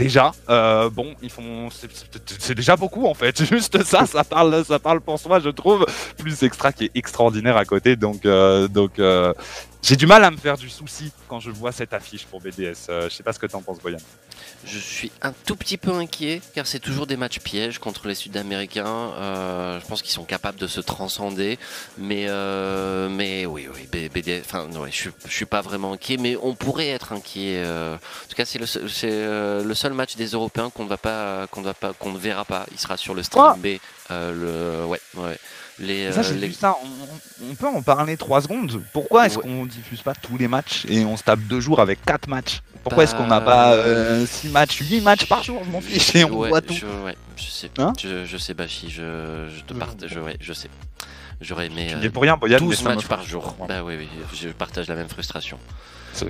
Déjà, 0.00 0.32
euh, 0.48 0.88
bon, 0.88 1.14
ils 1.20 1.28
font, 1.30 1.68
c'est- 1.70 2.54
déjà 2.54 2.74
beaucoup 2.74 3.06
en 3.06 3.12
fait. 3.14 3.44
Juste 3.44 3.84
ça, 3.84 4.06
ça 4.06 4.24
parle, 4.24 4.64
ça 4.64 4.78
parle 4.78 5.00
pour 5.02 5.18
soi, 5.18 5.40
je 5.40 5.50
trouve. 5.50 5.84
Plus 6.16 6.42
extra 6.42 6.72
qui 6.72 6.84
est 6.86 6.90
extraordinaire 6.94 7.56
à 7.58 7.66
côté, 7.66 7.96
donc, 7.96 8.24
euh, 8.24 8.66
donc, 8.66 8.98
euh, 8.98 9.34
j'ai 9.82 9.96
du 9.96 10.06
mal 10.06 10.24
à 10.24 10.30
me 10.30 10.38
faire 10.38 10.56
du 10.56 10.70
souci 10.70 11.12
quand 11.28 11.38
je 11.40 11.50
vois 11.50 11.72
cette 11.72 11.92
affiche 11.92 12.24
pour 12.26 12.40
BDS. 12.40 12.74
Je 12.88 13.08
sais 13.10 13.22
pas 13.22 13.32
ce 13.34 13.38
que 13.38 13.46
t'en 13.46 13.60
penses, 13.60 13.78
Boyan. 13.80 13.98
Je 14.64 14.78
suis 14.78 15.10
un 15.22 15.32
tout 15.46 15.56
petit 15.56 15.78
peu 15.78 15.90
inquiet 15.92 16.42
car 16.54 16.66
c'est 16.66 16.78
toujours 16.80 17.06
des 17.06 17.16
matchs 17.16 17.38
pièges 17.40 17.78
contre 17.78 18.08
les 18.08 18.14
Sud-Américains. 18.14 18.84
Euh, 18.86 19.80
je 19.80 19.86
pense 19.86 20.02
qu'ils 20.02 20.12
sont 20.12 20.24
capables 20.24 20.58
de 20.58 20.66
se 20.66 20.80
transcender, 20.80 21.58
mais 21.96 22.26
euh, 22.28 23.08
mais 23.08 23.46
oui 23.46 23.68
oui 23.74 23.88
BD, 23.90 24.42
enfin 24.44 24.68
ouais, 24.78 24.90
je 24.92 25.08
je 25.26 25.32
suis 25.32 25.46
pas 25.46 25.62
vraiment 25.62 25.94
inquiet, 25.94 26.18
mais 26.18 26.36
on 26.42 26.54
pourrait 26.54 26.88
être 26.88 27.12
inquiet. 27.12 27.62
euh. 27.64 27.94
en 27.96 28.28
tout 28.28 28.36
cas 28.36 28.44
c'est 28.44 28.58
le 28.58 28.66
seul, 28.66 28.90
c'est 28.90 29.10
le 29.10 29.74
seul 29.74 29.94
match 29.94 30.16
des 30.16 30.26
Européens 30.28 30.70
qu'on 30.70 30.84
ne 30.84 30.88
va 30.90 30.98
pas 30.98 31.46
qu'on 31.50 31.60
ne 31.60 31.66
va 31.66 31.74
pas 31.74 31.92
qu'on 31.94 32.12
ne 32.12 32.18
verra 32.18 32.44
pas. 32.44 32.66
Il 32.72 32.78
sera 32.78 32.96
sur 32.96 33.14
le 33.14 33.22
stream 33.22 33.44
Ah. 33.46 33.56
B. 33.58 33.78
le 34.10 34.84
ouais 34.86 35.00
ouais 35.16 35.38
Les, 35.80 36.12
Ça, 36.12 36.20
euh, 36.20 36.32
les- 36.34 36.52
ça. 36.52 36.76
On, 36.84 37.50
on 37.50 37.54
peut 37.54 37.66
en 37.66 37.80
parler 37.82 38.16
trois 38.18 38.42
secondes. 38.42 38.82
Pourquoi 38.92 39.26
est-ce 39.26 39.38
Ouais. 39.38 39.44
qu'on 39.44 39.64
diffuse 39.66 40.02
pas 40.02 40.14
tous 40.14 40.36
les 40.36 40.46
matchs 40.46 40.84
et 40.88 41.04
on 41.06 41.16
se 41.16 41.22
tape 41.22 41.40
deux 41.40 41.60
jours 41.60 41.80
avec 41.80 42.04
quatre 42.04 42.28
matchs? 42.28 42.60
Pourquoi 42.82 43.04
est-ce 43.04 43.14
qu'on 43.14 43.26
n'a 43.26 43.40
Bah, 43.40 43.46
pas 43.46 43.72
euh, 43.74 44.26
six 44.26 44.48
matchs, 44.48 44.78
huit 44.80 45.00
matchs 45.00 45.26
par 45.26 45.42
jour? 45.42 45.62
Je 45.64 45.70
m'en 45.70 45.80
fiche 45.80 46.14
et 46.16 46.24
on 46.24 46.38
ouais, 46.38 46.48
voit 46.50 46.60
tout. 46.60 46.74
Je, 46.74 46.86
ouais, 46.86 47.16
je 47.36 47.44
sais. 47.44 47.70
Hein? 47.78 47.92
Je, 47.98 48.24
je 48.24 48.36
sais, 48.36 48.54
Bachi, 48.54 48.88
je, 48.90 49.48
je 49.54 49.62
te 49.66 49.74
partage. 49.74 50.16
Ouais, 50.18 50.36
je 50.40 50.52
sais. 50.52 50.68
J'aurais 51.40 51.66
aimé 51.66 51.92
euh, 51.94 52.10
pour 52.10 52.22
rien, 52.22 52.36
Boyan, 52.36 52.58
mais 52.60 52.66
12 52.66 52.76
ça 52.76 52.88
me 52.90 52.94
matchs 52.94 53.06
par 53.06 53.22
jour. 53.22 53.56
Bah 53.66 53.82
oui, 53.82 53.94
oui, 53.98 54.08
je 54.34 54.48
partage 54.50 54.88
la 54.88 54.94
même 54.94 55.08
frustration. 55.08 55.58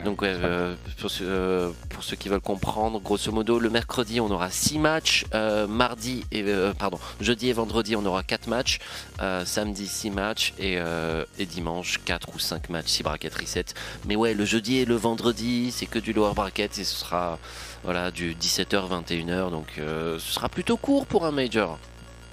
Donc 0.04 0.22
ouais, 0.22 0.32
euh, 0.32 0.74
pour, 0.98 1.10
ceux, 1.10 1.24
euh, 1.26 1.70
pour 1.88 2.04
ceux 2.04 2.14
qui 2.14 2.28
veulent 2.28 2.40
comprendre, 2.40 3.00
grosso 3.00 3.32
modo, 3.32 3.58
le 3.58 3.70
mercredi 3.70 4.20
on 4.20 4.30
aura 4.30 4.50
6 4.50 4.78
matchs, 4.78 5.24
euh, 5.34 5.66
mardi 5.66 6.24
et 6.30 6.44
euh, 6.46 6.72
pardon, 6.74 6.98
jeudi 7.20 7.48
et 7.48 7.52
vendredi 7.52 7.96
on 7.96 8.04
aura 8.04 8.22
4 8.22 8.46
matchs, 8.46 8.78
euh, 9.20 9.44
samedi 9.44 9.88
6 9.88 10.10
matchs 10.10 10.52
et, 10.58 10.76
euh, 10.78 11.24
et 11.38 11.46
dimanche 11.46 11.98
4 12.04 12.28
ou 12.34 12.38
5 12.38 12.68
matchs 12.68 12.88
si 12.88 13.02
bracket 13.02 13.34
reset. 13.34 13.64
Mais 14.06 14.16
ouais, 14.16 14.34
le 14.34 14.44
jeudi 14.44 14.78
et 14.78 14.84
le 14.84 14.96
vendredi 14.96 15.72
c'est 15.72 15.86
que 15.86 15.98
du 15.98 16.12
lower 16.12 16.34
bracket 16.34 16.78
et 16.78 16.84
ce 16.84 16.96
sera 16.96 17.38
voilà 17.82 18.10
du 18.10 18.34
17h 18.34 18.88
21h 19.06 19.50
donc 19.50 19.66
euh, 19.78 20.18
ce 20.18 20.32
sera 20.32 20.48
plutôt 20.48 20.76
court 20.76 21.06
pour 21.06 21.24
un 21.24 21.32
major. 21.32 21.78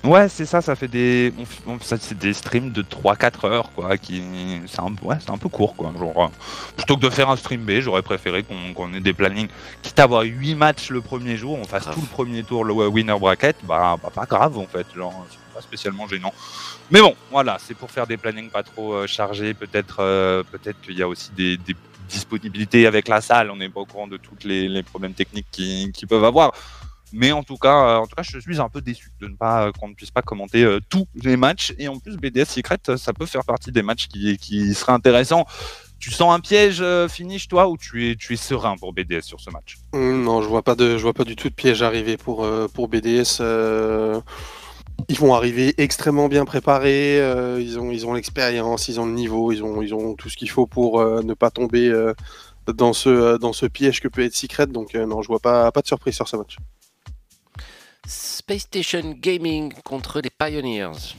Ouais, 0.04 0.30
c'est 0.30 0.46
ça, 0.46 0.62
ça 0.62 0.76
fait 0.76 0.88
des. 0.88 1.34
on 1.66 1.80
ça, 1.80 1.98
c'est 2.00 2.18
des 2.18 2.34
streams 2.34 2.72
de 2.72 2.82
3-4 2.82 3.48
heures, 3.48 3.72
quoi. 3.74 3.98
Qui... 3.98 4.24
C'est 4.68 4.80
un... 4.80 4.94
Ouais, 5.02 5.18
c'est 5.20 5.32
un 5.32 5.38
peu 5.38 5.50
court, 5.50 5.76
quoi. 5.76 5.92
Genre, 5.98 6.26
euh, 6.26 6.28
plutôt 6.78 6.98
que 6.98 7.02
de 7.02 7.10
faire 7.10 7.30
un 7.30 7.36
stream 7.36 7.62
B, 7.66 7.80
j'aurais 7.80 8.04
préféré 8.04 8.44
qu'on 8.44 8.74
qu'on 8.74 8.94
ait 8.94 9.00
des 9.00 9.14
plannings. 9.14 9.50
Quitte 9.82 10.00
à 10.00 10.04
avoir 10.04 10.22
8 10.22 10.56
matchs 10.56 10.92
le 10.92 11.02
premier 11.02 11.36
jour, 11.36 11.58
on 11.60 11.66
fasse 11.66 11.84
Grave. 11.84 11.96
tout 11.96 12.02
le 12.02 12.08
premier 12.08 12.44
tour, 12.44 12.64
le 12.64 12.74
winner 12.88 13.18
bracket, 13.20 13.58
bah, 13.64 13.98
bah, 14.02 14.12
pas 14.14 14.26
grave, 14.26 14.58
en 14.58 14.68
fait. 14.68 14.86
Genre, 14.96 15.26
c'est 15.30 15.54
pas 15.54 15.62
spécialement 15.62 16.08
gênant. 16.08 16.34
Mais 16.92 17.02
bon, 17.02 17.16
voilà, 17.32 17.58
c'est 17.60 17.74
pour 17.74 17.92
faire 17.92 18.08
des 18.08 18.18
plannings 18.18 18.50
pas 18.50 18.64
trop 18.64 18.94
euh, 18.94 19.08
chargés. 19.08 19.54
Peut-être 19.54 19.98
euh, 20.00 20.44
peut-être 20.44 20.80
qu'il 20.82 20.98
y 20.98 21.02
a 21.02 21.08
aussi 21.08 21.32
des, 21.36 21.58
des 21.58 21.76
disponibilités 22.08 22.88
avec 22.88 23.08
la 23.08 23.20
salle. 23.20 23.52
On 23.52 23.58
n'est 23.58 23.70
pas 23.70 23.82
au 23.82 23.86
courant 23.86 24.08
de 24.08 24.18
tous 24.18 24.36
les, 24.46 24.70
les 24.70 24.84
problèmes 24.84 25.14
techniques 25.14 25.48
qu'ils 25.52 25.92
qu'ils 25.92 26.08
peuvent 26.08 26.24
avoir. 26.24 26.54
Mais 27.14 27.32
en 27.32 27.44
tout 27.44 27.58
cas, 27.58 27.88
euh, 27.88 27.98
en 27.98 28.08
tout 28.08 28.16
cas, 28.16 28.24
je 28.24 28.40
suis 28.40 28.60
un 28.60 28.70
peu 28.70 28.82
déçu 28.82 29.12
de 29.20 29.28
ne 29.28 29.36
pas 29.36 29.68
euh, 29.68 29.72
qu'on 29.72 29.88
ne 29.88 29.94
puisse 29.94 30.12
pas 30.12 30.22
commenter 30.22 30.64
euh, 30.64 30.80
tous 30.90 31.08
les 31.16 31.38
matchs. 31.38 31.74
Et 31.78 31.88
en 31.88 32.00
plus, 32.00 32.18
BDS 32.18 32.46
Secret, 32.46 32.78
ça 32.98 33.14
peut 33.14 33.26
faire 33.26 33.46
partie 33.46 33.72
des 33.72 33.82
matchs 33.82 34.08
qui, 34.08 34.38
qui 34.38 34.74
seraient 34.74 34.94
intéressants. 34.94 35.46
Tu 36.00 36.12
sens 36.12 36.34
un 36.34 36.40
piège 36.40 36.80
euh, 36.82 37.08
finish 37.08 37.48
toi 37.48 37.70
ou 37.70 37.78
tu 37.78 38.12
es 38.12 38.16
tu 38.16 38.34
es 38.34 38.36
serein 38.36 38.76
pour 38.78 38.94
BDS 38.94 39.22
sur 39.22 39.40
ce 39.40 39.50
match? 39.50 39.78
Non, 39.94 40.42
je 40.42 40.48
vois 40.48 40.62
pas 40.62 40.76
de, 40.76 40.98
je 40.98 41.02
vois 41.02 41.14
pas 41.14 41.24
du 41.24 41.36
tout 41.36 41.50
de 41.50 41.56
piège 41.56 41.82
arriver 41.82 42.18
pour 42.18 42.48
pour 42.74 42.88
BDS. 42.88 43.42
Ils 45.10 45.18
vont 45.18 45.34
arriver 45.34 45.74
extrêmement 45.78 46.28
bien 46.28 46.46
préparés. 46.46 47.18
ils 47.60 47.80
ont 47.80 47.92
ils 47.92 48.06
ont 48.06 48.14
l'expérience, 48.14 48.90
ils 48.90 49.00
ont 49.00 49.08
le 49.08 49.14
niveau, 49.14 49.52
ils 49.52 49.64
ont 49.64 49.82
ils 49.82 49.96
ont 49.96 50.14
tout 50.14 50.30
ce 50.30 50.38
qu'il 50.38 50.52
faut 50.52 50.68
pour 50.68 51.02
ne 51.02 51.34
pas 51.34 51.50
tomber 51.50 51.92
dans 52.68 52.94
ce 52.94 53.38
dans 53.38 53.54
ce 53.54 53.66
piège 53.66 54.00
que 54.00 54.08
peut 54.08 54.24
être 54.24 54.36
Secret. 54.36 54.68
Donc 54.68 54.94
non, 54.94 55.24
je 55.24 55.28
vois 55.30 55.40
pas 55.40 55.72
pas 55.72 55.82
de 55.82 55.88
surprise 55.88 56.14
sur 56.14 56.28
ce 56.28 56.38
match. 56.38 56.58
Space 58.08 58.62
Station 58.62 59.16
Gaming 59.20 59.74
contre 59.84 60.22
les 60.22 60.30
Pioneers. 60.30 61.14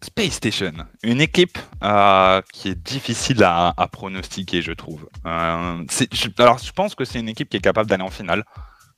Space 0.00 0.34
Station, 0.34 0.72
une 1.02 1.20
équipe 1.20 1.58
euh, 1.82 2.40
qui 2.52 2.68
est 2.68 2.74
difficile 2.74 3.42
à, 3.44 3.74
pronostiquer, 3.90 4.62
je 4.62 4.72
trouve. 4.72 5.08
Euh, 5.26 5.84
je- 6.12 6.28
alors, 6.38 6.58
je 6.58 6.72
pense 6.72 6.94
que 6.94 7.04
c'est 7.04 7.18
une 7.20 7.28
équipe 7.28 7.48
qui 7.48 7.56
est 7.56 7.60
capable 7.60 7.88
d'aller 7.88 8.02
en 8.04 8.10
finale, 8.10 8.44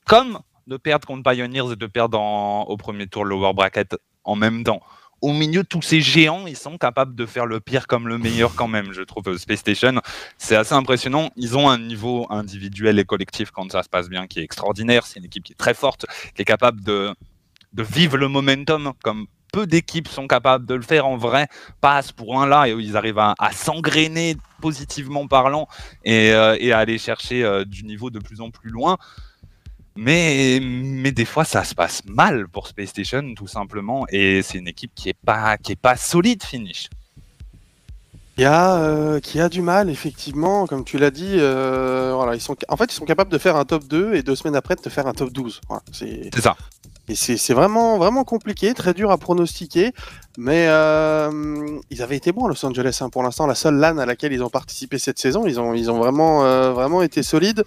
comme 0.06 0.38
de 0.66 0.76
perdre 0.76 1.06
contre 1.06 1.30
Pioneers 1.30 1.72
et 1.72 1.76
de 1.76 1.86
perdre 1.86 2.18
au 2.20 2.76
premier 2.76 3.06
tour 3.06 3.24
lower 3.24 3.52
bracket 3.54 3.96
en 4.24 4.36
même 4.36 4.64
temps. 4.64 4.80
Au 5.24 5.32
milieu 5.32 5.62
de 5.62 5.66
tous 5.66 5.80
ces 5.80 6.02
géants, 6.02 6.46
ils 6.46 6.54
sont 6.54 6.76
capables 6.76 7.14
de 7.14 7.24
faire 7.24 7.46
le 7.46 7.58
pire 7.58 7.86
comme 7.86 8.08
le 8.08 8.18
meilleur 8.18 8.54
quand 8.54 8.68
même, 8.68 8.92
je 8.92 9.00
trouve. 9.00 9.38
Space 9.38 9.60
Station, 9.60 10.02
c'est 10.36 10.54
assez 10.54 10.74
impressionnant. 10.74 11.30
Ils 11.36 11.56
ont 11.56 11.70
un 11.70 11.78
niveau 11.78 12.26
individuel 12.28 12.98
et 12.98 13.06
collectif 13.06 13.50
quand 13.50 13.72
ça 13.72 13.82
se 13.82 13.88
passe 13.88 14.10
bien 14.10 14.26
qui 14.26 14.40
est 14.40 14.42
extraordinaire. 14.42 15.06
C'est 15.06 15.20
une 15.20 15.24
équipe 15.24 15.44
qui 15.44 15.54
est 15.54 15.56
très 15.56 15.72
forte, 15.72 16.04
qui 16.34 16.42
est 16.42 16.44
capable 16.44 16.84
de, 16.84 17.14
vivre 17.72 18.18
le 18.18 18.28
momentum 18.28 18.92
comme 19.02 19.26
peu 19.50 19.66
d'équipes 19.66 20.08
sont 20.08 20.26
capables 20.26 20.66
de 20.66 20.74
le 20.74 20.82
faire 20.82 21.06
en 21.06 21.16
vrai, 21.16 21.46
pas 21.80 21.96
à 21.96 22.02
ce 22.02 22.12
point-là, 22.12 22.68
et 22.68 22.72
ils 22.72 22.94
arrivent 22.94 23.20
à, 23.20 23.34
à 23.38 23.52
s'engrainer 23.52 24.36
positivement 24.60 25.26
parlant 25.26 25.68
et, 26.04 26.34
euh, 26.34 26.54
et 26.60 26.72
à 26.72 26.80
aller 26.80 26.98
chercher 26.98 27.44
euh, 27.44 27.64
du 27.64 27.84
niveau 27.84 28.10
de 28.10 28.18
plus 28.18 28.42
en 28.42 28.50
plus 28.50 28.68
loin. 28.68 28.98
Mais, 29.96 30.58
mais 30.62 31.12
des 31.12 31.24
fois, 31.24 31.44
ça 31.44 31.62
se 31.64 31.74
passe 31.74 32.02
mal 32.06 32.48
pour 32.48 32.66
Space 32.66 32.88
Station, 32.90 33.34
tout 33.36 33.46
simplement, 33.46 34.06
et 34.10 34.42
c'est 34.42 34.58
une 34.58 34.66
équipe 34.68 34.92
qui 34.94 35.08
est 35.08 35.16
pas, 35.24 35.56
qui 35.58 35.72
est 35.72 35.76
pas 35.80 35.96
solide 35.96 36.42
finish. 36.42 36.88
Qui 38.36 38.44
a, 38.44 38.74
euh, 38.82 39.20
qui 39.20 39.38
a 39.40 39.48
du 39.48 39.62
mal, 39.62 39.88
effectivement, 39.90 40.66
comme 40.66 40.84
tu 40.84 40.98
l'as 40.98 41.12
dit. 41.12 41.36
euh, 41.38 42.12
voilà, 42.16 42.34
ils 42.34 42.40
sont, 42.40 42.56
en 42.68 42.76
fait, 42.76 42.86
ils 42.92 42.96
sont 42.96 43.04
capables 43.04 43.30
de 43.30 43.38
faire 43.38 43.54
un 43.56 43.64
top 43.64 43.84
2 43.86 44.14
et 44.14 44.24
deux 44.24 44.34
semaines 44.34 44.56
après 44.56 44.74
de 44.74 44.80
te 44.80 44.88
faire 44.88 45.06
un 45.06 45.12
top 45.14 45.30
12. 45.30 45.60
Voilà, 45.68 45.82
c'est 45.92 46.30
ça. 46.40 46.56
et 47.08 47.14
c'est 47.14 47.36
c'est 47.36 47.54
vraiment, 47.54 47.96
vraiment 47.98 48.24
compliqué, 48.24 48.74
très 48.74 48.92
dur 48.94 49.12
à 49.12 49.18
pronostiquer. 49.18 49.92
Mais 50.36 50.66
euh, 50.68 51.78
ils 51.90 52.02
avaient 52.02 52.16
été 52.16 52.32
bons 52.32 52.46
à 52.46 52.48
Los 52.48 52.66
Angeles. 52.66 52.98
hein. 53.02 53.08
Pour 53.10 53.22
l'instant, 53.22 53.46
la 53.46 53.54
seule 53.54 53.76
LAN 53.76 53.98
à 53.98 54.06
laquelle 54.06 54.32
ils 54.32 54.42
ont 54.42 54.50
participé 54.50 54.98
cette 54.98 55.20
saison, 55.20 55.46
ils 55.46 55.60
ont, 55.60 55.72
ils 55.74 55.88
ont 55.92 55.98
vraiment, 55.98 56.44
euh, 56.44 56.72
vraiment 56.72 57.02
été 57.02 57.22
solides. 57.22 57.64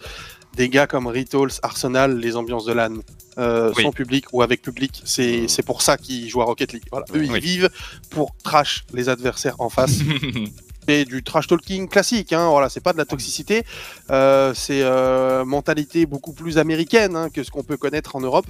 Des 0.58 0.70
gars 0.70 0.88
comme 0.88 1.06
Rituals, 1.08 1.52
Arsenal, 1.62 2.18
les 2.18 2.36
ambiances 2.36 2.66
de 2.66 2.74
LAN, 2.74 2.96
euh, 3.38 3.72
Oui. 3.78 3.84
sans 3.84 3.92
public 3.92 4.26
ou 4.34 4.42
avec 4.42 4.62
public, 4.64 5.02
c'est 5.06 5.48
c'est 5.48 5.64
pour 5.64 5.82
ça 5.84 5.98
qu'ils 5.98 6.28
jouent 6.30 6.42
à 6.42 6.46
Rocket 6.46 6.74
League. 6.74 6.84
Voilà. 6.92 7.06
Eux, 7.14 7.24
ils 7.24 7.32
Oui. 7.32 7.40
vivent 7.40 7.70
pour 8.10 8.36
trash 8.44 8.84
les 8.94 9.08
adversaires 9.08 9.56
en 9.60 9.70
face. 9.70 10.00
c'est 10.88 11.06
du 11.06 11.22
trash 11.22 11.46
talking 11.48 11.88
classique. 11.88 12.34
Hein, 12.34 12.50
voilà, 12.50 12.70
c'est 12.70 12.80
pas 12.82 12.92
de 12.94 12.98
la 12.98 13.06
toxicité. 13.06 13.64
Euh, 14.10 14.54
c'est 14.56 14.82
euh, 14.82 15.46
mentalité 15.46 16.06
beaucoup 16.08 16.34
plus 16.34 16.58
américaine 16.58 17.16
hein, 17.16 17.30
que 17.30 17.44
ce 17.44 17.52
qu'on 17.52 17.64
peut 17.64 17.78
connaître 17.78 18.16
en 18.16 18.22
Europe. 18.22 18.48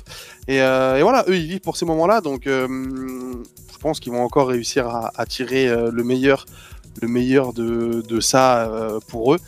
Et, 0.48 0.62
euh, 0.62 0.98
et 0.98 1.02
voilà, 1.02 1.26
eux 1.28 1.36
ils 1.36 1.48
vivent 1.48 1.60
pour 1.60 1.76
ces 1.76 1.86
moments-là. 1.86 2.22
Donc, 2.22 2.44
je 2.46 3.78
pense 3.82 4.00
qu'ils 4.00 4.14
vont 4.14 4.24
encore 4.24 4.48
réussir 4.48 4.88
à, 4.88 5.12
à 5.16 5.26
tirer 5.26 5.68
le 5.92 6.04
meilleur, 6.04 6.46
le 7.02 7.08
meilleur 7.10 7.52
de, 7.54 8.02
de 8.08 8.20
ça 8.22 8.72
pour 9.10 9.34
eux. 9.34 9.40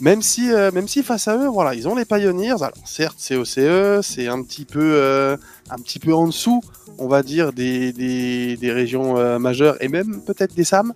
Même 0.00 0.22
si, 0.22 0.52
euh, 0.52 0.70
même 0.70 0.86
si 0.86 1.02
face 1.02 1.26
à 1.28 1.36
eux, 1.36 1.48
voilà, 1.48 1.74
ils 1.74 1.88
ont 1.88 1.96
les 1.96 2.04
Pioneers. 2.04 2.50
Alors 2.62 2.72
certes, 2.84 3.16
c'est 3.18 3.36
OCE, 3.36 4.00
c'est 4.06 4.28
un 4.28 4.42
petit 4.42 4.64
peu, 4.64 4.80
euh, 4.94 5.36
un 5.70 5.76
petit 5.76 5.98
peu 5.98 6.14
en 6.14 6.26
dessous, 6.26 6.62
on 6.98 7.08
va 7.08 7.22
dire, 7.22 7.52
des, 7.52 7.92
des, 7.92 8.56
des 8.56 8.72
régions 8.72 9.18
euh, 9.18 9.38
majeures 9.38 9.76
et 9.82 9.88
même 9.88 10.20
peut-être 10.24 10.54
des 10.54 10.64
SAM. 10.64 10.92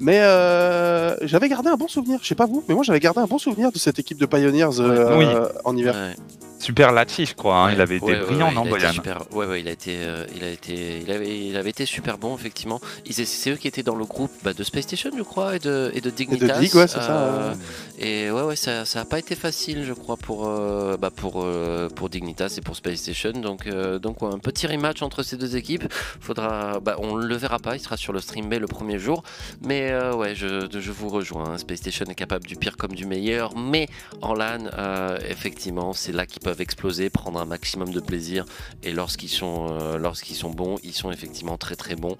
Mais 0.00 0.18
euh, 0.20 1.14
j'avais 1.22 1.48
gardé 1.48 1.68
un 1.70 1.76
bon 1.76 1.86
souvenir, 1.88 2.18
je 2.22 2.28
sais 2.28 2.34
pas 2.34 2.46
vous, 2.46 2.62
mais 2.68 2.74
moi 2.74 2.82
j'avais 2.82 2.98
gardé 3.00 3.20
un 3.20 3.26
bon 3.26 3.38
souvenir 3.38 3.70
de 3.70 3.78
cette 3.78 3.98
équipe 4.00 4.18
de 4.18 4.26
Pioneers 4.26 4.80
Oui. 5.16 5.26
en 5.64 5.76
hiver. 5.76 5.94
Ouais. 5.94 6.16
Superlatif, 6.62 7.30
je 7.30 7.34
crois. 7.34 7.56
hein. 7.56 7.70
Il 7.72 7.76
Ouais, 7.76 7.82
avait 7.82 7.96
été 7.96 8.06
ouais, 8.06 8.20
brillant, 8.20 8.48
ouais, 8.48 8.54
non, 8.54 8.64
il 8.64 8.70
Boyan 8.70 8.92
super- 8.92 9.22
Ouais, 9.32 9.46
ouais, 9.46 9.60
il 9.60 9.68
a 9.68 9.72
été, 9.72 9.96
euh, 10.00 10.24
il 10.36 10.44
a 10.44 10.48
été, 10.50 11.00
il 11.02 11.10
avait, 11.10 11.38
il 11.46 11.56
avait 11.56 11.70
été 11.70 11.84
super 11.86 12.18
bon 12.18 12.34
effectivement. 12.36 12.80
C'est 13.10 13.50
eux 13.50 13.56
qui 13.56 13.68
étaient 13.68 13.82
dans 13.82 13.96
le 13.96 14.04
groupe 14.04 14.30
bah, 14.42 14.52
de 14.52 14.62
Space 14.62 14.84
Station, 14.84 15.10
je 15.16 15.22
crois, 15.22 15.56
et 15.56 15.58
de, 15.58 15.90
et 15.94 16.00
de 16.00 16.10
Dignitas. 16.10 16.58
Dig, 16.60 16.74
ouais, 16.74 16.86
c'est 16.86 17.00
ça, 17.00 17.12
Euh, 17.12 17.54
Et 17.98 18.30
ouais, 18.30 18.42
ouais, 18.42 18.56
ça, 18.56 18.84
ça 18.84 19.00
a 19.00 19.04
pas 19.04 19.18
été 19.18 19.34
facile, 19.34 19.84
je 19.84 19.92
crois, 19.92 20.16
pour, 20.16 20.46
euh, 20.48 20.96
bah, 20.96 21.10
pour, 21.14 21.42
euh, 21.44 21.88
pour 21.88 22.08
Dignitas 22.08 22.54
et 22.58 22.60
pour 22.60 22.76
Space 22.76 23.00
Station. 23.00 23.32
Donc, 23.32 23.66
euh, 23.66 23.98
donc 23.98 24.22
ouais, 24.22 24.32
un 24.32 24.38
petit 24.38 24.66
rematch 24.66 25.02
entre 25.02 25.22
ces 25.22 25.36
deux 25.36 25.56
équipes. 25.56 25.84
Faudra, 26.20 26.78
bah, 26.80 26.96
on 26.98 27.16
le 27.16 27.36
verra 27.36 27.58
pas, 27.58 27.76
il 27.76 27.80
sera 27.80 27.96
sur 27.96 28.12
le 28.12 28.20
stream 28.20 28.48
B 28.48 28.54
le 28.54 28.66
premier 28.66 28.98
jour. 28.98 29.22
Mais 29.62 29.90
euh, 29.90 30.14
ouais, 30.14 30.34
je, 30.34 30.66
je 30.72 30.90
vous 30.92 31.08
rejoins. 31.08 31.50
hein. 31.54 31.58
Space 31.58 31.78
Station 31.78 32.06
est 32.06 32.14
capable 32.14 32.46
du 32.46 32.56
pire 32.56 32.76
comme 32.76 32.92
du 32.94 33.06
meilleur, 33.06 33.56
mais 33.56 33.88
en 34.20 34.34
LAN, 34.34 34.68
euh, 34.78 35.18
effectivement, 35.28 35.92
c'est 35.92 36.12
là 36.12 36.26
qu'ils 36.26 36.42
peuvent 36.42 36.51
exploser, 36.60 37.10
prendre 37.10 37.40
un 37.40 37.44
maximum 37.44 37.90
de 37.92 38.00
plaisir. 38.00 38.44
Et 38.82 38.92
lorsqu'ils 38.92 39.28
sont, 39.28 39.68
euh, 39.70 39.98
lorsqu'ils 39.98 40.36
sont 40.36 40.50
bons, 40.50 40.78
ils 40.82 40.92
sont 40.92 41.10
effectivement 41.10 41.56
très 41.56 41.76
très 41.76 41.96
bons. 41.96 42.16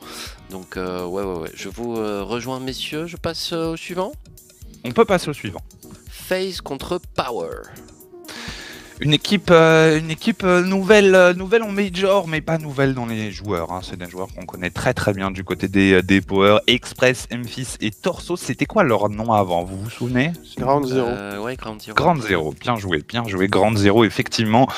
Donc 0.50 0.76
euh, 0.76 1.04
ouais, 1.04 1.22
ouais, 1.22 1.38
ouais. 1.40 1.50
Je 1.54 1.68
vous 1.68 1.96
euh, 1.96 2.22
rejoins, 2.22 2.60
messieurs. 2.60 3.06
Je 3.06 3.16
passe 3.16 3.52
au 3.52 3.76
suivant. 3.76 4.12
On 4.84 4.92
peut 4.92 5.04
passer 5.04 5.28
au 5.28 5.32
suivant. 5.32 5.62
FaZe 6.10 6.60
contre 6.60 7.00
Power. 7.14 7.62
Une 9.02 9.12
équipe, 9.12 9.50
euh, 9.50 9.98
une 9.98 10.10
équipe 10.10 10.42
euh, 10.44 10.62
nouvelle, 10.62 11.14
euh, 11.14 11.34
nouvelle 11.34 11.62
en 11.64 11.72
major, 11.72 12.28
mais 12.28 12.40
pas 12.40 12.58
nouvelle 12.58 12.94
dans 12.94 13.06
les 13.06 13.30
joueurs. 13.32 13.72
hein. 13.72 13.80
C'est 13.82 13.98
des 13.98 14.08
joueurs 14.08 14.28
qu'on 14.34 14.46
connaît 14.46 14.70
très 14.70 14.94
très 14.94 15.12
bien 15.12 15.30
du 15.30 15.42
côté 15.44 15.66
des, 15.68 15.94
euh, 15.94 16.02
des 16.02 16.20
Power. 16.20 16.58
Express, 16.66 17.26
Memphis 17.32 17.76
et 17.80 17.90
Torso. 17.90 18.36
C'était 18.36 18.66
quoi 18.66 18.84
leur 18.84 19.08
nom 19.08 19.32
avant? 19.32 19.64
Vous 19.64 19.76
vous 19.76 19.90
souvenez? 19.90 20.32
Ground 20.56 20.86
Zero. 20.86 21.06
Euh, 21.08 21.38
ouais, 21.40 21.56
Ground 21.56 21.80
Zero. 21.80 21.94
Grande 21.94 22.22
Zéro, 22.22 22.54
bien 22.60 22.76
joué, 22.76 23.02
bien 23.06 23.24
joué, 23.26 23.48
Grande 23.48 23.76
Zéro, 23.76 24.04
effectivement. 24.04 24.68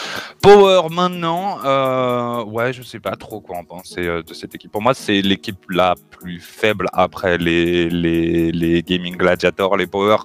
Power 0.40 0.88
maintenant, 0.90 1.58
euh, 1.64 2.44
ouais, 2.44 2.72
je 2.72 2.82
sais 2.82 3.00
pas 3.00 3.16
trop 3.16 3.40
quoi 3.40 3.58
en 3.58 3.64
penser 3.64 4.06
euh, 4.06 4.22
de 4.22 4.32
cette 4.32 4.54
équipe. 4.54 4.72
Pour 4.72 4.82
moi, 4.82 4.94
c'est 4.94 5.20
l'équipe 5.20 5.70
la 5.70 5.94
plus 6.10 6.40
faible 6.40 6.86
après 6.92 7.36
les, 7.38 7.90
les, 7.90 8.52
les 8.52 8.82
Gaming 8.82 9.16
Gladiators, 9.16 9.76
les 9.76 9.86
Power. 9.86 10.16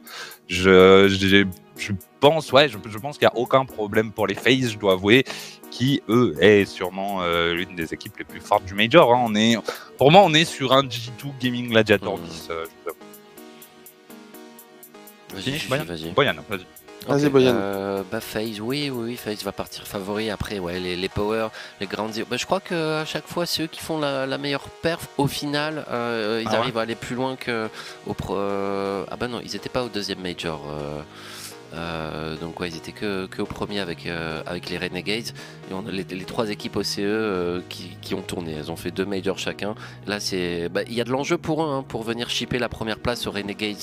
Je, 0.47 1.07
j'ai 1.09 1.45
je 1.80 1.93
pense, 2.19 2.51
ouais, 2.51 2.67
je, 2.69 2.77
je 2.86 2.97
pense 2.97 3.17
qu'il 3.17 3.27
n'y 3.27 3.34
a 3.34 3.41
aucun 3.41 3.65
problème 3.65 4.11
pour 4.11 4.27
les 4.27 4.36
FaZe, 4.36 4.71
je 4.71 4.77
dois 4.77 4.93
avouer, 4.93 5.23
qui, 5.71 6.01
eux, 6.09 6.36
est 6.39 6.65
sûrement 6.65 7.21
euh, 7.23 7.53
l'une 7.53 7.75
des 7.75 7.93
équipes 7.93 8.17
les 8.17 8.25
plus 8.25 8.41
fortes 8.41 8.65
du 8.65 8.73
Major. 8.73 9.13
hein. 9.13 9.21
On 9.25 9.36
est, 9.36 9.55
pour 9.97 10.11
moi, 10.11 10.21
on 10.23 10.34
est 10.34 10.45
sur 10.45 10.73
un 10.73 10.84
G2 10.84 11.32
Gaming 11.39 11.69
Gladiator 11.69 12.17
Mhm. 12.17 12.23
10. 12.25 12.47
euh. 12.51 12.65
Vas-y, 15.34 15.59
Boyan 15.67 15.84
vas-y. 15.86 16.11
Boyan, 16.11 16.36
vas-y. 16.49 16.65
Vas-y, 17.07 17.30
Boyan. 17.30 17.53
euh, 17.55 18.03
bah 18.11 18.19
FaZe, 18.19 18.59
oui, 18.59 18.89
oui, 18.89 19.11
oui, 19.11 19.15
FaZe 19.15 19.43
va 19.43 19.51
partir 19.53 19.88
favori. 19.88 20.30
Après, 20.30 20.59
ouais, 20.59 20.80
les, 20.80 20.95
les 20.97 21.07
Power, 21.07 21.47
les 21.80 21.88
grandes. 21.88 22.11
Bah, 22.30 22.36
je 22.36 22.45
crois 22.45 22.59
que 22.59 22.99
à 23.01 23.05
chaque 23.05 23.25
fois, 23.27 23.45
c'est 23.45 23.63
eux 23.63 23.67
qui 23.67 23.80
font 23.80 23.99
la, 23.99 24.25
la 24.25 24.38
meilleure 24.38 24.67
perf. 24.82 25.07
Au 25.17 25.27
final, 25.27 25.86
euh, 25.89 26.41
ils 26.43 26.47
Ah 26.49 26.51
ouais 26.53 26.57
arrivent 26.57 26.77
à 26.77 26.82
aller 26.82 26.95
plus 26.95 27.15
loin 27.15 27.36
que 27.38 27.69
au 28.05 28.13
pro. 28.13 28.36
Ah 28.38 29.15
bah 29.17 29.27
non, 29.30 29.39
ils 29.43 29.55
étaient 29.55 29.69
pas 29.69 29.84
au 29.84 29.89
deuxième 29.89 30.19
major. 30.19 30.61
euh, 30.69 31.01
euh, 31.74 32.36
donc 32.38 32.59
ouais, 32.59 32.70
ils 32.70 32.78
étaient 32.78 32.91
que, 32.91 33.26
que 33.28 33.41
au 33.41 33.45
premier 33.45 33.80
avec, 33.80 34.05
euh, 34.07 34.41
avec 34.45 34.70
les 34.70 34.78
Renegades. 34.78 35.28
Et 35.70 35.74
on 35.74 35.86
a 35.88 35.91
les, 35.91 36.03
les 36.03 36.26
trois 36.26 36.49
équipes 36.49 36.76
OCE 36.78 36.95
euh, 36.99 37.61
qui, 37.70 37.91
qui 38.01 38.15
ont 38.15 38.22
tourné. 38.22 38.53
Elles 38.53 38.72
ont 38.72 38.76
fait 38.76 38.91
deux 38.91 39.05
majors 39.05 39.38
chacun. 39.38 39.76
Là, 40.07 40.20
c'est, 40.20 40.67
bah, 40.70 40.82
il 40.88 40.93
y 40.93 41.01
a 41.01 41.03
de 41.03 41.11
l'enjeu 41.11 41.38
pour 41.38 41.63
eux 41.63 41.67
hein, 41.70 41.84
pour 41.88 42.03
venir 42.03 42.30
shipper 42.30 42.57
la 42.59 42.70
première 42.70 42.97
place 42.99 43.28
aux 43.28 43.32
Renegades 43.32 43.78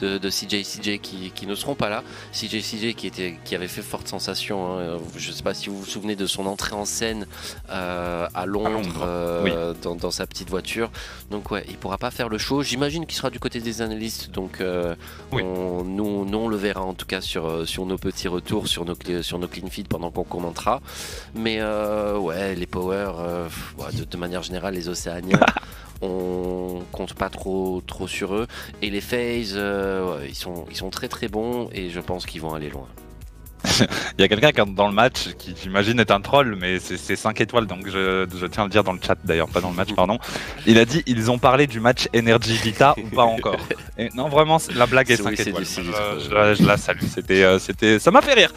de, 0.00 0.18
de 0.18 0.28
CJ 0.30 0.62
CJ 0.62 0.98
qui, 1.00 1.32
qui 1.34 1.46
ne 1.46 1.54
seront 1.54 1.74
pas 1.74 1.88
là. 1.88 2.04
CJ 2.32 2.60
CJ 2.62 2.94
qui, 2.94 3.06
était, 3.08 3.36
qui 3.44 3.54
avait 3.54 3.68
fait 3.68 3.82
forte 3.82 4.06
sensation. 4.08 4.78
hein. 4.78 4.98
Je 5.16 5.30
ne 5.30 5.34
sais 5.34 5.42
pas 5.42 5.54
si 5.54 5.68
vous 5.68 5.78
vous 5.78 5.84
souvenez 5.86 6.14
de 6.16 6.26
son 6.26 6.46
entrée 6.46 6.74
en 6.74 6.84
scène 6.84 7.26
à 7.68 8.44
Londres, 8.46 9.04
Londres, 9.44 9.74
dans, 9.82 9.94
dans 9.96 10.10
sa 10.10 10.26
petite 10.26 10.50
voiture. 10.50 10.90
Donc 11.30 11.50
ouais, 11.50 11.64
il 11.68 11.76
pourra 11.76 11.98
pas 11.98 12.10
faire 12.10 12.28
le 12.28 12.38
show. 12.38 12.62
J'imagine 12.62 13.06
qu'il 13.06 13.16
sera 13.16 13.30
du 13.30 13.38
côté 13.40 13.60
des 13.60 13.82
analystes. 13.82 14.30
Donc 14.30 14.62
Oui. 15.32 15.42
on- 15.42 15.82
nous, 15.84 16.24
nous, 16.24 16.38
on 16.38 16.48
le 16.48 16.56
verra 16.56 16.82
en 16.82 16.94
tout 16.94 17.06
cas 17.06 17.20
sur, 17.20 17.31
euh, 17.36 17.64
sur 17.64 17.86
nos 17.86 17.98
petits 17.98 18.28
retours, 18.28 18.68
sur 18.68 18.84
nos, 18.84 18.94
sur 19.22 19.38
nos 19.38 19.48
clean 19.48 19.68
feeds 19.68 19.88
pendant 19.88 20.10
qu'on 20.10 20.24
commentera. 20.24 20.80
Mais 21.34 21.58
euh, 21.60 22.18
ouais, 22.18 22.54
les 22.54 22.66
power, 22.66 23.12
euh, 23.18 23.48
de, 23.96 24.04
de 24.04 24.16
manière 24.16 24.42
générale, 24.42 24.74
les 24.74 24.88
Océaniens. 24.88 25.40
On 26.04 26.82
compte 26.90 27.14
pas 27.14 27.30
trop, 27.30 27.80
trop 27.86 28.08
sur 28.08 28.34
eux. 28.34 28.48
Et 28.82 28.90
les 28.90 29.00
ouais, 29.12 29.40
ils, 30.28 30.34
sont, 30.34 30.64
ils 30.68 30.76
sont 30.76 30.90
très 30.90 31.06
très 31.06 31.28
bons 31.28 31.68
et 31.72 31.90
je 31.90 32.00
pense 32.00 32.26
qu'ils 32.26 32.40
vont 32.40 32.54
aller 32.54 32.70
loin. 32.70 32.88
Il 34.18 34.22
y 34.22 34.24
a 34.24 34.28
quelqu'un 34.28 34.52
qui 34.52 34.60
est 34.60 34.74
dans 34.74 34.88
le 34.88 34.94
match 34.94 35.30
qui, 35.38 35.54
j'imagine, 35.60 35.98
est 36.00 36.10
un 36.10 36.20
troll, 36.20 36.56
mais 36.60 36.78
c'est 36.78 36.96
c'est 36.96 37.16
5 37.16 37.40
étoiles, 37.40 37.66
donc 37.66 37.86
je, 37.86 38.26
je 38.38 38.46
tiens 38.46 38.64
à 38.64 38.66
le 38.66 38.70
dire 38.70 38.84
dans 38.84 38.92
le 38.92 38.98
chat 39.04 39.16
d'ailleurs, 39.24 39.48
pas 39.48 39.60
dans 39.60 39.70
le 39.70 39.76
match, 39.76 39.92
pardon. 39.94 40.18
Il 40.66 40.78
a 40.78 40.84
dit 40.84 41.02
ils 41.06 41.30
ont 41.30 41.38
parlé 41.38 41.66
du 41.66 41.80
match 41.80 42.08
Energy 42.16 42.54
Vita 42.56 42.94
ou 43.02 43.14
pas 43.14 43.24
encore. 43.24 43.56
Et 43.98 44.08
non, 44.14 44.28
vraiment, 44.28 44.58
la 44.74 44.86
blague 44.86 45.10
est 45.10 45.16
C'est- 45.16 45.22
5 45.22 45.30
oui, 45.30 45.40
étoiles. 45.48 45.64
du- 45.64 46.58
Je, 46.60 46.66
la 46.66 46.76
salue, 46.76 47.04
c'était, 47.12 47.42
euh, 47.44 47.58
c'était, 47.58 47.98
ça 47.98 48.10
m'a 48.10 48.22
fait 48.22 48.34
rire. 48.34 48.52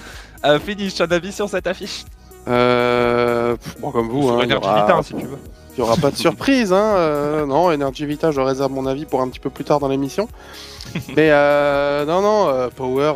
Euh, 0.45 0.59
finish, 0.59 0.99
un 1.01 1.07
avis 1.11 1.31
sur 1.31 1.49
cette 1.49 1.67
affiche? 1.67 2.03
Euh, 2.47 3.55
bon, 3.79 3.91
comme 3.91 4.07
vous, 4.09 4.23
Sur 4.23 4.33
hein, 4.39 4.43
Energy 4.43 4.55
aura- 4.67 4.81
Vita, 4.81 4.95
hein, 4.97 5.01
si 5.03 5.13
tu 5.15 5.25
veux. 5.25 5.37
Il 5.77 5.81
n'y 5.81 5.87
aura 5.87 5.97
pas 5.97 6.09
de 6.09 6.15
surprise, 6.15 6.71
hein. 6.71 6.95
euh, 6.95 7.45
non, 7.45 7.69
Energy 7.69 8.05
Vita, 8.05 8.31
je 8.31 8.39
réserve 8.39 8.71
mon 8.71 8.85
avis 8.85 9.05
pour 9.05 9.21
un 9.21 9.27
petit 9.27 9.41
peu 9.41 9.49
plus 9.49 9.65
tard 9.65 9.81
dans 9.81 9.89
l'émission. 9.89 10.29
Mais 11.17 11.31
euh, 11.31 12.05
non, 12.05 12.21
non, 12.21 12.47
euh, 12.47 12.69
Power, 12.73 13.13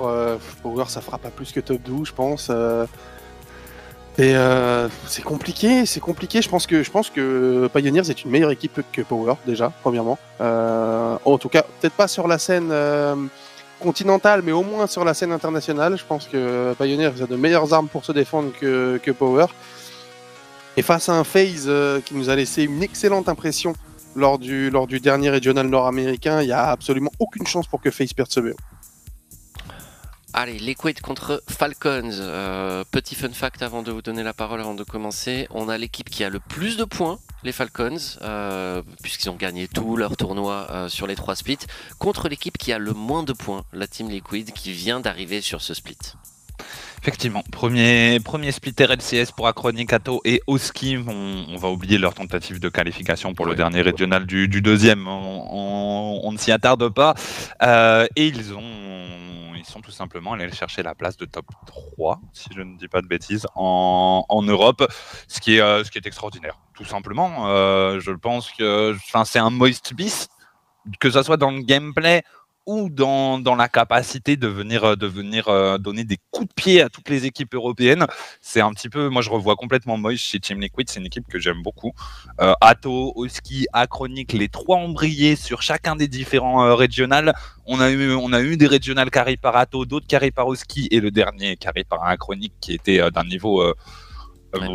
Power, 0.61 0.83
ça 0.87 0.99
fera 0.99 1.17
pas 1.17 1.29
plus 1.29 1.53
que 1.53 1.61
top 1.61 1.81
12, 1.81 2.09
je 2.09 2.13
pense. 2.13 2.51
et 4.17 4.35
c'est 5.07 5.21
compliqué, 5.21 5.85
c'est 5.85 6.01
compliqué. 6.01 6.41
Je 6.41 6.49
pense 6.49 6.67
que 6.67 6.83
je 6.83 6.91
pense 6.91 7.09
que 7.09 7.69
Pioneers 7.73 8.09
est 8.09 8.25
une 8.25 8.31
meilleure 8.31 8.51
équipe 8.51 8.81
que 8.91 9.03
Power 9.03 9.35
déjà, 9.47 9.71
premièrement. 9.81 10.17
En 10.41 11.37
tout 11.37 11.49
cas, 11.49 11.63
peut-être 11.79 11.95
pas 11.95 12.09
sur 12.09 12.27
la 12.27 12.39
scène 12.39 12.73
continentale, 13.79 14.41
mais 14.43 14.51
au 14.51 14.63
moins 14.63 14.87
sur 14.87 15.05
la 15.05 15.13
scène 15.13 15.31
internationale. 15.31 15.97
Je 15.97 16.03
pense 16.03 16.27
que 16.27 16.73
Pioneers 16.77 17.21
a 17.21 17.25
de 17.25 17.35
meilleures 17.37 17.73
armes 17.73 17.87
pour 17.87 18.03
se 18.03 18.11
défendre 18.11 18.51
que, 18.59 18.99
que 19.01 19.11
Power. 19.11 19.45
Et 20.79 20.81
face 20.81 21.09
à 21.09 21.13
un 21.19 21.25
FaZe 21.25 21.65
euh, 21.67 21.99
qui 21.99 22.15
nous 22.15 22.29
a 22.29 22.37
laissé 22.37 22.63
une 22.63 22.81
excellente 22.81 23.27
impression 23.27 23.73
lors 24.15 24.39
du, 24.39 24.69
lors 24.69 24.87
du 24.87 25.01
dernier 25.01 25.29
régional 25.29 25.67
nord-américain, 25.67 26.41
il 26.41 26.45
n'y 26.45 26.53
a 26.53 26.69
absolument 26.69 27.11
aucune 27.19 27.45
chance 27.45 27.67
pour 27.67 27.81
que 27.81 27.91
FaZe 27.91 28.13
perde 28.13 28.31
ce 28.31 28.39
BO. 28.39 28.53
Allez, 30.31 30.57
Liquid 30.57 31.01
contre 31.01 31.43
Falcons. 31.49 32.11
Euh, 32.21 32.85
petit 32.91 33.15
fun 33.15 33.27
fact 33.33 33.61
avant 33.61 33.83
de 33.83 33.91
vous 33.91 34.01
donner 34.01 34.23
la 34.23 34.33
parole, 34.33 34.61
avant 34.61 34.73
de 34.73 34.85
commencer. 34.85 35.49
On 35.49 35.67
a 35.67 35.77
l'équipe 35.77 36.09
qui 36.09 36.23
a 36.23 36.29
le 36.29 36.39
plus 36.39 36.77
de 36.77 36.85
points, 36.85 37.19
les 37.43 37.51
Falcons, 37.51 37.97
euh, 38.21 38.81
puisqu'ils 39.03 39.29
ont 39.29 39.35
gagné 39.35 39.67
tous 39.67 39.97
leurs 39.97 40.15
tournois 40.15 40.65
euh, 40.69 40.87
sur 40.87 41.07
les 41.07 41.15
trois 41.15 41.35
splits, 41.35 41.59
contre 41.97 42.29
l'équipe 42.29 42.57
qui 42.57 42.71
a 42.71 42.79
le 42.79 42.93
moins 42.93 43.23
de 43.23 43.33
points, 43.33 43.65
la 43.73 43.85
Team 43.85 44.09
Liquid, 44.09 44.53
qui 44.53 44.71
vient 44.71 45.01
d'arriver 45.01 45.41
sur 45.41 45.61
ce 45.61 45.73
split. 45.73 45.97
Effectivement, 47.01 47.43
premier, 47.51 48.19
premier 48.19 48.51
split 48.51 48.75
RLCS 48.77 49.31
pour 49.35 49.47
Acronic, 49.47 49.93
Atto 49.93 50.21
et 50.25 50.41
Oski. 50.47 50.97
On, 51.07 51.45
on 51.49 51.55
va 51.57 51.69
oublier 51.69 51.97
leur 51.97 52.13
tentative 52.13 52.59
de 52.59 52.67
qualification 52.69 53.33
pour 53.33 53.45
le 53.45 53.51
Ouais. 53.51 53.57
dernier 53.57 53.81
régional 53.81 54.25
du, 54.25 54.47
du 54.49 54.61
deuxième. 54.61 55.07
On, 55.07 55.47
on- 55.49 56.21
on 56.23 56.31
ne 56.33 56.37
s'y 56.37 56.51
attarde 56.51 56.89
pas. 56.89 57.13
Euh, 57.63 58.05
et 58.15 58.27
ils 58.27 58.53
ont. 58.53 58.61
Ils 59.55 59.65
sont 59.65 59.81
tout 59.81 59.91
simplement 59.91 60.33
allés 60.33 60.51
chercher 60.51 60.83
la 60.83 60.95
place 60.95 61.15
de 61.17 61.25
top 61.25 61.45
3, 61.67 62.19
si 62.33 62.49
je 62.55 62.61
ne 62.61 62.77
dis 62.77 62.87
pas 62.87 63.01
de 63.01 63.07
bêtises, 63.07 63.45
en, 63.55 64.25
en 64.27 64.41
Europe, 64.41 64.87
ce 65.27 65.39
qui, 65.41 65.57
est, 65.57 65.61
euh, 65.61 65.83
ce 65.83 65.91
qui 65.91 65.97
est 65.99 66.07
extraordinaire. 66.07 66.55
Tout 66.73 66.85
simplement, 66.85 67.45
Euh, 67.47 67.99
je 67.99 68.11
pense 68.11 68.51
que 68.51 68.95
c'est 69.25 69.37
un 69.39 69.49
moist 69.49 69.93
bis, 69.93 70.27
que 70.99 71.09
ce 71.11 71.21
soit 71.23 71.37
dans 71.37 71.51
le 71.51 71.61
gameplay 71.61 72.23
ou 72.69 72.87
dans, 72.91 73.39
dans 73.39 73.55
la 73.55 73.67
capacité 73.67 74.37
de 74.37 74.47
venir, 74.47 74.83
euh, 74.83 74.95
de 74.95 75.07
venir 75.07 75.47
euh, 75.47 75.79
donner 75.79 76.03
des 76.03 76.17
coups 76.29 76.49
de 76.49 76.53
pied 76.53 76.81
à 76.83 76.89
toutes 76.89 77.09
les 77.09 77.25
équipes 77.25 77.55
européennes. 77.55 78.05
C'est 78.41 78.61
un 78.61 78.71
petit 78.73 78.89
peu, 78.89 79.09
moi 79.09 79.23
je 79.23 79.31
revois 79.31 79.55
complètement 79.55 79.97
Moïse 79.97 80.19
chez 80.19 80.39
Team 80.39 80.61
Liquid, 80.61 80.87
c'est 80.87 80.99
une 80.99 81.07
équipe 81.07 81.27
que 81.27 81.39
j'aime 81.39 81.63
beaucoup. 81.63 81.93
Euh, 82.39 82.53
Atto, 82.61 83.11
Oski, 83.15 83.65
Achronic, 83.73 84.33
les 84.33 84.49
trois 84.49 84.77
ont 84.77 84.89
brillé 84.89 85.35
sur 85.35 85.63
chacun 85.63 85.95
des 85.95 86.07
différents 86.07 86.63
euh, 86.63 86.75
régionales. 86.75 87.33
On 87.65 87.79
a, 87.79 87.89
eu, 87.89 88.13
on 88.13 88.31
a 88.33 88.41
eu 88.41 88.55
des 88.55 88.67
régionales 88.67 89.09
carrés 89.09 89.37
par 89.37 89.55
Atto, 89.55 89.85
d'autres 89.85 90.05
carrés 90.07 90.29
par 90.29 90.47
Oski 90.47 90.87
et 90.91 90.99
le 90.99 91.09
dernier 91.09 91.57
carré 91.57 91.83
par 91.83 92.03
Achronic 92.03 92.53
qui 92.61 92.73
était 92.73 93.01
euh, 93.01 93.09
d'un 93.09 93.23
niveau 93.23 93.63
Ouais. 94.53 94.67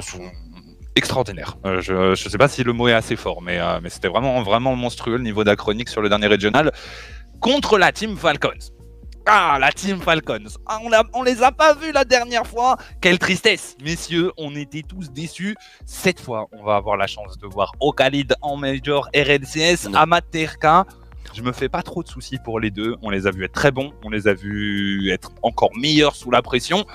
extraordinaire. 0.95 1.57
Je 1.65 2.11
ne 2.11 2.15
sais 2.15 2.39
pas 2.39 2.47
si 2.47 2.63
le 2.63 2.73
mot 2.73 2.87
est 2.87 2.93
assez 2.93 3.17
fort, 3.17 3.43
mais, 3.43 3.59
mais 3.83 3.91
c'était 3.91 4.07
vraiment, 4.07 4.41
vraiment 4.43 4.77
monstrueux 4.77 5.17
le 5.17 5.25
niveau 5.25 5.43
d'Achronic 5.43 5.89
sur 5.89 6.01
le 6.01 6.09
dernier 6.09 6.29
régional 6.29 6.71
contre 7.45 7.77
la 7.77 7.93
Team 7.93 8.17
Falcons. 8.17 8.73
Ah, 9.27 9.59
la 9.61 9.71
Team 9.71 10.01
Falcons. 10.01 10.57
Ah, 10.65 10.79
on, 10.83 10.91
a, 10.95 11.03
on 11.13 11.23
les 11.23 11.43
a 11.43 11.53
pas 11.53 11.75
vus 11.75 11.93
la 11.93 12.07
dernière 12.07 12.47
fois. 12.47 12.79
Quelle 13.03 13.19
tristesse, 13.19 13.77
messieurs. 13.85 14.33
On 14.39 14.57
était 14.57 14.81
tous 14.81 15.11
déçus. 15.11 15.55
Cette 15.85 16.21
fois, 16.21 16.47
on 16.53 16.65
va 16.65 16.77
avoir 16.77 16.97
la 16.97 17.07
chance 17.07 17.37
de 17.37 17.47
voir 17.47 17.73
Okalid 17.81 18.35
en 18.41 18.57
Major 18.57 19.11
RLCS, 19.15 19.91
Non. 19.91 19.99
Amat 19.99 20.23
TRK. 20.23 20.87
Je 21.35 21.43
me 21.43 21.53
fais 21.53 21.69
pas 21.69 21.83
trop 21.83 22.03
de 22.03 22.09
soucis 22.09 22.39
pour 22.43 22.61
les 22.61 22.71
deux. 22.71 22.97
On 23.03 23.11
les 23.11 23.27
a 23.27 23.31
vus 23.31 23.45
être 23.45 23.53
très 23.53 23.71
bons. 23.71 23.93
On 24.05 24.09
les 24.09 24.27
a 24.27 24.33
vus 24.33 25.11
être 25.11 25.31
encore 25.43 25.77
meilleurs 25.77 26.17
sous 26.17 26.31
la 26.31 26.41
pression. 26.41 26.87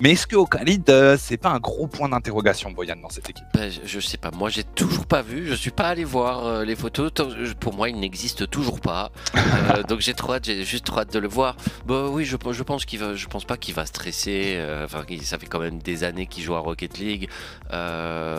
Mais 0.00 0.12
est-ce 0.12 0.26
que 0.26 0.34
Okalid, 0.36 0.88
euh, 0.90 1.16
c'est 1.18 1.36
pas 1.36 1.50
un 1.50 1.60
gros 1.60 1.86
point 1.86 2.08
d'interrogation, 2.08 2.70
Boyan, 2.72 2.96
dans 2.96 3.08
cette 3.10 3.30
équipe? 3.30 3.44
Ben, 3.54 3.70
je, 3.70 3.80
je 3.86 4.00
sais 4.00 4.16
pas, 4.18 4.30
moi 4.32 4.48
j'ai 4.50 4.64
toujours 4.64 5.06
pas 5.06 5.22
vu, 5.22 5.46
je 5.46 5.54
suis 5.54 5.70
pas 5.70 5.88
allé 5.88 6.02
voir 6.04 6.44
euh, 6.46 6.64
les 6.64 6.74
photos, 6.74 7.12
pour 7.60 7.74
moi 7.74 7.88
il 7.88 7.98
n'existe 8.00 8.50
toujours 8.50 8.80
pas, 8.80 9.10
Euh, 9.76 9.82
donc 9.84 10.00
j'ai 10.00 10.14
trop 10.14 10.34
hâte, 10.34 10.44
j'ai 10.46 10.64
juste 10.64 10.84
trop 10.84 10.98
hâte 11.00 11.12
de 11.12 11.18
le 11.18 11.28
voir. 11.28 11.56
Bah 11.86 12.06
oui, 12.10 12.24
je, 12.24 12.36
je 12.50 12.62
pense 12.62 12.84
qu'il 12.84 12.98
va, 12.98 13.14
je 13.14 13.26
pense 13.28 13.44
pas 13.44 13.56
qu'il 13.56 13.72
va 13.74 13.86
stresser, 13.86 14.60
enfin 14.84 15.04
ça 15.22 15.38
fait 15.38 15.46
quand 15.46 15.60
même 15.60 15.78
des 15.78 16.02
années 16.04 16.26
qu'il 16.26 16.42
joue 16.42 16.54
à 16.54 16.58
Rocket 16.58 16.98
League. 16.98 17.28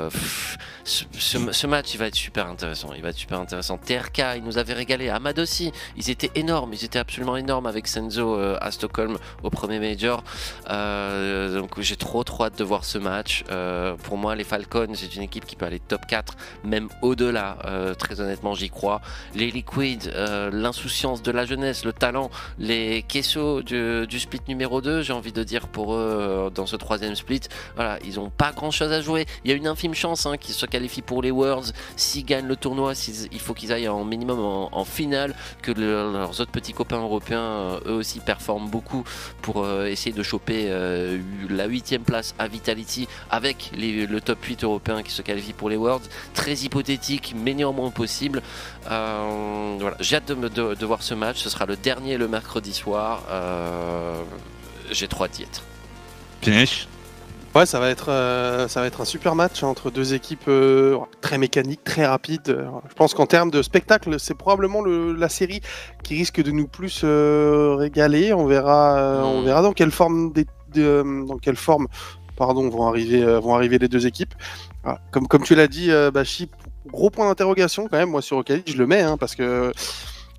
Pff, 0.09 0.57
ce, 0.83 1.03
ce- 1.17 1.51
ce 1.51 1.67
match 1.67 1.93
il 1.93 1.97
va 1.97 2.07
être 2.07 2.15
super 2.15 2.47
intéressant, 2.47 2.89
il 2.95 3.01
va 3.01 3.09
être 3.09 3.17
super 3.17 3.39
intéressant. 3.39 3.77
TRK, 3.77 4.21
il 4.37 4.43
nous 4.43 4.57
avait 4.57 4.73
régalé, 4.73 5.09
Ahmad 5.09 5.39
aussi, 5.39 5.71
ils 5.97 6.09
étaient 6.09 6.31
énormes, 6.35 6.73
ils 6.73 6.83
étaient 6.85 6.99
absolument 6.99 7.37
énormes 7.37 7.65
avec 7.65 7.87
Senzo 7.87 8.35
à 8.37 8.71
Stockholm 8.71 9.17
au 9.43 9.49
premier 9.49 9.79
major. 9.79 10.23
Euh, 10.69 11.44
donc 11.53 11.79
j'ai 11.79 11.95
trop 11.95 12.23
trop 12.23 12.45
hâte 12.45 12.57
de 12.57 12.63
voir 12.63 12.85
ce 12.85 12.97
match. 12.97 13.43
Euh, 13.51 13.95
pour 14.03 14.17
moi, 14.17 14.35
les 14.35 14.43
Falcons, 14.43 14.93
c'est 14.93 15.15
une 15.15 15.21
équipe 15.23 15.45
qui 15.45 15.55
peut 15.55 15.65
aller 15.65 15.79
top 15.79 16.05
4, 16.07 16.35
même 16.63 16.89
au-delà. 17.01 17.57
Euh, 17.65 17.93
très 17.93 18.21
honnêtement, 18.21 18.53
j'y 18.53 18.69
crois. 18.69 19.01
Les 19.33 19.51
Liquids, 19.51 20.09
euh, 20.13 20.49
l'insouciance 20.51 21.21
de 21.21 21.31
la 21.31 21.45
jeunesse, 21.45 21.85
le 21.85 21.93
talent, 21.93 22.29
les 22.59 23.03
Queso 23.03 23.61
du, 23.61 24.19
split 24.19 24.41
numéro 24.47 24.81
2, 24.81 25.01
j'ai 25.01 25.13
envie 25.13 25.31
de 25.33 25.43
dire 25.43 25.67
pour 25.67 25.93
eux 25.93 25.97
euh, 25.99 26.49
dans 26.49 26.65
ce 26.65 26.75
troisième 26.75 27.15
split. 27.15 27.41
Voilà, 27.75 27.99
ils 28.05 28.19
ont 28.19 28.29
pas 28.29 28.51
grand-chose 28.51 28.91
à 28.91 29.01
jouer. 29.01 29.25
Il 29.43 29.51
y 29.51 29.53
a 29.53 29.57
une 29.57 29.67
infime 29.67 29.93
chance 29.93 30.25
hein, 30.25 30.37
qu'ils 30.37 30.55
se 30.55 30.65
qualifient 30.65 31.01
pour 31.01 31.21
les 31.21 31.31
Worlds. 31.31 31.71
S'ils 31.95 32.25
gagnent 32.25 32.47
le 32.47 32.55
tournoi, 32.55 32.93
il 33.31 33.39
faut 33.39 33.53
qu'ils 33.53 33.71
aillent 33.71 33.87
en 33.87 34.03
minimum 34.05 34.39
en, 34.39 34.85
finale, 34.85 35.33
que 35.61 35.71
le- 35.71 36.11
leurs 36.13 36.39
autres 36.41 36.51
petits 36.51 36.73
copains 36.73 37.01
européens, 37.01 37.39
euh, 37.39 37.79
eux 37.87 37.93
aussi, 37.93 38.19
performent 38.19 38.69
beaucoup 38.69 39.03
pour 39.41 39.63
euh, 39.63 39.85
essayer 39.85 40.15
de 40.15 40.23
choper 40.23 40.65
euh, 40.69 41.19
la 41.49 41.65
huitième 41.65 42.03
place 42.03 42.35
à 42.39 42.47
Vitality 42.47 43.07
avec 43.29 43.71
les- 43.75 44.05
le 44.07 44.21
top 44.21 44.43
8 44.43 44.63
européen 44.63 45.03
qui 45.03 45.11
se 45.11 45.21
qualifie 45.21 45.53
pour 45.53 45.69
les 45.69 45.77
Worlds. 45.77 46.07
Très 46.33 46.53
hypothétique, 46.53 47.35
mais 47.37 47.53
néanmoins 47.53 47.91
possible. 47.91 48.41
Euh, 48.91 49.75
voilà. 49.79 49.97
J'ai 49.99 50.15
hâte 50.17 50.27
de, 50.27 50.33
me- 50.35 50.49
de- 50.49 50.73
de 50.75 50.85
voir 50.85 51.01
ce 51.03 51.13
match. 51.13 51.37
Ce 51.39 51.49
sera 51.49 51.65
le 51.65 51.75
dernier 51.75 52.17
le 52.17 52.27
mercredi 52.27 52.73
soir. 52.73 53.23
Euh, 53.29 54.21
J'ai 54.91 55.07
trop 55.07 55.23
hâte 55.25 55.31
d'y 55.31 55.43
être. 55.43 55.63
Finish 56.41 56.87
Ouais, 57.55 57.65
ça 57.65 57.79
va 57.79 57.89
être, 57.89 58.09
euh, 58.09 58.67
ça 58.67 58.81
va 58.81 58.85
être 58.87 58.99
un 58.99 59.05
super 59.05 59.33
match 59.33 59.63
entre 59.63 59.89
deux 59.89 60.13
équipes 60.13 60.49
euh, 60.49 60.97
très 61.21 61.37
mécaniques, 61.37 61.85
très 61.85 62.05
rapides. 62.05 62.67
Je 62.89 62.93
pense 62.95 63.13
qu'en 63.13 63.25
termes 63.27 63.49
de 63.49 63.61
spectacle, 63.61 64.19
c'est 64.19 64.33
probablement 64.35 64.81
le- 64.81 65.13
la 65.13 65.29
série 65.29 65.61
qui 66.03 66.15
risque 66.17 66.43
de 66.43 66.51
nous 66.51 66.67
plus 66.67 67.01
euh, 67.05 67.75
régaler. 67.79 68.33
On 68.33 68.45
verra, 68.45 68.97
euh, 68.97 69.21
on 69.23 69.41
Mm. 69.41 69.45
verra 69.45 69.61
dans 69.61 69.71
quelle 69.71 69.91
forme, 69.91 70.33
des- 70.33 70.45
de- 70.75 71.25
dans 71.27 71.37
quelle 71.37 71.55
forme, 71.55 71.87
pardon, 72.35 72.69
vont 72.69 72.87
arriver, 72.87 73.23
euh, 73.23 73.39
les 73.79 73.87
deux 73.87 74.05
équipes. 74.05 74.33
Voilà. 74.83 74.99
Comme, 75.11 75.43
tu 75.43 75.55
l'as 75.55 75.67
dit, 75.67 75.91
euh, 75.91 76.11
Bachi, 76.11 76.49
gros 76.87 77.09
point 77.09 77.27
d'interrogation 77.27 77.87
quand 77.87 77.97
même. 77.97 78.09
Moi 78.11 78.21
sur 78.21 78.37
Ocalid, 78.37 78.63
je 78.67 78.77
le 78.77 78.85
mets 78.85 79.01
hein, 79.01 79.17
parce 79.17 79.35
que 79.35 79.71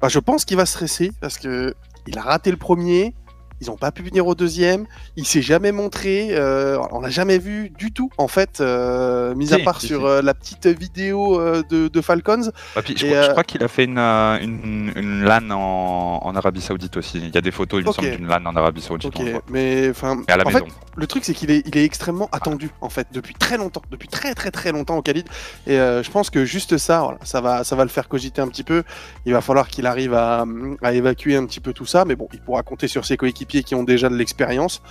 bah, 0.01 0.09
je 0.09 0.19
pense 0.19 0.45
qu'il 0.45 0.57
va 0.57 0.67
stresser 0.67 1.11
parce 1.21 1.39
que 1.39 1.75
il 2.07 2.17
a 2.19 2.23
raté 2.23 2.51
le 2.51 2.57
premier. 2.57 3.15
Ils 3.61 3.69
n'ont 3.69 3.77
pas 3.77 3.91
pu 3.93 4.03
venir 4.03 4.27
au 4.27 4.35
deuxième. 4.35 4.87
Il 5.17 5.27
s'est 5.27 5.43
jamais 5.43 5.73
montré. 5.73 6.29
euh, 6.33 6.79
on 6.93 7.01
l'a 7.01 7.09
jamais 7.11 7.39
vu 7.39 7.71
du 7.71 7.93
tout, 7.93 8.11
en 8.19 8.29
fait, 8.29 8.61
euh, 8.61 9.35
mis 9.35 9.53
à 9.55 9.59
part 9.61 9.81
si, 9.81 9.89
sur 9.89 10.01
si. 10.01 10.07
euh, 10.07 10.23
la 10.23 10.35
petite 10.35 10.67
vidéo 10.67 11.41
euh, 11.41 11.63
de, 11.71 11.89
de 11.89 12.01
Falcons. 12.01 12.51
Ah, 12.77 12.83
puis 12.83 12.95
je, 12.97 13.07
Et, 13.07 13.11
crois, 13.11 13.23
je 13.23 13.31
crois 13.31 13.45
qu'il 13.45 13.63
a 13.63 13.69
fait 13.69 13.85
une, 13.85 13.99
une, 13.99 14.93
une 14.95 15.23
LAN 15.25 15.51
en, 15.51 16.21
en 16.23 16.37
Arabie 16.37 16.61
Saoudite 16.61 16.97
aussi. 16.97 17.19
Il 17.19 17.35
y 17.35 17.39
a 17.39 17.41
des 17.41 17.51
photos, 17.51 17.81
il 17.83 17.87
me 17.87 17.93
semble, 17.93 18.11
d'une 18.11 18.27
LAN 18.27 18.45
en 18.47 18.57
Arabie 18.57 18.83
Saoudite. 18.83 19.15
Mais 19.49 19.89
enfin, 19.91 20.23
à 20.29 20.37
la 20.37 20.45
en 20.47 20.51
maison. 20.51 20.67
fait, 20.67 20.73
le 20.97 21.07
truc 21.07 21.25
c'est 21.25 21.35
qu'il 21.35 21.51
est, 21.51 21.63
il 21.67 21.77
est 21.79 21.85
extrêmement 21.85 22.29
attendu 22.33 22.71
en 22.81 22.89
fait 22.89 23.07
depuis 23.13 23.35
très 23.35 23.57
longtemps, 23.57 23.83
depuis 23.91 24.09
très 24.09 24.35
très 24.35 24.51
très 24.51 24.73
longtemps 24.73 24.97
au 24.97 25.03
Khalid. 25.03 25.27
Et 25.67 25.79
euh, 25.79 26.03
je 26.03 26.11
pense 26.11 26.31
que 26.31 26.45
juste 26.45 26.77
ça, 26.79 27.01
voilà, 27.01 27.19
ça 27.23 27.41
va, 27.41 27.65
ça 27.65 27.77
va 27.77 27.85
le 27.85 27.91
faire 27.91 28.09
cogiter 28.09 28.43
un 28.43 28.49
petit 28.49 28.65
peu. 28.65 28.83
Il 29.25 29.33
va 29.33 29.41
falloir 29.41 29.69
qu'il 29.69 29.87
arrive 29.87 30.15
à, 30.15 30.45
à 30.83 30.93
évacuer 30.93 31.37
un 31.37 31.47
petit 31.47 31.61
peu 31.61 31.73
tout 31.73 31.87
ça, 31.87 32.05
mais 32.05 32.17
bon, 32.17 32.29
il 32.33 32.41
pourra 32.41 32.63
compter 32.63 32.89
sur 32.89 33.05
ses 33.07 33.17
coéquipiers 33.17 33.46
qui 33.47 33.75
ont 33.75 33.83
déjà 33.85 34.09
de 34.09 34.17
l'expérience. 34.17 34.83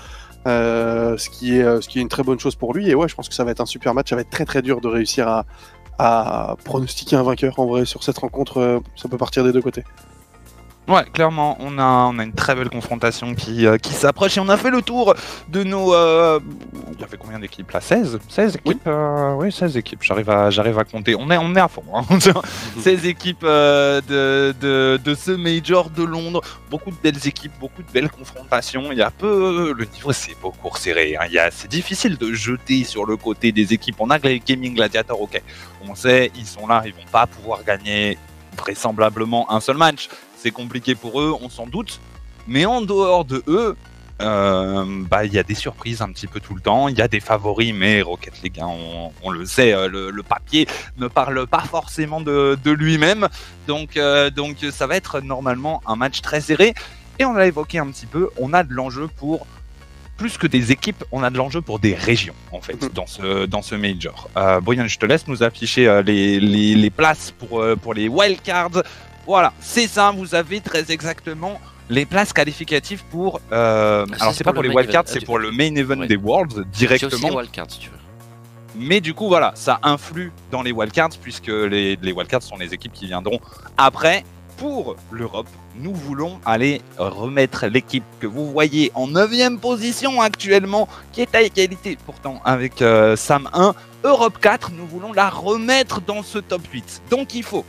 euh, 0.47 1.17
ce 1.17 1.29
qui 1.29 1.57
est 1.57 1.63
euh, 1.63 1.81
ce 1.81 1.89
qui 1.89 1.97
est 1.99 2.01
une 2.03 2.07
très 2.09 2.21
bonne 2.23 2.39
chose 2.39 2.55
pour 2.55 2.73
lui 2.75 2.87
et 2.89 2.93
ouais 2.95 3.07
je 3.07 3.15
pense 3.15 3.27
que 3.29 3.33
ça 3.33 3.43
va 3.43 3.49
être 3.51 3.61
un 3.61 3.65
super 3.65 3.93
match 3.95 4.09
ça 4.11 4.15
va 4.15 4.21
être 4.21 4.29
très 4.29 4.45
très 4.45 4.61
dur 4.61 4.79
de 4.79 4.87
réussir 4.87 5.27
à, 5.27 5.45
à 5.97 6.55
pronostiquer 6.63 7.15
un 7.15 7.23
vainqueur 7.23 7.57
en 7.59 7.65
vrai 7.65 7.85
sur 7.85 8.03
cette 8.03 8.19
rencontre 8.19 8.57
euh, 8.59 8.79
ça 8.95 9.09
peut 9.09 9.17
partir 9.17 9.43
des 9.43 9.51
deux 9.51 9.61
côtés 9.63 9.83
Ouais, 10.87 11.03
clairement, 11.11 11.57
on 11.61 11.79
a, 11.79 11.83
on 11.83 12.19
a 12.19 12.23
une 12.23 12.33
très 12.33 12.53
belle 12.53 12.69
confrontation 12.69 13.33
qui, 13.33 13.65
euh, 13.65 13.77
qui 13.77 13.91
s'approche 13.91 14.37
et 14.37 14.39
on 14.39 14.49
a 14.49 14.55
fait 14.57 14.69
le 14.69 14.83
tour 14.83 15.15
de 15.49 15.63
nos. 15.63 15.95
euh, 15.95 16.39
Il 16.93 17.01
y 17.01 17.03
avait 17.03 17.17
combien 17.17 17.39
d'équipes 17.39 17.71
là? 17.71 17.81
16 17.81 18.19
16 18.29 18.57
équipes 18.57 18.85
euh, 18.85 19.33
Oui, 19.33 19.51
16 19.51 19.77
équipes, 19.77 20.03
j'arrive 20.03 20.29
à, 20.29 20.51
j'arrive 20.51 20.77
à 20.77 20.83
compter. 20.83 21.15
On 21.17 21.31
est, 21.31 21.37
on 21.39 21.55
est 21.55 21.59
à 21.59 21.67
fond. 21.67 21.83
Hein. 21.91 22.03
16 22.81 23.05
équipes 23.07 23.43
euh, 23.43 23.99
de, 24.07 24.53
de, 24.61 24.99
de 25.03 25.15
ce 25.15 25.31
Major 25.31 25.89
de 25.89 26.03
Londres. 26.03 26.41
Beaucoup 26.69 26.91
de 26.91 26.97
belles 27.01 27.27
équipes, 27.27 27.53
beaucoup 27.59 27.81
de 27.81 27.91
belles 27.91 28.11
confrontations. 28.11 28.91
Il 28.91 28.99
y 28.99 29.01
a 29.01 29.09
peu. 29.09 29.73
Le 29.75 29.85
niveau, 29.85 30.13
c'est 30.13 30.39
beaucoup 30.39 30.69
resserré. 30.69 31.15
Hein. 31.19 31.25
Il 31.27 31.33
y 31.33 31.39
a- 31.39 31.49
C'est 31.49 31.67
difficile 31.71 32.15
de 32.17 32.31
jeter 32.31 32.83
sur 32.83 33.07
le 33.07 33.17
côté 33.17 33.51
des 33.51 33.73
équipes. 33.73 33.95
On 33.99 34.11
a 34.11 34.19
les 34.19 34.39
Gaming 34.39 34.75
Gladiator, 34.75 35.19
ok. 35.19 35.41
On 35.89 35.95
sait, 35.95 36.31
ils 36.35 36.45
sont 36.45 36.67
là, 36.67 36.83
ils 36.85 36.93
vont 36.93 37.09
pas 37.11 37.25
pouvoir 37.25 37.63
gagner 37.63 38.19
vraisemblablement 38.55 39.51
un 39.51 39.59
seul 39.59 39.77
match. 39.77 40.09
C'est 40.45 40.51
compliqué 40.51 40.93
pour 40.93 41.19
eux, 41.19 41.35
on 41.41 41.49
s'en 41.49 41.65
doute. 41.65 41.99
Mais 42.47 42.65
en 42.67 42.81
dehors 42.83 43.25
de 43.25 43.41
eux, 43.47 43.75
euh, 44.21 44.85
bah 45.09 45.25
il 45.25 45.33
y 45.33 45.39
a 45.39 45.43
des 45.43 45.55
surprises 45.55 46.03
un 46.03 46.11
petit 46.11 46.27
peu 46.27 46.39
tout 46.39 46.53
le 46.53 46.61
temps. 46.61 46.87
Il 46.87 46.95
y 46.95 47.01
a 47.01 47.07
des 47.07 47.19
favoris, 47.19 47.73
mais 47.73 48.03
Rocket 48.03 48.43
League, 48.43 48.59
hein, 48.59 48.67
on, 48.69 49.11
on 49.23 49.31
le 49.31 49.43
sait, 49.47 49.73
euh, 49.73 49.87
le, 49.87 50.11
le 50.11 50.21
papier 50.21 50.67
ne 50.97 51.07
parle 51.07 51.47
pas 51.47 51.61
forcément 51.61 52.21
de, 52.21 52.59
de 52.63 52.69
lui-même. 52.69 53.27
Donc, 53.65 53.97
euh, 53.97 54.29
donc 54.29 54.57
ça 54.71 54.85
va 54.85 54.95
être 54.97 55.19
normalement 55.19 55.81
un 55.87 55.95
match 55.95 56.21
très 56.21 56.41
serré. 56.41 56.75
Et 57.17 57.25
on 57.25 57.33
l'a 57.33 57.47
évoqué 57.47 57.79
un 57.79 57.87
petit 57.87 58.05
peu, 58.05 58.29
on 58.37 58.53
a 58.53 58.61
de 58.63 58.71
l'enjeu 58.71 59.07
pour 59.07 59.47
plus 60.15 60.37
que 60.37 60.45
des 60.45 60.71
équipes, 60.71 61.03
on 61.11 61.23
a 61.23 61.31
de 61.31 61.37
l'enjeu 61.37 61.61
pour 61.61 61.79
des 61.79 61.95
régions 61.95 62.35
en 62.51 62.61
fait 62.61 62.79
Mhm. 62.83 62.89
dans 62.93 63.07
ce 63.07 63.45
dans 63.47 63.63
ce 63.63 63.73
major. 63.73 64.29
Euh, 64.37 64.61
Brian, 64.61 64.87
je 64.87 64.99
te 64.99 65.07
laisse 65.07 65.27
nous 65.27 65.41
afficher 65.41 65.87
euh, 65.87 66.03
les, 66.03 66.39
les, 66.39 66.75
les 66.75 66.89
places 66.91 67.31
pour 67.31 67.61
euh, 67.61 67.75
pour 67.75 67.95
les 67.95 68.07
wildcards. 68.07 68.83
Voilà, 69.27 69.53
c'est 69.59 69.87
ça. 69.87 70.11
Vous 70.11 70.35
avez 70.35 70.61
très 70.61 70.91
exactement 70.91 71.59
les 71.89 72.05
places 72.05 72.33
qualificatives 72.33 73.03
pour. 73.11 73.39
euh, 73.51 74.05
Ah, 74.13 74.15
alors 74.21 74.33
c'est 74.33 74.43
pour 74.43 74.51
pas 74.51 74.55
pour 74.55 74.63
le 74.63 74.69
les 74.69 74.75
wildcards, 74.75 75.03
c'est 75.07 75.23
pour 75.25 75.39
le 75.39 75.51
main 75.51 75.75
event 75.75 75.99
Ouais. 75.99 76.07
des 76.07 76.15
Worlds 76.17 76.65
directement. 76.71 77.29
les 77.29 77.35
wildcards 77.35 77.69
si 77.71 77.79
tu 77.79 77.89
veux. 77.89 77.95
Mais 78.77 78.99
du 79.01 79.13
coup, 79.13 79.27
voilà, 79.29 79.51
ça 79.55 79.79
influe 79.83 80.31
dans 80.51 80.61
les 80.61 80.71
wildcards 80.71 81.11
puisque 81.21 81.47
les, 81.47 81.97
les 82.01 82.11
wildcards 82.11 82.43
sont 82.43 82.57
les 82.57 82.73
équipes 82.73 82.93
qui 82.93 83.05
viendront 83.07 83.39
après. 83.77 84.23
Pour 84.57 84.95
l'Europe, 85.11 85.49
nous 85.75 85.93
voulons 85.93 86.39
aller 86.45 86.81
remettre 86.97 87.67
l'équipe 87.67 88.05
que 88.21 88.25
vous 88.27 88.49
voyez 88.53 88.89
en 88.95 89.07
9 89.07 89.57
position 89.59 90.21
actuellement, 90.21 90.87
qui 91.11 91.19
est 91.21 91.35
à 91.35 91.41
égalité 91.41 91.97
pourtant 92.05 92.39
avec 92.45 92.81
euh, 92.81 93.17
Sam 93.17 93.49
1. 93.51 93.75
Europe 94.05 94.37
4, 94.39 94.71
nous 94.71 94.87
voulons 94.87 95.11
la 95.11 95.29
remettre 95.29 95.99
dans 95.99 96.23
ce 96.23 96.37
top 96.39 96.61
8. 96.71 97.01
Donc 97.11 97.33
il 97.35 97.43
faut 97.43 97.65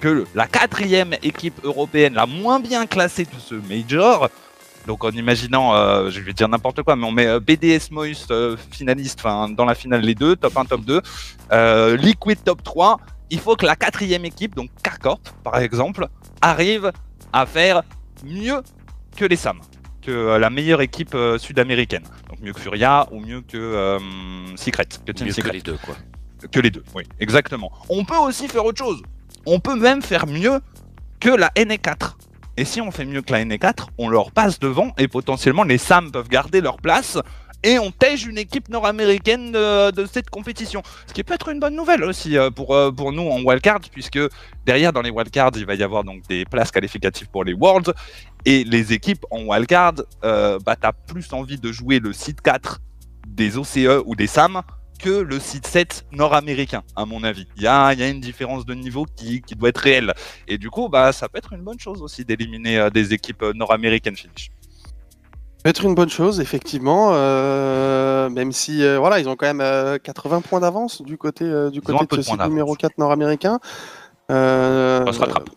que 0.00 0.24
la 0.34 0.46
quatrième 0.46 1.14
équipe 1.22 1.60
européenne 1.64 2.14
la 2.14 2.26
moins 2.26 2.60
bien 2.60 2.86
classée 2.86 3.24
de 3.24 3.38
ce 3.38 3.54
major, 3.54 4.28
donc 4.86 5.04
en 5.04 5.10
imaginant, 5.10 5.74
euh, 5.74 6.10
je 6.10 6.20
vais 6.20 6.32
dire 6.32 6.48
n'importe 6.48 6.82
quoi, 6.82 6.96
mais 6.96 7.04
on 7.06 7.12
met 7.12 7.26
euh, 7.26 7.40
BDS 7.40 7.90
Moist 7.90 8.30
euh, 8.30 8.56
finaliste, 8.70 9.20
enfin 9.20 9.48
dans 9.48 9.64
la 9.64 9.74
finale 9.74 10.00
les 10.00 10.14
deux, 10.14 10.36
top 10.36 10.56
1, 10.56 10.64
top 10.64 10.80
2, 10.82 11.02
euh, 11.52 11.96
Liquid 11.96 12.42
top 12.42 12.62
3, 12.62 12.98
il 13.30 13.38
faut 13.38 13.56
que 13.56 13.66
la 13.66 13.76
quatrième 13.76 14.24
équipe, 14.24 14.54
donc 14.54 14.70
Carcorp 14.82 15.20
par 15.44 15.58
exemple, 15.58 16.08
arrive 16.40 16.90
à 17.32 17.44
faire 17.44 17.82
mieux 18.24 18.62
que 19.16 19.24
les 19.24 19.36
SAM, 19.36 19.60
que 20.00 20.38
la 20.38 20.48
meilleure 20.48 20.80
équipe 20.80 21.14
sud-américaine. 21.36 22.04
Donc 22.30 22.40
mieux 22.40 22.52
que 22.52 22.60
Furia 22.60 23.06
ou 23.10 23.20
mieux 23.20 23.42
que 23.42 23.98
Secret, 24.56 24.86
que 25.04 25.12
Team 25.12 25.26
Mieux 25.26 25.32
que 25.32 25.36
Secret. 25.36 25.52
les 25.52 25.60
deux, 25.60 25.76
quoi. 25.84 25.96
Que 26.50 26.60
les 26.60 26.70
deux, 26.70 26.84
oui, 26.94 27.02
exactement. 27.20 27.70
On 27.88 28.04
peut 28.04 28.16
aussi 28.16 28.48
faire 28.48 28.64
autre 28.64 28.78
chose. 28.78 29.02
On 29.46 29.60
peut 29.60 29.76
même 29.76 30.02
faire 30.02 30.26
mieux 30.26 30.60
que 31.20 31.30
la 31.30 31.48
NE4. 31.56 32.14
Et 32.56 32.64
si 32.64 32.80
on 32.80 32.90
fait 32.90 33.04
mieux 33.04 33.22
que 33.22 33.32
la 33.32 33.44
NE4, 33.44 33.86
on 33.98 34.08
leur 34.08 34.32
passe 34.32 34.58
devant 34.58 34.92
et 34.98 35.08
potentiellement 35.08 35.62
les 35.62 35.78
SAM 35.78 36.10
peuvent 36.10 36.28
garder 36.28 36.60
leur 36.60 36.78
place 36.78 37.18
et 37.62 37.78
on 37.78 37.90
tège 37.90 38.26
une 38.26 38.38
équipe 38.38 38.68
nord-américaine 38.68 39.52
de, 39.52 40.06
cette 40.10 40.30
compétition. 40.30 40.82
Ce 41.06 41.12
qui 41.12 41.24
peut 41.24 41.34
être 41.34 41.48
une 41.48 41.60
bonne 41.60 41.74
nouvelle 41.74 42.04
aussi 42.04 42.36
euh, 42.36 42.50
pour, 42.50 42.74
euh, 42.74 42.90
pour 42.90 43.12
nous 43.12 43.22
en 43.22 43.42
wildcard, 43.42 43.80
puisque 43.90 44.18
derrière 44.64 44.92
dans 44.92 45.02
les 45.02 45.10
wildcards, 45.10 45.52
il 45.56 45.66
va 45.66 45.74
y 45.74 45.82
avoir 45.82 46.04
des 46.28 46.44
places 46.44 46.70
qualificatives 46.70 47.28
pour 47.30 47.44
les 47.44 47.54
Worlds 47.54 47.92
et 48.44 48.64
les 48.64 48.92
équipes 48.92 49.24
en 49.30 49.42
wildcard, 49.42 49.94
euh, 50.24 50.58
bah, 50.64 50.76
t'as 50.76 50.92
plus 50.92 51.32
envie 51.32 51.58
de 51.58 51.72
jouer 51.72 51.98
le 51.98 52.12
site 52.12 52.40
4 52.40 52.80
des 53.26 53.56
OCE 53.56 54.02
ou 54.06 54.14
des 54.14 54.26
SAM 54.26 54.62
que 54.98 55.08
le 55.08 55.38
site 55.38 55.66
7 55.66 56.06
nord-américain, 56.12 56.82
à 56.96 57.04
mon 57.04 57.22
avis. 57.24 57.46
Il 57.56 57.62
y 57.62 57.66
a, 57.66 57.92
il 57.92 58.00
y 58.00 58.02
a 58.02 58.08
une 58.08 58.20
différence 58.20 58.66
de 58.66 58.74
niveau 58.74 59.06
qui, 59.16 59.40
qui 59.42 59.54
doit 59.54 59.70
être 59.70 59.78
réelle. 59.78 60.12
Et 60.46 60.58
du 60.58 60.70
coup, 60.70 60.88
bah, 60.88 61.12
ça 61.12 61.28
peut 61.28 61.38
être 61.38 61.52
une 61.52 61.62
bonne 61.62 61.78
chose 61.78 62.02
aussi 62.02 62.24
d'éliminer 62.24 62.78
euh, 62.78 62.90
des 62.90 63.12
équipes 63.14 63.42
euh, 63.42 63.52
nord-américaines 63.54 64.16
finish. 64.16 64.50
peut 65.62 65.70
être 65.70 65.84
une 65.84 65.94
bonne 65.94 66.08
chose, 66.08 66.40
effectivement, 66.40 67.10
euh, 67.12 68.28
même 68.30 68.52
si 68.52 68.82
euh, 68.82 68.98
voilà, 68.98 69.20
ils 69.20 69.28
ont 69.28 69.36
quand 69.36 69.46
même 69.46 69.60
euh, 69.60 69.98
80 69.98 70.40
points 70.42 70.60
d'avance 70.60 71.02
du 71.02 71.16
côté, 71.16 71.44
du 71.70 71.80
côté 71.80 72.04
de 72.04 72.16
de 72.16 72.22
ce 72.22 72.32
numéro 72.32 72.74
d'avance. 72.74 72.78
4 72.78 72.98
nord-américain. 72.98 73.58
Ça 74.28 75.04
se 75.12 75.18
rattrape. 75.18 75.50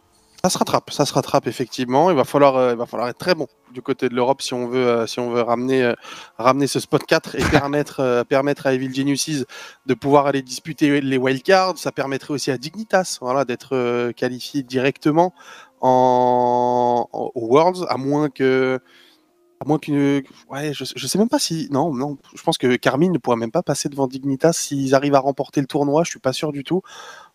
Ça 0.43 0.49
se 0.49 0.57
rattrape, 0.57 0.89
ça 0.89 1.05
se 1.05 1.13
rattrape 1.13 1.45
effectivement. 1.45 2.09
Il 2.09 2.15
va 2.15 2.23
falloir, 2.23 2.55
euh, 2.55 2.71
il 2.71 2.77
va 2.77 2.87
falloir 2.87 3.07
être 3.09 3.17
très 3.19 3.35
bon 3.35 3.45
du 3.71 3.83
côté 3.83 4.09
de 4.09 4.15
l'Europe 4.15 4.41
si 4.41 4.55
on 4.55 4.67
veut, 4.67 4.87
euh, 4.87 5.05
si 5.05 5.19
on 5.19 5.29
veut 5.29 5.41
ramener, 5.43 5.83
euh, 5.83 5.93
ramener 6.39 6.65
ce 6.65 6.79
spot 6.79 7.03
4 7.05 7.35
et 7.35 7.43
permettre, 7.51 8.23
permettre 8.27 8.65
à 8.65 8.73
Evil 8.73 8.91
Geniuses 8.91 9.45
de 9.85 9.93
pouvoir 9.93 10.25
aller 10.25 10.41
disputer 10.41 10.99
les 10.99 11.17
wildcards. 11.19 11.77
Ça 11.77 11.91
permettrait 11.91 12.33
aussi 12.33 12.49
à 12.49 12.57
Dignitas, 12.57 13.19
voilà, 13.21 13.45
d'être 13.45 14.11
qualifié 14.13 14.63
directement 14.63 15.31
en, 15.79 17.07
en- 17.13 17.31
aux 17.35 17.47
Worlds, 17.47 17.85
à 17.87 17.97
moins 17.97 18.29
que, 18.29 18.79
à 19.59 19.65
moins 19.67 19.77
qu'une, 19.77 20.23
ouais, 20.49 20.73
je, 20.73 20.85
je 20.95 21.07
sais 21.07 21.19
même 21.19 21.29
pas 21.29 21.37
si, 21.37 21.67
non, 21.71 21.93
non, 21.93 22.17
je 22.35 22.41
pense 22.41 22.57
que 22.57 22.75
Carmine 22.77 23.11
ne 23.11 23.19
pourra 23.19 23.35
même 23.35 23.51
pas 23.51 23.61
passer 23.61 23.89
devant 23.89 24.07
Dignitas 24.07 24.53
s'ils 24.53 24.95
arrivent 24.95 25.13
à 25.13 25.19
remporter 25.19 25.61
le 25.61 25.67
tournoi. 25.67 26.03
Je 26.03 26.09
suis 26.09 26.19
pas 26.19 26.33
sûr 26.33 26.51
du 26.51 26.63
tout 26.63 26.81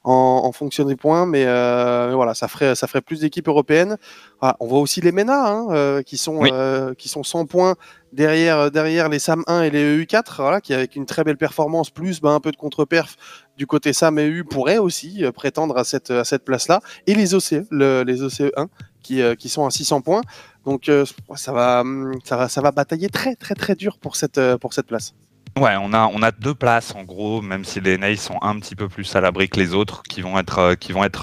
en, 0.06 0.42
en 0.44 0.52
fonction 0.52 0.84
des 0.84 0.94
points, 0.94 1.26
mais 1.26 1.44
euh, 1.46 2.12
voilà, 2.14 2.32
ça 2.34 2.46
ferait, 2.46 2.76
ça 2.76 2.86
ferait 2.86 3.00
plus 3.00 3.20
d'équipes 3.20 3.48
européennes. 3.48 3.96
Ah, 4.40 4.56
on 4.60 4.66
voit 4.68 4.78
aussi 4.78 5.00
les 5.00 5.10
MENA 5.10 5.46
hein, 5.48 5.66
euh, 5.70 6.02
qui, 6.02 6.16
sont, 6.16 6.36
Oui. 6.38 6.48
euh, 6.52 6.94
qui 6.94 7.08
sont 7.08 7.24
100 7.24 7.46
points 7.46 7.74
derrière, 8.12 8.70
derrière 8.70 9.08
les 9.08 9.18
SAM 9.18 9.42
1 9.48 9.62
et 9.62 9.70
les 9.70 9.98
EU4, 10.04 10.36
voilà, 10.38 10.60
qui 10.60 10.72
avec 10.74 10.94
une 10.94 11.06
très 11.06 11.24
belle 11.24 11.36
performance, 11.36 11.90
plus 11.90 12.20
ben, 12.20 12.30
un 12.36 12.40
peu 12.40 12.52
de 12.52 12.56
contre-perf 12.56 13.16
du 13.58 13.66
côté 13.66 13.92
SAM 13.92 14.18
et 14.20 14.26
EU 14.28 14.44
pourraient 14.44 14.78
aussi 14.78 15.24
prétendre 15.34 15.76
à 15.76 15.82
cette, 15.82 16.12
à 16.12 16.24
cette 16.24 16.44
place-là. 16.44 16.80
Et 17.08 17.14
les 17.14 17.34
OCE, 17.34 17.64
le- 17.70 18.04
les 18.04 18.22
OCE 18.22 18.52
1 18.56 18.68
qui, 19.02 19.20
qui 19.38 19.48
sont 19.48 19.66
à 19.66 19.70
600 19.70 20.02
points. 20.02 20.22
Donc 20.64 20.88
ça, 21.34 21.52
va, 21.52 21.80
hum, 21.80 22.12
ça, 22.24 22.36
va, 22.36 22.48
ça 22.48 22.60
va 22.60 22.70
batailler 22.70 23.08
très 23.08 23.34
très 23.34 23.54
très 23.56 23.74
dur 23.74 23.98
pour 23.98 24.14
cette, 24.14 24.40
pour 24.60 24.72
cette 24.72 24.86
place. 24.86 25.14
Ouais, 25.58 25.74
on 25.80 25.92
a, 25.94 26.30
deux 26.32 26.54
places 26.54 26.94
en 26.94 27.02
gros, 27.04 27.40
même 27.40 27.64
si 27.64 27.80
les 27.80 27.96
Nays 27.96 28.16
sont 28.16 28.38
un 28.42 28.58
petit 28.60 28.76
peu 28.76 28.88
plus 28.88 29.16
à 29.16 29.22
l'abri 29.22 29.48
que 29.48 29.58
les 29.58 29.72
autres, 29.72 30.02
qui 30.02 30.20
vont 30.20 30.38
être, 30.38 30.58
euh, 30.58 30.74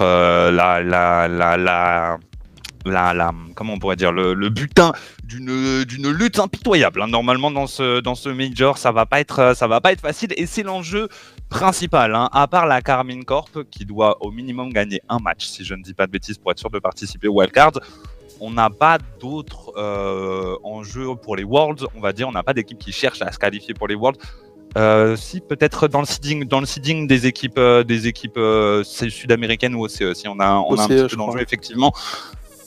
euh, 0.01 0.51
la, 0.51 0.81
la, 0.81 1.27
la, 1.27 2.17
la, 2.85 3.13
la, 3.13 3.31
comment 3.55 3.73
on 3.73 3.77
pourrait 3.79 3.95
dire, 3.95 4.11
le, 4.11 4.49
butin 4.49 4.91
d'une 5.23 6.09
lutte 6.11 6.39
impitoyable. 6.39 7.03
hein. 7.03 7.07
Normalement, 7.07 7.51
dans 7.51 7.67
ce, 7.67 7.99
dans 7.99 8.15
major, 8.33 8.79
ça 8.79 8.91
va 8.91 9.05
pas 9.05 9.19
être, 9.19 9.39
euh, 9.39 9.53
ça 9.53 9.67
va 9.67 9.81
pas 9.81 9.91
être 9.91 10.01
facile 10.01 10.33
et 10.35 10.47
c'est 10.47 10.63
l'enjeu 10.63 11.09
principal. 11.49 12.15
hein. 12.15 12.27
À 12.33 12.47
part 12.47 12.65
la 12.65 12.81
Carmine 12.81 13.25
Corp 13.25 13.63
qui 13.69 13.85
doit 13.85 14.17
au 14.23 14.31
minimum 14.31 14.73
gagner 14.73 14.99
un 15.09 15.19
match, 15.19 15.45
si 15.45 15.63
je 15.63 15.75
ne 15.75 15.83
dis 15.83 15.93
pas 15.93 16.07
de 16.07 16.11
bêtises, 16.11 16.39
pour 16.39 16.51
être 16.51 16.59
sûr 16.59 16.71
de 16.71 16.79
participer 16.79 17.27
au 17.27 17.33
wildcard. 17.33 17.73
On 18.39 18.51
n'a 18.51 18.69
pas 18.69 18.97
d'autres 19.19 19.73
euh, 19.77 20.57
enjeux 20.63 21.15
pour 21.21 21.35
les 21.35 21.43
Worlds, 21.43 21.87
on 21.95 22.01
va 22.01 22.13
dire. 22.13 22.27
On 22.27 22.31
n'a 22.31 22.43
pas 22.43 22.53
d'équipe 22.53 22.77
qui 22.77 22.91
cherche 22.91 23.21
à 23.21 23.31
se 23.31 23.39
qualifier 23.39 23.73
pour 23.73 23.87
les 23.87 23.95
Worlds. 23.95 24.19
Euh, 24.75 25.15
si 25.15 25.39
peut-être 25.39 25.87
dans 25.87 25.99
le 25.99 26.05
seeding, 26.05 26.45
dans 26.45 26.59
le 26.59 26.65
seeding 26.65 27.05
des 27.05 27.27
équipes, 27.27 27.57
euh, 27.57 27.83
des 27.83 28.07
équipes 28.07 28.37
euh, 28.37 28.83
sud-américaines 28.83 29.75
ou 29.75 29.85
OCE, 29.85 30.13
si 30.13 30.27
on 30.27 30.39
a, 30.39 30.55
on 30.55 30.75
a 30.75 30.81
un 30.81 30.85
OCE, 30.85 30.87
petit 30.87 31.07
peu 31.09 31.17
d'enjeu 31.17 31.41
effectivement. 31.41 31.93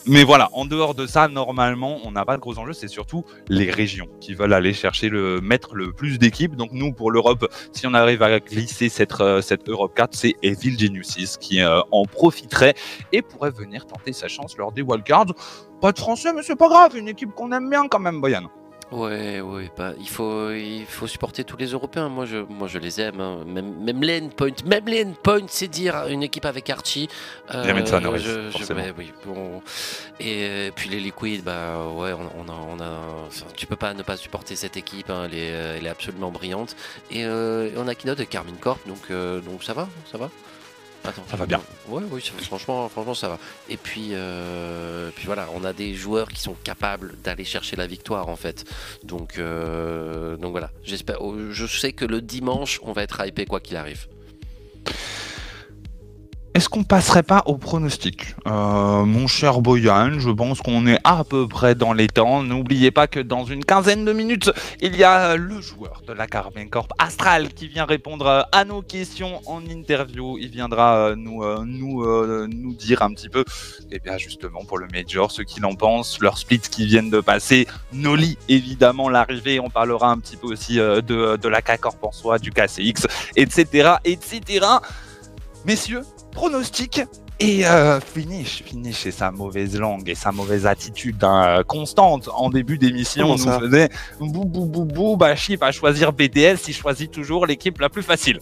Mais 0.08 0.22
voilà, 0.22 0.50
en 0.52 0.66
dehors 0.66 0.94
de 0.94 1.04
ça, 1.04 1.26
normalement, 1.26 1.98
on 2.04 2.12
n'a 2.12 2.24
pas 2.24 2.36
de 2.36 2.40
gros 2.40 2.56
enjeux. 2.60 2.72
C'est 2.72 2.86
surtout 2.86 3.24
les 3.48 3.72
régions 3.72 4.06
qui 4.20 4.34
veulent 4.34 4.52
aller 4.52 4.72
chercher 4.72 5.08
le 5.08 5.40
mettre 5.40 5.74
le 5.74 5.92
plus 5.92 6.20
d'équipes. 6.20 6.54
Donc 6.54 6.70
nous, 6.70 6.92
pour 6.92 7.10
l'Europe, 7.10 7.52
si 7.72 7.88
on 7.88 7.94
arrive 7.94 8.22
à 8.22 8.38
glisser 8.38 8.88
cette 8.88 9.20
euh, 9.20 9.40
cette 9.40 9.68
Europe 9.68 9.94
4, 9.96 10.14
c'est 10.14 10.34
Evil 10.42 10.78
Geniuses 10.78 11.36
qui 11.38 11.60
euh, 11.60 11.80
en 11.90 12.04
profiterait 12.04 12.74
et 13.10 13.20
pourrait 13.20 13.50
venir 13.50 13.84
tenter 13.84 14.12
sa 14.12 14.28
chance 14.28 14.56
lors 14.56 14.70
des 14.70 14.82
wildcards. 14.82 15.34
Pas 15.80 15.90
de 15.90 15.98
français, 15.98 16.32
mais 16.32 16.42
c'est 16.44 16.56
pas 16.56 16.68
grave. 16.68 16.96
Une 16.96 17.08
équipe 17.08 17.32
qu'on 17.32 17.50
aime 17.50 17.68
bien 17.68 17.88
quand 17.88 17.98
même, 17.98 18.20
Boyan. 18.20 18.48
Ouais, 18.92 19.40
ouais, 19.40 19.68
bah, 19.76 19.94
il 19.98 20.08
faut, 20.08 20.52
il 20.52 20.84
faut 20.86 21.08
supporter 21.08 21.42
tous 21.42 21.56
les 21.56 21.66
Européens. 21.72 22.08
Moi, 22.08 22.24
je, 22.24 22.36
moi, 22.36 22.68
je 22.68 22.78
les 22.78 23.00
aime. 23.00 23.20
hein. 23.20 23.40
Même, 23.44 23.74
même 23.82 24.00
les 24.00 24.20
endpoints, 24.22 24.50
même 24.64 24.86
les 24.86 25.04
endpoints, 25.04 25.46
c'est 25.48 25.66
dire 25.66 26.06
une 26.08 26.22
équipe 26.22 26.44
avec 26.44 26.70
Archie. 26.70 27.08
Euh, 27.52 27.64
Bien 27.64 27.74
mettre 27.74 27.88
ça, 27.90 27.98
Norris, 27.98 28.22
forcément. 28.52 28.80
ouais, 28.80 28.94
oui, 28.96 29.12
bon. 29.24 29.60
Et 30.20 30.46
euh, 30.48 30.70
puis 30.74 30.88
les 30.88 31.00
liquides, 31.00 31.42
bah 31.42 31.84
ouais, 31.96 32.12
on, 32.12 32.30
on 32.40 32.48
a, 32.48 32.52
on 32.54 32.78
a, 32.80 33.00
enfin, 33.26 33.46
tu 33.56 33.66
peux 33.66 33.74
pas 33.74 33.92
ne 33.92 34.04
pas 34.04 34.16
supporter 34.16 34.54
cette 34.54 34.76
équipe. 34.76 35.10
hein, 35.10 35.24
elle, 35.24 35.34
est, 35.34 35.50
euh, 35.52 35.76
elle 35.78 35.86
est 35.86 35.90
absolument 35.90 36.30
brillante. 36.30 36.76
Et 37.10 37.24
euh, 37.24 37.70
on 37.76 37.88
a 37.88 37.94
Keynote 37.96 38.18
de 38.18 38.24
Carmine 38.24 38.56
Corp, 38.56 38.78
donc, 38.86 39.10
euh, 39.10 39.40
donc 39.40 39.64
ça 39.64 39.74
va, 39.74 39.88
ça 40.10 40.16
va. 40.16 40.30
Attends, 41.06 41.24
Ça 41.30 41.36
va 41.36 41.46
bien. 41.46 41.60
Ouais, 41.88 42.02
oui, 42.10 42.20
ça- 42.22 42.32
franchement, 42.44 42.88
franchement, 42.88 43.14
ça 43.14 43.28
va. 43.28 43.38
Et 43.68 43.76
puis, 43.76 44.10
euh, 44.12 45.10
puis 45.14 45.26
voilà, 45.26 45.48
on 45.54 45.64
a 45.64 45.72
des 45.72 45.94
joueurs 45.94 46.28
qui 46.28 46.40
sont 46.40 46.54
capables 46.64 47.14
d'aller 47.22 47.44
chercher 47.44 47.76
la 47.76 47.86
victoire 47.86 48.28
en 48.28 48.36
fait. 48.36 48.64
Donc, 49.04 49.38
euh, 49.38 50.36
donc 50.36 50.50
voilà, 50.52 50.70
j'espère. 50.84 51.22
oh, 51.22 51.36
Je 51.50 51.66
sais 51.66 51.92
que 51.92 52.04
le 52.04 52.20
dimanche, 52.20 52.80
on 52.82 52.92
va 52.92 53.02
être 53.02 53.24
hypé 53.26 53.46
quoi 53.46 53.60
qu'il 53.60 53.76
arrive. 53.76 54.06
Est-ce 56.56 56.70
qu'on 56.70 56.84
passerait 56.84 57.22
pas 57.22 57.42
au 57.44 57.58
pronostic? 57.58 58.34
Euh, 58.46 59.04
Mon 59.04 59.26
cher 59.26 59.60
Boyan, 59.60 60.18
je 60.18 60.30
pense 60.30 60.62
qu'on 60.62 60.86
est 60.86 60.96
à 61.04 61.22
peu 61.22 61.46
près 61.46 61.74
dans 61.74 61.92
les 61.92 62.06
temps. 62.06 62.42
N'oubliez 62.42 62.90
pas 62.90 63.06
que 63.06 63.20
dans 63.20 63.44
une 63.44 63.62
quinzaine 63.62 64.06
de 64.06 64.14
minutes, 64.14 64.50
il 64.80 64.96
y 64.96 65.04
a 65.04 65.32
euh, 65.32 65.36
le 65.36 65.60
joueur 65.60 66.00
de 66.08 66.14
la 66.14 66.26
Carmine 66.26 66.70
Corp, 66.70 66.90
Astral, 66.96 67.52
qui 67.52 67.68
vient 67.68 67.84
répondre 67.84 68.26
euh, 68.26 68.40
à 68.52 68.64
nos 68.64 68.80
questions 68.80 69.42
en 69.44 69.66
interview. 69.66 70.38
Il 70.38 70.48
viendra 70.48 71.14
nous, 71.14 71.52
dire 72.72 73.02
un 73.02 73.12
petit 73.12 73.28
peu, 73.28 73.44
et 73.92 73.98
bien 73.98 74.16
justement 74.16 74.64
pour 74.64 74.78
le 74.78 74.86
Major, 74.90 75.30
ce 75.30 75.42
qu'il 75.42 75.66
en 75.66 75.74
pense, 75.74 76.22
leurs 76.22 76.38
splits 76.38 76.60
qui 76.60 76.86
viennent 76.86 77.10
de 77.10 77.20
passer, 77.20 77.66
Noli 77.92 78.38
évidemment 78.48 79.10
l'arrivée, 79.10 79.60
on 79.60 79.68
parlera 79.68 80.10
un 80.10 80.16
petit 80.16 80.38
peu 80.38 80.46
aussi 80.46 80.76
de, 80.76 81.02
de 81.36 81.48
la 81.48 81.60
K-Corp 81.60 82.02
en 82.02 82.12
soi, 82.12 82.38
du 82.38 82.50
KCX, 82.50 83.06
etc. 83.36 83.96
etc. 84.06 84.66
Messieurs, 85.66 86.04
pronostic 86.36 87.00
et 87.40 87.66
euh, 87.66 87.98
finish, 87.98 88.62
finish 88.62 89.06
et 89.06 89.10
sa 89.10 89.30
mauvaise 89.30 89.78
langue 89.78 90.08
et 90.08 90.14
sa 90.14 90.32
mauvaise 90.32 90.66
attitude 90.66 91.24
hein, 91.24 91.62
constante 91.66 92.28
en 92.32 92.50
début 92.50 92.78
d'émission 92.78 93.36
Comment 93.36 93.58
nous 93.58 93.60
faisait 93.60 93.88
bou 94.20 94.44
bou 94.44 94.66
bou 94.66 94.84
bou 94.84 95.16
va 95.18 95.34
choisir 95.34 96.12
BDS 96.12 96.68
il 96.68 96.74
choisit 96.74 97.10
toujours 97.10 97.46
l'équipe 97.46 97.80
la 97.80 97.88
plus 97.88 98.02
facile. 98.02 98.38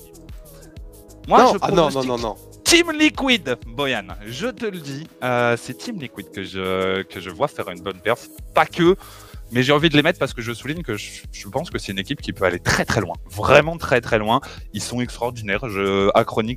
Moi 1.28 1.42
non, 1.42 1.53
je 1.53 1.59
ah 1.62 1.70
non, 1.70 1.90
non, 1.90 2.05
non, 2.05 2.18
non. 2.18 2.36
Team 2.64 2.90
Liquid, 2.92 3.57
Boyan, 3.66 4.09
je 4.26 4.49
te 4.49 4.64
le 4.64 4.78
dis, 4.78 5.07
euh, 5.22 5.57
c'est 5.61 5.74
Team 5.74 6.01
Liquid 6.01 6.30
que 6.30 6.42
je, 6.42 7.03
que 7.03 7.20
je 7.20 7.30
vois 7.30 7.47
faire 7.47 7.68
une 7.70 7.80
bonne 7.80 7.99
perf. 7.99 8.26
Pas 8.55 8.66
que, 8.66 8.97
mais 9.53 9.62
j'ai 9.62 9.72
envie 9.72 9.88
de 9.88 9.97
les 9.97 10.03
mettre 10.03 10.18
parce 10.18 10.32
que 10.32 10.42
je 10.42 10.53
souligne 10.53 10.82
que 10.82 10.97
je, 10.97 11.49
pense 11.51 11.70
que 11.70 11.78
c'est 11.78 11.92
une 11.92 11.99
équipe 11.99 12.20
qui 12.20 12.32
peut 12.32 12.45
aller 12.45 12.59
très 12.59 12.84
très 12.84 13.01
loin. 13.01 13.14
Vraiment 13.30 13.76
très 13.76 14.01
très 14.01 14.18
loin. 14.18 14.40
Ils 14.72 14.82
sont 14.82 15.01
extraordinaires. 15.01 15.68
Je, 15.68 16.11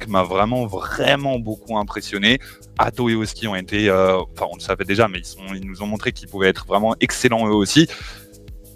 m'a 0.07 0.23
vraiment 0.23 0.65
vraiment 0.65 1.39
beaucoup 1.39 1.77
impressionné. 1.77 2.39
Atto 2.77 3.09
et 3.09 3.15
Oski 3.15 3.47
ont 3.47 3.55
été, 3.55 3.89
euh, 3.89 4.19
enfin 4.33 4.47
on 4.51 4.55
le 4.55 4.61
savait 4.61 4.85
déjà, 4.85 5.07
mais 5.07 5.19
ils, 5.19 5.57
ils 5.57 5.67
nous 5.67 5.81
ont 5.81 5.87
montré 5.87 6.11
qu'ils 6.11 6.27
pouvaient 6.27 6.49
être 6.49 6.65
vraiment 6.65 6.95
excellents 6.99 7.47
eux 7.47 7.53
aussi. 7.53 7.87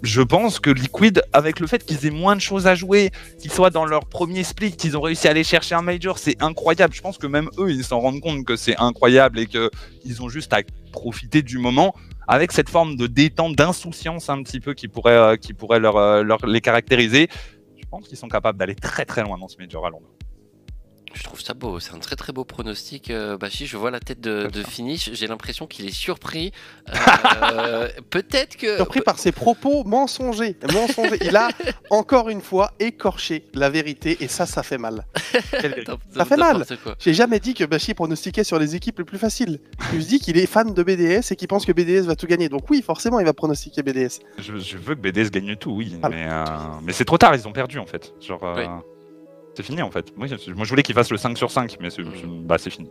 Je 0.02 0.20
pense 0.20 0.58
que 0.58 0.70
Liquid, 0.70 1.22
avec 1.32 1.60
le 1.60 1.68
fait 1.68 1.84
qu'ils 1.84 2.06
aient 2.06 2.10
moins 2.10 2.34
de 2.34 2.40
choses 2.40 2.66
à 2.66 2.74
jouer, 2.74 3.12
qu'ils 3.38 3.52
soient 3.52 3.70
dans 3.70 3.84
leur 3.84 4.06
premier 4.06 4.42
split, 4.42 4.72
qu'ils 4.72 4.96
ont 4.96 5.00
réussi 5.00 5.28
à 5.28 5.30
aller 5.30 5.44
chercher 5.44 5.76
un 5.76 5.82
major, 5.82 6.18
c'est 6.18 6.42
incroyable. 6.42 6.92
Je 6.92 7.00
pense 7.00 7.18
que 7.18 7.28
même 7.28 7.48
eux, 7.56 7.70
ils 7.70 7.84
s'en 7.84 8.00
rendent 8.00 8.20
compte 8.20 8.44
que 8.44 8.56
c'est 8.56 8.76
incroyable 8.78 9.38
et 9.38 9.46
que 9.46 9.70
ils 10.04 10.20
ont 10.20 10.28
juste 10.28 10.52
à 10.52 10.62
profiter 10.90 11.42
du 11.42 11.58
moment 11.58 11.94
avec 12.28 12.52
cette 12.52 12.68
forme 12.68 12.96
de 12.96 13.06
détente, 13.06 13.56
d'insouciance 13.56 14.28
un 14.30 14.42
petit 14.42 14.60
peu 14.60 14.74
qui 14.74 14.88
pourrait, 14.88 15.16
euh, 15.16 15.36
qui 15.36 15.52
pourrait 15.54 15.80
leur, 15.80 15.96
euh, 15.96 16.22
leur- 16.22 16.44
les 16.46 16.60
caractériser. 16.60 17.28
Je 17.76 17.84
pense 17.90 18.08
qu'ils 18.08 18.16
sont 18.18 18.28
capables 18.28 18.58
d'aller 18.58 18.74
très 18.74 19.04
très 19.04 19.22
loin 19.22 19.36
dans 19.38 19.48
ce 19.48 19.56
major 19.58 19.84
à 19.86 19.90
Londres. 19.90 20.08
Je 21.14 21.22
trouve 21.24 21.40
ça 21.42 21.52
beau, 21.54 21.78
c'est 21.78 21.92
un 21.94 21.98
très 21.98 22.16
très 22.16 22.32
beau 22.32 22.44
pronostic. 22.44 23.10
Euh, 23.10 23.36
Bachi, 23.36 23.66
je 23.66 23.76
vois 23.76 23.90
la 23.90 24.00
tête 24.00 24.20
de, 24.20 24.48
de. 24.52 24.62
Finish, 24.62 25.10
j'ai 25.12 25.26
l'impression 25.26 25.66
qu'il 25.66 25.86
est 25.86 25.92
surpris. 25.92 26.52
Euh, 27.42 27.88
Peut-être 28.10 28.56
que. 28.56 28.76
Surpris 28.76 29.00
par 29.02 29.18
ses 29.18 29.30
propos 29.32 29.84
mensongers. 29.84 30.56
mensongers. 30.72 31.18
Il 31.22 31.36
a 31.36 31.48
encore 31.90 32.28
une 32.30 32.40
fois 32.40 32.72
écorché 32.80 33.44
la 33.54 33.68
vérité 33.70 34.16
et 34.20 34.28
ça, 34.28 34.46
ça 34.46 34.62
fait 34.62 34.78
mal. 34.78 35.04
Ça 36.14 36.24
fait 36.24 36.36
mal. 36.36 36.64
J'ai 36.98 37.14
jamais 37.14 37.40
dit 37.40 37.54
que 37.54 37.64
Bashi 37.64 37.94
pronostiquait 37.94 38.44
sur 38.44 38.58
les 38.58 38.74
équipes 38.76 38.98
les 38.98 39.04
plus 39.04 39.18
faciles. 39.18 39.60
Je 39.92 39.98
dis 39.98 40.18
qu'il 40.20 40.36
est 40.38 40.46
fan 40.46 40.72
de 40.74 40.82
BDS 40.82 41.30
et 41.32 41.36
qu'il 41.36 41.48
pense 41.48 41.64
que 41.64 41.72
BDS 41.72 42.06
va 42.06 42.16
tout 42.16 42.26
gagner. 42.26 42.48
Donc 42.48 42.68
oui, 42.70 42.82
forcément, 42.82 43.18
il 43.20 43.26
va 43.26 43.32
pronostiquer 43.32 43.82
BDS. 43.82 44.20
Je, 44.38 44.56
je 44.58 44.76
veux 44.76 44.94
que 44.94 45.00
BDS 45.00 45.30
gagne 45.30 45.56
tout, 45.56 45.70
oui, 45.72 45.96
Ah. 46.02 46.08
mais, 46.08 46.26
euh, 46.28 46.44
mais 46.82 46.92
c'est 46.92 47.04
trop 47.04 47.18
tard, 47.18 47.34
ils 47.34 47.46
ont 47.48 47.52
perdu 47.52 47.78
en 47.78 47.86
fait. 47.86 48.12
Genre, 48.20 48.42
euh, 48.44 48.54
Oui. 48.56 48.82
C'est 49.54 49.62
fini 49.62 49.82
en 49.82 49.90
fait. 49.90 50.16
Moi, 50.16 50.26
je- 50.26 50.36
voulais 50.70 50.82
qu'ils 50.82 50.94
fassent 50.94 51.10
le 51.10 51.16
5 51.16 51.36
sur 51.38 51.50
5, 51.50 51.76
mais 51.80 51.90
c'est 51.90 52.02
bah, 52.02 52.58
c'est 52.58 52.70
fini. 52.70 52.90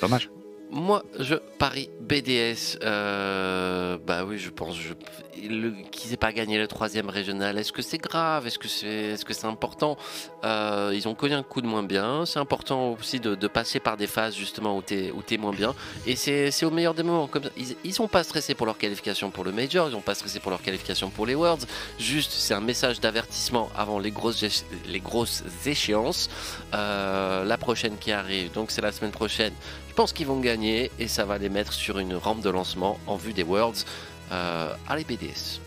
Dommage. 0.00 0.30
Moi, 0.70 1.02
je 1.18 1.34
parie 1.34 1.88
BDS. 2.00 2.78
euh, 2.84 3.96
bah 4.06 4.24
oui, 4.26 4.38
je 4.38 4.50
pense 4.50 4.76
je, 4.76 4.92
qu'ils 5.32 6.10
n'aient 6.10 6.16
pas 6.18 6.32
gagné 6.32 6.58
le 6.58 6.66
troisième 6.66 7.08
régional. 7.08 7.56
Est-ce 7.56 7.72
que 7.72 7.80
c'est 7.80 7.96
grave 7.98 8.46
Est-ce 8.46 8.58
que 8.58 8.68
c'est 8.68 8.86
est 8.86 9.14
-ce 9.14 9.32
c'est 9.32 9.46
important 9.46 9.96
Euh, 10.44 10.92
Ils 10.94 11.08
ont 11.08 11.14
connu 11.14 11.32
un 11.34 11.42
coup 11.42 11.62
de 11.62 11.66
moins 11.66 11.82
bien. 11.82 12.26
C'est 12.26 12.38
important 12.38 12.92
aussi 12.92 13.18
de, 13.18 13.48
passer 13.48 13.80
par 13.80 13.96
des 13.96 14.06
phases 14.06 14.34
justement 14.36 14.76
où 14.76 14.82
tu 14.82 14.94
es, 15.34 15.38
moins 15.38 15.52
bien. 15.62 15.74
Et 16.06 16.16
c'est 16.16 16.64
au 16.66 16.70
meilleur 16.70 16.92
des 16.94 17.02
moments. 17.02 17.28
Comme 17.28 17.44
ça. 17.44 17.50
Ils, 17.56 17.74
ils 17.84 17.94
sont 17.94 18.08
pas 18.08 18.22
stressés 18.22 18.54
pour 18.54 18.66
leur 18.66 18.76
qualification 18.76 19.30
pour 19.30 19.44
le 19.44 19.52
Major. 19.52 19.88
Ils 19.88 19.92
sont 19.92 20.02
pas 20.02 20.14
stressés 20.14 20.40
pour 20.40 20.50
leur 20.50 20.60
qualification 20.60 21.08
pour 21.08 21.24
les 21.24 21.34
Worlds. 21.34 21.66
Juste, 21.98 22.32
c'est 22.32 22.54
un 22.54 22.60
message 22.72 23.00
d'avertissement 23.00 23.70
avant 23.74 23.98
les 23.98 24.10
grosses, 24.10 24.42
éche- 24.42 24.64
les 24.86 25.00
grosses 25.00 25.42
échéances. 25.64 26.28
Euh, 26.74 27.44
la 27.44 27.56
prochaine 27.56 27.96
qui 27.96 28.12
arrive, 28.12 28.52
donc 28.52 28.70
c'est 28.70 28.82
la 28.82 28.92
semaine 28.92 29.12
prochaine. 29.12 29.54
Je 29.98 30.02
pense 30.04 30.12
qu'ils 30.12 30.28
vont 30.28 30.38
gagner 30.38 30.92
et 31.00 31.08
ça 31.08 31.24
va 31.24 31.38
les 31.38 31.48
mettre 31.48 31.72
sur 31.72 31.98
une 31.98 32.14
rampe 32.14 32.40
de 32.40 32.50
lancement 32.50 33.00
en 33.08 33.16
vue 33.16 33.32
des 33.32 33.42
Worlds. 33.42 33.84
Euh, 34.30 34.72
allez 34.88 35.02
BDS. 35.02 35.58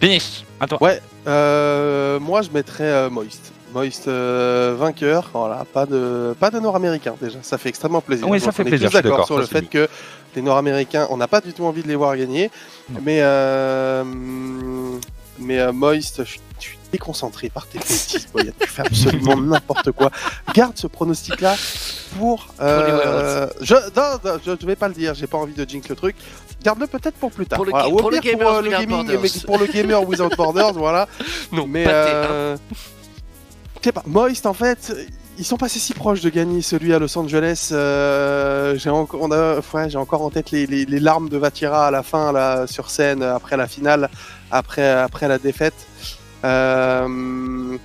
Finish 0.00 0.44
À 0.58 0.66
toi. 0.66 0.82
Ouais, 0.82 1.02
euh, 1.26 2.18
moi 2.18 2.40
je 2.40 2.48
mettrais 2.48 2.84
euh, 2.84 3.10
Moist. 3.10 3.52
Moist 3.74 4.08
euh, 4.08 4.74
vainqueur, 4.78 5.28
voilà, 5.34 5.66
pas 5.70 5.84
de, 5.84 6.34
pas 6.40 6.50
de 6.50 6.60
Nord-Américains 6.60 7.14
déjà, 7.20 7.38
ça 7.42 7.58
fait 7.58 7.68
extrêmement 7.68 8.00
plaisir. 8.00 8.26
Oui, 8.26 8.40
ça 8.40 8.52
fait 8.52 8.62
qu'on 8.62 8.68
est 8.68 8.78
plaisir, 8.78 8.90
d'accord 8.90 9.26
sur 9.26 9.34
ça, 9.34 9.40
le 9.42 9.46
fait 9.46 9.68
que 9.68 9.86
les 10.34 10.40
Nord-Américains, 10.40 11.08
on 11.10 11.18
n'a 11.18 11.28
pas 11.28 11.42
du 11.42 11.52
tout 11.52 11.66
envie 11.66 11.82
de 11.82 11.88
les 11.88 11.94
voir 11.94 12.16
gagner, 12.16 12.50
Non. 12.88 13.00
mais 13.04 13.18
euh, 13.20 14.02
mais 15.38 15.60
euh, 15.60 15.72
Moist, 15.72 16.24
je 16.24 16.30
suis, 16.30 16.32
je 16.32 16.32
suis 16.32 16.40
déconcentré 16.92 17.50
par 17.50 17.66
tes 17.66 17.78
bêtises, 17.78 18.28
Boyan, 18.32 18.52
tu 18.60 18.66
fais 18.68 18.82
absolument 18.82 19.36
n'importe 19.40 19.92
quoi. 19.92 20.10
Garde 20.54 20.72
ce 20.76 20.86
pronostic-là 20.86 21.54
pour. 22.18 22.48
euh, 22.60 23.48
je, 23.60 23.74
non, 23.74 24.18
non, 24.24 24.38
je, 24.44 24.52
je 24.60 24.66
vais 24.66 24.76
pas 24.76 24.88
le 24.88 24.94
dire, 24.94 25.14
j'ai 25.14 25.26
pas 25.26 25.38
envie 25.38 25.54
de 25.54 25.64
jinx 25.68 25.88
le 25.88 25.96
truc. 25.96 26.16
Garde-le 26.62 26.86
peut-être 26.86 27.16
pour 27.16 27.30
plus 27.30 27.46
tard. 27.46 27.56
Pour 27.56 27.66
le 27.66 27.70
Voilà. 27.70 27.88
pour 27.88 28.10
le 28.10 28.20
pire, 28.20 28.32
Gamers 28.32 28.48
euh, 28.54 28.62
le 28.62 28.68
Without 28.68 28.80
gaming, 28.80 29.06
Borders. 29.06 29.20
mais 29.22 29.28
pour 29.46 29.58
le 29.58 29.66
gamer 29.66 30.08
without 30.08 30.30
borders, 30.36 30.72
voilà. 30.72 31.06
Non, 31.52 31.66
Mais 31.68 31.84
euh, 31.86 32.56
je 33.80 33.84
sais 33.84 33.92
pas, 33.92 34.02
Moist 34.06 34.44
en 34.46 34.54
fait, 34.54 34.92
ils 35.38 35.44
sont 35.44 35.56
passés 35.56 35.78
si 35.78 35.94
proches 35.94 36.20
de 36.20 36.30
gagner 36.30 36.62
celui 36.62 36.92
à 36.92 36.98
Los 36.98 37.16
Angeles. 37.16 37.68
euh, 37.70 38.76
j'ai 38.76 38.90
encore, 38.90 39.20
on 39.22 39.30
a, 39.30 39.60
ouais, 39.72 39.88
j'ai 39.88 39.98
encore 39.98 40.22
en 40.22 40.30
tête 40.30 40.50
les, 40.50 40.66
les- 40.66 40.84
les 40.84 40.98
larmes 41.00 41.28
de 41.28 41.36
Vatira 41.36 41.86
à 41.86 41.90
la 41.92 42.02
fin 42.02 42.32
là 42.32 42.66
sur 42.66 42.90
scène 42.90 43.22
après 43.22 43.56
la 43.56 43.68
finale, 43.68 44.10
après 44.50 44.88
après 44.90 45.28
la 45.28 45.38
défaite. 45.38 45.74
Euh, 46.44 47.78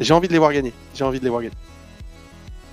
j'ai 0.00 0.14
envie 0.14 0.28
de 0.28 0.32
les 0.32 0.38
voir 0.38 0.52
gagner. 0.52 0.72
J'ai 0.94 1.04
envie 1.04 1.18
de 1.18 1.24
les 1.24 1.30
voir 1.30 1.42
gagner. 1.42 1.54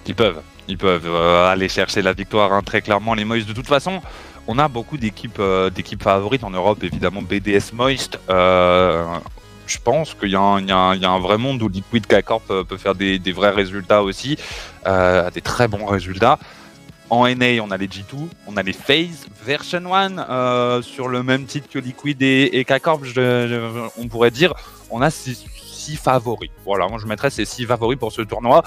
Ils 0.06 0.16
peuvent. 0.16 0.42
Ils 0.68 0.78
peuvent 0.78 1.08
euh, 1.08 1.52
aller 1.52 1.68
chercher 1.68 2.02
la 2.02 2.14
victoire, 2.14 2.54
hein, 2.54 2.62
très 2.64 2.82
clairement, 2.82 3.14
les 3.14 3.26
Moïse. 3.26 3.46
De 3.46 3.54
toute 3.54 3.68
façon, 3.68 4.02
on 4.48 4.58
a 4.60 4.68
beaucoup 4.68 4.98
d'équipes 4.98 5.40
euh, 5.40 5.70
d'équipes 5.70 6.04
favorites 6.04 6.44
en 6.44 6.52
Europe, 6.52 6.84
évidemment 6.84 7.22
BDS 7.22 7.74
Moist. 7.74 8.18
Je 9.66 9.78
pense 9.82 10.14
qu'il 10.14 10.30
y, 10.30 10.36
a 10.36 10.42
un 10.42 11.20
vrai 11.20 11.38
monde 11.38 11.62
où 11.64 11.70
Liquid 11.70 12.06
K-Corp 12.06 12.44
peut 12.68 12.78
faire 12.78 12.96
des, 12.96 13.20
vrais 13.32 13.50
résultats 13.50 14.04
aussi, 14.04 14.38
des 14.86 15.42
très 15.42 15.70
bons 15.70 15.86
résultats. 15.86 16.38
En 17.14 17.28
NA, 17.28 17.62
on 17.62 17.70
a 17.70 17.78
les 17.78 17.88
G2, 17.88 18.28
on 18.48 18.58
a 18.58 18.64
les 18.64 18.74
FaZe 18.74 19.28
Version 19.46 19.94
1 19.94 20.18
euh, 20.18 20.82
sur 20.82 21.08
le 21.08 21.22
même 21.22 21.46
titre 21.46 21.68
que 21.70 21.78
Liquid 21.78 22.20
et, 22.24 22.58
et 22.58 22.66
K-Corp, 22.66 23.02
on 23.98 24.08
pourrait 24.08 24.32
dire. 24.32 24.56
On 24.94 25.02
a 25.02 25.10
ces 25.10 25.34
six 25.34 25.98
favoris. 25.98 26.52
Voilà, 26.66 26.88
moi 26.88 27.00
je 27.00 27.08
mettrais 27.08 27.32
ces 27.32 27.46
six 27.46 27.66
favoris 27.66 27.98
pour 27.98 28.12
ce 28.12 28.22
tournoi. 28.22 28.64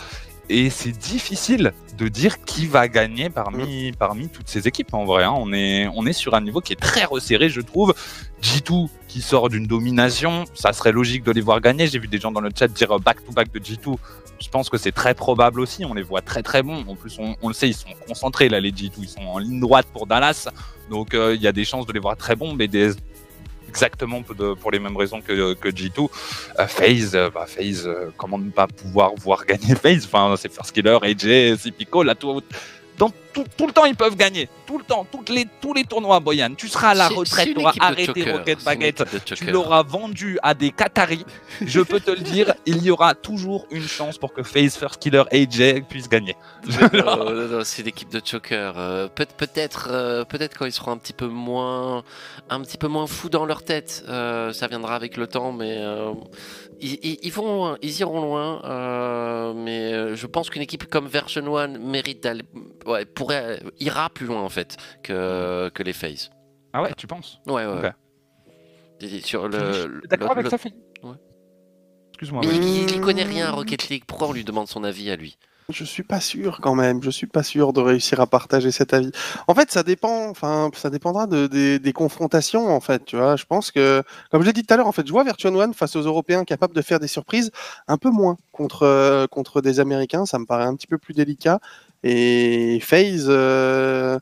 Et 0.49 0.71
c'est 0.71 0.93
difficile 0.93 1.73
de 1.97 2.09
dire 2.09 2.45
qui 2.45 2.67
va 2.67 2.89
gagner 2.89 3.31
parmi, 3.31 3.93
parmi 3.93 4.29
toutes 4.29 4.49
ces 4.49 4.67
équipes 4.69 4.93
en 4.95 5.05
vrai. 5.05 5.25
Hein. 5.25 5.35
On, 5.37 5.53
est, 5.53 5.89
on 5.95 6.05
est 6.05 6.13
sur 6.13 6.35
un 6.35 6.41
niveau 6.41 6.61
qui 6.61 6.73
est 6.73 6.81
très 6.81 7.05
resserré, 7.05 7.49
je 7.49 7.61
trouve. 7.61 7.95
G2 8.43 8.89
qui 9.09 9.23
sort 9.23 9.49
d'une 9.49 9.67
domination, 9.67 10.45
ça 10.55 10.73
serait 10.73 10.93
logique 10.93 11.23
de 11.25 11.33
les 11.33 11.41
voir 11.41 11.61
gagner. 11.61 11.87
J'ai 11.87 11.99
vu 11.99 12.09
des 12.09 12.19
gens 12.19 12.33
dans 12.33 12.41
le 12.41 12.51
chat 12.57 12.69
dire 12.69 12.99
back-to-back 12.99 13.53
de 13.53 13.59
G2. 13.61 13.97
Je 14.39 14.49
pense 14.49 14.69
que 14.69 14.79
c'est 14.79 14.93
très 14.93 15.15
probable 15.15 15.61
aussi. 15.61 15.85
On 15.85 15.95
les 15.95 16.03
voit 16.03 16.23
très 16.23 16.43
très 16.43 16.63
bons. 16.63 16.85
En 16.89 16.97
plus, 16.97 17.19
on, 17.19 17.37
on, 17.41 17.49
le 17.49 17.55
sait, 17.55 17.69
ils 17.69 17.75
sont 17.75 17.89
concentrés 18.07 18.49
là, 18.49 18.61
les 18.61 18.73
G2. 18.73 18.93
Ils 18.99 19.09
sont 19.09 19.23
en 19.23 19.39
ligne 19.39 19.61
droite 19.61 19.87
pour 19.93 20.07
Dallas. 20.07 20.49
Donc 20.91 21.15
euh, 21.15 21.35
il 21.35 21.43
y 21.43 21.49
a 21.49 21.53
des 21.53 21.65
chances 21.65 21.87
de 21.87 21.93
les 21.93 22.01
voir 22.01 22.17
très 22.17 22.37
bons. 22.37 22.55
BDS 22.55 22.97
exactement 23.77 24.23
pour 24.23 24.71
les 24.71 24.79
mêmes 24.79 24.97
raisons 24.97 25.21
que, 25.21 25.53
que 25.55 25.69
G2. 25.69 26.09
Euh, 26.59 26.67
FaZe, 26.67 27.15
euh, 27.15 27.31
bah, 27.31 27.47
euh, 27.59 28.11
comment 28.17 28.39
ne 28.39 28.51
pas 28.51 28.67
pouvoir 28.67 29.15
voir 29.17 29.45
gagner 29.45 29.75
FaZe 29.83 30.07
Enfin, 30.07 30.35
c'est 30.39 30.51
First 30.51 30.73
Killer, 30.73 30.99
AJ, 31.03 31.59
Cipico, 31.59 32.03
là, 32.03 32.15
tout, 32.15 32.41
dans 32.97 33.13
tout, 33.37 33.45
tout, 33.55 33.67
le 33.67 33.73
temps, 33.75 33.85
ils 33.85 33.95
peuvent 33.95 34.17
gagner. 34.17 34.49
Tout 34.67 34.79
le 34.79 34.85
temps, 34.85 35.07
toutes 35.11 35.29
les, 35.29 35.47
tous 35.61 35.75
les 35.75 35.85
tournois, 35.85 36.21
Boyan. 36.21 36.55
Tu 36.57 36.69
seras 36.69 36.91
à 36.91 36.95
la 36.95 37.09
retraite, 37.09 37.51
tu 37.55 37.61
auras 37.61 37.75
arrêté 37.81 38.33
Rocket 38.33 38.65
Baguette, 38.65 39.05
tu 39.35 39.45
l'auras 39.51 39.83
vendu 39.83 40.39
à 40.43 40.55
des 40.55 40.71
Qataris. 40.71 41.27
Je 41.61 41.81
peux 41.81 42.01
te 42.01 42.11
le 42.11 42.21
dire, 42.21 42.55
il 42.67 42.83
y 42.83 42.91
aura 42.91 43.15
toujours 43.15 43.67
une 43.71 43.87
chance 43.87 44.17
pour 44.17 44.33
que 44.33 44.43
FaZe, 44.43 44.77
First 44.77 44.99
Killer, 45.01 45.25
AJ 45.31 45.83
puisse 45.87 46.09
gagner. 46.09 46.35
non, 46.67 46.89
non, 47.17 47.49
non, 47.49 47.61
c'est 47.63 47.83
l'équipe 47.83 48.09
de 48.09 48.23
Choker. 48.25 48.75
Euh, 48.79 49.09
peut, 49.09 49.27
peut-être, 49.37 49.89
euh, 49.91 50.25
peut-être 50.25 50.57
quand 50.57 50.65
ils 50.65 50.73
seront 50.73 50.93
un 50.93 50.99
petit 50.99 51.13
peu 51.13 51.27
moins, 51.27 52.05
un 52.49 52.61
petit 52.63 52.79
peu 52.79 52.89
moins 52.89 53.07
fous 53.07 53.29
dans 53.29 53.45
leur 53.45 53.65
tête, 53.65 54.03
euh, 54.09 54.55
ça 54.55 54.67
viendra 54.67 54.95
avec 54.97 55.19
le 55.19 55.27
temps, 55.27 55.53
mais 55.53 55.79
ils, 56.81 56.99
ils, 57.03 57.19
ils, 57.23 57.33
vont 57.33 57.55
loin, 57.55 57.79
ils 57.83 58.01
iront 58.01 58.21
loin, 58.21 58.63
euh, 58.65 59.53
mais 59.55 60.17
je 60.17 60.27
pense 60.27 60.51
qu'une 60.51 60.63
équipe 60.63 60.87
comme 60.87 61.07
Version 61.07 61.57
1 61.57 61.79
mérite 61.79 62.23
d'aller, 62.23 62.43
ouais, 62.87 63.05
pourrait, 63.27 63.63
ira 63.79 64.11
plus 64.11 64.27
loin 64.27 64.43
en 64.43 64.49
fait 64.49 64.77
que, 65.03 65.71
que 65.75 65.83
les 65.83 65.93
FaZe. 65.93 66.31
Ah 66.73 66.83
ouais, 66.83 66.93
tu 66.97 67.07
penses? 67.07 67.41
Ouais, 67.47 67.67
ouais. 67.67 67.93
Okay. 69.01 69.21
Sur 69.23 69.49
le. 69.49 70.03
D'accord 70.09 70.33
avec 70.33 70.45
le... 70.45 70.51
ça, 70.51 70.59
Philippe 70.59 70.79
ouais. 71.03 71.17
Excuse-moi. 72.11 72.43
Il, 72.45 72.65
il, 72.65 72.91
il 72.91 73.01
connaît 73.01 73.25
rien 73.25 73.49
à 73.49 73.51
Rocket 73.51 73.89
League. 73.89 74.05
Pourquoi 74.07 74.29
on 74.29 74.33
lui 74.33 74.45
demande 74.45 74.69
son 74.69 74.85
avis 74.85 75.11
à 75.11 75.17
lui? 75.17 75.37
Je 75.69 75.85
suis 75.85 76.05
pas 76.05 76.21
sûr 76.21 76.61
quand 76.63 76.77
même. 76.77 77.03
Je 77.03 77.11
suis 77.11 77.27
pas 77.27 77.43
sûr 77.43 77.73
de 77.73 77.81
réussir 77.81 78.21
à 78.21 78.29
partager 78.29 78.71
cet 78.71 78.95
avis. 78.95 79.11
En 79.49 79.55
fait, 79.55 79.71
ça 79.73 79.83
dépend. 79.83 80.29
Enfin, 80.29 80.71
ça 80.75 80.91
dépendra 80.91 81.27
de, 81.27 81.49
de, 81.49 81.77
des 81.79 81.93
confrontations. 81.93 82.69
En 82.69 82.81
fait, 82.81 83.05
tu 83.05 83.17
vois. 83.17 83.35
Je 83.35 83.45
pense 83.45 83.73
que, 83.73 84.03
comme 84.31 84.43
je 84.43 84.47
l'ai 84.47 84.53
dit 84.53 84.65
tout 84.65 84.73
à 84.73 84.77
l'heure, 84.77 84.87
en 84.87 84.93
fait, 84.93 85.07
je 85.07 85.13
vois 85.13 85.25
Virtual 85.25 85.57
One 85.57 85.75
face 85.75 85.97
aux 85.97 86.03
Européens 86.03 86.45
capables 86.45 86.75
de 86.75 86.83
faire 86.83 87.01
des 87.01 87.09
surprises 87.09 87.51
un 87.89 87.99
peu 87.99 88.11
moins 88.11 88.37
contre 88.53 88.85
euh, 88.85 89.27
contre 89.27 89.61
des 89.61 89.81
Américains. 89.81 90.25
Ça 90.25 90.39
me 90.39 90.47
paraît 90.47 90.67
un 90.67 90.77
petit 90.77 90.87
peu 90.87 90.99
plus 90.99 91.15
délicat. 91.15 91.59
Et 92.03 92.79
FaZe. 92.81 93.27
Euh... 93.29 94.19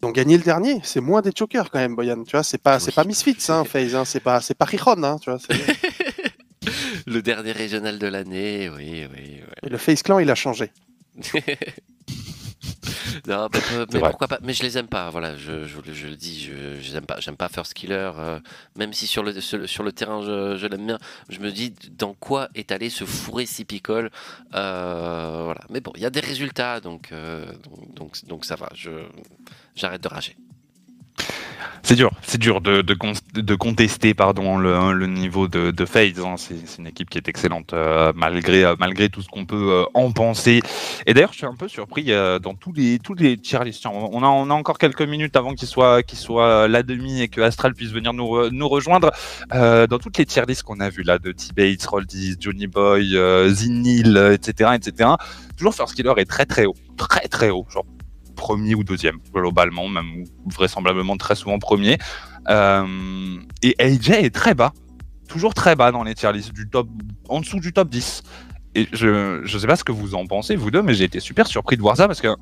Ont 0.00 0.12
gagné 0.12 0.36
le 0.36 0.44
dernier, 0.44 0.78
c'est 0.84 1.00
moins 1.00 1.22
des 1.22 1.32
chokers 1.36 1.70
quand 1.70 1.80
même, 1.80 1.96
Boyan. 1.96 2.22
Tu 2.22 2.30
vois, 2.30 2.44
c'est 2.44 2.62
pas, 2.62 2.78
oui. 2.78 2.92
pas 2.92 3.02
Misfits, 3.02 3.36
hein, 3.48 3.64
FaZe. 3.68 3.96
Hein, 3.96 4.04
c'est 4.04 4.20
pas, 4.20 4.40
c'est 4.40 4.54
pas 4.54 4.64
Riron, 4.64 5.02
hein, 5.02 5.16
tu 5.20 5.28
vois. 5.28 5.40
le 7.06 7.20
dernier 7.20 7.50
régional 7.50 7.98
de 7.98 8.06
l'année, 8.06 8.68
oui, 8.68 9.06
oui, 9.10 9.10
oui. 9.12 9.40
Et 9.64 9.68
le 9.68 9.76
Face 9.76 10.04
Clan, 10.04 10.20
il 10.20 10.30
a 10.30 10.36
changé. 10.36 10.70
non, 13.26 13.48
mais, 13.52 13.60
mais 13.92 14.00
pourquoi 14.00 14.28
pas 14.28 14.38
Mais 14.42 14.52
je 14.52 14.62
les 14.62 14.78
aime 14.78 14.88
pas. 14.88 15.10
Voilà, 15.10 15.36
je, 15.36 15.64
je, 15.64 15.78
je 15.92 16.06
le 16.06 16.16
dis, 16.16 16.40
je, 16.40 16.80
je 16.80 16.90
les 16.90 16.96
aime 16.96 17.06
pas. 17.06 17.20
J'aime 17.20 17.36
pas 17.36 17.48
First 17.48 17.74
Killer. 17.74 18.12
Euh, 18.16 18.40
même 18.76 18.92
si 18.92 19.06
sur 19.06 19.22
le 19.22 19.40
sur 19.40 19.82
le 19.82 19.92
terrain, 19.92 20.22
je, 20.22 20.56
je 20.56 20.66
l'aime 20.66 20.86
bien. 20.86 20.98
Je 21.28 21.40
me 21.40 21.50
dis 21.50 21.74
dans 21.92 22.14
quoi 22.14 22.48
est 22.54 22.72
allé 22.72 22.90
se 22.90 23.04
fourrer 23.04 23.46
Sipicol. 23.46 24.10
Euh, 24.54 25.40
voilà. 25.44 25.60
Mais 25.70 25.80
bon, 25.80 25.92
il 25.96 26.02
y 26.02 26.06
a 26.06 26.10
des 26.10 26.20
résultats, 26.20 26.80
donc 26.80 27.12
euh, 27.12 27.44
donc, 27.62 27.94
donc 27.94 28.24
donc 28.26 28.44
ça 28.44 28.56
va. 28.56 28.68
Je 28.74 28.90
j'arrête 29.74 30.02
de 30.02 30.08
rager. 30.08 30.36
C'est 31.88 31.94
dur, 31.94 32.10
c'est 32.22 32.36
dur 32.36 32.60
de, 32.60 32.82
de, 32.82 32.94
de, 33.40 33.54
contester 33.54 34.12
pardon, 34.12 34.58
le, 34.58 34.92
le 34.92 35.06
niveau 35.06 35.48
de, 35.48 35.70
de 35.70 35.86
FaZe. 35.86 36.20
Hein. 36.20 36.34
C'est 36.36 36.78
une 36.78 36.86
équipe 36.86 37.08
qui 37.08 37.16
est 37.16 37.28
excellente 37.28 37.72
euh, 37.72 38.12
malgré, 38.14 38.62
euh, 38.62 38.74
malgré 38.78 39.08
tout 39.08 39.22
ce 39.22 39.28
qu'on 39.28 39.46
peut 39.46 39.70
euh, 39.70 39.84
en 39.94 40.12
penser. 40.12 40.60
Et 41.06 41.14
d'ailleurs, 41.14 41.32
je 41.32 41.38
suis 41.38 41.46
un 41.46 41.54
peu 41.54 41.66
surpris 41.66 42.10
dans 42.42 42.52
tous 42.52 42.74
les, 42.74 42.98
tous 42.98 43.14
les 43.14 43.38
tier 43.38 43.64
lists. 43.64 43.86
On 43.86 44.22
a, 44.22 44.26
on 44.26 44.50
a 44.50 44.52
encore 44.52 44.76
quelques 44.76 45.00
minutes 45.00 45.34
avant 45.34 45.54
qu'il 45.54 45.66
soit, 45.66 46.02
qu 46.02 46.14
soit 46.14 46.68
la 46.68 46.82
demi 46.82 47.22
et 47.22 47.28
que 47.28 47.40
Astral 47.40 47.72
puisse 47.72 47.90
venir 47.90 48.12
nous, 48.12 48.50
nous 48.50 48.68
rejoindre. 48.68 49.10
dans 49.50 49.98
toutes 49.98 50.18
les 50.18 50.26
tier 50.26 50.42
lists 50.46 50.64
qu'on 50.64 50.80
a 50.80 50.90
vues 50.90 51.04
là, 51.04 51.18
de 51.18 51.32
T-Bates, 51.32 51.86
Roldies, 51.86 52.36
Johnny 52.38 52.66
Boy, 52.66 53.16
Zinil, 53.48 54.16
etc., 54.34 54.72
etc., 54.74 55.10
toujours 55.56 55.74
First 55.74 55.94
Killer 55.94 56.12
est 56.18 56.28
très 56.28 56.44
très 56.44 56.66
haut. 56.66 56.74
Très 56.98 57.28
très 57.28 57.48
haut. 57.48 57.66
Premier 58.38 58.74
ou 58.74 58.84
deuxième, 58.84 59.18
globalement, 59.34 59.88
même 59.88 60.24
vraisemblablement 60.46 61.18
très 61.18 61.34
souvent 61.34 61.58
premier. 61.58 61.98
Euh, 62.48 63.36
et 63.62 63.74
AJ 63.78 64.10
est 64.10 64.34
très 64.34 64.54
bas, 64.54 64.72
toujours 65.28 65.52
très 65.52 65.76
bas 65.76 65.92
dans 65.92 66.04
les 66.04 66.14
tier 66.14 66.32
lists, 66.32 66.54
du 66.54 66.70
top, 66.70 66.88
en 67.28 67.40
dessous 67.40 67.60
du 67.60 67.74
top 67.74 67.90
10. 67.90 68.22
Et 68.74 68.88
je 68.92 69.42
ne 69.42 69.58
sais 69.58 69.66
pas 69.66 69.76
ce 69.76 69.84
que 69.84 69.92
vous 69.92 70.14
en 70.14 70.24
pensez, 70.26 70.56
vous 70.56 70.70
deux, 70.70 70.82
mais 70.82 70.94
j'ai 70.94 71.04
été 71.04 71.20
super 71.20 71.46
surpris 71.46 71.76
de 71.76 71.82
voir 71.82 71.96
ça 71.96 72.06
parce 72.06 72.20
que, 72.20 72.34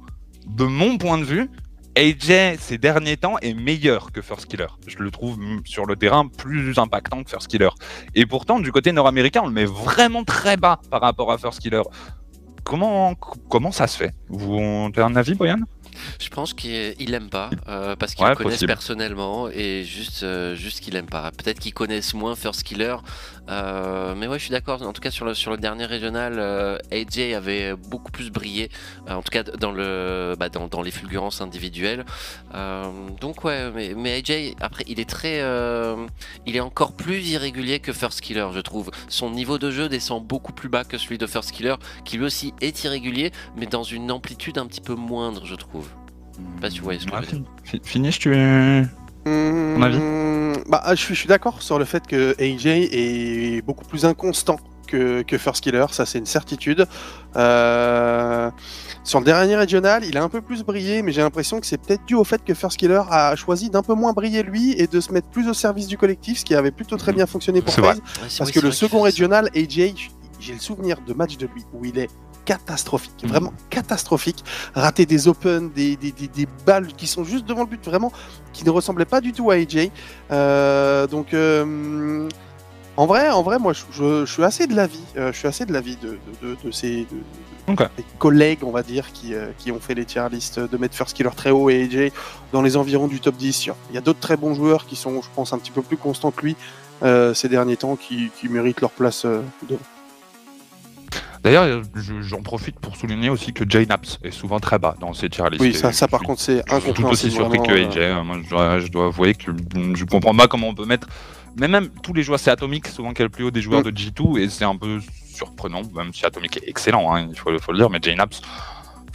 de 0.47 0.65
mon 0.65 0.99
point 0.99 1.19
de 1.19 1.25
vue, 1.25 1.51
AJ 1.97 2.59
ces 2.59 2.77
derniers 2.79 3.17
temps 3.17 3.39
est 3.41 3.55
meilleur 3.55 4.13
que 4.13 4.21
First 4.21 4.47
Killer. 4.47 4.67
Je 4.87 4.99
le 4.99 5.11
trouve 5.11 5.39
sur 5.65 5.87
le 5.87 5.97
terrain 5.97 6.29
plus 6.29 6.79
impactant 6.79 7.25
que 7.25 7.31
First 7.31 7.49
Killer. 7.49 7.71
Et 8.15 8.27
pourtant, 8.27 8.61
du 8.61 8.71
côté 8.71 8.93
nord-américain, 8.93 9.41
on 9.45 9.47
le 9.47 9.53
met 9.53 9.65
vraiment 9.65 10.23
très 10.23 10.57
bas 10.57 10.79
par 10.91 11.01
rapport 11.01 11.33
à 11.33 11.39
First 11.39 11.61
Killer. 11.61 11.83
Comment, 12.65 13.15
comment 13.49 13.73
ça 13.73 13.87
se 13.87 13.97
fait? 13.97 14.13
Vous 14.29 14.91
avez 14.95 15.03
un 15.03 15.17
avis, 15.17 15.35
Boyan 15.35 15.61
je 16.21 16.29
pense 16.29 16.55
qu'il 16.55 17.15
aime 17.15 17.29
pas 17.29 17.51
euh, 17.69 17.97
parce 17.97 18.15
qu'ils 18.15 18.25
ouais, 18.25 18.31
le 18.31 18.37
connaissent 18.37 18.55
possible. 18.55 18.69
personnellement 18.69 19.49
et 19.49 19.85
juste, 19.85 20.23
euh, 20.23 20.55
juste 20.55 20.81
qu'il 20.81 20.97
aime 20.97 21.07
pas. 21.07 21.31
Peut-être 21.33 21.59
qu'ils 21.59 21.75
connaissent 21.75 22.15
moins 22.15 22.35
First 22.35 22.63
Killer, 22.63 22.97
euh, 23.49 24.15
mais 24.17 24.27
ouais, 24.27 24.39
je 24.39 24.45
suis 24.45 24.53
d'accord. 24.53 24.83
En 24.83 24.93
tout 24.93 25.01
cas, 25.01 25.11
sur 25.11 25.25
le, 25.25 25.35
sur 25.35 25.51
le 25.51 25.57
dernier 25.57 25.85
régional, 25.85 26.39
AJ 26.93 27.35
avait 27.35 27.75
beaucoup 27.75 28.13
plus 28.13 28.31
brillé, 28.31 28.71
en 29.09 29.23
tout 29.23 29.31
cas 29.31 29.43
dans, 29.43 29.73
le, 29.73 30.35
bah, 30.39 30.49
dans, 30.49 30.67
dans 30.67 30.83
les 30.83 30.91
fulgurances 30.91 31.41
individuelles. 31.41 32.05
donc 33.21 33.45
ouais, 33.45 33.71
mais, 33.75 33.95
mais, 33.97 34.19
AJ, 34.19 34.55
après, 34.61 34.85
il 34.87 35.01
est 35.01 35.09
très, 35.09 35.41
il 36.47 36.57
est 36.57 36.61
encore 36.61 36.93
plus 36.93 37.29
irrégulier 37.29 37.81
que 37.81 37.93
First 37.93 38.21
Killer, 38.21 38.49
je 38.53 38.61
trouve. 38.61 38.91
Son 39.09 39.31
niveau 39.31 39.59
de 39.59 39.71
jeu 39.71 39.89
descend 39.89 40.25
beaucoup 40.25 40.53
plus 40.53 40.69
bas 40.69 40.85
que 40.85 40.99
celui 40.99 41.19
de 41.19 41.27
First 41.27 41.53
Killer, 41.53 41.77
qui 42.05 42.19
lui 42.19 42.25
aussi 42.25 42.55
est 42.61 42.85
irrégulier, 42.85 43.33
mais 43.57 43.67
dans 43.67 43.83
une 43.83 44.11
amplitude 44.11 44.59
un 44.59 44.67
petit 44.67 44.81
peu 44.81 44.95
moindre, 44.95 45.45
je 45.45 45.55
trouve. 45.55 45.86
Je 46.37 46.55
sais 46.55 46.61
pas 46.61 46.71
si 46.71 46.79
vous 46.79 46.85
voyez 46.85 47.01
ce 47.01 47.07
que 47.07 47.13
ah, 47.15 47.23
je 47.23 47.37
veux 47.37 47.39
dire. 47.39 47.81
Finish, 47.83 48.19
tu 48.19 48.35
es. 48.35 48.83
Ton 49.25 49.83
avis 49.83 49.99
bah, 50.69 50.83
je 50.91 50.97
suis, 50.97 51.15
je 51.15 51.21
suis 51.21 51.29
d'accord 51.29 51.63
sur 51.63 51.79
le 51.79 51.85
fait 51.85 52.07
que 52.07 52.35
AJ 52.41 52.67
est 52.67 53.63
beaucoup 53.65 53.85
plus 53.85 54.05
inconstant 54.05 54.57
que, 54.87 55.23
que 55.23 55.37
First 55.37 55.63
Killer, 55.63 55.87
ça 55.91 56.07
c'est 56.07 56.19
une 56.19 56.27
certitude. 56.27 56.87
Euh, 57.37 58.51
sur 59.05 59.19
le 59.19 59.25
dernier 59.25 59.57
régional, 59.57 60.05
il 60.05 60.17
a 60.17 60.23
un 60.23 60.29
peu 60.29 60.41
plus 60.41 60.63
brillé, 60.63 61.03
mais 61.03 61.13
j'ai 61.13 61.23
l'impression 61.23 61.61
que 61.61 61.67
c'est 61.67 61.79
peut-être 61.79 62.05
dû 62.07 62.15
au 62.15 62.25
fait 62.25 62.43
que 62.45 62.55
First 62.55 62.77
Killer 62.77 63.03
a 63.11 63.35
choisi 63.37 63.71
d'un 63.71 63.83
peu 63.83 63.95
moins 63.95 64.13
briller 64.13 64.43
lui 64.43 64.73
et 64.73 64.87
de 64.87 65.01
se 65.01 65.13
mettre 65.13 65.29
plus 65.29 65.49
au 65.49 65.55
service 65.55 65.87
du 65.87 65.99
collectif, 65.99 66.39
ce 66.39 66.45
qui 66.45 66.55
avait 66.55 66.71
plutôt 66.71 66.97
très 66.97 67.13
bien 67.13 67.27
fonctionné 67.27 67.63
pour 67.63 67.75
FaZe. 67.75 67.97
Ouais, 67.97 68.03
parce 68.39 68.41
oui, 68.41 68.53
que 68.53 68.61
le 68.61 68.71
second 68.71 69.03
régional, 69.03 69.51
AJ, 69.55 69.95
j'ai 70.41 70.53
le 70.53 70.61
souvenir 70.61 70.99
de 71.07 71.13
matchs 71.15 71.37
de 71.37 71.47
lui 71.47 71.65
où 71.73 71.85
il 71.85 71.99
est 71.99 72.11
catastrophique, 72.47 73.13
Mhm. 73.25 73.29
vraiment 73.29 73.53
catastrophique. 73.69 74.43
Rater 74.75 75.05
des 75.05 75.29
open, 75.29 75.71
des, 75.71 75.97
des, 75.97 76.13
des, 76.13 76.29
des 76.29 76.49
balles 76.65 76.87
qui 76.97 77.07
sont 77.07 77.25
juste 77.25 77.45
devant 77.45 77.61
le 77.63 77.67
but, 77.67 77.85
vraiment, 77.85 78.11
qui 78.55 78.65
ne 78.65 78.71
ressemblaient 78.71 79.05
pas 79.05 79.21
du 79.21 79.33
tout 79.35 79.51
à 79.51 79.57
AJ. 79.57 79.91
Euh, 80.31 81.07
donc, 81.07 81.35
euh, 81.35 82.27
en 82.97 83.05
vrai, 83.07 83.29
en 83.29 83.43
vrai, 83.43 83.59
moi, 83.59 83.75
je, 83.75 83.83
je- 83.93 84.25
je 84.25 84.33
suis 84.33 84.43
assez 84.45 84.67
de 84.67 84.75
l'avis, 84.75 85.05
euh, 85.19 85.31
je 85.33 85.39
suis 85.39 85.49
assez 85.49 85.67
de 85.67 85.73
l'avis 85.75 85.97
de, 85.97 86.19
de, 86.41 86.49
de, 86.49 86.57
de 86.65 86.71
ces 86.71 87.07
collègues, 88.19 88.61
on 88.63 88.71
va 88.71 88.83
dire, 88.83 89.13
qui, 89.13 89.35
qui 89.59 89.73
ont 89.73 89.81
fait 89.81 89.95
les 89.95 90.05
tier 90.05 90.23
lists 90.31 90.61
de 90.61 90.77
mettre 90.77 90.95
First 90.95 91.17
Killer 91.17 91.31
très 91.37 91.51
haut 91.51 91.69
et 91.69 91.83
AJ 91.83 92.13
dans 92.53 92.63
les 92.63 92.77
environs 92.77 93.09
du 93.09 93.19
top 93.21 93.37
10. 93.37 93.71
Il 93.91 93.95
y 93.95 93.99
a 93.99 94.01
d'autres 94.01 94.21
très 94.21 94.37
bons 94.37 94.55
joueurs 94.55 94.87
qui 94.87 94.95
sont, 94.97 95.21
je 95.21 95.29
pense, 95.35 95.53
un 95.53 95.59
petit 95.59 95.73
peu 95.73 95.83
plus 95.83 95.97
constants 95.97 96.31
que 96.31 96.43
lui 96.47 96.57
ces 97.35 97.49
derniers 97.49 97.77
temps, 97.77 97.97
qui, 97.97 98.31
qui 98.41 98.49
méritent 98.49 98.81
leur 98.81 98.91
place 98.93 99.25
devant. 99.27 99.81
D'ailleurs, 101.47 101.83
je- 101.95 102.23
j'en 102.23 102.43
profite 102.43 102.81
pour 102.81 102.97
souligner 102.97 103.31
aussi 103.31 103.53
que 103.53 103.63
Jay 103.69 103.87
Naps 103.87 104.19
est 104.25 104.33
souvent 104.33 104.59
très 104.59 104.81
bas 104.81 104.97
dans 105.01 105.13
ces 105.15 105.29
tier 105.31 105.45
lists. 105.49 105.61
Oui, 105.63 105.73
ça, 105.73 105.93
ça 105.93 106.09
par 106.09 106.21
contre, 106.23 106.41
c'est 106.41 106.65
tout 106.65 106.75
aussi 106.75 106.77
incompréhensible. 106.89 107.33
surpris 107.33 107.59
que 107.63 107.73
AJ. 107.73 108.25
Moi, 108.25 108.37
je 108.43 108.51
dois, 108.51 108.79
je 108.81 108.89
dois 108.89 109.07
avouer 109.07 109.35
que 109.35 109.53
je 109.95 110.05
comprends 110.05 110.35
pas 110.35 110.49
comment 110.49 110.69
on 110.69 110.75
peut 110.75 110.87
mettre. 110.87 111.07
Mais 111.57 111.69
même 111.69 111.89
tous 112.03 112.13
les 112.13 112.25
joueurs, 112.25 112.41
c'est 112.41 112.51
Atomic, 112.51 112.89
souvent 112.89 113.13
qui 113.13 113.23
est 113.23 113.25
le 113.25 113.29
plus 113.31 113.45
haut 113.45 113.51
des 113.53 113.63
joueurs 113.63 113.81
Mm. 113.81 113.85
de 113.85 113.91
G2, 113.97 114.39
et 114.41 114.49
c'est 114.49 114.65
un 114.65 114.77
peu 114.77 114.99
surprenant, 115.33 115.83
même 115.95 116.13
si 116.13 116.27
Atomic 116.27 116.57
est 116.57 116.69
excellent, 116.69 117.15
hein, 117.15 117.29
il 117.31 117.39
faut, 117.39 117.57
faut 117.61 117.71
le 117.73 117.79
dire, 117.79 117.91
mais 117.91 117.99
Jay 118.03 118.15
Naps. 118.17 118.43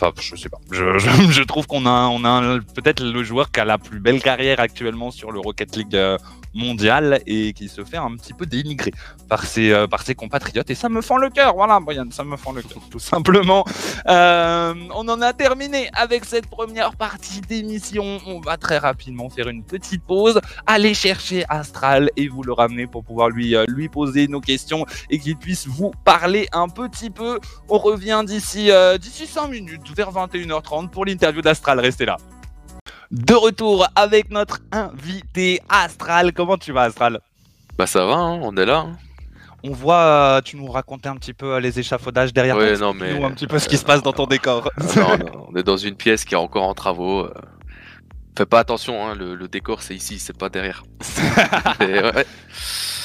Enfin, 0.01 0.13
je 0.19 0.35
sais 0.35 0.49
pas. 0.49 0.57
Je, 0.71 1.43
trouve 1.47 1.67
qu'on 1.67 1.85
a, 1.85 2.59
peut-être 2.73 3.03
le 3.03 3.23
joueur 3.23 3.51
qui 3.51 3.59
a 3.59 3.65
la 3.65 3.77
plus 3.77 3.99
belle 3.99 4.21
carrière 4.21 4.59
actuellement 4.59 5.11
sur 5.11 5.31
le 5.31 5.39
Rocket 5.39 5.75
League 5.75 5.95
euh, 5.95 6.17
mondial 6.55 7.21
et 7.27 7.53
qui 7.53 7.69
se 7.69 7.83
fait 7.83 7.97
un 7.97 8.15
petit 8.15 8.33
peu 8.33 8.47
dénigrer 8.47 8.91
par 9.29 9.45
ses, 9.45 9.71
euh, 9.71 9.85
par 9.85 10.01
ses 10.01 10.15
compatriotes. 10.15 10.69
Et 10.71 10.75
ça 10.75 10.89
me 10.89 11.01
fend 11.01 11.17
le 11.17 11.29
cœur. 11.29 11.53
Voilà, 11.53 11.79
Brian, 11.79 12.07
ça 12.09 12.23
me 12.23 12.35
fend 12.35 12.51
le 12.51 12.63
cœur, 12.63 12.81
tout 12.89 12.99
simplement. 12.99 13.63
Euh, 14.07 14.73
on 14.95 15.07
en 15.07 15.21
a 15.21 15.33
terminé 15.33 15.89
avec 15.93 16.25
cette 16.25 16.47
première 16.47 16.95
partie 16.95 17.41
d'émission. 17.41 18.19
On 18.25 18.39
va 18.39 18.57
très 18.57 18.79
rapidement 18.79 19.29
faire 19.29 19.49
une 19.49 19.63
petite 19.63 20.03
pause, 20.03 20.41
aller 20.65 20.95
chercher 20.95 21.45
Astral 21.47 22.09
et 22.17 22.27
vous 22.27 22.41
le 22.41 22.53
ramener 22.53 22.87
pour 22.87 23.03
pouvoir 23.03 23.29
lui, 23.29 23.55
poser 23.89 24.27
nos 24.27 24.41
questions 24.41 24.85
et 25.11 25.19
qu'il 25.19 25.37
puisse 25.37 25.67
vous 25.67 25.91
parler 26.03 26.47
un 26.53 26.69
petit 26.69 27.11
peu. 27.11 27.39
On 27.69 27.77
revient 27.77 28.23
d'ici 28.25 28.71
d'ici 28.99 29.27
5 29.27 29.47
minutes, 29.47 29.90
vers 29.95 30.11
21h30 30.11 30.89
pour 30.89 31.05
l'interview 31.05 31.41
d'Astral. 31.41 31.79
Restez 31.79 32.05
là. 32.05 32.17
De 33.11 33.33
retour 33.33 33.87
avec 33.95 34.29
notre 34.31 34.59
invité 34.71 35.61
Astral. 35.69 36.33
Comment 36.33 36.57
tu 36.57 36.71
vas, 36.71 36.83
Astral? 36.83 37.19
Bah 37.77 37.85
ça 37.87 38.05
va, 38.05 38.13
hein, 38.15 38.39
on 38.41 38.55
est 38.57 38.65
là. 38.65 38.79
hein. 38.79 38.97
On 39.63 39.71
voit, 39.71 39.95
euh, 40.37 40.41
tu 40.41 40.55
nous 40.57 40.65
racontais 40.71 41.07
un 41.09 41.15
petit 41.17 41.33
peu 41.33 41.53
euh, 41.53 41.59
les 41.59 41.79
échafaudages 41.79 42.33
derrière 42.33 42.57
Ouais, 42.57 42.75
toi. 42.75 42.87
non, 42.87 42.93
mais- 42.93 43.23
un 43.23 43.29
petit 43.31 43.45
peu 43.47 43.59
ce 43.59 43.69
qui 43.69 43.77
se 43.77 43.85
passe 43.85 44.01
dans 44.01 44.13
ton 44.13 44.25
décor. 44.25 44.69
Non, 44.95 45.17
non, 45.17 45.47
on 45.51 45.55
est 45.55 45.61
dans 45.63 45.77
une 45.77 45.95
pièce 45.95 46.25
qui 46.25 46.33
est 46.33 46.37
encore 46.37 46.63
en 46.63 46.73
travaux. 46.73 47.25
euh. 47.25 47.33
Fais 48.37 48.45
pas 48.47 48.59
attention, 48.59 49.05
hein, 49.05 49.13
le, 49.13 49.35
le 49.35 49.47
décor 49.47 49.81
c'est 49.83 49.93
ici, 49.93 50.17
c'est 50.17 50.35
pas 50.35 50.49
derrière. 50.49 50.83
Et 51.81 51.85
ouais, 51.85 52.15
ouais. 52.15 52.25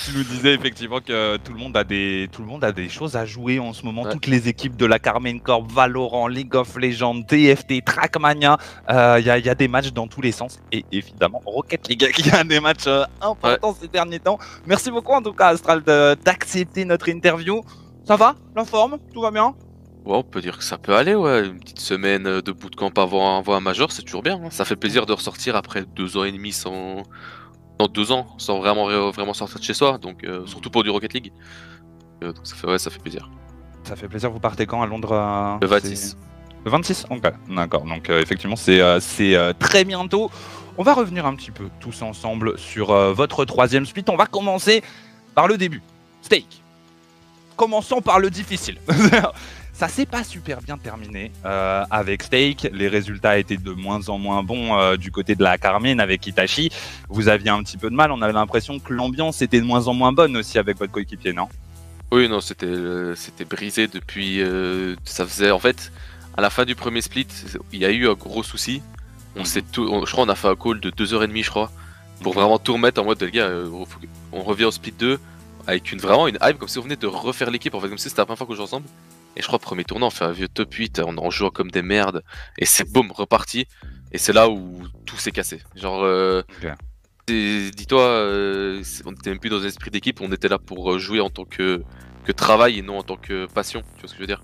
Tu 0.06 0.16
nous 0.16 0.24
disais 0.24 0.54
effectivement 0.54 1.00
que 1.00 1.36
tout 1.38 1.52
le 1.52 1.58
monde 1.58 1.76
a 1.76 1.84
des, 1.84 2.28
tout 2.32 2.40
le 2.42 2.48
monde 2.48 2.64
a 2.64 2.72
des 2.72 2.88
choses 2.88 3.16
à 3.16 3.24
jouer 3.26 3.58
en 3.58 3.72
ce 3.72 3.84
moment. 3.84 4.02
Ouais. 4.04 4.12
Toutes 4.12 4.26
les 4.26 4.48
équipes 4.48 4.76
de 4.76 4.86
la 4.86 4.98
Carmen 4.98 5.40
Corp, 5.40 5.70
Valorant, 5.70 6.28
League 6.28 6.54
of 6.54 6.74
Legends, 6.76 7.22
TFT, 7.22 7.84
Trackmania, 7.84 8.56
euh, 8.90 9.16
il 9.20 9.26
y, 9.26 9.30
a- 9.30 9.38
il 9.38 9.44
y 9.44 9.48
a 9.50 9.54
des 9.54 9.68
matchs 9.68 9.92
dans 9.92 10.06
tous 10.06 10.20
les 10.22 10.32
sens. 10.32 10.58
Et 10.72 10.84
évidemment 10.92 11.42
Rocket 11.44 11.88
League 11.88 12.10
qui 12.14 12.30
a 12.30 12.44
des 12.44 12.60
matchs 12.60 12.86
euh, 12.86 13.04
importants 13.20 13.76
ces 13.80 13.88
derniers 13.88 14.20
temps. 14.20 14.38
Merci 14.66 14.90
beaucoup 14.90 15.12
en 15.12 15.22
tout 15.22 15.32
cas 15.32 15.48
Astral 15.48 15.82
d'accepter 15.82 16.84
notre 16.84 17.08
interview. 17.08 17.62
Ça 18.04 18.16
va? 18.16 18.36
La 18.54 18.64
forme 18.64 18.98
Tout 19.12 19.20
va 19.22 19.30
bien? 19.30 19.54
Ouais, 20.04 20.14
on 20.18 20.22
peut 20.22 20.40
dire 20.40 20.56
que 20.56 20.62
ça 20.62 20.78
peut 20.78 20.94
aller, 20.94 21.16
ouais. 21.16 21.46
Une 21.46 21.58
petite 21.58 21.80
semaine 21.80 22.22
de 22.40 22.52
bootcamp 22.52 22.92
avant, 22.96 23.38
avant 23.38 23.54
un 23.54 23.60
major, 23.60 23.90
c'est 23.90 24.02
toujours 24.02 24.22
bien. 24.22 24.36
hein. 24.40 24.50
Ça 24.50 24.64
fait 24.64 24.76
plaisir 24.76 25.04
de 25.04 25.12
ressortir 25.12 25.56
après 25.56 25.82
deux 25.96 26.16
ans 26.16 26.22
et 26.22 26.30
demi 26.30 26.52
sans. 26.52 27.02
Non, 27.80 27.86
deux 27.88 28.10
ans, 28.12 28.26
sans 28.38 28.58
vraiment, 28.58 28.88
vraiment 29.10 29.34
sortir 29.34 29.58
de 29.58 29.64
chez 29.64 29.74
soi, 29.74 29.98
donc 29.98 30.24
euh, 30.24 30.46
surtout 30.46 30.70
pour 30.70 30.82
du 30.82 30.90
Rocket 30.90 31.12
League. 31.12 31.32
Euh, 32.22 32.32
donc 32.32 32.46
ça 32.46 32.54
fait, 32.56 32.66
ouais, 32.66 32.78
ça 32.78 32.90
fait 32.90 32.98
plaisir. 32.98 33.28
Ça 33.84 33.96
fait 33.96 34.08
plaisir. 34.08 34.30
Vous 34.30 34.40
partez 34.40 34.66
quand 34.66 34.80
à 34.82 34.86
Londres 34.86 35.12
euh, 35.12 35.58
Le 35.60 35.68
c'est- 35.68 35.74
26. 35.90 36.16
Le 36.64 36.70
26 36.70 37.06
Ok, 37.10 37.22
d'accord. 37.54 37.82
Donc 37.84 38.08
effectivement, 38.10 38.56
c'est 38.56 38.80
très 39.58 39.84
bientôt. 39.84 40.30
On 40.78 40.82
va 40.82 40.94
revenir 40.94 41.24
un 41.26 41.34
petit 41.36 41.50
peu 41.52 41.68
tous 41.80 42.02
ensemble 42.02 42.58
sur 42.58 42.92
votre 43.14 43.44
troisième 43.44 43.86
split. 43.86 44.04
On 44.08 44.16
va 44.16 44.26
commencer 44.26 44.82
par 45.34 45.46
le 45.46 45.56
début. 45.58 45.82
Steak. 46.22 46.62
Commençons 47.56 48.00
par 48.00 48.18
le 48.18 48.30
difficile. 48.30 48.78
Ça 49.78 49.88
s'est 49.88 50.06
pas 50.06 50.24
super 50.24 50.62
bien 50.62 50.78
terminé 50.78 51.30
euh, 51.44 51.84
avec 51.90 52.22
Steak. 52.22 52.66
Les 52.72 52.88
résultats 52.88 53.36
étaient 53.36 53.58
de 53.58 53.72
moins 53.72 54.08
en 54.08 54.16
moins 54.16 54.42
bons 54.42 54.74
euh, 54.78 54.96
du 54.96 55.10
côté 55.12 55.34
de 55.34 55.42
la 55.42 55.58
Carmine 55.58 56.00
avec 56.00 56.26
Itachi. 56.26 56.70
Vous 57.10 57.28
aviez 57.28 57.50
un 57.50 57.62
petit 57.62 57.76
peu 57.76 57.90
de 57.90 57.94
mal. 57.94 58.10
On 58.10 58.22
avait 58.22 58.32
l'impression 58.32 58.78
que 58.78 58.94
l'ambiance 58.94 59.42
était 59.42 59.60
de 59.60 59.66
moins 59.66 59.86
en 59.88 59.92
moins 59.92 60.12
bonne 60.12 60.34
aussi 60.38 60.58
avec 60.58 60.78
votre 60.78 60.92
coéquipier, 60.92 61.34
non? 61.34 61.48
Oui, 62.10 62.26
non, 62.26 62.40
c'était 62.40 62.64
euh, 62.64 63.14
c'était 63.16 63.44
brisé 63.44 63.86
depuis. 63.86 64.40
ça 65.04 65.26
faisait 65.26 65.50
en 65.50 65.58
fait 65.58 65.92
à 66.38 66.40
la 66.40 66.48
fin 66.48 66.64
du 66.64 66.74
premier 66.74 67.02
split, 67.02 67.26
il 67.72 67.78
y 67.80 67.84
a 67.84 67.90
eu 67.90 68.08
un 68.08 68.14
gros 68.14 68.42
souci. 68.42 68.80
On 69.36 69.40
Mhm. 69.40 69.44
s'est 69.44 69.62
tout, 69.62 69.86
on- 69.90 70.06
je 70.06 70.12
crois, 70.12 70.24
on 70.24 70.28
a 70.30 70.34
fait 70.34 70.48
un 70.48 70.56
call 70.56 70.80
de 70.80 70.88
2h30 70.90 71.42
je 71.44 71.50
crois, 71.50 71.70
pour 72.22 72.32
vraiment 72.32 72.58
tout 72.58 72.72
remettre 72.74 73.00
en 73.02 73.04
mode 73.04 73.22
les 73.22 73.30
gars, 73.30 73.50
on 74.32 74.42
revient 74.42 74.64
au 74.64 74.70
split 74.70 74.92
2 74.98 75.18
avec 75.66 75.92
une 75.92 75.98
vraiment 75.98 76.28
une 76.28 76.38
hype 76.42 76.56
comme 76.58 76.68
si 76.68 76.78
on 76.78 76.82
venait 76.82 76.96
de 76.96 77.06
refaire 77.06 77.50
l'équipe 77.50 77.74
en 77.74 77.80
fait, 77.80 77.88
comme 77.88 77.98
si 77.98 78.08
c'était 78.08 78.22
la 78.22 78.26
première 78.26 78.38
fois 78.38 78.46
qu'on 78.46 78.54
joue 78.54 78.62
ensemble. 78.62 78.86
Et 79.36 79.42
je 79.42 79.46
crois 79.46 79.58
premier 79.58 79.84
tournoi, 79.84 80.08
on 80.08 80.10
fait 80.10 80.24
un 80.24 80.32
vieux 80.32 80.48
top 80.48 80.72
8, 80.74 81.00
on 81.04 81.16
en 81.18 81.30
joue 81.30 81.50
comme 81.50 81.70
des 81.70 81.82
merdes, 81.82 82.22
et 82.58 82.64
c'est 82.66 82.90
boum 82.90 83.12
reparti. 83.12 83.66
Et 84.12 84.18
c'est 84.18 84.32
là 84.32 84.48
où 84.48 84.82
tout 85.04 85.16
s'est 85.18 85.32
cassé. 85.32 85.62
Genre. 85.74 86.02
euh, 86.04 86.42
Dis-toi, 87.28 88.02
euh, 88.02 88.82
on 89.04 89.12
était 89.12 89.30
même 89.30 89.40
plus 89.40 89.50
dans 89.50 89.60
un 89.62 89.66
esprit 89.66 89.90
d'équipe, 89.90 90.20
on 90.20 90.30
était 90.32 90.48
là 90.48 90.58
pour 90.58 90.92
euh, 90.92 90.98
jouer 90.98 91.20
en 91.20 91.28
tant 91.28 91.44
que, 91.44 91.82
que 92.24 92.32
travail 92.32 92.78
et 92.78 92.82
non 92.82 92.98
en 92.98 93.02
tant 93.02 93.16
que 93.16 93.46
passion. 93.46 93.82
Tu 93.96 94.00
vois 94.02 94.08
ce 94.08 94.12
que 94.14 94.18
je 94.18 94.22
veux 94.22 94.26
dire? 94.28 94.42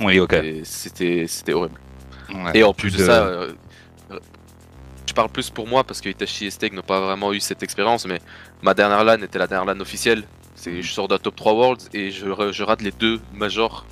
Oui, 0.00 0.20
ok. 0.20 0.36
C'était 0.62 1.52
horrible. 1.52 1.80
Ouais. 2.32 2.52
Et 2.54 2.62
en 2.62 2.72
plus 2.72 2.92
de 2.92 2.98
de- 2.98 3.02
ça, 3.04 3.26
euh, 3.26 3.52
je 5.08 5.12
parle 5.12 5.28
plus 5.30 5.50
pour 5.50 5.66
moi 5.66 5.82
parce 5.84 6.00
que 6.00 6.08
Itachi 6.08 6.46
et 6.46 6.50
Steak 6.50 6.72
n'ont 6.72 6.82
pas 6.82 7.00
vraiment 7.00 7.32
eu 7.32 7.40
cette 7.40 7.62
expérience, 7.62 8.06
mais 8.06 8.20
ma 8.62 8.74
dernière 8.74 9.02
LAN 9.04 9.22
était 9.22 9.38
la 9.38 9.48
dernière 9.48 9.74
LAN 9.74 9.80
officielle. 9.80 10.24
C'est, 10.54 10.82
je 10.82 10.92
sors 10.92 11.08
d'un 11.08 11.18
top 11.18 11.34
3 11.36 11.54
Worlds 11.54 11.88
et 11.94 12.10
je 12.10 12.62
rate 12.62 12.82
les 12.82 12.92
deux 12.92 13.20
majors. 13.32 13.86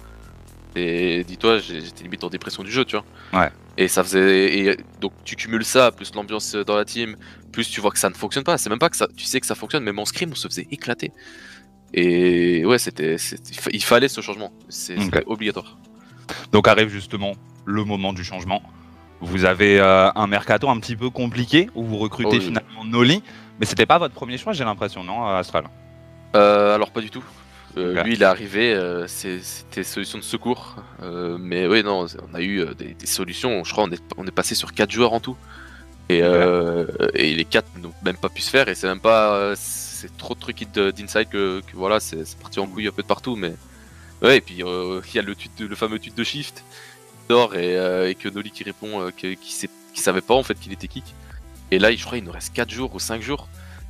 Et 0.76 1.24
dis-toi, 1.24 1.58
j'étais 1.58 2.02
limite 2.04 2.22
en 2.24 2.28
dépression 2.28 2.62
du 2.62 2.70
jeu, 2.70 2.84
tu 2.84 2.96
vois. 2.96 3.40
Ouais. 3.40 3.50
Et 3.76 3.88
ça 3.88 4.02
faisait. 4.04 4.58
Et 4.58 4.76
donc 5.00 5.12
tu 5.24 5.34
cumules 5.36 5.64
ça, 5.64 5.90
plus 5.92 6.14
l'ambiance 6.14 6.54
dans 6.54 6.76
la 6.76 6.84
team, 6.84 7.16
plus 7.52 7.68
tu 7.70 7.80
vois 7.80 7.90
que 7.90 7.98
ça 7.98 8.08
ne 8.10 8.14
fonctionne 8.14 8.44
pas. 8.44 8.58
C'est 8.58 8.70
même 8.70 8.78
pas 8.78 8.90
que 8.90 8.96
ça. 8.96 9.08
Tu 9.16 9.24
sais 9.24 9.40
que 9.40 9.46
ça 9.46 9.54
fonctionne, 9.54 9.82
même 9.84 9.98
en 9.98 10.04
scrim, 10.04 10.30
on 10.32 10.34
se 10.34 10.46
faisait 10.48 10.68
éclater. 10.70 11.12
Et 11.94 12.64
ouais, 12.66 12.78
c'était. 12.78 13.14
il 13.16 13.54
fa- 13.58 13.70
Il 13.72 13.82
fallait 13.82 14.08
ce 14.08 14.20
changement. 14.20 14.52
C'est 14.68 14.96
obligatoire. 15.26 15.78
Donc 16.52 16.68
arrive 16.68 16.88
justement 16.90 17.32
le 17.64 17.84
moment 17.84 18.12
du 18.12 18.24
changement. 18.24 18.62
Vous 19.20 19.44
avez 19.44 19.80
euh, 19.80 20.10
un 20.14 20.26
mercato 20.26 20.68
un 20.68 20.78
petit 20.78 20.94
peu 20.94 21.10
compliqué 21.10 21.68
où 21.74 21.84
vous 21.84 21.96
recrutez 21.96 22.28
Oh 22.36 22.38
oui. 22.38 22.40
finalement 22.40 22.84
Noli, 22.84 23.22
mais 23.58 23.66
c'était 23.66 23.86
pas 23.86 23.98
votre 23.98 24.14
premier 24.14 24.38
choix, 24.38 24.52
j'ai 24.52 24.62
l'impression, 24.64 25.02
non, 25.02 25.26
Astral? 25.26 25.64
Euh, 26.36 26.74
alors 26.74 26.90
pas 26.92 27.00
du 27.00 27.10
tout. 27.10 27.24
Euh. 27.78 28.02
Lui, 28.02 28.14
il 28.14 28.22
est 28.22 28.26
arrivé, 28.26 28.72
euh, 28.74 29.06
c'était 29.06 29.84
solution 29.84 30.18
de 30.18 30.22
secours. 30.24 30.76
Euh, 31.02 31.36
mais 31.38 31.66
oui, 31.66 31.82
non, 31.82 32.06
on 32.30 32.34
a 32.34 32.40
eu 32.42 32.64
des, 32.76 32.94
des 32.94 33.06
solutions. 33.06 33.62
Je 33.64 33.72
crois 33.72 33.84
on 33.84 33.90
est, 33.90 34.02
on 34.16 34.26
est 34.26 34.30
passé 34.32 34.54
sur 34.54 34.72
4 34.74 34.90
joueurs 34.90 35.12
en 35.12 35.20
tout. 35.20 35.36
Et, 36.10 36.20
et 37.14 37.34
les 37.34 37.44
4 37.44 37.66
n'ont 37.82 37.92
même 38.02 38.16
pas 38.16 38.28
pu 38.30 38.40
se 38.40 38.50
faire. 38.50 38.68
Et 38.68 38.74
c'est 38.74 38.86
même 38.86 39.00
pas. 39.00 39.54
c'est 39.56 40.16
trop 40.16 40.34
de 40.34 40.40
trucs 40.40 40.70
de- 40.72 40.90
d'inside 40.90 41.28
que, 41.28 41.60
que 41.60 41.74
voilà, 41.76 42.00
c'est 42.00 42.36
parti 42.38 42.60
en 42.60 42.66
couille 42.66 42.88
un 42.88 42.92
peu 42.92 43.02
de 43.02 43.06
partout. 43.06 43.36
Mais 43.36 43.54
ouais, 44.22 44.38
et 44.38 44.40
puis 44.40 44.54
il 44.58 45.14
y 45.14 45.18
a 45.18 45.22
le, 45.22 45.34
tweet 45.34 45.52
de- 45.58 45.66
le 45.66 45.76
fameux 45.76 45.98
tweet 45.98 46.16
de 46.16 46.24
Shift 46.24 46.64
qui 47.26 47.32
sort 47.34 47.54
et, 47.54 47.74
et 48.10 48.14
que 48.14 48.28
Noli 48.28 48.50
qui 48.50 48.64
répond 48.64 49.10
que- 49.16 49.34
qui, 49.34 49.52
sait- 49.52 49.68
qui 49.92 50.00
savait 50.00 50.22
pas 50.22 50.34
en 50.34 50.42
fait 50.42 50.58
qu'il 50.58 50.72
était 50.72 50.88
kick. 50.88 51.04
Et 51.70 51.78
là, 51.78 51.94
je 51.94 52.02
crois 52.02 52.16
il 52.16 52.24
nous 52.24 52.32
reste 52.32 52.54
4 52.54 52.70
jours 52.70 52.94
ou 52.94 52.98
5 52.98 53.20
jours. 53.20 53.46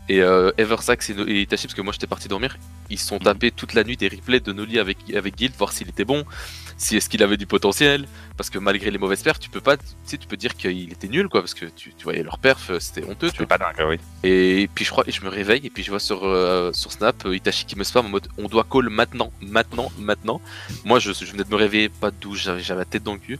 Et 0.09 0.23
euh, 0.23 0.51
Eversax 0.57 1.11
et, 1.11 1.41
Itachi, 1.43 1.67
parce 1.67 1.75
que 1.75 1.83
moi 1.83 1.93
j'étais 1.93 2.07
parti 2.07 2.29
dormir, 2.29 2.57
ils 2.89 2.99
se 2.99 3.07
sont 3.07 3.19
tapés 3.19 3.51
toute 3.51 3.75
la 3.75 3.85
nuit 3.85 3.97
des 3.97 4.09
replays 4.09 4.41
de 4.41 4.53
Noli 4.53 4.79
avec, 4.79 4.99
avec 5.15 5.37
Guild, 5.37 5.55
voir 5.59 5.73
s'il 5.73 5.89
était 5.89 6.07
bon, 6.07 6.25
si 6.79 6.97
est-ce 6.97 7.11
qu'il 7.11 7.23
avait 7.23 7.37
du 7.37 7.47
potentiel. 7.47 8.07
Parce 8.39 8.49
que 8.49 8.59
malgré 8.59 8.91
les 8.91 8.97
mauvaises 8.99 9.23
perfs, 9.23 9.39
tu 9.41 9.51
peux 9.51 9.61
pas, 9.61 9.77
tu 9.77 9.85
sais, 10.05 10.17
tu 10.17 10.27
peux 10.27 10.37
dire 10.39 10.57
qu'il 10.57 10.91
était 10.93 11.09
nul 11.09 11.29
quoi, 11.29 11.43
parce 11.43 11.53
que 11.53 11.67
tu, 11.67 11.93
tu 11.93 12.05
voyais 12.05 12.23
leur 12.23 12.39
perf, 12.39 12.71
euh, 12.71 12.81
c'était 12.81 13.05
honteux, 13.05 13.31
tu 13.31 13.37
C'est 13.39 13.47
vois. 13.47 13.59
pas 13.59 13.59
dingue, 13.59 13.87
oui. 13.87 13.99
Et 14.23 14.71
puis 14.75 14.85
je 14.87 14.91
crois, 14.91 15.05
et 15.07 15.13
je 15.13 15.23
me 15.23 15.29
réveille 15.29 15.61
et 15.67 15.71
puis 15.71 15.83
je 15.83 15.91
vois 15.91 16.01
sur 16.01 16.25
euh, 16.25 16.73
sur 16.73 16.91
Snap 16.93 17.27
euh, 17.27 17.37
Itachi 17.37 17.67
qui 17.67 17.77
me 17.77 17.85
spam 17.85 18.07
en 18.07 18.09
mode 18.09 18.29
on 18.39 18.47
doit 18.49 18.65
call 18.71 18.89
maintenant, 18.89 19.31
maintenant, 19.43 19.93
maintenant. 19.99 20.41
Moi 20.85 21.01
je, 21.01 21.13
je 21.13 21.25
venais 21.33 21.45
de 21.45 21.51
me 21.51 21.57
réveiller, 21.57 21.91
pas 21.91 22.11
de 22.11 22.17
douche, 22.19 22.45
j'avais 22.45 22.61
j'avais 22.63 22.81
la 22.81 22.85
tête 22.87 23.03
dans 23.03 23.13
le 23.15 23.19
cul. 23.19 23.35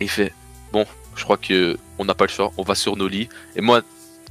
Et 0.00 0.04
il 0.04 0.10
fait 0.10 0.34
bon, 0.72 0.84
je 1.16 1.24
crois 1.24 1.38
que 1.38 1.78
on 1.98 2.04
n'a 2.04 2.14
pas 2.14 2.24
le 2.26 2.30
choix, 2.30 2.52
on 2.58 2.62
va 2.62 2.74
sur 2.74 2.96
Noli. 2.96 3.28
Et 3.56 3.62
moi 3.62 3.80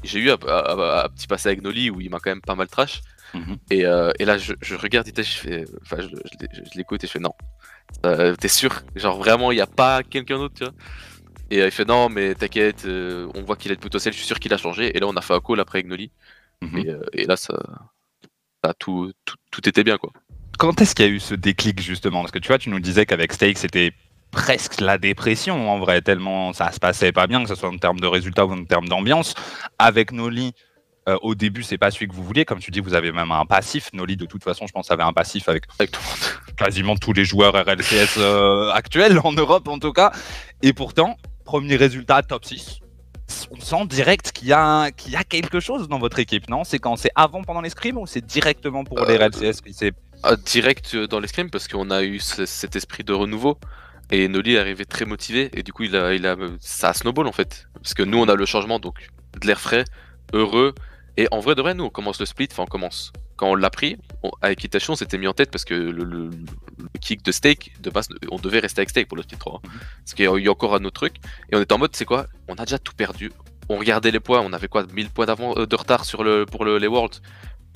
j'ai 0.04 0.20
eu 0.20 0.32
un, 0.32 0.38
un- 0.48 1.04
un 1.06 1.10
petit 1.10 1.28
passé 1.28 1.50
avec 1.50 1.62
Noli 1.62 1.90
où 1.90 2.02
il 2.02 2.10
m'a 2.10 2.20
quand 2.20 2.32
même 2.32 2.42
pas 2.42 2.56
mal 2.56 2.68
trash. 2.68 3.02
Mhm. 3.34 3.58
Et, 3.72 3.86
euh, 3.86 4.12
et 4.20 4.26
là 4.26 4.38
je, 4.38 4.54
je 4.62 4.76
regarde 4.76 5.08
Itachi, 5.08 5.34
je 5.34 5.40
fais, 5.40 5.66
enfin 5.84 5.98
je, 6.02 6.08
je 6.08 6.38
l'ai- 6.42 6.66
je 6.72 6.78
l'écoute 6.78 7.04
et 7.04 7.08
je 7.08 7.12
fais 7.12 7.20
non. 7.20 7.34
Euh, 8.06 8.36
T'es 8.36 8.48
sûr? 8.48 8.84
Genre 8.96 9.18
vraiment 9.18 9.52
il 9.52 9.56
n'y 9.56 9.62
a 9.62 9.68
pas 9.68 10.04
quelqu'un 10.04 10.38
d'autre, 10.40 10.56
tu 10.56 10.64
vois? 10.66 10.74
Et 11.52 11.62
euh, 11.62 11.68
il 11.68 11.72
fait 11.72 11.86
non 11.86 12.10
mais 12.10 12.36
t'inquiète, 12.36 12.86
on 12.88 13.44
voit 13.44 13.56
qu'il 13.58 13.72
a 13.72 13.76
de 13.76 13.82
potentiel, 13.82 14.14
je 14.14 14.20
suis 14.20 14.28
sûr 14.28 14.40
qu'il 14.40 14.54
a 14.54 14.58
changé. 14.58 14.96
Et 14.96 15.00
là 15.00 15.08
on 15.08 15.16
a 15.16 15.22
fait 15.22 15.34
un 15.36 15.42
call 15.42 15.60
après 15.60 15.80
avec 15.80 15.88
Noli. 15.88 16.12
Mhm. 16.62 16.80
Et, 16.80 17.22
et 17.24 17.26
là, 17.26 17.38
ça, 17.38 17.56
ça, 18.64 18.74
tout, 18.74 19.12
tout, 19.26 19.36
tout 19.52 19.68
était 19.70 19.84
bien, 19.84 19.98
quoi. 19.98 20.12
Quand 20.58 20.82
est-ce 20.82 20.94
qu'il 20.94 21.06
y 21.06 21.08
a 21.08 21.12
eu 21.12 21.20
ce 21.20 21.36
déclic 21.36 21.82
justement? 21.82 22.22
Parce 22.22 22.32
que 22.32 22.40
tu 22.40 22.48
vois, 22.50 22.58
tu 22.58 22.70
nous 22.70 22.80
disais 22.80 23.06
qu'avec 23.06 23.32
Steak, 23.32 23.58
c'était 23.58 23.94
presque 24.32 24.80
la 24.82 24.98
dépression 24.98 25.70
en 25.72 25.80
vrai, 25.80 26.02
tellement 26.02 26.54
ça 26.54 26.72
se 26.72 26.80
passait 26.80 27.12
pas 27.12 27.28
bien, 27.28 27.42
que 27.44 27.50
ce 27.50 27.56
soit 27.56 27.70
en 27.70 27.78
termes 27.78 28.00
de 28.00 28.08
résultats 28.08 28.46
ou 28.46 28.52
en 28.54 28.64
termes 28.66 28.88
d'ambiance. 28.88 29.34
Avec 29.78 30.12
Noli, 30.12 30.54
euh, 31.08 31.18
au 31.22 31.34
début, 31.36 31.64
c'est 31.64 31.78
pas 31.78 31.90
celui 31.92 32.08
que 32.08 32.14
vous 32.14 32.24
vouliez. 32.24 32.46
Comme 32.46 32.60
tu 32.60 32.70
dis, 32.72 32.80
vous 32.82 32.94
avez 32.94 33.12
même 33.12 33.32
un 33.32 33.46
passif. 33.46 33.90
Noli, 33.94 34.16
de 34.18 34.26
toute 34.26 34.44
façon, 34.44 34.68
je 34.68 34.72
pense, 34.72 34.92
avait 34.92 35.04
un 35.04 35.14
passif 35.14 35.50
avec 35.50 35.66
tout 35.92 36.00
quasiment 36.58 36.96
tous 36.96 37.14
les 37.14 37.26
joueurs 37.26 37.54
RLCS 37.54 38.18
euh, 38.18 38.70
actuels 38.72 39.20
en 39.24 39.32
Europe 39.32 39.68
en 39.68 39.80
tout 39.80 39.94
cas. 39.94 40.12
Et 40.62 40.74
pourtant, 40.74 41.18
premier 41.46 41.76
résultat 41.78 42.22
top 42.22 42.46
6. 42.46 42.80
On 43.52 43.60
sent 43.60 43.86
direct 43.86 44.32
qu'il 44.32 44.48
y, 44.48 44.54
a, 44.54 44.90
qu'il 44.92 45.12
y 45.12 45.16
a 45.16 45.24
quelque 45.24 45.60
chose 45.60 45.88
dans 45.88 46.00
votre 46.00 46.18
équipe, 46.20 46.50
non? 46.50 46.64
C'est 46.64 46.80
quand 46.80 46.96
c'est 46.96 47.12
avant 47.16 47.44
pendant 47.44 47.62
les 47.62 47.70
scrims 47.70 47.98
ou 48.00 48.08
c'est 48.08 48.26
directement 48.26 48.84
pour 48.84 49.00
les 49.06 49.18
RLCS 49.18 49.62
qui 49.64 49.72
s'est 49.74 49.92
Ah, 50.24 50.36
direct 50.36 50.96
euh, 50.96 51.08
dans 51.08 51.20
l'escrime 51.20 51.50
parce 51.52 51.68
qu'on 51.68 51.92
a 51.92 52.02
eu 52.04 52.20
ce- 52.20 52.48
cet 52.48 52.76
esprit 52.76 53.04
de 53.04 53.14
renouveau 53.14 53.58
et 54.12 54.28
Noli 54.28 54.56
est 54.56 54.60
arrivé 54.60 54.86
très 54.86 55.06
motivé 55.06 55.50
et 55.54 55.64
du 55.64 55.72
coup 55.74 55.84
il 55.84 55.96
a, 55.96 56.14
il 56.14 56.28
ça 56.60 56.90
a 56.90 56.94
snowball 56.94 57.28
en 57.28 57.32
fait. 57.32 57.68
Parce 57.76 57.94
que 57.94 58.04
nous 58.04 58.18
on 58.18 58.28
a 58.28 58.36
le 58.36 58.46
changement 58.46 58.80
donc 58.80 59.10
de 59.40 59.48
l'air 59.48 59.60
frais, 59.60 59.86
heureux. 60.34 60.74
Et 61.18 61.28
en 61.32 61.40
vrai 61.40 61.56
de 61.56 61.62
vrai 61.62 61.74
nous 61.74 61.84
on 61.86 61.90
commence 61.90 62.20
le 62.20 62.26
split, 62.26 62.48
enfin 62.52 62.64
on 62.64 62.68
commence. 62.68 63.12
Quand 63.36 63.52
on 63.52 63.56
l'a 63.56 63.70
pris 63.70 63.98
on- 64.24 64.32
avec 64.42 64.64
Itachi 64.64 64.90
on 64.92 64.96
s'était 64.96 65.18
mis 65.18 65.28
en 65.28 65.34
tête 65.34 65.52
parce 65.52 65.66
que 65.66 65.74
le, 65.74 66.30
kick 67.02 67.24
de 67.24 67.32
steak 67.32 67.74
de 67.82 67.90
base 67.90 68.10
on 68.32 68.38
devait 68.38 68.60
rester 68.60 68.82
avec 68.82 68.90
steak 68.90 69.08
pour 69.08 69.18
le 69.18 69.24
split 69.24 69.38
3 69.38 69.62
parce 69.62 70.14
qu'il 70.16 70.26
y 70.26 70.48
a 70.48 70.52
encore 70.52 70.76
un 70.76 70.84
autre 70.86 71.00
truc. 71.02 71.18
Et 71.52 71.56
on 71.56 71.62
était 71.62 71.74
en 71.74 71.78
mode 71.78 71.96
c'est 71.96 72.06
quoi? 72.06 72.26
On 72.48 72.56
a 72.56 72.66
déjà 72.66 72.80
tout 72.80 72.94
perdu. 72.96 73.32
On 73.70 73.78
regardait 73.78 74.12
les 74.12 74.20
points 74.20 74.42
on 74.42 74.54
avait 74.54 74.68
quoi? 74.68 74.86
1000 74.92 75.10
points 75.10 75.28
d'avant 75.28 75.54
euh, 75.58 75.68
de 75.68 75.76
retard 75.76 76.04
sur 76.06 76.24
le 76.24 76.46
pour 76.46 76.66
le, 76.66 76.78
les 76.80 76.88
worlds 76.88 77.20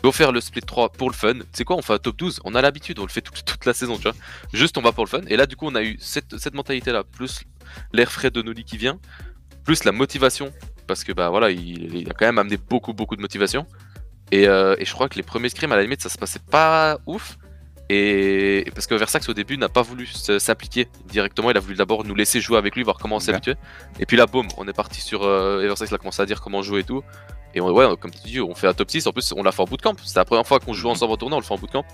va 0.04 0.12
faire 0.12 0.32
le 0.32 0.42
split 0.42 0.62
3 0.62 0.90
pour 0.90 1.10
le 1.10 1.16
fun. 1.16 1.36
C'est 1.52 1.64
quoi 1.64 1.76
On 1.76 1.82
fait 1.82 1.94
un 1.94 1.98
top 1.98 2.18
12. 2.18 2.42
On 2.44 2.56
a 2.56 2.62
l'habitude, 2.62 3.00
on 3.00 3.04
le 3.04 3.10
fait 3.10 3.22
toute, 3.46 3.66
la 3.66 3.74
saison, 3.74 3.96
tu 3.96 4.04
vois. 4.04 4.14
Juste, 4.54 4.78
on 4.78 4.82
va 4.82 4.92
pour 4.92 5.06
le 5.06 5.10
fun. 5.10 5.22
Et 5.28 5.38
là, 5.38 5.46
du 5.46 5.56
coup, 5.56 5.68
on 5.68 5.76
a 5.76 5.84
eu 5.84 5.98
cette, 6.00 6.54
mentalité-là, 6.54 7.04
plus 7.04 7.44
l'air 7.94 8.12
frais 8.12 8.32
de 8.32 8.42
Noli 8.42 8.64
qui 8.64 8.78
vient, 8.78 9.00
plus 9.64 9.84
la 9.84 9.92
motivation. 9.92 10.52
Parce 10.88 11.04
que, 11.04 11.14
bah 11.14 11.30
voilà, 11.30 11.50
il, 11.50 11.96
il 11.96 12.10
a 12.10 12.14
quand 12.14 12.26
même 12.26 12.38
amené 12.38 12.58
beaucoup, 12.58 12.94
beaucoup 12.94 13.16
de 13.16 13.22
motivation. 13.22 13.66
Et, 14.32 14.48
euh, 14.48 14.76
et 14.80 14.86
je 14.86 14.92
crois 14.92 15.10
que 15.10 15.16
les 15.16 15.24
premiers 15.24 15.50
scrims, 15.50 15.72
à 15.72 15.76
la 15.76 15.84
limite, 15.84 16.02
ça 16.02 16.10
se 16.10 16.18
passait 16.18 16.40
pas 16.40 17.00
ouf. 17.06 17.38
Et 17.90 18.66
parce 18.74 18.88
que 18.88 18.96
Versax 18.96 19.28
au 19.30 19.34
début 19.34 19.58
n'a 19.58 19.70
pas 19.70 19.82
voulu 19.82 20.08
s'appliquer 20.08 20.88
directement, 21.06 21.52
il 21.52 21.58
a 21.58 21.60
voulu 21.60 21.76
d'abord 21.76 22.06
nous 22.06 22.16
laisser 22.16 22.40
jouer 22.42 22.58
avec 22.58 22.76
lui, 22.76 22.84
voir 22.84 22.98
comment 22.98 23.16
on 23.16 23.20
Ok. 23.20 23.24
s'habituer. 23.26 23.56
Et 24.00 24.06
puis 24.06 24.18
là, 24.18 24.26
boum, 24.26 24.48
on 24.58 24.68
est 24.68 24.74
parti 24.74 25.02
sur 25.02 25.24
euh, 25.24 25.62
et 25.62 25.68
Versax 25.68 25.92
il 25.92 25.96
a 25.96 25.98
commencé 25.98 26.22
à 26.22 26.26
dire 26.26 26.42
comment 26.42 26.62
jouer 26.62 26.80
et 26.80 26.84
tout. 26.84 27.04
Et 27.56 27.62
on, 27.62 27.70
ouais, 27.72 27.86
comme 28.00 28.10
tu 28.12 28.20
dis, 28.24 28.42
on 28.42 28.56
fait 28.56 28.68
un 28.68 28.74
top 28.74 28.90
6. 28.90 29.06
En 29.06 29.12
plus, 29.12 29.32
on 29.36 29.44
l'a 29.44 29.52
fait 29.52 29.62
en 29.62 29.66
bootcamp. 29.66 29.94
C'est 30.04 30.16
la 30.18 30.26
première 30.26 30.48
fois 30.48 30.60
qu'on 30.60 30.74
joue 30.74 30.90
ensemble 30.90 31.14
en 31.14 31.18
tournoi, 31.18 31.38
on 31.38 31.42
le 31.42 31.46
fait 31.46 31.54
en 31.54 31.58
bootcamp. 31.58 31.86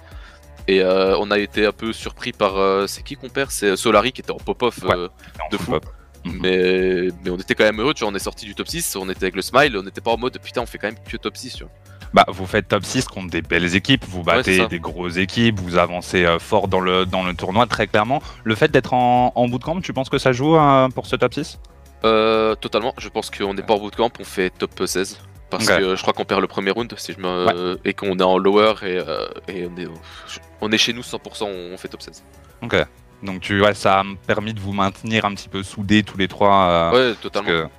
Et 0.67 0.81
euh, 0.81 1.17
on 1.17 1.31
a 1.31 1.39
été 1.39 1.65
un 1.65 1.71
peu 1.71 1.91
surpris 1.91 2.31
par. 2.31 2.57
euh, 2.57 2.85
c'est 2.87 3.01
qui 3.03 3.15
qu'on 3.15 3.27
perd? 3.29 3.49
C'est 3.51 3.75
Solari 3.75 4.11
qui 4.13 4.21
était 4.21 4.31
en 4.31 4.37
pop-off. 4.37 4.77
Ouais. 4.83 4.95
euh, 4.95 5.07
de 5.51 5.57
fou. 5.57 5.71
pop. 5.71 5.85
Mhm. 6.25 6.39
mais, 6.41 7.07
mais 7.23 7.29
on 7.29 7.37
était 7.37 7.55
quand 7.55 7.63
même 7.63 7.79
heureux, 7.81 7.93
tu 7.93 8.03
vois. 8.03 8.11
On 8.11 8.15
est 8.15 8.19
sorti 8.19 8.45
du 8.45 8.53
top 8.53 8.67
6, 8.67 8.95
on 8.97 9.09
était 9.09 9.23
avec 9.23 9.35
le 9.35 9.41
smile, 9.41 9.75
on 9.77 9.83
n'était 9.83 10.01
pas 10.01 10.11
en 10.11 10.17
mode 10.17 10.37
putain, 10.39 10.61
on 10.61 10.65
fait 10.65 10.77
quand 10.77 10.87
même 10.87 10.99
que 11.09 11.17
top 11.17 11.35
6, 11.35 11.55
tu 11.55 11.63
vois. 11.63 11.71
Bah, 12.13 12.25
vous 12.27 12.47
faites 12.47 12.67
top 12.67 12.83
6 12.85 13.05
contre 13.05 13.29
des 13.29 13.41
belles 13.43 13.75
équipes, 13.75 14.03
vous 14.07 14.23
battez 14.23 14.67
des 14.67 14.79
grosses 14.79 15.17
équipes, 15.17 15.59
vous 15.59 15.77
avancez 15.77 16.25
euh, 16.25 16.39
fort 16.39 16.67
dans 16.67 16.79
le, 16.79 17.05
dans 17.05 17.23
le 17.23 17.33
tournoi, 17.35 17.67
très 17.67 17.85
clairement. 17.87 18.21
Le 18.43 18.55
fait 18.55 18.71
d'être 18.71 18.93
en, 18.93 19.31
en 19.35 19.47
bootcamp, 19.47 19.79
tu 19.81 19.93
penses 19.93 20.09
que 20.09 20.17
ça 20.17 20.31
joue 20.31 20.55
euh, 20.57 20.89
pour 20.89 21.05
ce 21.05 21.15
top 21.15 21.33
6 21.33 21.59
Euh, 22.05 22.55
totalement, 22.55 22.93
je 22.97 23.09
pense 23.09 23.29
qu'on 23.29 23.53
n'est 23.53 23.61
pas 23.61 23.75
en 23.75 23.79
bootcamp, 23.79 24.09
on 24.19 24.23
fait 24.23 24.49
top 24.49 24.71
16. 24.85 25.19
Parce 25.51 25.65
que 25.67 25.95
je 25.95 26.01
crois 26.01 26.13
qu'on 26.13 26.25
perd 26.25 26.41
le 26.41 26.47
premier 26.47 26.69
round 26.71 26.93
si 26.97 27.11
je 27.13 27.19
me... 27.19 27.79
et 27.83 27.93
qu'on 27.93 28.17
est 28.19 28.23
en 28.23 28.37
lower 28.37 28.73
et, 28.83 28.99
euh, 28.99 29.27
et 29.47 29.65
on, 29.67 29.77
est, 29.81 29.87
on 30.61 30.71
est 30.71 30.77
chez 30.77 30.93
nous 30.93 31.01
100%, 31.01 31.43
on 31.73 31.77
fait 31.77 31.87
top 31.87 32.01
16. 32.03 32.23
Ok. 32.61 32.75
Donc 33.23 33.41
tu, 33.41 33.59
ouais, 33.61 33.73
ça 33.73 33.99
a 33.99 34.03
permis 34.27 34.53
de 34.53 34.59
vous 34.59 34.73
maintenir 34.73 35.25
un 35.25 35.33
petit 35.33 35.49
peu 35.49 35.61
soudés 35.63 36.03
tous 36.03 36.17
les 36.17 36.27
trois. 36.27 36.91
ouais, 36.93 37.13
totalement. 37.21 37.69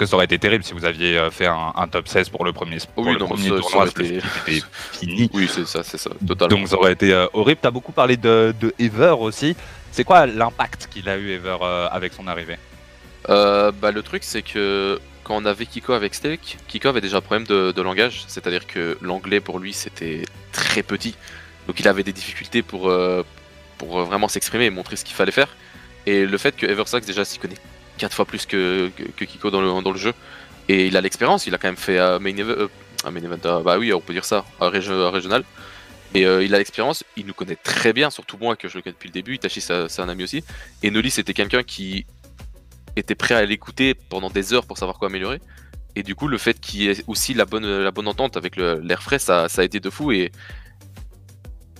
Que, 0.00 0.06
ça 0.06 0.16
aurait 0.16 0.24
été 0.24 0.38
terrible 0.38 0.64
si 0.64 0.72
vous 0.72 0.84
aviez 0.84 1.16
euh, 1.18 1.30
fait 1.30 1.46
un, 1.46 1.72
un 1.76 1.86
top 1.88 2.08
16 2.08 2.28
pour 2.30 2.44
le 2.44 2.52
premier, 2.52 2.78
pour 2.94 3.06
Oui, 3.06 3.12
le 3.12 3.18
non, 3.20 3.26
premier 3.28 3.48
ça- 3.50 3.58
tournoi, 3.60 3.86
été- 3.88 4.20
c'était 4.44 4.66
fini. 4.92 5.30
Oui, 5.34 5.48
c'est 5.52 5.66
ça, 5.66 5.82
c'est 5.84 5.98
ça, 5.98 6.10
totalement. 6.26 6.58
Donc 6.58 6.68
ça 6.68 6.76
aurait 6.76 6.92
été 6.92 7.12
euh, 7.12 7.26
horrible. 7.32 7.60
T'as 7.62 7.70
beaucoup 7.70 7.92
parlé 7.92 8.16
de, 8.16 8.54
de 8.60 8.74
Ever 8.78 9.14
aussi. 9.18 9.54
C'est 9.92 10.04
quoi 10.04 10.26
l'impact 10.26 10.88
qu'il 10.90 11.08
a 11.08 11.16
eu 11.16 11.30
Ever 11.30 11.58
euh, 11.62 11.88
avec 11.90 12.12
son 12.12 12.26
arrivée? 12.26 12.56
Euh, 13.28 13.70
bah, 13.72 13.90
le 13.92 14.02
truc, 14.02 14.24
c'est 14.24 14.42
que 14.42 14.98
quand 15.24 15.36
on 15.36 15.44
avait 15.44 15.66
Kiko 15.66 15.92
avec 15.92 16.14
Steak, 16.14 16.58
Kiko 16.68 16.88
avait 16.88 17.00
déjà 17.00 17.18
un 17.18 17.20
problème 17.20 17.46
de, 17.46 17.70
de 17.72 17.82
langage, 17.82 18.24
c'est-à-dire 18.26 18.66
que 18.66 18.98
l'anglais 19.02 19.40
pour 19.40 19.58
lui 19.60 19.72
c'était 19.72 20.22
très 20.52 20.82
petit, 20.82 21.14
donc 21.68 21.78
il 21.78 21.86
avait 21.86 22.02
des 22.02 22.12
difficultés 22.12 22.62
pour, 22.62 22.90
pour 23.78 24.00
vraiment 24.04 24.26
s'exprimer 24.28 24.64
et 24.64 24.70
montrer 24.70 24.96
ce 24.96 25.04
qu'il 25.04 25.14
fallait 25.14 25.30
faire. 25.30 25.48
Et 26.06 26.24
le 26.26 26.38
fait 26.38 26.56
que 26.56 26.66
Eversax 26.66 27.06
déjà 27.06 27.24
s'y 27.24 27.38
connaît 27.38 27.58
4 28.00 28.12
fois 28.14 28.24
plus 28.24 28.46
que, 28.46 28.90
que, 29.16 29.24
Kiko 29.24 29.50
dans 29.50 29.60
le, 29.60 29.82
dans 29.82 29.92
le 29.92 29.98
jeu, 29.98 30.12
et 30.68 30.86
il 30.86 30.96
a 30.96 31.00
l'expérience, 31.00 31.46
il 31.46 31.54
a 31.54 31.58
quand 31.58 31.68
même 31.68 31.76
fait 31.76 31.98
un 31.98 32.18
main, 32.18 32.36
event, 32.36 32.50
euh, 32.58 32.68
main 33.10 33.22
event, 33.22 33.38
euh, 33.44 33.60
bah 33.62 33.78
oui, 33.78 33.92
on 33.92 34.00
peut 34.00 34.12
dire 34.12 34.24
ça, 34.24 34.44
un, 34.60 34.70
régi- 34.70 34.90
un 34.90 35.10
régional. 35.10 35.44
Et 36.14 36.26
euh, 36.26 36.42
il 36.42 36.54
a 36.56 36.58
l'expérience, 36.58 37.04
il 37.16 37.24
nous 37.26 37.34
connaît 37.34 37.54
très 37.56 37.92
bien, 37.92 38.10
surtout 38.10 38.36
moi 38.36 38.56
que 38.56 38.68
je 38.68 38.74
le 38.76 38.82
connais 38.82 38.94
depuis 38.94 39.08
le 39.08 39.12
début. 39.12 39.34
Itachi, 39.36 39.60
c'est 39.60 40.00
un 40.00 40.08
ami 40.08 40.24
aussi. 40.24 40.42
Et 40.82 40.90
Noli, 40.90 41.08
c'était 41.10 41.34
quelqu'un 41.34 41.62
qui 41.62 42.04
était 42.96 43.14
prêt 43.14 43.34
à 43.36 43.44
l'écouter 43.46 43.94
pendant 43.94 44.28
des 44.30 44.52
heures 44.52 44.66
pour 44.66 44.76
savoir 44.76 44.98
quoi 44.98 45.06
améliorer. 45.08 45.40
Et 45.94 46.02
du 46.02 46.14
coup, 46.16 46.26
le 46.26 46.36
fait 46.38 46.58
qu'il 46.58 46.88
ait 46.88 47.04
aussi 47.06 47.32
la 47.34 47.44
bonne, 47.44 47.64
la 47.84 47.90
bonne 47.92 48.08
entente 48.08 48.36
avec 48.36 48.56
l'air 48.56 49.02
frais, 49.04 49.20
ça, 49.20 49.48
ça 49.48 49.62
a 49.62 49.64
été 49.64 49.78
de 49.78 49.88
fou. 49.90 50.10
Et, 50.10 50.32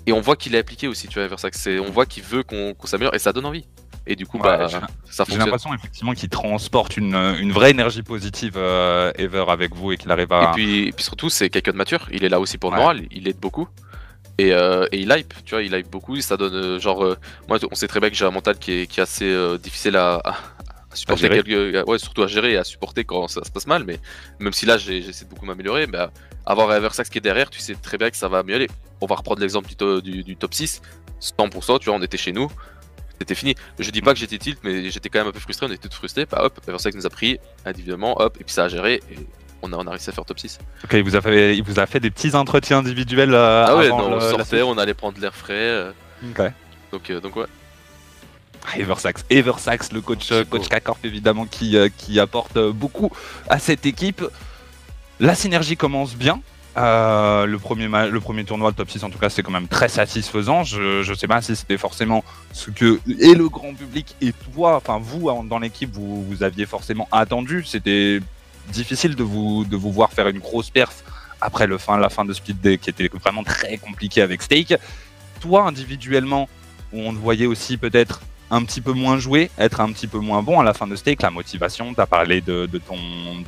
et 0.06 0.12
on 0.12 0.20
voit 0.20 0.36
qu'il 0.36 0.54
est 0.54 0.58
appliqué 0.58 0.86
aussi, 0.88 1.08
tu 1.08 1.18
vois, 1.18 1.26
Versax. 1.28 1.58
C'est- 1.58 1.78
On 1.80 1.90
voit 1.90 2.06
qu'il 2.06 2.22
veut 2.22 2.42
qu'on 2.44 2.74
qu'on 2.74 2.86
s'améliore 2.86 3.14
et 3.14 3.18
ça 3.18 3.32
donne 3.32 3.46
envie. 3.46 3.66
Et 4.06 4.16
du 4.16 4.26
coup, 4.26 4.38
Ouais, 4.38 4.44
bah, 4.44 4.66
j'ai- 4.66 4.76
ça 4.78 4.86
J'ai 5.04 5.14
fonctionne. 5.16 5.38
l'impression 5.40 5.74
effectivement 5.74 6.12
qu'il 6.14 6.28
transporte 6.30 6.96
une, 6.96 7.14
une 7.14 7.52
vraie 7.52 7.70
énergie 7.70 8.02
positive 8.02 8.54
euh, 8.56 9.12
Ever 9.18 9.44
avec 9.48 9.74
vous 9.74 9.92
et 9.92 9.96
qu'il 9.96 10.10
arrive 10.10 10.28
Et 10.32 10.34
à. 10.34 10.52
puis, 10.54 10.88
et 10.88 10.92
puis 10.92 11.04
surtout, 11.04 11.28
c'est 11.28 11.50
quelqu'un 11.50 11.72
de 11.72 11.76
mature. 11.76 12.08
Il 12.10 12.24
est 12.24 12.28
là 12.28 12.40
aussi 12.40 12.58
pour 12.58 12.70
le 12.70 12.76
Ouais. 12.76 12.82
moral. 12.82 13.02
Il 13.10 13.28
aide 13.28 13.38
beaucoup. 13.38 13.68
Et, 14.38 14.52
euh, 14.54 14.86
et 14.90 14.98
il 15.00 15.12
hype, 15.14 15.34
tu 15.44 15.54
vois, 15.54 15.62
il 15.62 15.72
hype 15.74 15.90
beaucoup. 15.90 16.18
Ça 16.20 16.36
donne 16.36 16.54
euh, 16.54 16.78
genre. 16.80 17.04
euh, 17.04 17.16
moi, 17.48 17.58
on 17.70 17.74
sait 17.74 17.86
très 17.88 18.00
bien 18.00 18.08
que 18.08 18.16
j'ai 18.16 18.24
un 18.24 18.30
mental 18.30 18.58
qui 18.58 18.72
est, 18.72 18.86
qui 18.86 19.00
est 19.00 19.02
assez 19.02 19.58
difficile 19.62 19.96
à, 19.96 20.14
à- 20.24 20.30
à 20.92 20.96
supporter. 20.96 21.20
gérer. 21.28 21.42
quelques- 21.42 21.86
ouais, 21.88 21.98
surtout 21.98 22.22
à 22.22 22.26
gérer 22.26 22.52
et 22.52 22.56
à 22.56 22.64
supporter 22.64 23.04
quand 23.04 23.28
ça 23.28 23.44
se 23.44 23.50
passe 23.50 23.66
mal. 23.66 23.84
Mais 23.84 24.00
même 24.40 24.52
si 24.54 24.64
là, 24.66 24.78
j'essaie 24.78 25.24
de 25.26 25.30
beaucoup 25.30 25.44
m'améliorer, 25.46 25.86
bah, 25.86 26.10
avoir 26.46 26.72
Eversax 26.72 27.10
qui 27.10 27.18
est 27.18 27.20
derrière, 27.20 27.50
tu 27.50 27.60
sais 27.60 27.74
très 27.74 27.98
bien 27.98 28.10
que 28.10 28.16
ça 28.16 28.28
va 28.28 28.42
mieux 28.42 28.54
aller. 28.56 28.68
On 29.02 29.06
va 29.06 29.14
reprendre 29.14 29.40
l'exemple 29.40 29.68
du, 29.68 29.76
to- 29.76 30.00
du, 30.00 30.24
du 30.24 30.36
top 30.36 30.54
6. 30.54 30.80
100%, 31.20 31.78
tu 31.78 31.90
vois, 31.90 31.94
on 31.98 32.02
était 32.02 32.16
chez 32.16 32.32
nous. 32.32 32.50
C'était 33.20 33.34
fini. 33.34 33.54
Je 33.78 33.90
dis 33.90 34.00
pas 34.00 34.14
que 34.14 34.18
j'étais 34.18 34.38
tilt, 34.38 34.58
mais 34.64 34.90
j'étais 34.90 35.10
quand 35.10 35.18
même 35.18 35.28
un 35.28 35.32
peu 35.32 35.40
frustré. 35.40 35.66
On 35.66 35.70
était 35.72 35.88
tous 35.88 35.96
frustrés. 35.96 36.24
Bah 36.24 36.38
hop, 36.44 36.58
Eversax 36.66 36.96
nous 36.96 37.04
a 37.06 37.10
pris 37.10 37.38
individuellement, 37.66 38.18
hop, 38.20 38.36
et 38.40 38.44
puis 38.44 38.52
ça 38.54 38.64
a 38.64 38.68
géré. 38.68 39.02
Et 39.10 39.16
on 39.60 39.70
a, 39.74 39.76
on 39.76 39.86
a 39.86 39.90
réussi 39.90 40.08
à 40.08 40.12
faire 40.14 40.24
top 40.24 40.38
6. 40.38 40.58
Ok, 40.84 40.92
il 40.94 41.02
vous 41.02 41.16
a 41.16 41.20
fait, 41.20 41.54
il 41.54 41.62
vous 41.62 41.78
a 41.78 41.86
fait 41.86 42.00
des 42.00 42.10
petits 42.10 42.34
entretiens 42.34 42.78
individuels. 42.78 43.34
euh, 43.34 43.66
Ah 43.68 43.76
ouais, 43.76 43.86
avant 43.88 43.98
non, 44.08 44.10
le- 44.10 44.16
on 44.16 44.20
sortait, 44.30 44.62
on 44.62 44.78
allait 44.78 44.94
prendre 44.94 45.20
l'air 45.20 45.34
frais. 45.34 45.52
euh, 45.54 45.92
Ok. 46.30 46.40
donc, 46.92 47.10
euh, 47.10 47.20
donc 47.20 47.36
ouais. 47.36 47.46
Eversax, 48.76 49.24
Eversax, 49.30 49.92
le 49.92 50.00
coach, 50.00 50.32
coach 50.48 50.68
Kakorp 50.68 50.98
évidemment 51.04 51.44
qui, 51.46 51.76
euh, 51.76 51.88
qui 51.94 52.20
apporte 52.20 52.58
beaucoup 52.70 53.10
à 53.48 53.58
cette 53.58 53.84
équipe. 53.86 54.24
La 55.18 55.34
synergie 55.34 55.76
commence 55.76 56.14
bien. 56.14 56.40
Euh, 56.76 57.46
le, 57.46 57.58
premier 57.58 57.88
le 57.88 58.20
premier 58.20 58.44
tournoi 58.44 58.70
de 58.70 58.76
top 58.76 58.88
6 58.88 59.02
en 59.02 59.10
tout 59.10 59.18
cas 59.18 59.28
c'est 59.28 59.42
quand 59.42 59.50
même 59.50 59.66
très 59.66 59.88
satisfaisant. 59.88 60.62
Je, 60.62 61.02
je 61.02 61.14
sais 61.14 61.26
pas 61.26 61.42
si 61.42 61.56
c'était 61.56 61.78
forcément 61.78 62.24
ce 62.52 62.70
que 62.70 63.00
et 63.18 63.34
le 63.34 63.48
grand 63.48 63.74
public 63.74 64.14
et 64.20 64.32
toi, 64.32 64.76
enfin 64.76 65.00
vous 65.02 65.30
dans 65.44 65.58
l'équipe 65.58 65.90
vous, 65.92 66.24
vous 66.24 66.42
aviez 66.42 66.66
forcément 66.66 67.08
attendu. 67.10 67.64
C'était 67.64 68.20
difficile 68.68 69.16
de 69.16 69.24
vous, 69.24 69.64
de 69.64 69.76
vous 69.76 69.90
voir 69.90 70.12
faire 70.12 70.28
une 70.28 70.38
grosse 70.38 70.70
perf 70.70 71.02
après 71.40 71.66
le 71.66 71.76
fin, 71.76 71.98
la 71.98 72.08
fin 72.08 72.24
de 72.24 72.32
Split 72.32 72.54
Day 72.54 72.78
qui 72.78 72.90
était 72.90 73.10
vraiment 73.20 73.42
très 73.42 73.78
compliqué 73.78 74.22
avec 74.22 74.40
Stake. 74.42 74.74
Toi 75.40 75.66
individuellement, 75.66 76.48
on 76.92 77.12
te 77.12 77.18
voyait 77.18 77.46
aussi 77.46 77.78
peut-être 77.78 78.20
un 78.50 78.64
petit 78.64 78.80
peu 78.80 78.92
moins 78.92 79.18
joué, 79.18 79.50
être 79.58 79.80
un 79.80 79.92
petit 79.92 80.06
peu 80.08 80.18
moins 80.18 80.42
bon 80.42 80.58
à 80.58 80.64
la 80.64 80.74
fin 80.74 80.86
de 80.86 80.96
Stake, 80.96 81.22
la 81.22 81.30
motivation, 81.30 81.94
tu 81.94 82.00
as 82.00 82.06
parlé 82.06 82.40
de, 82.40 82.66
ton, 82.86 82.96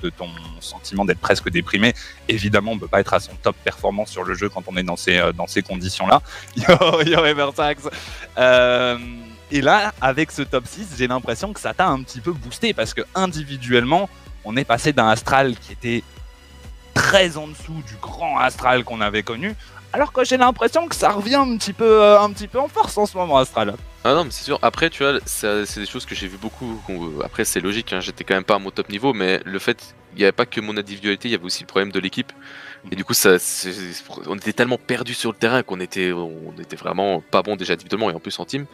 de 0.01 0.11
ton 0.11 0.29
sentiment 0.61 1.05
d'être 1.05 1.19
presque 1.19 1.51
déprimé. 1.51 1.95
Évidemment, 2.29 2.73
on 2.73 2.79
peut 2.79 2.89
pas 2.89 3.01
être 3.01 3.15
à 3.15 3.21
son 3.21 3.35
top 3.43 3.57
performance 3.65 4.11
sur 4.11 4.23
le 4.23 4.35
jeu 4.35 4.49
quand 4.49 4.63
on 4.69 4.77
est 4.77 4.83
dans 4.83 4.97
ces, 4.97 5.19
euh, 5.19 5.33
dans 5.33 5.47
ces 5.47 5.63
conditions-là. 5.63 6.23
Yo, 6.57 7.03
yo. 7.03 7.21
Euh, 8.39 8.99
et 9.51 9.61
là, 9.61 9.93
avec 10.01 10.31
ce 10.31 10.43
top 10.43 10.67
6, 10.67 10.95
j'ai 10.97 11.09
l'impression 11.09 11.53
que 11.53 11.61
ça 11.61 11.75
t'a 11.75 11.87
un 11.87 12.03
petit 12.03 12.21
peu 12.21 12.33
boosté 12.33 12.73
parce 12.73 12.95
que 12.95 13.03
individuellement, 13.15 14.09
on 14.45 14.57
est 14.57 14.65
passé 14.65 14.93
d'un 14.93 15.09
Astral 15.09 15.57
qui 15.57 15.73
était 15.73 16.03
très 16.95 17.37
en 17.37 17.49
dessous 17.49 17.83
du 17.87 17.97
grand 18.01 18.39
Astral 18.39 18.85
qu'on 18.85 19.01
avait 19.01 19.23
connu, 19.23 19.55
alors 19.93 20.13
que 20.13 20.25
j'ai 20.25 20.37
l'impression 20.37 20.89
que 20.89 20.95
ça 20.95 21.11
revient 21.11 21.35
un 21.35 21.57
petit 21.57 21.73
peu, 21.73 22.03
euh, 22.03 22.21
un 22.21 22.31
petit 22.31 22.49
peu 22.49 22.59
en 22.59 22.69
force 22.69 22.97
en 22.97 23.07
ce 23.07 23.17
moment, 23.17 23.39
Astral. 23.39 23.75
Ah 24.05 24.15
non, 24.15 24.25
mais 24.25 24.31
c'est 24.33 24.43
sûr. 24.43 24.59
Après, 24.63 24.91
tu 24.91 25.05
vois, 25.05 25.21
c'est 25.27 25.65
des 25.77 25.87
choses 25.87 26.07
que 26.07 26.15
j'ai 26.17 26.27
vu 26.27 26.37
beaucoup. 26.37 26.83
Après, 27.23 27.45
c'est 27.45 27.61
logique, 27.61 27.93
hein, 27.93 28.01
j'étais 28.01 28.25
quand 28.25 28.35
même 28.35 28.45
pas 28.45 28.57
à 28.57 28.59
mon 28.59 28.73
top 28.73 28.89
niveau, 28.89 29.13
mais 29.13 29.41
le 29.45 29.59
fait, 29.61 29.95
il 30.13 30.19
n'y 30.19 30.25
avait 30.25 30.33
pas 30.33 30.45
que 30.45 30.61
mon 30.61 30.77
individualité, 30.77 31.29
il 31.29 31.33
y 31.33 31.35
avait 31.37 31.45
aussi 31.45 31.63
le 31.63 31.69
problème 31.69 31.93
de 31.93 32.01
l'équipe. 32.01 32.33
Et 32.91 32.97
du 32.97 33.05
coup, 33.05 33.15
ça, 33.15 33.37
on 34.27 34.37
était 34.37 34.53
tellement 34.53 34.79
perdus 34.79 35.15
sur 35.15 35.31
le 35.33 35.37
terrain 35.39 35.63
qu'on 35.63 35.81
était, 35.81 36.13
on 36.13 36.55
était 36.59 36.77
vraiment 36.77 37.21
pas 37.23 37.43
bon 37.43 37.57
déjà 37.57 37.75
individuellement 37.75 38.11
et 38.11 38.15
en 38.15 38.21
plus 38.21 38.39
en 38.41 38.45
team. 38.47 38.67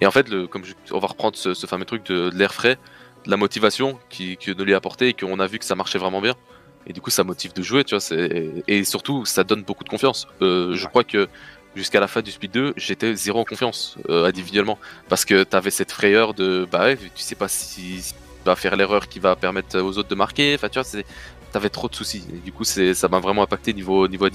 Et 0.00 0.06
en 0.06 0.10
fait, 0.12 0.28
le, 0.28 0.48
comme 0.48 0.64
je- 0.64 0.74
on 0.92 0.98
va 1.00 1.08
reprendre 1.08 1.36
ce, 1.36 1.54
ce 1.54 1.66
fameux 1.66 1.84
truc 1.84 2.04
de, 2.06 2.30
de 2.30 2.36
l'air 2.36 2.54
frais, 2.54 2.78
de 3.26 3.30
la 3.30 3.36
motivation 3.36 4.00
qui, 4.10 4.38
que 4.38 4.52
nous 4.52 4.64
lui 4.64 4.74
a 4.74 4.78
apporté 4.78 5.08
et 5.08 5.14
qu'on 5.14 5.40
a 5.40 5.46
vu 5.46 5.58
que 5.60 5.64
ça 5.64 5.76
marchait 5.76 5.98
vraiment 5.98 6.20
bien. 6.20 6.34
Et 6.86 6.92
du 6.92 7.00
coup, 7.00 7.10
ça 7.10 7.24
motive 7.24 7.52
de 7.54 7.62
jouer, 7.62 7.84
tu 7.84 7.96
vois. 7.96 8.04
Et 8.68 8.84
surtout, 8.84 9.24
ça 9.24 9.44
donne 9.44 9.62
beaucoup 9.64 9.84
de 9.84 9.88
confiance. 9.88 10.26
Euh, 10.42 10.74
Je 10.74 10.86
crois 10.88 11.04
que 11.04 11.28
jusqu'à 11.74 12.00
la 12.00 12.08
fin 12.08 12.22
du 12.22 12.30
split 12.30 12.48
2, 12.48 12.74
j'étais 12.76 13.14
zéro 13.14 13.40
en 13.40 13.44
confiance 13.44 13.96
euh, 14.08 14.26
individuellement. 14.26 14.78
Parce 15.08 15.24
que 15.24 15.44
tu 15.44 15.56
avais 15.56 15.70
cette 15.70 15.92
frayeur 15.92 16.34
de 16.34 16.66
bah 16.70 16.84
ouais, 16.84 16.96
tu 16.96 17.22
sais 17.22 17.34
pas 17.34 17.48
si, 17.48 18.14
tu 18.14 18.44
vas 18.44 18.56
faire 18.56 18.76
l'erreur 18.76 19.08
qui 19.08 19.18
va 19.18 19.36
permettre 19.36 19.80
aux 19.80 19.98
autres 19.98 20.08
de 20.08 20.14
marquer. 20.14 20.54
Enfin, 20.54 20.68
tu 20.68 20.80
vois, 20.80 21.02
t'avais 21.52 21.70
trop 21.70 21.88
de 21.88 21.94
soucis. 21.94 22.24
Du 22.44 22.52
coup, 22.52 22.64
ça 22.64 23.08
m'a 23.08 23.18
vraiment 23.18 23.42
impacté 23.42 23.72
niveau, 23.72 24.08
niveau. 24.08 24.28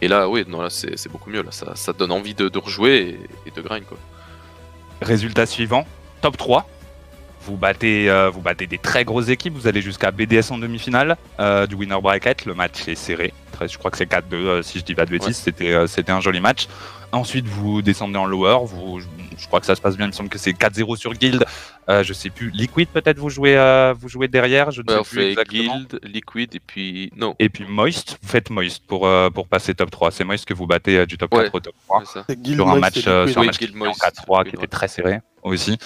Et 0.00 0.08
là, 0.08 0.28
oui, 0.28 0.44
non, 0.48 0.62
là, 0.62 0.70
c'est, 0.70 1.08
beaucoup 1.08 1.30
mieux. 1.30 1.44
Ça, 1.50 1.92
donne 1.92 2.12
envie 2.12 2.34
de, 2.34 2.58
rejouer 2.58 3.18
et, 3.46 3.48
et 3.48 3.50
de 3.50 3.60
grind, 3.60 3.84
quoi. 3.84 3.98
Résultat 5.00 5.46
suivant, 5.46 5.86
top 6.20 6.36
3. 6.36 6.68
Vous 7.46 7.56
battez, 7.56 8.08
euh, 8.08 8.30
vous 8.30 8.40
battez 8.40 8.66
des 8.66 8.78
très 8.78 9.04
grosses 9.04 9.28
équipes, 9.28 9.54
vous 9.54 9.66
allez 9.66 9.82
jusqu'à 9.82 10.10
BDS 10.12 10.50
en 10.52 10.58
demi-finale 10.58 11.16
euh, 11.40 11.66
du 11.66 11.74
winner 11.74 12.00
bracket. 12.00 12.44
Le 12.46 12.54
match 12.54 12.86
est 12.86 12.94
serré, 12.94 13.32
Très- 13.52 13.68
je 13.68 13.76
crois 13.78 13.90
que 13.90 13.96
c'est 13.96 14.06
4-2 14.08 14.22
euh, 14.34 14.62
si 14.62 14.78
je 14.78 14.84
dis 14.84 14.94
pas 14.94 15.04
de 15.06 15.10
bêtises, 15.10 15.28
Ouais. 15.28 15.34
c'était, 15.34 15.72
euh, 15.72 15.86
c'était 15.86 16.12
un 16.12 16.20
joli 16.20 16.40
match. 16.40 16.68
Ensuite, 17.10 17.46
vous 17.46 17.82
descendez 17.82 18.16
en 18.16 18.24
lower, 18.24 18.58
vous, 18.64 19.00
je, 19.00 19.06
je 19.36 19.46
crois 19.46 19.60
que 19.60 19.66
ça 19.66 19.74
se 19.74 19.80
passe 19.82 19.96
bien, 19.98 20.06
il 20.06 20.10
me 20.10 20.12
semble 20.14 20.30
que 20.30 20.38
c'est 20.38 20.52
4-0 20.52 20.96
sur 20.96 21.12
Guild. 21.12 21.44
Euh, 21.90 22.02
je 22.04 22.12
sais 22.14 22.30
plus, 22.30 22.50
Liquid 22.50 22.88
peut-être 22.88 23.18
vous 23.18 23.28
jouez, 23.28 23.54
euh, 23.56 23.92
vous 23.98 24.08
jouez 24.08 24.28
derrière, 24.28 24.70
je 24.70 24.80
ne 24.80 24.86
Ouais, 24.86 24.94
sais 24.94 25.00
on 25.00 25.02
plus 25.04 25.16
fait 25.18 25.30
exactement. 25.32 25.76
Guild, 25.78 26.00
Liquid 26.04 26.54
et 26.54 26.60
puis. 26.60 27.12
Non, 27.16 27.34
Et 27.38 27.48
puis 27.50 27.66
Moist, 27.68 28.16
vous 28.22 28.28
faites 28.28 28.48
Moist 28.50 28.82
pour, 28.86 29.06
euh, 29.06 29.28
pour 29.28 29.46
passer 29.48 29.74
top 29.74 29.90
3. 29.90 30.10
C'est 30.12 30.24
Moist 30.24 30.46
que 30.46 30.54
vous 30.54 30.66
battez 30.66 30.98
euh, 30.98 31.06
du 31.06 31.18
top 31.18 31.34
Ouais. 31.34 31.42
4 31.44 31.54
au 31.56 31.60
top 31.60 31.74
3 31.86 32.02
c'est 32.06 32.12
ça. 32.20 32.24
C'est 32.28 32.40
Guild 32.40 32.56
sur 32.58 32.68
un 32.70 32.78
match, 32.78 33.02
euh, 33.06 33.26
sur 33.26 33.42
un 33.42 33.44
match 33.46 33.58
qui 33.58 33.64
Guild 33.66 33.72
finit 33.74 33.82
en 33.82 33.86
Moist, 33.88 34.00
4-3 34.00 34.44
qui 34.48 34.54
était 34.56 34.66
très 34.68 34.88
serré 34.88 35.18
aussi. 35.42 35.76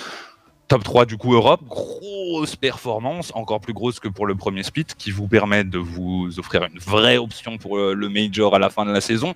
Top 0.68 0.82
3 0.82 1.06
du 1.06 1.16
coup 1.16 1.32
Europe, 1.34 1.60
grosse 1.68 2.56
performance, 2.56 3.30
encore 3.36 3.60
plus 3.60 3.72
grosse 3.72 4.00
que 4.00 4.08
pour 4.08 4.26
le 4.26 4.34
premier 4.34 4.64
split, 4.64 4.84
qui 4.98 5.12
vous 5.12 5.28
permet 5.28 5.62
de 5.62 5.78
vous 5.78 6.28
offrir 6.40 6.64
une 6.64 6.78
vraie 6.80 7.18
option 7.18 7.56
pour 7.56 7.78
euh, 7.78 7.94
le 7.94 8.08
Major 8.08 8.52
à 8.54 8.58
la 8.58 8.68
fin 8.68 8.84
de 8.84 8.90
la 8.90 9.00
saison. 9.00 9.32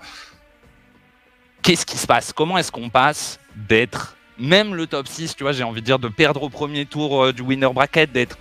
Qu'est-ce 1.62 1.86
qui 1.86 1.96
se 1.98 2.06
passe? 2.06 2.32
Comment 2.32 2.58
est-ce 2.58 2.72
qu'on 2.72 2.88
passe 2.90 3.38
d'être, 3.54 4.16
même 4.38 4.74
le 4.74 4.88
top 4.88 5.06
6, 5.06 5.36
tu 5.36 5.44
vois, 5.44 5.52
j'ai 5.52 5.62
envie 5.62 5.80
de 5.82 5.86
dire, 5.86 6.00
de 6.00 6.08
perdre 6.08 6.42
au 6.42 6.48
premier 6.48 6.84
tour 6.84 7.22
euh, 7.26 7.32
du 7.32 7.42
winner 7.42 7.70
bracket, 7.72 8.10
d'être 8.10 8.36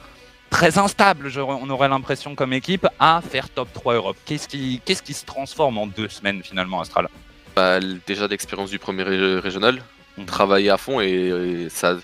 très 0.49 0.79
instable, 0.79 1.31
on 1.37 1.69
aurait 1.69 1.89
l'impression 1.89 2.33
comme 2.33 2.53
équipe, 2.53 2.87
à 2.99 3.21
faire 3.21 3.49
top 3.49 3.71
3 3.71 3.95
Europe? 3.95 4.17
Qu'est-ce 4.25 4.47
qui, 4.47 4.81
qu'est-ce 4.83 5.03
qui 5.03 5.13
se 5.13 5.25
transforme 5.25 5.77
en 5.77 5.85
deux 5.85 6.09
semaines 6.09 6.41
finalement, 6.41 6.81
Astral? 6.81 7.07
Bah, 7.55 7.79
déjà 8.07 8.25
l'expérience 8.27 8.71
du 8.71 8.79
premier 8.79 9.03
ré- 9.03 9.39
régional, 9.39 9.83
Mhm. 10.17 10.25
travailler 10.25 10.69
à 10.71 10.77
fond 10.77 10.99
et, 10.99 11.07
et 11.09 11.69
ça. 11.69 11.95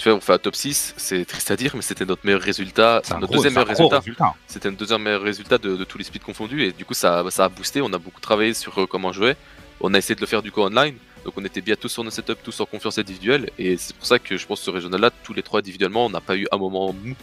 Tu 0.00 0.08
vois, 0.08 0.16
on 0.16 0.20
fait 0.22 0.32
un 0.32 0.38
top 0.38 0.56
6, 0.56 0.94
c'est 0.96 1.26
triste 1.26 1.50
à 1.50 1.56
dire, 1.56 1.72
mais 1.76 1.82
c'était 1.82 2.06
notre 2.06 2.24
meilleur 2.24 2.40
résultat, 2.40 3.02
C'est 3.04 3.12
un 3.12 3.18
notre 3.18 3.26
gros, 3.34 3.42
deuxième 3.42 3.52
meilleur 3.52 3.68
résultat. 3.68 3.98
résultat. 3.98 4.34
C'était 4.46 4.68
un 4.68 4.72
deuxième 4.72 5.02
meilleur 5.02 5.20
résultat 5.20 5.58
de, 5.58 5.76
de 5.76 5.84
tous 5.84 5.98
les 5.98 6.04
splits 6.04 6.20
confondus 6.20 6.62
et 6.64 6.72
du 6.72 6.86
coup 6.86 6.94
ça, 6.94 7.22
ça 7.28 7.44
a 7.44 7.48
boosté, 7.50 7.82
on 7.82 7.92
a 7.92 7.98
beaucoup 7.98 8.18
travaillé 8.20 8.54
sur 8.54 8.80
euh, 8.80 8.86
comment 8.86 9.12
jouer. 9.12 9.36
On 9.82 9.92
a 9.92 9.98
essayé 9.98 10.14
de 10.14 10.22
le 10.22 10.26
faire 10.26 10.40
du 10.40 10.50
coup 10.52 10.62
online, 10.62 10.94
donc 11.26 11.34
on 11.36 11.44
était 11.44 11.60
bien 11.60 11.74
tous 11.76 11.90
sur 11.90 12.02
nos 12.02 12.08
setups, 12.10 12.32
tous 12.42 12.58
en 12.60 12.64
confiance 12.64 12.96
individuelle 12.96 13.50
et 13.58 13.76
c'est 13.76 13.94
pour 13.94 14.06
ça 14.06 14.18
que 14.18 14.38
je 14.38 14.46
pense 14.46 14.60
que 14.60 14.64
ce 14.64 14.70
régional 14.70 15.02
là, 15.02 15.10
tous 15.22 15.34
les 15.34 15.42
trois 15.42 15.60
individuellement, 15.60 16.06
on 16.06 16.10
n'a 16.10 16.22
pas 16.22 16.34
eu 16.36 16.46
un 16.50 16.56
moment 16.56 16.94
mou. 16.94 17.14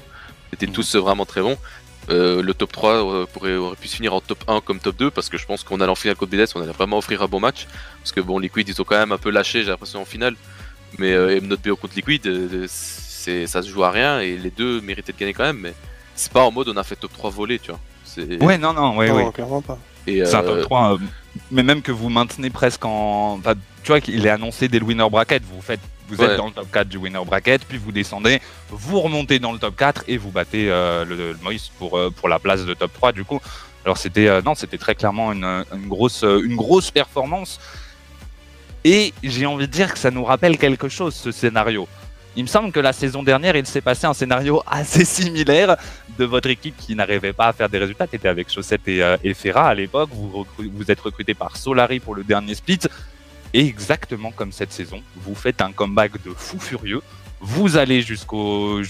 C'était 0.52 0.68
Mhm. 0.68 0.74
tous 0.74 0.96
euh, 0.96 1.00
vraiment 1.00 1.26
très 1.26 1.42
bons. 1.42 1.58
Euh, 2.10 2.42
le 2.44 2.54
top 2.54 2.72
3 2.72 2.92
euh, 2.94 3.26
pourrait, 3.26 3.56
aurait 3.56 3.76
pu 3.76 3.88
se 3.90 3.96
finir 3.98 4.14
en 4.14 4.22
top 4.22 4.42
1 4.48 4.62
comme 4.62 4.80
top 4.80 4.96
2 4.98 5.10
parce 5.12 5.28
que 5.30 5.38
je 5.38 5.46
pense 5.46 5.64
qu'on 5.64 5.82
allait 5.82 5.92
en 5.92 5.96
finale 5.96 6.16
contre 6.16 6.32
BDS, 6.32 6.52
on 6.56 6.62
allait 6.62 6.72
vraiment 6.72 7.00
offrir 7.00 7.22
un 7.24 7.28
bon 7.28 7.40
match. 7.42 7.68
Parce 8.00 8.12
que 8.14 8.22
bon, 8.22 8.38
Liquid 8.40 8.70
ils 8.70 8.80
ont 8.80 8.86
quand 8.86 8.98
même 8.98 9.12
un 9.12 9.18
peu 9.18 9.30
lâché, 9.32 9.64
j'ai 9.64 9.70
l'impression 9.72 10.00
en 10.02 10.06
finale. 10.06 10.36
Mais 11.00 11.12
euh, 11.14 11.40
notre 11.42 11.62
BO 11.62 11.76
contre 11.76 11.96
Liquid, 11.96 12.26
euh, 12.28 12.66
c'est, 12.68 13.46
ça 13.48 13.62
se 13.62 13.70
joue 13.70 13.84
à 13.84 13.92
rien 13.92 14.20
et 14.22 14.38
les 14.38 14.50
deux 14.52 14.82
méritaient 14.82 15.12
de 15.14 15.18
gagner 15.18 15.34
quand 15.34 15.44
même. 15.44 15.60
Mais 15.60 15.74
c'est 16.16 16.32
pas 16.32 16.44
en 16.44 16.52
mode 16.52 16.70
on 16.70 16.78
a 16.78 16.84
fait 16.84 16.96
top 16.96 17.14
3 17.14 17.30
volé, 17.30 17.60
tu 17.60 17.72
vois. 17.72 17.80
C'est, 18.04 18.42
Ouais, 18.44 18.58
non, 18.58 18.74
non, 18.74 18.98
ouais, 18.98 19.10
Non, 19.10 19.16
ouais. 19.28 19.32
clairement 19.32 19.62
pas. 19.62 19.78
et, 20.08 20.26
C'est 20.26 20.36
un 20.36 20.44
euh, 20.44 20.56
top 20.56 20.62
3, 20.64 20.94
euh, 20.94 20.98
mais 21.52 21.64
même 21.64 21.82
que 21.82 21.92
vous 21.92 22.10
maintenez 22.10 22.50
presque 22.50 22.86
en. 22.86 23.38
enfin, 23.40 23.54
tu 23.84 23.88
vois 23.92 24.02
qu'il 24.02 24.26
est 24.26 24.30
annoncé 24.30 24.68
dès 24.68 24.80
le 24.80 24.86
winner 24.86 25.08
bracket. 25.10 25.44
Vous, 25.44 25.62
faites, 25.62 25.82
vous 26.08 26.16
êtes 26.22 26.30
Ouais. 26.32 26.38
dans 26.38 26.48
le 26.48 26.54
top 26.54 26.72
4 26.72 26.88
du 26.88 26.98
winner 26.98 27.24
bracket, 27.26 27.64
puis 27.66 27.78
vous 27.78 27.92
descendez, 27.92 28.42
vous 28.70 29.02
remontez 29.02 29.40
dans 29.40 29.52
le 29.52 29.60
top 29.60 29.76
4 29.76 30.06
et 30.08 30.18
vous 30.18 30.32
battez 30.32 30.72
euh, 30.72 31.04
le, 31.06 31.16
le 31.16 31.38
Moïse 31.44 31.70
pour, 31.78 31.98
euh, 31.98 32.10
pour 32.10 32.30
la 32.30 32.40
place 32.40 32.66
de 32.66 32.74
top 32.74 32.94
3 32.94 33.12
du 33.12 33.24
coup. 33.26 33.40
Alors 33.86 33.98
c'était 33.98 34.28
euh, 34.28 34.42
non, 34.42 34.56
c'était 34.56 34.78
très 34.78 34.96
clairement 34.96 35.32
une, 35.32 35.44
une 35.74 35.88
grosse, 35.88 36.24
euh, 36.24 36.42
une 36.44 36.56
grosse 36.56 36.92
performance. 36.92 37.60
Et 38.84 39.14
j'ai 39.24 39.46
envie 39.46 39.68
de 39.68 39.72
dire 39.72 39.94
que 39.94 40.00
ça 40.00 40.12
nous 40.12 40.24
rappelle 40.24 40.58
quelque 40.58 40.90
chose, 40.90 41.16
ce 41.16 41.32
scénario. 41.32 41.88
Il 42.36 42.44
me 42.44 42.48
semble 42.48 42.72
que 42.72 42.80
la 42.80 42.94
saison 42.94 43.24
dernière, 43.24 43.56
il 43.56 43.66
s'est 43.66 43.82
passé 43.82 44.06
un 44.06 44.14
scénario 44.14 44.62
assez 44.68 45.06
similaire 45.06 45.76
de 46.20 46.26
votre 46.26 46.50
équipe 46.50 46.76
qui 46.78 46.96
n'arrivait 46.96 47.34
pas 47.34 47.48
à 47.48 47.54
faire 47.54 47.68
des 47.68 47.80
résultats. 47.80 48.06
Tu 48.06 48.16
étais 48.16 48.28
avec 48.28 48.52
Chaussette 48.52 48.88
et, 48.88 49.02
euh, 49.02 49.18
Ferra 49.34 49.70
à 49.70 49.74
l'époque. 49.74 50.10
Vous, 50.14 50.46
êtes 50.88 51.00
recruté 51.00 51.34
par 51.34 51.58
Solari 51.58 52.00
pour 52.00 52.14
le 52.14 52.24
dernier 52.24 52.54
split. 52.54 52.80
Et 53.54 53.66
exactement 53.66 54.32
comme 54.32 54.52
cette 54.52 54.72
saison, 54.72 55.02
vous 55.16 55.34
faites 55.34 55.62
un 55.62 55.72
comeback 55.72 56.24
de 56.24 56.32
fou 56.32 56.60
furieux. 56.60 57.02
Vous 57.40 57.78
allez 57.78 58.02
jusqu'au 58.02 58.84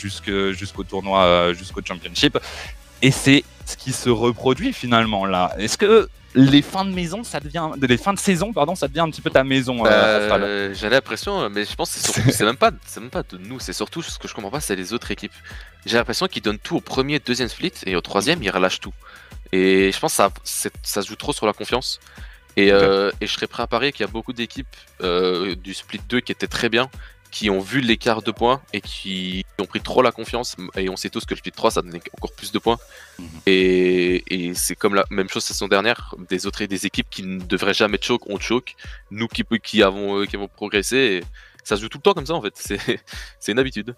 tournoi, 0.89 1.23
euh, 1.23 1.53
jusqu'au 1.53 1.81
championship. 1.85 2.37
Et 3.01 3.11
c'est 3.11 3.43
ce 3.67 3.77
qui 3.77 3.91
se 3.91 4.09
reproduit 4.09 4.73
finalement 4.73 5.25
là. 5.25 5.53
Est-ce 5.57 5.77
que 5.77 6.09
les 6.35 6.61
fins 6.61 6.85
de 6.85 6.91
maison, 6.91 7.23
ça 7.23 7.39
devient, 7.39 7.69
les 7.81 7.97
fins 7.97 8.13
de 8.13 8.19
saison, 8.19 8.53
pardon, 8.53 8.75
ça 8.75 8.87
devient 8.87 8.99
un 9.01 9.09
petit 9.09 9.21
peu 9.21 9.29
ta 9.29 9.43
maison 9.43 9.85
euh, 9.85 10.29
bah, 10.29 10.73
j'ai 10.73 10.89
l'impression, 10.89 11.49
mais 11.49 11.65
je 11.65 11.75
pense 11.75 11.93
que 11.95 12.31
c'est 12.31 12.45
même 12.45 12.57
pas, 12.57 12.71
c'est 12.85 12.99
même 12.99 13.09
pas 13.09 13.23
de 13.23 13.37
nous, 13.37 13.59
c'est 13.59 13.73
surtout 13.73 14.01
ce 14.01 14.19
que 14.19 14.27
je 14.27 14.33
comprends 14.33 14.51
pas, 14.51 14.61
c'est 14.61 14.75
les 14.75 14.93
autres 14.93 15.09
équipes. 15.11 15.33
J'ai 15.85 15.97
l'impression 15.97 16.27
qu'ils 16.27 16.43
donnent 16.43 16.59
tout 16.59 16.77
au 16.77 16.81
premier, 16.81 17.19
deuxième 17.19 17.49
split 17.49 17.73
et 17.85 17.95
au 17.95 18.01
troisième 18.01 18.41
ils 18.43 18.51
relâchent 18.51 18.79
tout. 18.79 18.93
Et 19.51 19.91
je 19.91 19.99
pense 19.99 20.17
que 20.17 20.23
ça, 20.43 21.01
se 21.01 21.07
joue 21.07 21.15
trop 21.15 21.33
sur 21.33 21.45
la 21.45 21.53
confiance. 21.53 21.99
Et, 22.55 22.71
euh, 22.71 23.11
et 23.21 23.27
je 23.27 23.33
serais 23.33 23.47
prêt 23.47 23.63
à 23.63 23.67
parier 23.67 23.91
qu'il 23.91 24.01
y 24.05 24.09
a 24.09 24.11
beaucoup 24.11 24.33
d'équipes 24.33 24.75
euh, 25.01 25.55
du 25.55 25.73
split 25.73 26.01
2 26.09 26.21
qui 26.21 26.31
étaient 26.31 26.47
très 26.47 26.69
bien, 26.69 26.89
qui 27.31 27.49
ont 27.49 27.59
vu 27.59 27.81
l'écart 27.81 28.21
de 28.21 28.31
points 28.31 28.61
et 28.73 28.81
qui 28.81 29.45
ont 29.59 29.65
pris 29.65 29.81
trop 29.81 30.01
la 30.01 30.11
confiance. 30.11 30.55
Et 30.75 30.89
on 30.89 30.95
sait 30.95 31.09
tous 31.09 31.25
que 31.25 31.33
le 31.33 31.39
split 31.39 31.51
3 31.51 31.71
ça 31.71 31.81
donnait 31.81 32.01
encore 32.13 32.33
plus 32.33 32.51
de 32.51 32.59
points. 32.59 32.77
Mhm. 33.19 33.27
Et, 33.45 34.23
et 34.49 34.53
c'est 34.53 34.75
comme 34.75 34.95
la 34.95 35.05
même 35.09 35.29
chose 35.29 35.43
saison 35.43 35.67
dernière, 35.67 36.15
des 36.29 36.45
autres 36.47 36.63
des 36.65 36.85
équipes 36.85 37.09
qui 37.09 37.23
ne 37.23 37.39
devraient 37.39 37.73
jamais 37.73 37.99
choke, 38.01 38.27
on 38.27 38.39
choke. 38.39 38.75
Nous 39.11 39.27
qui, 39.27 39.43
qui, 39.63 39.83
avons, 39.83 40.21
euh, 40.21 40.25
qui 40.25 40.35
avons 40.35 40.47
progressé. 40.47 40.97
Et 40.97 41.23
ça 41.63 41.75
se 41.75 41.81
joue 41.81 41.89
tout 41.89 41.97
le 41.97 42.03
temps 42.03 42.13
comme 42.13 42.25
ça 42.25 42.33
en 42.33 42.41
fait, 42.41 42.53
c'est 42.55 42.79
c'est 43.39 43.51
une 43.51 43.59
habitude. 43.59 43.95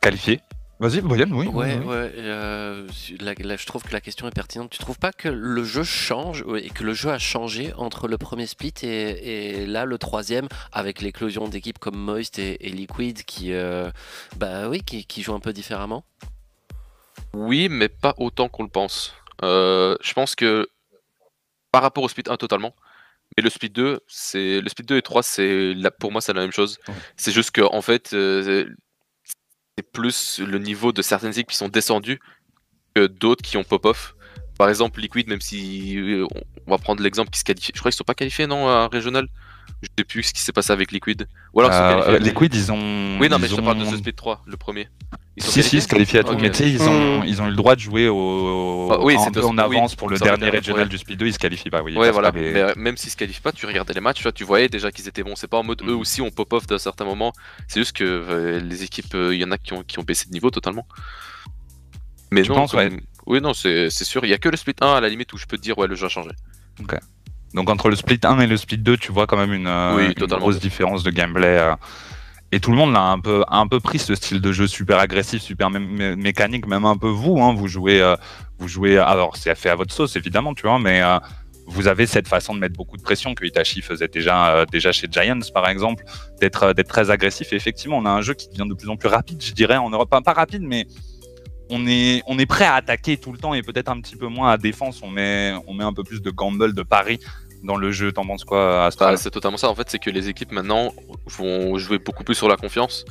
Qualifié 0.00 0.40
Vas-y, 0.82 1.00
Boyan, 1.00 1.30
oui. 1.30 1.46
Ouais, 1.46 1.78
oui, 1.78 1.86
ouais. 1.86 2.12
euh, 2.16 2.88
là, 3.20 3.34
là, 3.38 3.56
je 3.56 3.66
trouve 3.66 3.84
que 3.84 3.92
la 3.92 4.00
question 4.00 4.26
est 4.26 4.32
pertinente. 4.32 4.70
Tu 4.70 4.78
trouves 4.78 4.98
pas 4.98 5.12
que 5.12 5.28
le 5.28 5.62
jeu 5.62 5.84
change 5.84 6.44
et 6.56 6.70
que 6.70 6.82
le 6.82 6.92
jeu 6.92 7.10
a 7.10 7.20
changé 7.20 7.72
entre 7.76 8.08
le 8.08 8.18
premier 8.18 8.48
split 8.48 8.74
et, 8.82 9.60
et 9.60 9.66
là 9.66 9.84
le 9.84 9.96
troisième 9.96 10.48
avec 10.72 11.00
l'éclosion 11.00 11.46
d'équipes 11.46 11.78
comme 11.78 11.94
Moist 11.96 12.40
et, 12.40 12.66
et 12.66 12.70
Liquid 12.70 13.22
qui, 13.22 13.52
euh, 13.52 13.92
bah 14.38 14.68
oui, 14.68 14.82
qui, 14.82 15.04
qui 15.04 15.22
jouent 15.22 15.34
un 15.34 15.38
peu 15.40 15.52
différemment? 15.52 16.04
Oui, 17.32 17.68
mais 17.68 17.88
pas 17.88 18.14
autant 18.18 18.48
qu'on 18.48 18.64
le 18.64 18.68
pense. 18.68 19.14
Euh, 19.44 19.96
je 20.02 20.12
pense 20.14 20.34
que 20.34 20.68
par 21.70 21.82
rapport 21.82 22.02
au 22.02 22.08
split 22.08 22.24
1 22.28 22.36
totalement, 22.38 22.74
mais 23.36 23.44
le 23.44 23.50
split 23.50 23.70
2, 23.70 24.00
c'est 24.08 24.60
le 24.60 24.68
split 24.68 24.84
2 24.84 24.96
et 24.96 25.02
3, 25.02 25.22
c'est 25.22 25.74
pour 26.00 26.10
moi 26.10 26.20
c'est 26.20 26.32
la 26.32 26.40
même 26.40 26.50
chose. 26.50 26.80
Ouais. 26.88 26.94
C'est 27.16 27.30
juste 27.30 27.52
que 27.52 27.62
en 27.62 27.82
fait, 27.82 28.14
euh, 28.14 28.66
plus 29.82 30.40
le 30.40 30.58
niveau 30.58 30.92
de 30.92 31.02
certaines 31.02 31.32
équipes 31.32 31.48
qui 31.50 31.56
sont 31.56 31.68
descendues 31.68 32.20
que 32.94 33.06
d'autres 33.06 33.42
qui 33.42 33.56
ont 33.56 33.64
pop-off. 33.64 34.14
Par 34.58 34.68
exemple, 34.68 35.00
Liquid, 35.00 35.28
même 35.28 35.40
si 35.40 35.96
euh, 35.98 36.26
on- 36.34 36.70
va 36.70 36.78
prendre 36.78 37.02
l'exemple 37.02 37.30
qui 37.30 37.40
se 37.40 37.44
qualifie, 37.44 37.72
je 37.74 37.78
crois 37.80 37.90
qu'ils 37.90 37.96
sont 37.96 38.04
pas 38.04 38.14
qualifiés 38.14 38.46
non 38.46 38.68
à 38.68 38.88
régional. 38.88 39.26
Je 39.82 39.88
sais 39.98 40.04
plus 40.04 40.22
ce 40.22 40.32
qui 40.32 40.40
s'est 40.40 40.52
passé 40.52 40.72
avec 40.72 40.92
Liquid. 40.92 41.26
Ou 41.54 41.60
alors 41.60 41.72
ils 41.72 41.74
sont 41.76 41.82
Euh, 41.82 42.12
qualifiés. 42.12 42.32
Liquid, 42.32 42.54
ils 42.54 42.72
ont. 42.72 43.18
Oui, 43.20 43.28
non, 43.28 43.38
mais 43.38 43.46
ils 43.46 43.50
je 43.50 43.56
te 43.56 43.60
parle 43.60 43.78
de 43.78 43.84
ont- 43.84 43.90
ce 43.90 43.96
split 43.96 44.14
3, 44.14 44.42
le 44.46 44.56
premier. 44.56 44.88
Ils 45.36 45.42
sont 45.42 45.50
Si, 45.50 45.62
si, 45.62 45.76
ils 45.78 45.82
se 45.82 45.88
qualifient 45.88 46.18
à 46.18 46.24
tout, 46.24 46.34
Ok. 46.34 46.40
mais 46.42 46.50
tu 46.50 46.58
sais, 46.58 46.70
ils 46.70 46.82
ont, 46.82 47.20
Hmm. 47.20 47.24
ils 47.24 47.40
ont 47.42 47.46
eu 47.46 47.50
le 47.50 47.56
droit 47.56 47.74
de 47.74 47.80
jouer 47.80 48.06
au, 48.08 48.88
Ah, 48.92 49.00
oui, 49.02 49.14
de- 49.14 49.40
en 49.40 49.52
oui, 49.68 49.76
avance 49.76 49.94
pour 49.96 50.08
le 50.10 50.18
dernier 50.18 50.50
régional 50.50 50.82
ouais. 50.84 50.88
du 50.88 50.98
Speed 50.98 51.18
2, 51.18 51.26
ils 51.26 51.32
se 51.32 51.38
qualifient 51.38 51.70
pas. 51.70 51.82
Oui, 51.82 51.96
Ouais, 51.96 52.10
voilà. 52.10 52.30
les- 52.30 52.52
Mais 52.52 52.60
euh, 52.60 52.72
même 52.76 52.96
s'ils 52.96 53.10
se 53.10 53.16
qualifient 53.16 53.40
pas, 53.40 53.50
tu 53.52 53.64
regardais 53.66 53.94
les 53.94 54.00
matchs, 54.00 54.18
tu, 54.18 54.22
vois, 54.24 54.32
tu 54.32 54.44
voyais 54.44 54.68
déjà 54.68 54.92
qu'ils 54.92 55.08
étaient 55.08 55.22
bons. 55.24 55.34
C'est 55.36 55.48
pas 55.48 55.58
en 55.58 55.64
mode 55.64 55.82
eux 55.82 55.94
Mhm. 55.94 56.00
aussi 56.00 56.20
on 56.20 56.30
pop-off 56.30 56.66
d'un 56.66 56.78
certain 56.78 57.04
moment. 57.06 57.32
C'est 57.66 57.80
juste 57.80 57.96
que 57.96 58.04
euh, 58.04 58.60
les 58.60 58.84
équipes, 58.84 59.14
il 59.14 59.34
y 59.40 59.44
en 59.44 59.50
a 59.50 59.58
qui 59.58 59.72
ont, 59.72 59.82
qui 59.82 59.98
ont 59.98 60.02
baissé 60.02 60.26
de 60.28 60.32
niveau 60.32 60.50
totalement. 60.50 60.86
Mais 62.30 62.42
non, 62.42 62.54
penses, 62.54 62.72
comme- 62.72 63.00
oui, 63.26 63.40
non, 63.40 63.52
c'est 63.54 63.88
sûr. 63.90 64.24
Il 64.24 64.30
y 64.30 64.34
a 64.34 64.38
que 64.38 64.48
le 64.48 64.56
split 64.56 64.74
1 64.80 64.86
à 64.94 65.00
la 65.00 65.08
limite 65.08 65.32
où 65.32 65.36
je 65.38 65.46
peux 65.46 65.56
te 65.56 65.62
dire, 65.62 65.76
ouais, 65.78 65.86
le 65.86 65.94
jeu 65.94 66.06
a 66.06 66.08
changé. 66.08 66.30
Donc 67.54 67.68
entre 67.68 67.90
le 67.90 67.96
split 67.96 68.18
1 68.22 68.40
et 68.40 68.46
le 68.46 68.56
split 68.56 68.78
2, 68.78 68.96
tu 68.96 69.12
vois 69.12 69.26
quand 69.26 69.36
même 69.36 69.52
une, 69.52 69.66
euh, 69.66 69.94
Oui, 69.96 70.06
une 70.06 70.14
totalement. 70.14 70.40
grosse 70.42 70.58
différence 70.58 71.02
de 71.02 71.10
gameplay. 71.10 71.58
euh, 71.58 71.74
et 72.54 72.60
tout 72.60 72.70
le 72.70 72.76
monde 72.76 72.92
l'a 72.92 73.00
un 73.02 73.18
peu, 73.18 73.44
a 73.48 73.56
un 73.58 73.66
peu 73.66 73.80
pris 73.80 73.98
ce 73.98 74.14
style 74.14 74.40
de 74.40 74.52
jeu 74.52 74.66
super 74.66 74.98
agressif, 74.98 75.40
super 75.42 75.70
mé- 75.70 75.78
mé- 75.78 76.16
mécanique, 76.16 76.66
même 76.66 76.84
un 76.84 76.96
peu 76.96 77.08
vous. 77.08 77.40
Hein, 77.42 77.54
vous 77.54 77.66
jouez, 77.68 78.00
euh, 78.02 78.14
vous 78.58 78.68
jouez. 78.68 78.98
Alors 78.98 79.36
c'est 79.36 79.54
fait 79.54 79.70
à 79.70 79.74
votre 79.74 79.94
sauce 79.94 80.16
évidemment, 80.16 80.52
tu 80.54 80.62
vois, 80.62 80.78
mais 80.78 81.02
euh, 81.02 81.18
vous 81.66 81.88
avez 81.88 82.06
cette 82.06 82.28
façon 82.28 82.54
de 82.54 82.58
mettre 82.58 82.74
beaucoup 82.76 82.96
de 82.96 83.02
pression 83.02 83.34
que 83.34 83.44
Itachi 83.46 83.80
faisait 83.82 84.08
déjà, 84.08 84.64
déjà 84.70 84.92
chez 84.92 85.06
Giants 85.10 85.38
par 85.54 85.68
exemple, 85.68 86.04
d'être, 86.40 86.72
d'être 86.74 86.88
très 86.88 87.10
agressif. 87.10 87.52
Et 87.52 87.56
effectivement, 87.56 87.98
on 87.98 88.04
a 88.06 88.10
un 88.10 88.20
jeu 88.22 88.34
qui 88.34 88.48
devient 88.48 88.68
de 88.68 88.74
plus 88.74 88.88
en 88.90 88.96
plus 88.96 89.08
rapide, 89.08 89.42
je 89.42 89.52
dirais 89.52 89.76
en 89.76 89.88
Europe, 89.90 90.10
pas, 90.10 90.20
pas 90.22 90.32
rapide, 90.34 90.62
mais 90.62 90.86
on 91.72 91.86
est, 91.86 92.22
on 92.26 92.38
est 92.38 92.46
prêt 92.46 92.66
à 92.66 92.74
attaquer 92.74 93.16
tout 93.16 93.32
le 93.32 93.38
temps 93.38 93.54
et 93.54 93.62
peut-être 93.62 93.88
un 93.88 93.98
petit 94.00 94.14
peu 94.14 94.26
moins 94.26 94.50
à 94.52 94.58
défense. 94.58 95.00
On 95.02 95.08
met, 95.08 95.54
on 95.66 95.72
met 95.72 95.84
un 95.84 95.94
peu 95.94 96.04
plus 96.04 96.20
de 96.20 96.30
gamble, 96.30 96.74
de 96.74 96.82
pari 96.82 97.18
dans 97.64 97.76
le 97.76 97.90
jeu. 97.90 98.12
T'en 98.12 98.26
penses 98.26 98.44
quoi, 98.44 98.84
Astral 98.84 99.14
bah, 99.14 99.16
C'est 99.16 99.30
totalement 99.30 99.56
ça. 99.56 99.70
En 99.70 99.74
fait, 99.74 99.88
c'est 99.88 99.98
que 99.98 100.10
les 100.10 100.28
équipes 100.28 100.52
maintenant 100.52 100.92
vont 101.26 101.78
jouer 101.78 101.98
beaucoup 101.98 102.24
plus 102.24 102.34
sur 102.34 102.48
la 102.48 102.56
confiance. 102.56 103.06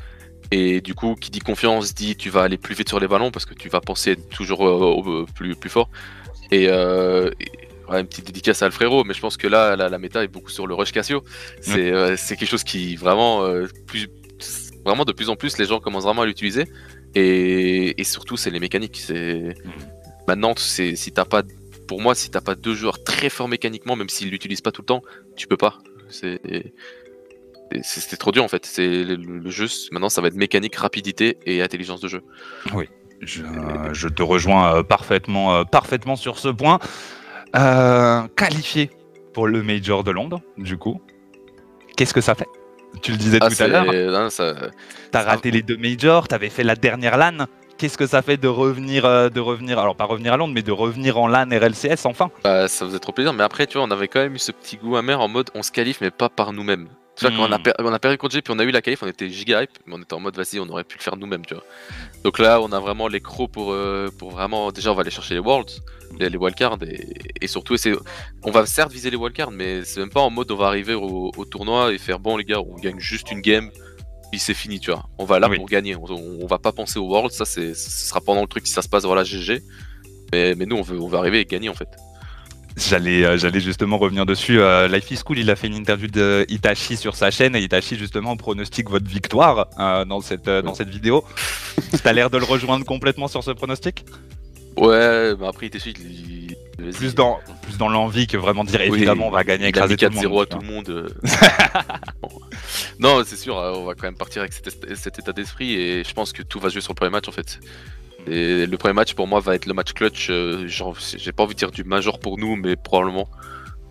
Et 0.51 0.79
du 0.79 0.93
coup, 0.93 1.15
qui 1.15 1.31
dit 1.31 1.39
confiance 1.39 1.95
dit 1.95 2.15
tu 2.15 2.29
vas 2.29 2.43
aller 2.43 2.57
plus 2.57 2.75
vite 2.75 2.87
sur 2.87 2.99
les 2.99 3.07
ballons 3.07 3.31
parce 3.31 3.45
que 3.45 3.55
tu 3.55 3.67
vas 3.67 3.81
penser 3.81 4.15
toujours 4.15 4.67
euh, 4.67 5.25
plus, 5.33 5.55
plus 5.55 5.69
fort. 5.69 5.89
Et, 6.51 6.67
euh, 6.69 7.31
une 7.89 8.07
petite 8.07 8.27
dédicace 8.27 8.61
à 8.61 8.67
Alfredo, 8.67 9.03
mais 9.03 9.13
je 9.13 9.19
pense 9.19 9.35
que 9.35 9.47
là, 9.47 9.75
la, 9.75 9.97
méta 9.97 10.23
est 10.23 10.29
beaucoup 10.29 10.49
sur 10.49 10.65
le 10.65 10.73
rush 10.75 10.93
Casio. 10.93 11.23
C'est 11.59 11.91
euh, 11.91 12.15
quelque 12.15 12.45
chose 12.45 12.63
qui 12.63 12.95
vraiment, 12.95 13.43
plus, 13.85 14.07
vraiment 14.85 15.03
de 15.03 15.11
plus 15.11 15.29
en 15.29 15.35
plus 15.35 15.57
les 15.57 15.65
gens 15.65 15.81
commencent 15.81 16.05
vraiment 16.05 16.21
à 16.21 16.25
l'utiliser. 16.25 16.67
Et, 17.15 17.99
et, 17.99 18.03
surtout, 18.03 18.37
c'est 18.37 18.51
les 18.51 18.59
mécaniques. 18.59 18.97
C'est 18.97 19.55
mm. 19.63 19.71
maintenant, 20.27 20.53
si 20.57 21.11
t'as 21.13 21.25
pas, 21.25 21.43
pour 21.87 22.01
moi, 22.01 22.15
si 22.15 22.29
t'as 22.29 22.41
pas 22.41 22.55
deux 22.55 22.73
joueurs 22.73 23.03
très 23.03 23.29
forts 23.29 23.47
mécaniquement, 23.47 23.95
même 23.95 24.09
s'ils 24.09 24.29
l'utilisent 24.29 24.61
pas 24.61 24.71
tout 24.71 24.81
le 24.81 24.87
temps, 24.87 25.01
tu 25.35 25.47
peux 25.47 25.57
pas. 25.57 25.77
C'est 26.09 26.39
c'était 27.83 28.17
trop 28.17 28.31
dur 28.31 28.43
en 28.43 28.47
fait. 28.47 28.65
C'est 28.65 29.03
le, 29.03 29.49
jeu 29.49 29.67
maintenant, 29.91 30.09
ça 30.09 30.21
va 30.21 30.27
être 30.27 30.35
mécanique, 30.35 30.75
rapidité 30.75 31.37
et 31.45 31.61
intelligence 31.61 32.01
de 32.01 32.07
jeu. 32.07 32.21
Oui, 32.73 32.89
je, 33.21 34.07
te 34.07 34.23
rejoins 34.23 34.75
euh, 34.75 34.83
parfaitement, 34.83 35.55
euh, 35.55 35.63
parfaitement 35.63 36.15
sur 36.15 36.39
ce 36.39 36.49
point. 36.49 36.79
Euh, 37.55 38.27
qualifié 38.35 38.89
pour 39.33 39.47
le 39.47 39.63
Major 39.63 40.03
de 40.03 40.11
Londres, 40.11 40.41
du 40.57 40.77
coup, 40.77 41.01
qu'est-ce 41.95 42.13
que 42.13 42.21
ça 42.21 42.35
fait? 42.35 42.47
Tu 43.01 43.11
le 43.11 43.17
disais 43.17 43.39
ah, 43.41 43.49
tout 43.49 43.63
à 43.63 43.67
l'heure. 43.67 44.31
Ça... 44.31 44.53
T'as 45.11 45.23
raté 45.23 45.51
les 45.51 45.61
deux 45.61 45.77
Majors, 45.77 46.27
t'avais 46.27 46.49
fait 46.49 46.63
la 46.63 46.75
dernière 46.75 47.17
LAN. 47.17 47.45
Qu'est-ce 47.77 47.97
que 47.97 48.05
ça 48.05 48.21
fait 48.21 48.37
de 48.37 48.47
revenir, 48.47 49.03
de 49.31 49.39
revenir, 49.39 49.79
alors 49.79 49.95
pas 49.95 50.05
revenir 50.05 50.33
à 50.33 50.37
Londres, 50.37 50.53
mais 50.53 50.61
de 50.61 50.71
revenir 50.71 51.17
en 51.17 51.27
LAN 51.27 51.47
RLCS 51.49 52.05
enfin? 52.05 52.29
Bah, 52.43 52.67
Ça 52.67 52.85
faisait 52.85 52.99
trop 52.99 53.11
plaisir, 53.11 53.33
mais 53.33 53.43
après, 53.43 53.65
tu 53.65 53.77
vois, 53.77 53.87
on 53.87 53.91
avait 53.91 54.07
quand 54.07 54.19
même 54.19 54.35
eu 54.35 54.39
ce 54.39 54.51
petit 54.51 54.77
goût 54.77 54.97
amer 54.97 55.19
en 55.19 55.27
mode 55.27 55.49
on 55.55 55.63
se 55.63 55.71
qualifie, 55.71 55.99
mais 56.01 56.11
pas 56.11 56.29
par 56.29 56.53
nous-mêmes. 56.53 56.89
Tu 57.15 57.27
vois, 57.27 57.35
quand 57.35 57.49
on 57.49 57.51
a, 57.51 57.57
hmm. 57.57 57.85
on 57.85 57.93
a 57.93 57.99
perdu 57.99 58.17
contre 58.17 58.33
G, 58.35 58.41
puis 58.41 58.53
on 58.55 58.59
a 58.59 58.63
eu 58.63 58.71
la 58.71 58.81
qualif, 58.81 59.03
on 59.03 59.07
était 59.07 59.29
giga 59.29 59.63
hype, 59.63 59.71
mais 59.85 59.95
on 59.95 60.01
était 60.01 60.13
en 60.13 60.19
mode 60.19 60.35
vas-y, 60.35 60.59
on 60.59 60.69
aurait 60.69 60.85
pu 60.85 60.97
le 60.97 61.03
faire 61.03 61.17
nous-mêmes, 61.17 61.45
tu 61.45 61.53
vois. 61.53 61.63
Donc 62.23 62.39
là, 62.39 62.61
on 62.61 62.71
a 62.71 62.79
vraiment 62.79 63.07
les 63.07 63.19
crocs 63.19 63.51
pour, 63.51 63.73
euh, 63.73 64.09
pour 64.17 64.31
vraiment. 64.31 64.71
Déjà, 64.71 64.91
on 64.91 64.95
va 64.95 65.01
aller 65.01 65.11
chercher 65.11 65.33
les 65.33 65.39
Worlds, 65.39 65.81
les, 66.19 66.29
les 66.29 66.37
wildcards, 66.37 66.77
et, 66.83 67.07
et 67.41 67.47
surtout, 67.47 67.75
on 68.43 68.51
va 68.51 68.65
certes 68.65 68.91
viser 68.91 69.09
les 69.09 69.17
wildcards, 69.17 69.51
mais 69.51 69.83
c'est 69.83 69.99
même 69.99 70.09
pas 70.09 70.21
en 70.21 70.29
mode 70.29 70.49
on 70.51 70.55
va 70.55 70.67
arriver 70.67 70.93
au, 70.93 71.31
tournoi 71.45 71.93
et 71.93 71.97
faire 71.97 72.19
bon, 72.19 72.37
les 72.37 72.45
gars, 72.45 72.61
on 72.61 72.75
gagne 72.75 72.99
juste 72.99 73.29
une 73.31 73.41
game, 73.41 73.71
puis 74.31 74.39
c'est 74.39 74.53
fini, 74.53 74.79
tu 74.79 74.91
vois. 74.91 75.03
On 75.17 75.25
va 75.25 75.39
là 75.39 75.49
pour 75.49 75.65
gagner, 75.65 75.95
on, 75.95 76.47
va 76.47 76.59
pas 76.59 76.71
penser 76.71 76.97
aux 76.97 77.07
Worlds, 77.07 77.33
ça, 77.33 77.43
ce 77.43 77.73
sera 77.73 78.21
pendant 78.21 78.41
le 78.41 78.47
truc 78.47 78.65
si 78.65 78.73
ça 78.73 78.81
se 78.81 78.89
passe, 78.89 79.03
voilà, 79.03 79.23
GG. 79.25 79.61
Mais, 80.31 80.55
mais 80.55 80.65
nous, 80.65 80.77
on 80.77 80.81
veut, 80.81 80.99
on 80.99 81.09
veut 81.09 81.17
arriver 81.17 81.41
et 81.41 81.45
gagner 81.45 81.67
en 81.67 81.73
fait. 81.73 81.89
J'allais, 82.77 83.25
euh, 83.25 83.37
j'allais 83.37 83.59
justement 83.59 83.97
revenir 83.97 84.25
dessus. 84.25 84.59
Euh, 84.59 84.87
Life 84.87 85.11
is 85.11 85.19
Cool, 85.25 85.39
il 85.39 85.49
a 85.49 85.55
fait 85.55 85.67
une 85.67 85.75
interview 85.75 86.07
de 86.07 86.45
Itachi 86.49 86.95
sur 86.95 87.15
sa 87.15 87.29
chaîne 87.29 87.55
et 87.55 87.61
Itachi 87.61 87.97
justement 87.97 88.37
pronostique 88.37 88.89
votre 88.89 89.07
victoire 89.07 89.67
euh, 89.79 90.05
dans 90.05 90.21
cette 90.21 90.49
dans 90.49 90.73
cette 90.73 90.89
vidéo. 90.89 91.25
T'as 92.03 92.13
l'air 92.13 92.29
de 92.29 92.37
le 92.37 92.45
rejoindre 92.45 92.85
complètement 92.85 93.27
sur 93.27 93.43
ce 93.43 93.51
pronostic? 93.51 94.05
Ouais, 94.77 95.35
mais 95.37 95.47
après 95.47 95.67
Itachi, 95.67 95.93
il... 95.99 96.55
plus 96.93 97.13
dans 97.13 97.39
plus 97.61 97.77
dans 97.77 97.89
l'envie 97.89 98.25
que 98.25 98.37
vraiment 98.37 98.63
dire 98.63 98.79
évidemment 98.81 99.27
on 99.27 99.31
va 99.31 99.43
gagner 99.43 99.67
écraser 99.67 99.95
4-0 99.95 100.41
à 100.41 100.45
tout 100.45 100.59
le 100.59 100.67
monde. 100.67 101.13
Non, 102.99 103.23
c'est 103.25 103.35
sûr, 103.35 103.55
on 103.55 103.85
va 103.85 103.95
quand 103.95 104.03
même 104.03 104.15
partir 104.15 104.43
avec 104.43 104.53
cet, 104.53 104.95
cet 104.95 105.17
état 105.17 105.33
d'esprit 105.33 105.73
et 105.73 106.03
je 106.03 106.13
pense 106.13 106.31
que 106.31 106.43
tout 106.43 106.59
va 106.59 106.69
se 106.69 106.73
jouer 106.73 106.81
sur 106.81 106.93
le 106.93 106.95
premier 106.95 107.09
match 107.09 107.27
en 107.27 107.31
fait. 107.31 107.59
Et 108.27 108.65
le 108.65 108.77
premier 108.77 108.93
match 108.93 109.13
pour 109.13 109.27
moi 109.27 109.39
va 109.39 109.55
être 109.55 109.65
le 109.65 109.73
match 109.73 109.93
clutch. 109.93 110.29
Euh, 110.29 110.67
j'ai 110.67 111.31
pas 111.31 111.43
envie 111.43 111.55
de 111.55 111.59
dire 111.59 111.71
du 111.71 111.83
major 111.83 112.19
pour 112.19 112.37
nous, 112.37 112.55
mais 112.55 112.75
probablement 112.75 113.29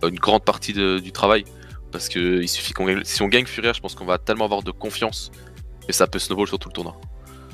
une 0.03 0.15
grande 0.15 0.43
partie 0.43 0.73
du 0.73 1.11
travail. 1.11 1.45
Parce 1.91 2.07
que 2.07 2.41
il 2.41 2.47
suffit 2.47 2.73
qu'on 2.73 2.87
si 3.03 3.21
on 3.21 3.27
gagne 3.27 3.45
Furia, 3.45 3.73
je 3.73 3.81
pense 3.81 3.95
qu'on 3.95 4.05
va 4.05 4.17
tellement 4.17 4.45
avoir 4.45 4.63
de 4.63 4.71
confiance 4.71 5.31
et 5.89 5.91
ça 5.91 6.07
peut 6.07 6.19
snowball 6.19 6.47
sur 6.47 6.57
tout 6.57 6.69
le 6.69 6.73
tournoi. 6.73 6.95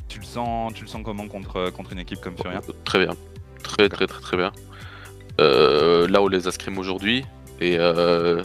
Tu 0.08 0.20
le 0.20 0.26
sens, 0.26 0.74
tu 0.74 0.84
le 0.84 0.88
sens 0.88 1.02
comment 1.04 1.28
contre, 1.28 1.72
contre 1.72 1.94
une 1.94 2.00
équipe 2.00 2.22
comme 2.22 2.38
Furia? 2.38 2.62
Très 2.86 3.00
bien, 3.00 3.16
très 3.64 3.90
très 3.90 4.06
très 4.06 4.22
très 4.22 4.38
bien. 4.38 4.52
Euh, 5.42 6.08
là 6.08 6.22
on 6.22 6.28
les 6.28 6.48
a 6.48 6.52
scrim 6.52 6.78
aujourd'hui 6.78 7.26
et 7.60 7.78
euh, 7.80 8.44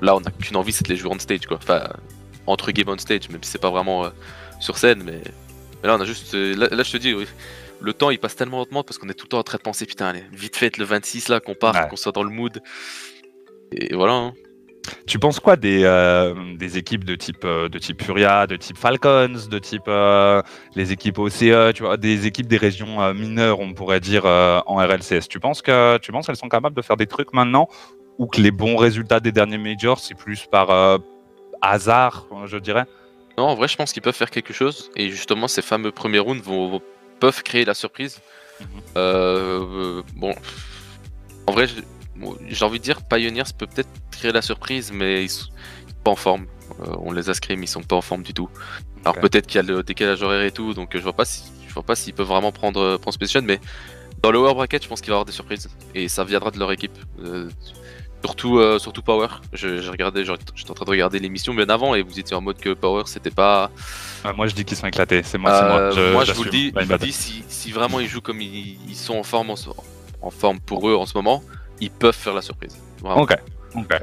là 0.00 0.16
on 0.16 0.20
n'a 0.20 0.30
qu'une 0.30 0.56
envie 0.56 0.72
c'est 0.72 0.84
de 0.84 0.92
les 0.92 0.96
jouer 0.96 1.10
on 1.12 1.18
stage 1.18 1.46
quoi. 1.46 1.58
Enfin 1.58 1.82
entre 2.46 2.70
game 2.70 2.88
on 2.88 2.96
stage, 2.98 3.28
même 3.28 3.42
si 3.42 3.50
c'est 3.50 3.60
pas 3.60 3.70
vraiment 3.70 4.10
sur 4.60 4.78
scène, 4.78 5.02
mais 5.04 5.20
mais 5.86 5.92
là, 5.92 5.98
on 5.98 6.00
a 6.00 6.04
juste. 6.04 6.34
Euh, 6.34 6.54
là, 6.56 6.82
je 6.82 6.92
te 6.92 6.96
dis, 6.96 7.14
le 7.80 7.92
temps 7.92 8.10
il 8.10 8.18
passe 8.18 8.34
tellement 8.34 8.58
lentement 8.58 8.82
parce 8.82 8.98
qu'on 8.98 9.08
est 9.08 9.14
tout 9.14 9.26
le 9.26 9.28
temps 9.28 9.38
en 9.38 9.44
train 9.44 9.58
de 9.58 9.62
penser, 9.62 9.86
putain, 9.86 10.06
allez, 10.06 10.24
vite 10.32 10.56
fait 10.56 10.76
le 10.78 10.84
26 10.84 11.28
là, 11.28 11.40
qu'on 11.40 11.54
parte, 11.54 11.88
qu'on 11.88 11.96
soit 11.96 12.12
dans 12.12 12.24
le 12.24 12.30
mood. 12.30 12.60
Et 13.72 13.94
voilà. 13.94 14.14
Hein. 14.14 14.32
Tu 15.06 15.18
penses 15.18 15.40
quoi 15.40 15.56
des, 15.56 15.82
euh, 15.84 16.34
des 16.56 16.78
équipes 16.78 17.04
de 17.04 17.16
type, 17.16 17.44
euh, 17.44 17.68
de 17.68 17.78
type 17.78 18.02
Furia, 18.02 18.46
de 18.46 18.56
type 18.56 18.78
Falcons, 18.78 19.34
de 19.50 19.58
type 19.58 19.88
les 20.74 20.92
équipes 20.92 21.18
OCE, 21.18 21.72
tu 21.74 21.82
vois, 21.82 21.96
des 21.96 22.26
équipes 22.26 22.46
des 22.46 22.56
régions 22.56 23.12
mineures, 23.14 23.60
on 23.60 23.72
pourrait 23.72 24.00
dire, 24.00 24.24
en 24.24 24.76
RLCS 24.76 25.28
Tu 25.28 25.38
penses 25.38 25.62
que 25.62 25.98
tu 25.98 26.10
penses 26.10 26.26
qu'elles 26.26 26.36
sont 26.36 26.48
capables 26.48 26.76
de 26.76 26.82
faire 26.82 26.96
des 26.96 27.06
trucs 27.06 27.32
maintenant 27.32 27.68
ou 28.18 28.26
que 28.26 28.40
les 28.40 28.50
bons 28.50 28.76
résultats 28.76 29.20
des 29.20 29.32
derniers 29.32 29.58
majors, 29.58 30.00
c'est 30.00 30.16
plus 30.16 30.46
par 30.46 31.00
hasard, 31.60 32.26
je 32.46 32.58
dirais? 32.58 32.86
Non, 33.38 33.44
en 33.44 33.54
vrai, 33.54 33.68
je 33.68 33.76
pense 33.76 33.92
qu'ils 33.92 34.02
peuvent 34.02 34.14
faire 34.14 34.30
quelque 34.30 34.52
chose. 34.52 34.90
Et 34.96 35.10
justement, 35.10 35.48
ces 35.48 35.62
fameux 35.62 35.92
premiers 35.92 36.18
rounds 36.18 36.42
vont, 36.42 36.80
peuvent 37.20 37.42
créer 37.42 37.64
la 37.64 37.74
surprise. 37.74 38.20
Mhm. 38.60 38.66
Euh, 38.96 40.02
bon, 40.14 40.34
en 41.46 41.52
vrai, 41.52 41.66
j'ai 42.48 42.64
envie 42.64 42.78
de 42.78 42.84
dire, 42.84 43.02
Pioneers 43.02 43.52
peut 43.56 43.66
peut-être 43.66 43.90
créer 44.10 44.32
la 44.32 44.42
surprise, 44.42 44.92
mais 44.92 45.24
ils 45.24 45.30
sont 45.30 45.50
pas 46.04 46.10
en 46.12 46.16
forme. 46.16 46.46
Euh, 46.80 46.94
on 46.98 47.12
les 47.12 47.30
a 47.30 47.34
scrim, 47.34 47.62
ils 47.62 47.68
sont 47.68 47.82
pas 47.82 47.96
en 47.96 48.02
forme 48.02 48.22
du 48.22 48.34
tout. 48.34 48.48
Alors 49.04 49.20
peut-être 49.20 49.46
qu'il 49.46 49.56
y 49.56 49.58
a 49.60 49.62
le 49.62 49.84
décalage 49.84 50.22
horaire 50.22 50.42
et 50.42 50.50
tout, 50.50 50.74
donc 50.74 50.96
je 50.96 51.02
vois 51.02 51.12
pas 51.12 51.24
si, 51.24 51.44
je 51.68 51.72
vois 51.72 51.84
pas 51.84 51.94
s'ils 51.94 52.12
peuvent 52.12 52.26
vraiment 52.26 52.50
prendre, 52.50 52.96
prendre 52.96 53.14
Space 53.14 53.36
mais 53.44 53.60
dans 54.22 54.32
le 54.32 54.38
lower 54.38 54.54
bracket, 54.54 54.82
je 54.82 54.88
pense 54.88 55.00
qu'il 55.00 55.10
va 55.10 55.14
y 55.14 55.16
avoir 55.16 55.24
des 55.24 55.32
surprises 55.32 55.68
et 55.94 56.08
ça 56.08 56.24
viendra 56.24 56.50
de 56.50 56.58
leur 56.58 56.72
équipe. 56.72 56.98
Euh, 57.20 57.48
Surtout, 58.24 58.58
euh, 58.58 58.78
surtout 58.78 59.02
Power. 59.02 59.28
J'ai 59.52 59.78
regardé, 59.88 60.24
j'étais 60.24 60.70
en 60.70 60.74
train 60.74 60.84
de 60.84 60.90
regarder 60.90 61.18
l'émission 61.18 61.54
bien 61.54 61.68
avant 61.68 61.94
et 61.94 62.02
vous 62.02 62.18
étiez 62.18 62.34
en 62.36 62.40
mode 62.40 62.58
que 62.58 62.70
Power 62.70 63.04
c'était 63.06 63.30
pas. 63.30 63.70
Ah, 64.24 64.32
moi 64.32 64.46
je 64.48 64.54
dis 64.54 64.64
qu'ils 64.64 64.76
sont 64.76 64.86
éclatés, 64.86 65.22
c'est 65.22 65.38
moi, 65.38 65.62
moi. 65.62 65.80
Euh, 65.96 66.12
moi 66.12 66.24
je 66.24 66.32
vous 66.32 66.44
le 66.44 66.50
dis, 66.50 66.72
dis 66.72 67.12
si, 67.12 67.44
si, 67.48 67.70
vraiment 67.70 68.00
ils 68.00 68.08
jouent 68.08 68.20
comme 68.20 68.40
ils, 68.40 68.96
sont 68.96 69.16
en 69.16 69.22
forme 69.22 69.50
en, 70.22 70.30
forme 70.30 70.58
pour 70.58 70.88
eux 70.88 70.96
en 70.96 71.06
ce 71.06 71.16
moment, 71.16 71.42
ils 71.80 71.90
peuvent 71.90 72.16
faire 72.16 72.34
la 72.34 72.42
surprise. 72.42 72.76
Ok. 73.04 73.36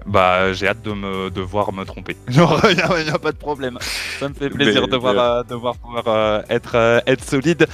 Bah 0.05 0.53
j'ai 0.53 0.67
hâte 0.67 0.81
de 0.81 0.91
me 0.91 1.29
de 1.29 1.41
voir 1.41 1.73
me 1.73 1.83
tromper. 1.85 2.15
Genre, 2.27 2.59
il 2.69 2.75
n'y 2.75 3.09
a, 3.09 3.19
pas 3.19 3.31
de 3.31 3.37
problème. 3.37 3.77
Ça 4.19 4.29
me 4.29 4.33
fait 4.33 4.49
plaisir 4.49 4.87
de, 4.87 4.97
voir, 4.97 5.19
euh, 5.19 5.43
de 5.43 5.55
voir 5.55 5.75
pouvoir 5.77 6.43
être, 6.49 7.03
être 7.05 7.23
solide. 7.23 7.67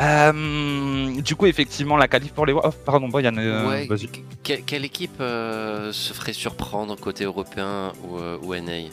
Euh, 0.00 1.20
du 1.20 1.36
coup, 1.36 1.46
effectivement, 1.46 1.96
la 1.96 2.08
qualif 2.08 2.32
pour 2.32 2.46
les. 2.46 2.52
Oh, 2.52 2.70
pardon, 2.84 3.08
Brian, 3.08 3.36
euh, 3.36 3.86
vas-y. 3.88 4.08
quelle 4.42 4.84
équipe 4.84 5.20
euh, 5.20 5.92
se 5.92 6.12
ferait 6.12 6.32
surprendre 6.32 6.96
côté 6.96 7.24
européen 7.24 7.92
ou, 8.02 8.18
ou 8.46 8.54
NA 8.54 8.88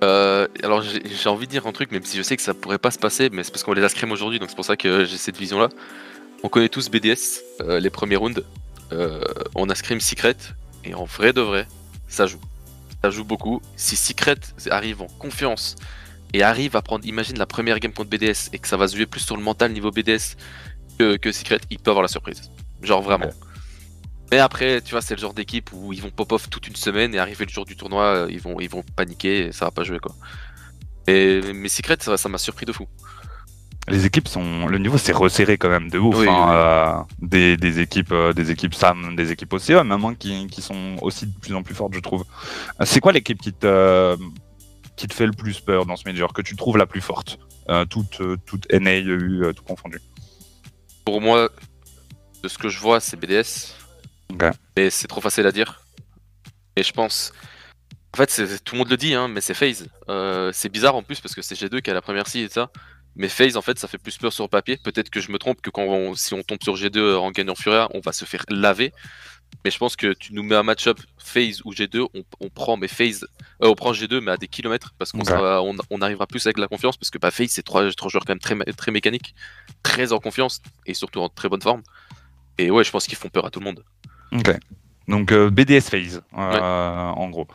alors 0.00 0.80
j'ai 0.82 1.28
envie 1.28 1.46
de 1.46 1.50
dire 1.50 1.66
un 1.66 1.72
truc, 1.72 1.90
même 1.90 2.04
si 2.04 2.16
je 2.16 2.22
sais 2.22 2.36
que 2.36 2.42
ça 2.42 2.54
pourrait 2.54 2.78
pas 2.78 2.92
se 2.92 3.00
passer, 3.00 3.30
mais 3.32 3.42
c'est 3.42 3.50
parce 3.50 3.64
qu'on 3.64 3.72
les 3.72 3.82
a 3.82 3.88
scrim 3.88 4.12
aujourd'hui, 4.12 4.38
donc 4.38 4.48
c'est 4.48 4.54
pour 4.54 4.64
ça 4.64 4.76
que 4.76 5.04
j'ai 5.04 5.16
cette 5.16 5.36
vision-là. 5.36 5.70
On 6.44 6.48
connaît 6.48 6.68
tous 6.68 6.88
BDS, 6.88 7.40
les 7.80 7.90
premiers 7.90 8.14
rounds. 8.14 8.44
on 9.56 9.68
a 9.68 9.74
scrim 9.74 9.98
Secret, 9.98 10.36
et 10.88 10.94
en 10.94 11.04
vrai 11.04 11.32
de 11.32 11.40
vrai, 11.40 11.66
ça 12.08 12.26
joue. 12.26 12.40
Ça 13.02 13.10
joue 13.10 13.24
beaucoup. 13.24 13.60
Si 13.76 13.94
Secret 13.94 14.38
arrive 14.70 15.02
en 15.02 15.06
confiance 15.06 15.76
et 16.32 16.42
arrive 16.42 16.76
à 16.76 16.82
prendre, 16.82 17.06
imagine 17.06 17.38
la 17.38 17.46
première 17.46 17.78
game 17.78 17.92
contre 17.92 18.10
BDS 18.10 18.48
et 18.52 18.58
que 18.58 18.66
ça 18.66 18.76
va 18.76 18.88
se 18.88 18.96
jouer 18.96 19.06
plus 19.06 19.20
sur 19.20 19.36
le 19.36 19.42
mental 19.42 19.72
niveau 19.72 19.90
BDS 19.90 20.36
que, 20.98 21.16
que 21.16 21.30
Secret, 21.30 21.60
il 21.70 21.78
peut 21.78 21.90
avoir 21.90 22.02
la 22.02 22.08
surprise. 22.08 22.50
Genre 22.82 23.02
vraiment. 23.02 23.30
Mais 24.30 24.38
après, 24.38 24.80
tu 24.80 24.90
vois, 24.90 25.02
c'est 25.02 25.14
le 25.14 25.20
genre 25.20 25.34
d'équipe 25.34 25.70
où 25.72 25.92
ils 25.92 26.02
vont 26.02 26.10
pop-off 26.10 26.50
toute 26.50 26.66
une 26.66 26.76
semaine 26.76 27.14
et 27.14 27.18
arriver 27.18 27.44
le 27.44 27.50
jour 27.50 27.64
du 27.64 27.76
tournoi, 27.76 28.26
ils 28.30 28.40
vont, 28.40 28.60
ils 28.60 28.68
vont 28.68 28.82
paniquer 28.96 29.46
et 29.46 29.52
ça 29.52 29.66
va 29.66 29.70
pas 29.70 29.84
jouer 29.84 29.98
quoi. 30.00 30.14
Et, 31.06 31.40
mais 31.54 31.68
Secret, 31.68 31.96
ça 32.00 32.28
m'a 32.28 32.38
surpris 32.38 32.66
de 32.66 32.72
fou. 32.72 32.86
Les 33.90 34.06
équipes 34.06 34.28
sont, 34.28 34.66
le 34.66 34.78
niveau 34.78 34.98
s'est 34.98 35.12
resserré 35.12 35.58
quand 35.58 35.68
même 35.68 35.90
de 35.90 35.98
ouf. 35.98 36.16
Hein, 36.26 36.52
euh, 36.52 37.02
des, 37.20 37.56
des, 37.56 37.80
équipes, 37.80 38.12
euh, 38.12 38.32
des 38.32 38.50
équipes 38.50 38.74
Sam, 38.74 39.16
des 39.16 39.32
équipes 39.32 39.52
OCE, 39.52 39.70
même 39.70 39.92
hein, 40.04 40.14
qui, 40.18 40.46
qui, 40.48 40.62
sont 40.62 40.96
aussi 41.00 41.26
de 41.26 41.32
plus 41.38 41.54
en 41.54 41.62
plus 41.62 41.74
fortes, 41.74 41.94
je 41.94 42.00
trouve. 42.00 42.24
C'est 42.84 43.00
quoi 43.00 43.12
l'équipe 43.12 43.40
qui 43.40 43.52
te, 43.52 44.16
qui 44.98 45.06
te 45.06 45.14
fait 45.14 45.26
le 45.26 45.32
plus 45.32 45.60
peur 45.60 45.86
dans 45.86 45.96
ce 45.96 46.06
major, 46.06 46.32
que 46.32 46.42
tu 46.42 46.56
trouves 46.56 46.76
la 46.76 46.86
plus 46.86 47.00
forte, 47.00 47.38
euh, 47.70 47.84
toute, 47.86 48.20
euh, 48.20 48.36
toute 48.44 48.70
NA, 48.72 48.98
EU, 48.98 49.44
euh, 49.44 49.52
tout 49.52 49.62
confondu? 49.62 50.00
Pour 51.04 51.20
moi, 51.20 51.48
de 52.42 52.48
ce 52.48 52.58
que 52.58 52.68
je 52.68 52.80
vois, 52.80 53.00
c'est 53.00 53.16
BDS. 53.16 53.74
Mais 54.76 54.90
c'est 54.90 55.06
trop 55.06 55.20
facile 55.20 55.46
à 55.46 55.52
dire. 55.52 55.82
Et 56.76 56.82
je 56.82 56.92
pense. 56.92 57.32
En 58.12 58.16
fait, 58.16 58.60
tout 58.64 58.74
le 58.74 58.78
monde 58.78 58.90
le 58.90 58.96
dit, 58.96 59.14
hein, 59.14 59.28
mais 59.28 59.40
c'est 59.40 59.54
FaZe. 59.54 59.88
c'est 60.52 60.68
bizarre 60.68 60.96
en 60.96 61.02
plus 61.02 61.20
parce 61.20 61.34
que 61.34 61.42
c'est 61.42 61.54
G2 61.54 61.80
qui 61.80 61.90
a 61.90 61.94
la 61.94 62.02
première 62.02 62.26
scie 62.26 62.40
et 62.40 62.48
ça. 62.48 62.70
Mais 63.18 63.28
FaZe, 63.28 63.56
en 63.56 63.62
fait, 63.62 63.78
ça 63.78 63.88
fait 63.88 63.98
plus 63.98 64.16
peur 64.16 64.32
sur 64.32 64.44
le 64.44 64.48
papier. 64.48 64.76
Peut-être 64.76 65.10
que 65.10 65.20
je 65.20 65.30
me 65.30 65.38
trompe 65.38 65.60
que 65.60 65.70
quand 65.70 66.14
si 66.14 66.34
on 66.34 66.42
tombe 66.42 66.62
sur 66.62 66.76
G2 66.76 67.16
en 67.16 67.30
gagnant 67.30 67.54
Furia, 67.54 67.88
on 67.92 68.00
va 68.00 68.12
se 68.12 68.24
faire 68.24 68.44
laver. 68.48 68.92
Mais 69.64 69.70
je 69.70 69.78
pense 69.78 69.96
que 69.96 70.12
tu 70.12 70.34
nous 70.34 70.42
mets 70.42 70.54
un 70.54 70.62
match-up 70.62 70.98
phase 71.16 71.62
ou 71.64 71.72
G2, 71.72 72.06
on, 72.14 72.22
on 72.40 72.48
prend 72.48 72.76
mais 72.76 72.86
phase, 72.86 73.26
euh, 73.62 73.68
on 73.68 73.74
prend 73.74 73.92
G2 73.92 74.20
mais 74.20 74.32
à 74.32 74.36
des 74.36 74.46
kilomètres 74.46 74.94
parce 74.98 75.10
qu'on 75.12 75.22
on, 75.26 75.76
on 75.90 76.02
arrivera 76.02 76.26
plus 76.26 76.46
avec 76.46 76.58
la 76.58 76.68
confiance 76.68 76.98
parce 76.98 77.10
que 77.10 77.18
bah, 77.18 77.30
phase 77.30 77.48
c'est 77.48 77.62
trois, 77.62 77.90
trois 77.92 78.10
joueurs 78.10 78.24
quand 78.26 78.34
même 78.34 78.40
très, 78.40 78.72
très 78.74 78.92
mécaniques, 78.92 79.34
très 79.82 80.12
en 80.12 80.18
confiance 80.18 80.60
et 80.84 80.92
surtout 80.92 81.20
en 81.20 81.30
très 81.30 81.48
bonne 81.48 81.62
forme. 81.62 81.82
Et 82.58 82.70
ouais, 82.70 82.84
je 82.84 82.90
pense 82.90 83.06
qu'ils 83.06 83.16
font 83.16 83.30
peur 83.30 83.46
à 83.46 83.50
tout 83.50 83.60
le 83.60 83.64
monde. 83.64 83.84
Ok. 84.32 84.54
Donc 85.08 85.32
euh, 85.32 85.50
BDS 85.50 85.80
phase, 85.80 86.22
euh, 86.36 87.08
en 87.08 87.30
gros. 87.30 87.48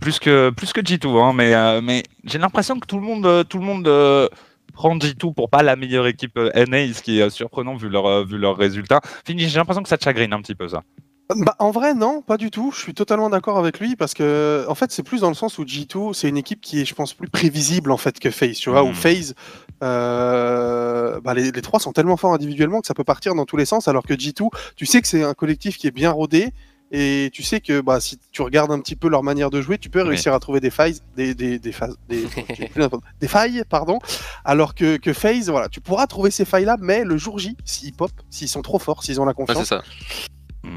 Plus 0.00 0.20
que 0.20 0.50
plus 0.50 0.72
que 0.72 0.80
G2, 0.80 1.20
hein, 1.20 1.32
mais 1.32 1.54
euh, 1.54 1.80
mais 1.82 2.04
j'ai 2.24 2.38
l'impression 2.38 2.78
que 2.78 2.86
tout 2.86 2.96
le 2.96 3.02
monde 3.02 3.26
euh, 3.26 3.42
tout 3.42 3.58
le 3.58 3.64
monde 3.64 4.30
euh, 4.72 4.74
prend 4.74 4.96
G2 4.96 5.34
pour 5.34 5.50
pas 5.50 5.62
la 5.62 5.76
meilleure 5.76 6.06
équipe 6.06 6.36
euh, 6.36 6.50
NA, 6.66 6.92
ce 6.92 7.02
qui 7.02 7.18
est 7.18 7.22
euh, 7.22 7.30
surprenant 7.30 7.76
vu 7.76 7.88
leur 7.88 8.06
euh, 8.06 8.24
vu 8.24 8.38
leurs 8.38 8.56
résultats. 8.56 9.00
Fini, 9.24 9.48
j'ai 9.48 9.58
l'impression 9.58 9.82
que 9.82 9.88
ça 9.88 9.98
te 9.98 10.04
chagrine 10.04 10.32
un 10.32 10.40
petit 10.40 10.54
peu 10.54 10.68
ça. 10.68 10.82
Bah, 11.36 11.54
en 11.58 11.70
vrai, 11.70 11.94
non, 11.94 12.20
pas 12.20 12.36
du 12.36 12.50
tout. 12.50 12.72
Je 12.74 12.80
suis 12.80 12.94
totalement 12.94 13.30
d'accord 13.30 13.58
avec 13.58 13.80
lui 13.80 13.96
parce 13.96 14.12
que, 14.12 14.66
en 14.68 14.74
fait, 14.74 14.92
c'est 14.92 15.02
plus 15.02 15.22
dans 15.22 15.28
le 15.28 15.34
sens 15.34 15.58
où 15.58 15.64
G2, 15.64 16.12
c'est 16.12 16.28
une 16.28 16.36
équipe 16.36 16.60
qui 16.60 16.80
est, 16.80 16.84
je 16.84 16.94
pense, 16.94 17.14
plus 17.14 17.28
prévisible 17.28 17.90
en 17.90 17.96
fait 17.96 18.18
que 18.18 18.30
FaZe. 18.30 18.58
Tu 18.58 18.70
vois, 18.70 18.82
où 18.82 18.92
FaZe, 18.92 19.34
euh, 19.82 21.20
bah, 21.20 21.34
les, 21.34 21.50
les 21.50 21.62
trois 21.62 21.80
sont 21.80 21.92
tellement 21.92 22.16
forts 22.16 22.34
individuellement 22.34 22.80
que 22.80 22.86
ça 22.86 22.94
peut 22.94 23.04
partir 23.04 23.34
dans 23.34 23.46
tous 23.46 23.56
les 23.56 23.64
sens, 23.64 23.88
alors 23.88 24.02
que 24.04 24.14
G2, 24.14 24.48
tu 24.76 24.84
sais 24.84 25.00
que 25.00 25.08
c'est 25.08 25.22
un 25.22 25.34
collectif 25.34 25.78
qui 25.78 25.86
est 25.86 25.92
bien 25.92 26.10
rodé. 26.10 26.52
Et 26.94 27.30
tu 27.32 27.42
sais 27.42 27.60
que 27.60 27.80
bah, 27.80 28.00
si 28.00 28.18
tu 28.32 28.42
regardes 28.42 28.70
un 28.70 28.78
petit 28.78 28.96
peu 28.96 29.08
leur 29.08 29.22
manière 29.22 29.48
de 29.48 29.62
jouer, 29.62 29.78
tu 29.78 29.88
peux 29.88 30.02
réussir 30.02 30.34
à 30.34 30.40
trouver 30.40 30.60
des 30.60 30.68
failles, 30.70 30.98
des, 31.16 31.34
des, 31.34 31.58
des, 31.58 31.72
phases- 31.72 31.96
des, 32.08 32.26
j'ai 32.54 32.68
plus 32.68 32.80
n'importe- 32.80 33.02
des 33.18 33.28
failles, 33.28 33.62
pardon. 33.68 33.98
Alors 34.44 34.74
que, 34.74 34.98
que 34.98 35.14
FaZe, 35.14 35.48
voilà, 35.48 35.70
tu 35.70 35.80
pourras 35.80 36.06
trouver 36.06 36.30
ces 36.30 36.44
failles-là, 36.44 36.76
mais 36.80 37.04
le 37.04 37.16
jour 37.16 37.38
J, 37.38 37.56
s'ils 37.64 37.94
pop, 37.94 38.10
s'ils 38.28 38.48
sont 38.48 38.60
trop 38.60 38.78
forts, 38.78 39.02
s'ils 39.04 39.18
ont 39.20 39.24
la 39.24 39.32
confiance, 39.32 39.58
c'est 39.60 39.64
ça. 39.64 39.82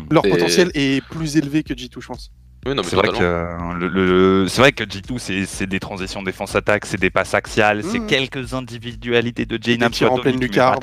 leur 0.09 0.25
Et- 0.25 0.29
potentiel 0.29 0.71
est 0.73 1.03
plus 1.05 1.35
élevé 1.35 1.63
que 1.63 1.73
G2, 1.73 1.99
je 1.99 2.07
pense. 2.07 2.31
Oui, 2.65 2.73
non, 2.73 2.81
mais 2.81 2.89
C'est 2.89 2.95
vrai, 2.95 3.09
euh, 3.21 3.73
le, 3.77 3.87
le- 3.89 4.47
c'est 4.47 4.61
vrai 4.61 4.71
que 4.71 4.83
G2, 4.85 5.19
c'est- 5.19 5.45
c'est 5.45 5.67
des 5.67 5.79
transitions 5.81 6.23
défense-attaque, 6.23 6.85
c'est 6.87 6.99
des 6.99 7.11
passes 7.11 7.33
axiales, 7.35 7.83
c'est 7.83 7.99
Mhm. 7.99 8.07
quelques 8.07 8.53
individualités 8.53 9.45
de 9.45 9.61
Jaynam 9.61 9.91
tirs 9.91 10.13
en 10.13 10.17
pleine 10.17 10.39
lucarne. 10.39 10.79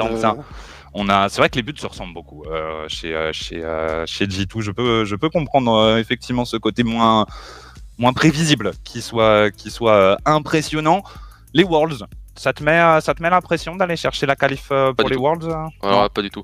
On 0.94 1.08
a, 1.08 1.28
c'est 1.28 1.40
vrai 1.40 1.48
que 1.48 1.56
les 1.56 1.62
buts 1.62 1.74
se 1.76 1.86
ressemblent 1.86 2.12
beaucoup 2.14 2.44
euh, 2.44 2.86
chez 2.88 3.14
euh, 3.14 3.32
chez 3.32 3.62
euh, 3.64 4.04
chez 4.06 4.26
G2. 4.26 4.60
Je 4.60 4.70
peux 4.70 5.04
je 5.04 5.16
peux 5.16 5.30
comprendre 5.30 5.96
effectivement 5.98 6.44
ce 6.44 6.56
côté 6.56 6.82
moins 6.82 7.26
moins 7.98 8.12
prévisible 8.12 8.72
qui 8.84 9.00
soit 9.02 9.50
qui 9.50 9.70
soit 9.70 10.18
impressionnant. 10.26 11.02
Les 11.54 11.64
Worlds, 11.64 12.04
ça 12.36 12.52
te 12.52 12.62
met 12.62 13.00
ça 13.00 13.14
te 13.14 13.22
met 13.22 13.30
la 13.30 13.40
pression 13.40 13.76
d'aller 13.76 13.96
chercher 13.96 14.26
la 14.26 14.36
qualif 14.36 14.68
pour 14.96 15.08
les. 15.08 15.16
Worlds 15.16 15.48
Alors, 15.82 16.10
pas 16.10 16.22
du 16.22 16.30
tout. 16.30 16.42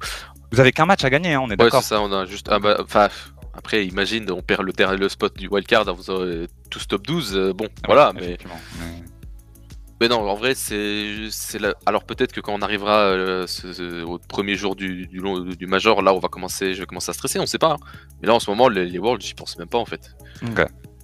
Vous 0.50 0.60
avez 0.60 0.72
qu'un 0.72 0.86
match 0.86 1.04
à 1.04 1.10
gagner, 1.10 1.34
hein, 1.34 1.40
on 1.42 1.48
est 1.48 1.50
Ouais, 1.52 1.56
d'accord. 1.56 1.82
c'est 1.82 1.90
ça, 1.90 2.00
on 2.00 2.12
a 2.12 2.24
juste. 2.24 2.48
ah 2.50 2.58
bah, 2.58 2.78
Enfin, 2.82 3.08
après, 3.54 3.84
imagine, 3.86 4.30
on 4.30 4.40
perd 4.40 4.62
le, 4.62 5.08
spot 5.08 5.36
du 5.36 5.48
wildcard 5.48 5.88
en 5.88 5.96
faisant 5.96 6.20
euh, 6.20 6.46
tous 6.70 6.86
top 6.86 7.06
12. 7.06 7.36
euh, 7.36 7.52
bon, 7.52 7.68
voilà, 7.86 8.12
mais. 8.14 8.22
Effectivement. 8.24 8.60
Mais- 8.78 9.02
Mais 10.00 10.08
non, 10.08 10.18
en 10.28 10.34
vrai, 10.34 10.54
c'est. 10.54 11.28
c'est 11.30 11.58
la- 11.58 11.74
Alors 11.86 12.04
peut-être 12.04 12.32
que 12.32 12.40
quand 12.40 12.54
on 12.54 12.62
arrivera 12.62 12.98
euh, 13.00 13.46
ce- 13.48 13.72
ce- 13.72 14.02
au 14.04 14.18
premier 14.18 14.54
jour 14.54 14.76
du, 14.76 15.06
du, 15.08 15.18
long- 15.18 15.40
du 15.40 15.66
Major, 15.66 16.02
là, 16.02 16.14
on 16.14 16.20
va 16.20 16.28
commencer, 16.28 16.72
je 16.74 16.80
vais 16.80 16.86
commencer 16.86 17.10
à 17.10 17.14
stresser, 17.14 17.38
on 17.40 17.46
sait 17.46 17.58
pas. 17.58 17.72
hein. 17.72 17.76
Mais 18.22 18.28
là, 18.28 18.34
en 18.34 18.40
ce 18.40 18.48
moment, 18.50 18.68
les, 18.68 18.86
les 18.86 18.98
Worlds, 18.98 19.24
j'y 19.24 19.34
pense 19.34 19.58
même 19.58 19.68
pas, 19.68 19.78
en 19.78 19.84
fait. 19.86 20.14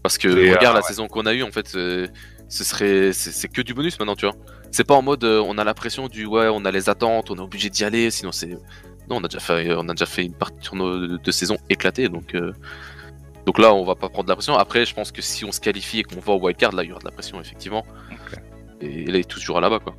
Parce 0.03 0.17
que 0.19 0.29
Et, 0.29 0.55
regarde 0.55 0.77
euh, 0.77 0.81
la 0.81 0.83
saison 0.87 1.09
qu'on 1.09 1.27
a 1.27 1.35
eue, 1.35 1.43
en 1.43 1.51
fait, 1.51 1.75
euh, 1.75 2.07
ce 2.49 2.63
serait. 2.63 3.13
C'est 3.13 3.33
c'est 3.33 3.49
que 3.49 3.63
du 3.63 3.75
bonus 3.75 3.99
maintenant, 3.99 4.15
tu 4.17 4.27
vois. 4.27 4.37
C'est 4.71 4.85
pas 4.85 4.95
en 4.95 5.03
mode 5.03 5.25
euh, 5.25 5.41
on 5.45 5.57
a 5.59 5.65
la 5.65 5.75
pression 5.75 6.09
du 6.09 6.25
ouais, 6.27 6.49
on 6.53 6.65
a 6.65 6.71
les 6.71 6.89
attentes, 6.89 7.31
on 7.31 7.37
est 7.37 7.41
obligé 7.41 7.71
d'y 7.71 7.85
aller, 7.85 8.11
sinon 8.11 8.31
c'est. 8.33 8.49
Non, 9.09 9.17
on 9.17 9.25
a 9.25 9.29
déjà 9.29 9.41
fait, 9.41 9.75
on 9.75 9.89
a 9.89 9.93
déjà 9.95 10.07
fait 10.07 10.25
une 10.25 10.35
partie 10.35 10.69
de 10.73 11.31
saison 11.33 11.57
éclatée, 11.69 12.09
donc. 12.09 12.35
euh, 12.35 12.53
Donc 13.47 13.59
là, 13.59 13.75
on 13.75 13.85
va 13.85 13.95
pas 13.95 14.09
prendre 14.09 14.25
de 14.25 14.31
la 14.31 14.37
pression. 14.37 14.55
Après, 14.57 14.87
je 14.87 14.95
pense 14.95 15.13
que 15.13 15.21
si 15.21 15.45
on 15.45 15.53
se 15.53 15.61
qualifie 15.61 15.99
et 15.99 16.03
qu'on 16.05 16.21
va 16.21 16.33
au 16.33 16.41
wildcard, 16.41 16.73
là, 16.73 16.83
il 16.85 16.89
y 16.89 16.93
aura 16.93 17.01
de 17.01 17.05
la 17.05 17.11
pression, 17.11 17.39
effectivement. 17.41 17.85
Ok. 18.11 18.39
Et 18.81 19.05
là, 19.05 19.11
il 19.15 19.17
est 19.17 19.29
toujours 19.29 19.61
là-bas, 19.61 19.79
quoi. 19.81 19.95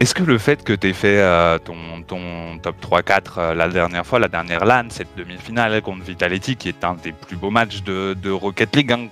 Est-ce 0.00 0.14
que 0.14 0.22
le 0.22 0.38
fait 0.38 0.64
que 0.64 0.72
tu 0.72 0.88
aies 0.88 0.92
fait 0.94 1.20
euh, 1.20 1.58
ton, 1.58 2.02
ton 2.06 2.58
top 2.62 2.76
3-4 2.82 3.20
euh, 3.36 3.54
la 3.54 3.68
dernière 3.68 4.06
fois, 4.06 4.18
la 4.18 4.28
dernière 4.28 4.64
LAN, 4.64 4.84
cette 4.88 5.14
demi-finale 5.14 5.82
contre 5.82 6.04
Vitality, 6.04 6.56
qui 6.56 6.70
est 6.70 6.84
un 6.84 6.94
des 6.94 7.12
plus 7.12 7.36
beaux 7.36 7.50
matchs 7.50 7.82
de, 7.82 8.14
de 8.14 8.30
Rocket 8.30 8.74
League 8.74 8.90
hein, 8.92 9.08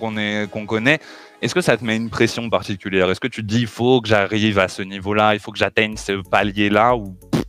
qu'on 0.51 0.65
connaît, 0.65 0.99
est-ce 1.43 1.53
que 1.53 1.61
ça 1.61 1.77
te 1.77 1.85
met 1.85 1.95
une 1.95 2.09
pression 2.09 2.49
particulière? 2.49 3.07
Est-ce 3.11 3.19
que 3.19 3.27
tu 3.27 3.41
te 3.43 3.47
dis, 3.47 3.61
il 3.61 3.67
faut 3.67 4.01
que 4.01 4.07
j'arrive 4.07 4.57
à 4.57 4.67
ce 4.67 4.81
niveau-là, 4.81 5.35
il 5.35 5.39
faut 5.39 5.51
que 5.51 5.59
j'atteigne 5.59 5.95
ce 5.95 6.23
palier-là 6.27 6.95
ou 6.95 7.15
pff, 7.31 7.43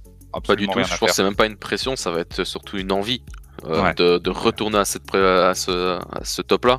Pas 0.47 0.55
du 0.55 0.67
tout, 0.67 0.75
je 0.79 0.81
à 0.81 0.99
pense 0.99 1.09
que 1.09 1.15
c'est 1.15 1.25
même 1.25 1.35
pas 1.35 1.47
une 1.47 1.57
pression, 1.57 1.97
ça 1.97 2.11
va 2.11 2.21
être 2.21 2.45
surtout 2.45 2.77
une 2.77 2.93
envie 2.93 3.23
euh, 3.65 3.83
Ouais. 3.83 3.95
de, 3.95 4.19
de 4.19 4.29
retourner 4.31 4.77
à, 4.79 4.85
cette, 4.85 5.07
pré- 5.07 5.19
à 5.19 5.55
ce, 5.55 5.97
à 5.99 6.25
ce 6.25 6.43
top-là. 6.43 6.79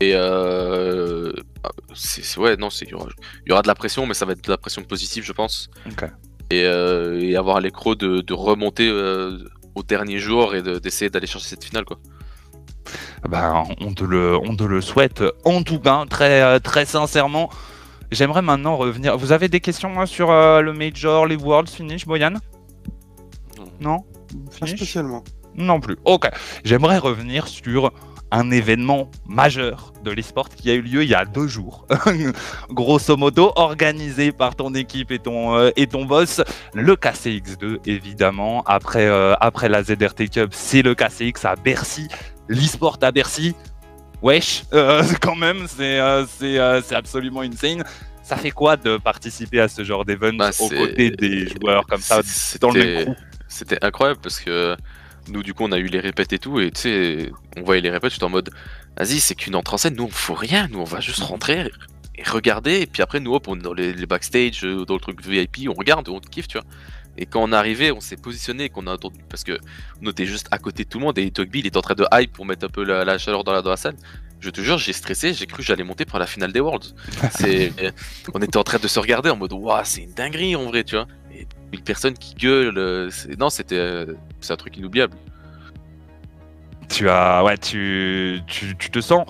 Et 0.00 0.12
euh, 0.14 1.32
c'est 1.94 2.22
c'est- 2.24 2.38
ouais, 2.38 2.56
non, 2.56 2.68
il 2.68 2.88
y, 2.88 2.94
aura, 2.94 3.08
il 3.46 3.48
y 3.48 3.52
aura 3.52 3.62
de 3.62 3.66
la 3.68 3.74
pression, 3.74 4.06
mais 4.06 4.14
ça 4.14 4.24
va 4.24 4.32
être 4.32 4.44
de 4.44 4.50
la 4.50 4.56
pression 4.58 4.82
positive, 4.84 5.24
je 5.24 5.32
pense. 5.32 5.68
Ok. 5.90 6.04
Et, 6.50 6.64
euh, 6.64 7.20
et 7.20 7.36
avoir 7.36 7.60
l'écro 7.60 7.94
de, 7.94 8.20
de 8.20 8.32
remonter 8.34 8.88
euh, 8.88 9.38
au 9.74 9.82
dernier 9.82 10.18
jour 10.18 10.54
et 10.54 10.62
de- 10.62 10.78
d'essayer 10.78 11.10
d'aller 11.10 11.26
chercher 11.26 11.48
cette 11.48 11.64
finale, 11.64 11.84
quoi. 11.84 11.98
Ben, 13.28 13.64
on, 13.80 13.92
te 13.92 14.04
le, 14.04 14.36
on 14.38 14.54
te 14.56 14.62
le 14.64 14.80
souhaite 14.80 15.22
en 15.44 15.62
tout 15.62 15.78
cas, 15.80 16.04
très, 16.08 16.58
très 16.60 16.86
sincèrement. 16.86 17.50
J'aimerais 18.10 18.40
maintenant 18.40 18.76
revenir. 18.76 19.18
Vous 19.18 19.32
avez 19.32 19.48
des 19.48 19.60
questions 19.60 20.00
hein, 20.00 20.06
sur 20.06 20.30
euh, 20.30 20.62
le 20.62 20.72
Major, 20.72 21.26
les 21.26 21.36
Worlds, 21.36 21.68
finish, 21.70 22.06
Boyan? 22.06 22.34
Non? 23.80 23.98
Pas 24.60 24.66
Finish? 24.66 24.76
spécialement. 24.76 25.22
Non 25.54 25.80
plus. 25.80 25.96
Ok. 26.06 26.30
J'aimerais 26.64 26.98
revenir 26.98 27.48
sur 27.48 27.92
un 28.30 28.50
événement 28.50 29.10
majeur 29.26 29.92
de 30.04 30.10
l'esport 30.10 30.48
qui 30.48 30.70
a 30.70 30.74
eu 30.74 30.82
lieu 30.82 31.02
il 31.02 31.08
y 31.08 31.14
a 31.14 31.24
deux 31.24 31.46
jours. 31.46 31.86
Grosso 32.70 33.16
modo, 33.16 33.52
organisé 33.56 34.32
par 34.32 34.54
ton 34.54 34.74
équipe 34.74 35.10
et 35.10 35.18
ton, 35.18 35.56
euh, 35.56 35.70
et 35.76 35.86
ton 35.86 36.04
boss. 36.04 36.42
Le 36.74 36.94
KCX2, 36.94 37.78
évidemment. 37.86 38.62
Après, 38.66 39.06
euh, 39.06 39.34
après 39.40 39.68
la 39.68 39.82
ZRT 39.82 40.28
Cup, 40.32 40.50
c'est 40.52 40.82
le 40.82 40.94
KCX 40.94 41.44
à 41.44 41.56
Bercy. 41.56 42.08
L'esport 42.48 42.98
à 43.02 43.12
Bercy. 43.12 43.54
Wesh, 44.20 44.64
euh, 44.72 45.02
quand 45.20 45.36
même, 45.36 45.66
c'est 45.68 45.98
absolument 46.94 47.42
insane. 47.42 47.84
Ça 48.22 48.36
fait 48.36 48.50
quoi 48.50 48.76
de 48.76 48.98
participer 48.98 49.60
à 49.60 49.68
ce 49.68 49.84
genre 49.84 50.04
d'event 50.04 50.34
Bah, 50.34 50.50
aux 50.58 50.68
côtés 50.68 51.10
des 51.10 51.48
joueurs 51.48 51.86
comme 51.86 52.00
ça 52.00 52.20
dans 52.60 52.70
le 52.72 52.84
même 52.84 53.16
C'était 53.48 53.82
incroyable 53.82 54.20
parce 54.22 54.38
que 54.38 54.76
nous, 55.28 55.42
du 55.42 55.54
coup, 55.54 55.64
on 55.64 55.72
a 55.72 55.78
eu 55.78 55.86
les 55.86 56.00
répètes 56.00 56.32
et 56.32 56.38
tout, 56.38 56.60
et 56.60 56.70
tu 56.70 56.80
sais, 56.82 57.32
on 57.56 57.62
voyait 57.62 57.80
les 57.80 57.90
répètes, 57.90 58.12
j'étais 58.12 58.24
en 58.24 58.30
mode, 58.30 58.50
vas-y, 58.96 59.20
c'est 59.20 59.34
qu'une 59.34 59.54
entrée 59.54 59.74
en 59.74 59.78
scène, 59.78 59.94
nous, 59.96 60.04
on 60.04 60.08
faut 60.08 60.34
rien, 60.34 60.68
nous, 60.68 60.80
on 60.80 60.84
va 60.84 61.00
juste 61.00 61.22
rentrer 61.22 61.70
et 62.16 62.22
regarder, 62.24 62.80
et 62.80 62.86
puis 62.86 63.02
après, 63.02 63.20
nous, 63.20 63.34
hop, 63.34 63.48
on 63.48 63.56
est 63.56 63.62
dans 63.62 63.72
les, 63.72 63.92
les 63.92 64.06
backstage, 64.06 64.64
euh, 64.64 64.84
dans 64.84 64.94
le 64.94 65.00
truc 65.00 65.24
VIP, 65.24 65.68
on 65.68 65.74
regarde, 65.74 66.08
on 66.08 66.18
kiffe, 66.20 66.48
tu 66.48 66.58
vois. 66.58 66.66
Et 67.16 67.26
quand 67.26 67.42
on 67.42 67.52
est 67.52 67.56
arrivé, 67.56 67.90
on 67.90 68.00
s'est 68.00 68.16
positionné, 68.16 68.68
qu'on 68.68 68.86
a 68.86 68.92
entendu, 68.92 69.18
parce 69.28 69.42
que 69.42 69.58
on 70.02 70.10
était 70.10 70.26
juste 70.26 70.46
à 70.52 70.58
côté 70.58 70.84
de 70.84 70.88
tout 70.88 70.98
le 70.98 71.04
monde, 71.04 71.18
et 71.18 71.30
Togby, 71.30 71.60
il 71.60 71.66
était 71.66 71.76
en 71.76 71.82
train 71.82 71.94
de 71.94 72.06
hype 72.12 72.32
pour 72.32 72.46
mettre 72.46 72.64
un 72.64 72.68
peu 72.68 72.84
la, 72.84 73.04
la 73.04 73.18
chaleur 73.18 73.44
dans 73.44 73.52
la, 73.52 73.62
dans 73.62 73.70
la 73.70 73.76
salle. 73.76 73.96
Je 74.40 74.50
te 74.50 74.60
jure, 74.60 74.78
j'ai 74.78 74.92
stressé, 74.92 75.34
j'ai 75.34 75.46
cru 75.46 75.58
que 75.58 75.62
j'allais 75.64 75.82
monter 75.82 76.04
pour 76.04 76.20
la 76.20 76.26
finale 76.26 76.52
des 76.52 76.60
Worlds. 76.60 76.94
On 78.34 78.40
était 78.40 78.56
en 78.56 78.62
train 78.62 78.78
de 78.78 78.86
se 78.86 79.00
regarder 79.00 79.30
en 79.30 79.36
mode, 79.36 79.52
waouh, 79.52 79.80
c'est 79.82 80.02
une 80.02 80.14
dinguerie 80.14 80.54
en 80.54 80.66
vrai, 80.66 80.84
tu 80.84 80.94
vois. 80.94 81.08
Et 81.34 81.46
une 81.72 81.80
personne 81.82 82.14
qui 82.14 82.34
gueule, 82.34 82.78
euh, 82.78 83.10
non, 83.38 83.50
c'était, 83.50 83.76
euh, 83.78 84.06
c'est 84.40 84.52
un 84.52 84.56
truc 84.56 84.76
inoubliable. 84.76 85.16
tu 86.88 87.08
as 87.10 87.44
ouais 87.44 87.58
tu, 87.58 88.40
tu, 88.46 88.76
tu 88.78 88.90
te 88.90 89.00
sens 89.00 89.26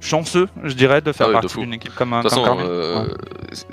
chanceux 0.00 0.48
je 0.64 0.72
dirais 0.74 1.00
de 1.02 1.12
faire 1.12 1.26
Ah 1.26 1.30
ouais, 1.30 1.40
partie 1.40 1.58
d'une 1.58 1.74
équipe 1.74 1.94
comme 1.94 2.12
un 2.14 2.22
De 2.22 2.28
toute 2.28 2.38
façon, 2.38 2.58
euh, 2.60 3.04
Ouais. 3.06 3.14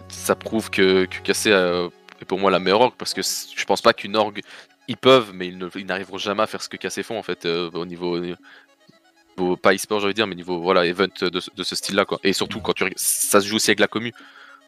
ça 0.10 0.36
prouve 0.36 0.70
que, 0.70 1.06
que 1.06 1.20
Cassé 1.22 1.52
est 1.52 2.26
pour 2.26 2.40
moi 2.40 2.52
la 2.52 2.60
meilleure 2.60 2.82
org 2.82 2.94
parce 2.98 3.14
que 3.14 3.22
je 3.22 3.64
pense 3.66 3.82
pas 3.82 3.94
qu'une 3.94 4.16
org 4.18 4.42
ils 4.90 4.98
peuvent, 4.98 5.32
mais 5.34 5.48
ils 5.48 5.86
n'arriveront 5.86 6.18
jamais 6.18 6.44
à 6.44 6.48
faire 6.48 6.62
ce 6.62 6.68
que 6.68 6.76
Cassé 6.76 7.04
font 7.04 7.18
en 7.18 7.24
fait 7.24 7.46
euh, 7.46 7.70
au 7.74 7.86
niveau, 7.86 8.18
au 8.18 8.20
niveau- 8.20 9.56
pas 9.56 9.74
e-sport, 9.74 10.02
j'allais 10.02 10.14
dire, 10.14 10.28
mais 10.28 10.36
niveau 10.36 10.60
voilà 10.62 10.86
event 10.86 11.08
de, 11.22 11.40
ce- 11.40 11.50
de 11.56 11.64
ce 11.64 11.76
style-là 11.76 12.04
quoi. 12.06 12.20
Et 12.24 12.34
surtout 12.34 12.60
quand 12.60 12.74
tu 12.74 12.84
ça 12.98 13.40
se 13.40 13.48
joue 13.48 13.56
aussi 13.56 13.72
avec 13.72 13.80
la 13.80 13.88
commu. 13.88 14.12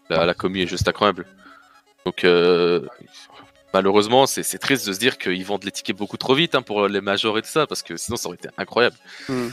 La, 0.10 0.26
la 0.26 0.34
commu 0.34 0.62
est 0.62 0.68
juste 0.68 0.88
incroyable. 0.88 1.26
Donc 2.06 2.24
euh, 2.24 2.82
malheureusement, 3.74 4.26
c'est 4.28 4.58
triste 4.60 4.88
de 4.88 4.94
se 4.94 5.00
dire 5.00 5.18
qu'ils 5.18 5.44
vendent 5.46 5.64
les 5.64 5.72
tickets 5.72 5.96
beaucoup 5.98 6.18
trop 6.18 6.36
vite 6.36 6.56
hein, 6.56 6.62
pour 6.62 6.88
les 6.88 7.02
majors 7.02 7.38
et 7.38 7.42
tout 7.42 7.48
ça 7.50 7.68
parce 7.68 7.84
que 7.84 7.98
sinon 7.98 8.18
ça 8.18 8.28
aurait 8.28 8.38
été 8.38 8.50
incroyable. 8.58 8.96
Hmm. 9.28 9.50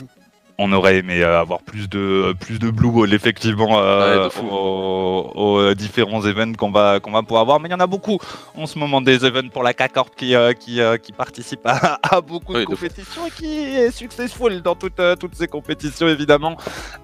on 0.59 0.71
aurait 0.71 0.97
aimé 0.97 1.23
euh, 1.23 1.39
avoir 1.41 1.61
plus 1.63 1.89
de 1.89 2.35
plus 2.39 2.59
de 2.59 2.69
blue 2.69 2.91
ball 2.91 3.11
effectivement 3.11 3.79
euh, 3.79 4.29
Ouais, 4.29 4.31
aux, 4.51 5.31
aux, 5.33 5.57
euh, 5.59 5.73
différents 5.73 6.23
events 6.27 6.53
qu'on 6.53 6.69
va 6.69 6.99
qu'on 6.99 7.09
va 7.11 7.23
pouvoir 7.23 7.41
avoir 7.41 7.59
mais 7.59 7.69
il 7.69 7.71
y 7.71 7.75
en 7.75 7.79
a 7.79 7.87
beaucoup 7.87 8.19
en 8.55 8.67
ce 8.67 8.77
moment 8.77 9.01
des 9.01 9.25
events 9.25 9.49
pour 9.49 9.63
la 9.63 9.73
K-Corp 9.73 10.15
qui 10.15 10.35
euh, 10.35 10.53
qui, 10.53 10.79
euh, 10.79 10.97
qui 10.97 11.11
participent 11.11 11.65
à, 11.65 11.97
à 12.17 12.21
beaucoup 12.21 12.53
de 12.53 12.59
Oui, 12.59 12.65
de 12.65 12.75
fou. 12.75 12.75
compétitions 12.75 13.25
et 13.25 13.31
qui 13.31 13.47
est 13.81 13.89
successful 13.91 14.61
dans 14.61 14.75
toutes 14.75 14.99
euh, 14.99 15.15
toutes 15.15 15.33
ces 15.35 15.47
compétitions 15.47 16.07
évidemment 16.07 16.55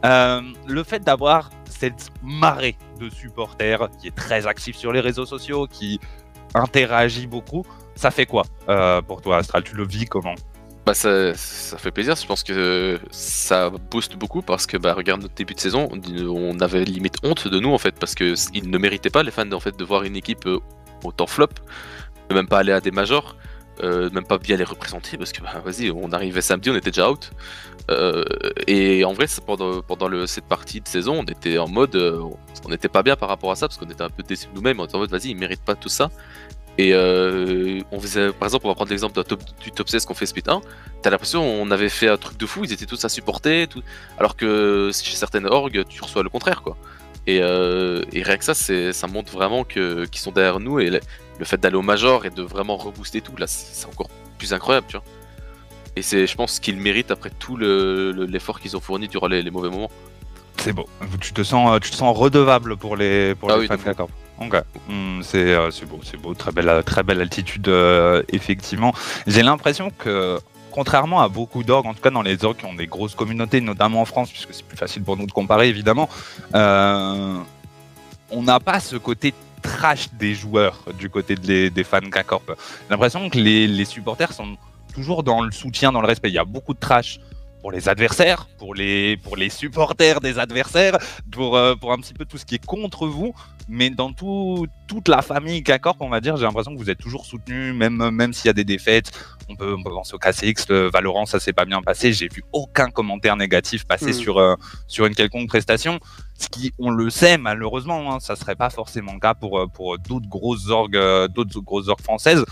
Euh, 0.06 0.42
le 0.68 0.84
fait 0.84 1.00
d'avoir 1.04 1.50
cette 1.80 2.10
marée 2.22 2.76
de 3.00 3.10
supporters 3.10 3.90
qui 4.00 4.08
est 4.08 4.16
très 4.16 4.48
actif 4.48 4.76
sur 4.76 4.92
les 4.92 5.00
réseaux 5.00 5.26
sociaux 5.26 5.66
qui 5.66 6.00
interagit 6.54 7.26
beaucoup. 7.26 7.66
Ça 7.96 8.12
fait 8.12 8.26
quoi 8.26 8.44
euh, 8.68 9.02
pour 9.02 9.22
toi 9.22 9.38
Astral? 9.38 9.64
Tu 9.64 9.76
le 9.76 9.86
vis 9.86 10.06
comment? 10.06 10.36
Bah 10.86 10.94
ça, 10.94 11.34
ça 11.36 11.78
fait 11.78 11.92
plaisir, 11.92 12.16
je 12.16 12.26
pense 12.26 12.44
que 12.44 13.00
ça 13.12 13.70
booste 13.92 14.16
beaucoup 14.18 14.42
parce 14.42 14.66
que 14.66 14.76
bah 14.76 14.94
regarde 14.94 15.22
notre 15.22 15.36
début 15.36 15.54
de 15.54 15.60
saison, 15.60 15.88
on, 15.92 16.60
avait 16.60 16.84
limite 16.84 17.18
honte 17.24 17.48
de 17.48 17.60
nous 17.60 17.72
en 17.72 17.78
fait 17.78 17.96
parce 18.00 18.16
que 18.16 18.34
ils 18.54 18.70
ne 18.70 18.78
méritaient 18.78 19.10
pas 19.10 19.22
les 19.22 19.32
fans 19.32 19.52
en 19.52 19.60
fait 19.60 19.78
de 19.78 19.86
voir 19.86 20.04
une 20.04 20.16
équipe 20.16 20.48
euh, 20.48 20.60
autant 21.04 21.28
flop, 21.28 21.50
de 22.30 22.36
même 22.36 22.48
pas 22.48 22.60
aller 22.60 22.72
à 22.72 22.82
des 22.82 22.92
majors, 22.92 23.36
euh, 23.82 24.10
même 24.12 24.26
pas 24.26 24.38
bien 24.38 24.58
les 24.58 24.64
représenter 24.64 25.18
parce 25.18 25.32
que 25.32 25.42
bah 25.42 25.62
vas-y 25.64 25.92
on 25.92 26.12
arrivait 26.12 26.42
samedi 26.42 26.70
on 26.70 26.76
était 26.76 26.92
déjà 26.92 27.10
out 27.10 27.32
euh, 27.90 28.24
et 28.68 29.06
en 29.06 29.14
vrai 29.14 29.26
pendant, 29.46 30.28
cette 30.28 30.46
partie 30.46 30.82
de 30.82 30.88
saison 30.88 31.20
on 31.20 31.24
était 31.24 31.58
en 31.58 31.68
mode 31.68 31.96
euh, 31.96 32.22
on 32.66 32.70
n'était 32.70 32.90
pas 32.90 33.04
bien 33.04 33.16
par 33.16 33.30
rapport 33.30 33.52
à 33.52 33.56
ça 33.56 33.68
parce 33.68 33.78
qu'on 33.78 33.90
était 33.90 34.02
un 34.02 34.10
peu 34.10 34.22
déçus 34.24 34.48
nous-mêmes 34.54 34.80
on 34.80 34.86
était 34.86 34.96
en 34.96 35.00
mode 35.00 35.12
vas-y 35.12 35.30
ils 35.30 35.38
méritent 35.38 35.64
pas 35.64 35.76
tout 35.76 35.90
ça 35.90 36.10
et 36.78 36.94
euh, 36.94 37.82
on 37.92 38.00
faisait, 38.00 38.32
par 38.32 38.48
exemple, 38.48 38.66
on 38.66 38.70
va 38.70 38.76
prendre 38.76 38.90
l'exemple 38.90 39.22
top, 39.22 39.42
du 39.62 39.70
top 39.70 39.90
16 39.90 40.06
qu'on 40.06 40.14
fait 40.14 40.26
Split 40.26 40.44
1. 40.48 40.62
T'as 41.02 41.10
l'impression 41.10 41.44
on 41.44 41.72
avait 41.72 41.90
fait 41.90 42.08
un 42.08 42.16
truc 42.16 42.38
de 42.38 42.46
fou, 42.46 42.64
ils 42.64 42.72
étaient 42.72 42.86
tous 42.86 43.04
à 43.04 43.10
supporter, 43.10 43.68
tout... 43.68 43.84
alors 44.18 44.38
que 44.38 44.90
chez 44.94 45.18
certaines 45.18 45.46
orgues, 45.46 45.84
tu 45.90 46.02
reçois 46.02 46.24
le 46.24 46.30
contraire, 46.30 46.62
quoi. 46.62 46.78
Et, 47.28 47.40
et 47.40 48.24
rien 48.24 48.38
que 48.38 48.46
ça, 48.46 48.54
ça 48.54 49.08
montre 49.08 49.34
vraiment 49.34 49.66
qu'ils 49.66 50.08
sont 50.14 50.32
derrière 50.32 50.62
nous 50.62 50.80
et 50.80 51.02
le, 51.40 51.46
fait 51.46 51.58
d'aller 51.58 51.76
au 51.76 51.82
major 51.82 52.26
et 52.26 52.30
de 52.30 52.42
vraiment 52.42 52.78
rebooster 52.78 53.22
tout, 53.22 53.36
là, 53.38 53.48
c'est 53.48 53.88
encore 53.88 54.10
plus 54.38 54.54
incroyable, 54.54 54.88
tu 54.88 54.98
vois. 54.98 55.06
Et 55.96 56.02
c'est, 56.02 56.28
je 56.28 56.36
pense, 56.36 56.60
qu'ils 56.60 56.78
méritent 56.78 57.12
après 57.12 57.32
tout 57.32 57.58
l'effort 57.58 58.56
le, 58.58 58.62
qu'ils 58.62 58.78
ont 58.78 58.82
fourni 58.82 59.08
durant 59.08 59.28
les, 59.28 59.42
les 59.42 59.52
mauvais 59.52 59.70
moments. 59.70 59.92
C'est 60.58 60.74
beau. 60.74 60.88
Tu 61.22 61.34
te 61.34 61.44
sens, 61.44 61.80
tu 61.82 61.90
te 61.90 61.96
sens 61.96 62.16
redevable 62.16 62.78
pour 62.78 62.96
les, 62.96 63.34
pour 63.36 63.50
Ah 63.52 63.56
les 63.56 63.62
oui, 63.62 63.68
fans 63.68 63.78
d'accord. 63.84 64.10
Ok, 64.42 64.56
Hmm, 64.88 65.22
c'est 65.22 65.54
euh, 65.54 65.70
c'est 65.70 65.86
beau, 65.86 66.00
c'est 66.04 66.16
beau, 66.18 66.34
très 66.34 66.52
belle, 66.52 66.82
très 66.86 67.04
belle 67.04 67.20
altitude 67.22 67.68
euh, 67.68 68.24
effectivement. 68.30 68.94
J'ai 69.28 69.44
l'impression 69.44 69.92
que 69.92 70.40
contrairement 70.72 71.22
à 71.22 71.28
beaucoup 71.28 71.64
d'orgues, 71.64 71.88
en 71.88 71.94
tout 71.94 72.02
cas 72.02 72.10
dans 72.10 72.22
les 72.22 72.46
orgues 72.46 72.58
qui 72.58 72.66
ont 72.66 72.74
des 72.74 72.88
grosses 72.88 73.16
communautés, 73.16 73.60
notamment 73.60 74.02
en 74.02 74.06
France, 74.06 74.30
puisque 74.30 74.54
c'est 74.54 74.66
plus 74.66 74.78
facile 74.78 75.04
pour 75.04 75.18
nous 75.18 75.28
de 75.28 75.32
comparer 75.32 75.68
évidemment, 75.68 76.10
euh, 76.56 77.38
on 78.32 78.44
n'a 78.44 78.60
pas 78.60 78.80
ce 78.80 78.96
côté 78.96 79.34
trash 79.62 80.10
des 80.14 80.34
joueurs 80.34 80.84
du 80.98 81.10
côté 81.10 81.36
des 81.36 81.84
fans 81.84 82.00
K-Corp. 82.00 82.58
L'impression 82.90 83.30
que 83.30 83.38
les, 83.38 83.68
les 83.68 83.86
supporters 83.86 84.34
sont 84.34 84.58
toujours 84.94 85.24
dans 85.24 85.42
le 85.42 85.52
soutien, 85.52 85.92
dans 85.92 86.02
le 86.02 86.08
respect. 86.08 86.30
Il 86.30 86.36
y 86.36 86.40
a 86.40 86.46
beaucoup 86.46 86.74
de 86.74 86.80
trash 86.80 87.20
pour 87.62 87.72
les 87.72 87.90
adversaires, 87.90 88.48
pour 88.58 88.74
les, 88.74 89.18
pour 89.18 89.36
les 89.36 89.50
supporters 89.50 90.22
des 90.22 90.40
adversaires, 90.40 90.98
pour, 91.32 91.58
euh, 91.58 91.76
pour 91.76 91.92
un 91.92 91.98
petit 91.98 92.14
peu 92.14 92.26
tout 92.26 92.38
ce 92.38 92.46
qui 92.46 92.56
est 92.56 92.66
contre 92.66 93.08
vous. 93.08 93.34
Mais 93.72 93.92
dans 93.92 94.12
tout, 94.14 94.66
toute 94.88 95.08
la 95.08 95.22
famille 95.22 95.62
K-Corp, 95.64 95.98
on 96.00 96.10
va 96.10 96.20
dire, 96.22 96.36
j'ai 96.38 96.44
l'impression 96.44 96.74
que 96.74 96.80
vous 96.80 96.90
êtes 96.90 96.98
toujours 96.98 97.26
soutenu, 97.26 97.72
même, 97.74 98.10
même 98.10 98.34
s'il 98.34 98.48
y 98.48 98.50
a 98.50 98.54
des 98.54 98.64
défaites. 98.64 99.12
On 99.48 99.56
peut, 99.56 99.76
on 99.78 99.84
peut 99.84 99.92
penser 99.92 100.14
au 100.16 100.18
KCX, 100.18 100.66
le 100.70 100.90
Valorant, 100.90 101.26
ça 101.28 101.40
s'est 101.40 101.54
pas 101.54 101.66
bien 101.66 101.82
passé. 101.82 102.12
J'ai 102.12 102.28
vu 102.28 102.44
aucun 102.52 102.90
commentaire 102.90 103.36
négatif 103.36 103.86
passer 103.86 104.08
Mhm. 104.08 104.14
sur, 104.14 104.38
euh, 104.40 104.56
sur 104.88 105.06
une 105.06 105.14
quelconque 105.14 105.48
prestation. 105.50 106.00
Ce 106.38 106.48
qui, 106.50 106.74
on 106.80 106.90
le 106.90 107.10
sait, 107.10 107.38
malheureusement, 107.38 108.14
hein, 108.16 108.20
ça 108.20 108.36
serait 108.36 108.56
pas 108.56 108.70
forcément 108.72 109.14
le 109.14 109.20
cas 109.20 109.34
pour, 109.36 109.60
euh, 109.60 109.68
pour 109.68 110.00
d'autres 110.00 110.28
grosses 110.30 110.70
orgues, 110.70 110.96
euh, 110.96 111.28
d'autres 111.28 111.60
grosses 111.62 111.90
orgues 111.90 112.02
françaises. 112.02 112.44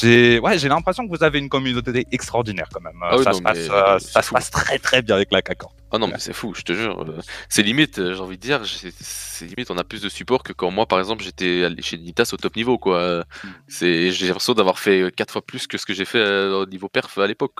J'ai 0.00 0.38
ouais, 0.40 0.58
j'ai 0.58 0.68
l'impression 0.68 1.06
que 1.06 1.16
vous 1.16 1.22
avez 1.22 1.38
une 1.38 1.48
communauté 1.48 2.06
extraordinaire 2.10 2.68
quand 2.72 2.80
même. 2.80 2.96
Euh, 3.02 3.08
Ah 3.10 3.16
oui, 3.18 3.24
ça 3.24 3.30
non, 3.30 3.38
se 3.38 3.42
passe, 3.42 3.58
euh, 3.58 3.72
euh, 3.72 3.98
ça 3.98 4.22
se 4.22 4.30
passe 4.30 4.50
très 4.50 4.78
très 4.78 5.02
bien 5.02 5.14
avec 5.16 5.30
la 5.32 5.42
CACOR. 5.42 5.74
Ah 5.92 5.98
non, 5.98 6.08
mais 6.08 6.18
c'est 6.18 6.32
fou, 6.32 6.52
je 6.54 6.62
te 6.62 6.72
jure. 6.72 7.02
euh, 7.02 7.20
C'est 7.48 7.62
limite, 7.62 7.98
euh, 7.98 8.14
j'ai 8.14 8.20
envie 8.20 8.36
de 8.36 8.42
dire, 8.42 8.62
c'est 8.64 9.46
limite, 9.46 9.70
on 9.70 9.78
a 9.78 9.84
plus 9.84 10.02
de 10.02 10.08
support 10.08 10.42
que 10.42 10.52
quand 10.52 10.70
moi, 10.70 10.86
par 10.86 10.98
exemple, 10.98 11.22
j'étais 11.22 11.68
chez 11.80 11.98
Nitas 11.98 12.30
au 12.32 12.36
top 12.36 12.56
niveau, 12.56 12.78
quoi. 12.78 12.98
Euh, 12.98 13.22
C'est, 13.68 14.10
j'ai 14.10 14.26
l'impression 14.26 14.54
d'avoir 14.54 14.78
fait 14.78 15.02
euh, 15.02 15.10
quatre 15.10 15.30
fois 15.32 15.42
plus 15.42 15.66
que 15.66 15.78
ce 15.78 15.86
que 15.86 15.94
j'ai 15.94 16.04
fait 16.04 16.18
euh, 16.18 16.62
au 16.62 16.66
niveau 16.66 16.88
perf 16.88 17.16
à 17.18 17.26
l'époque. 17.26 17.52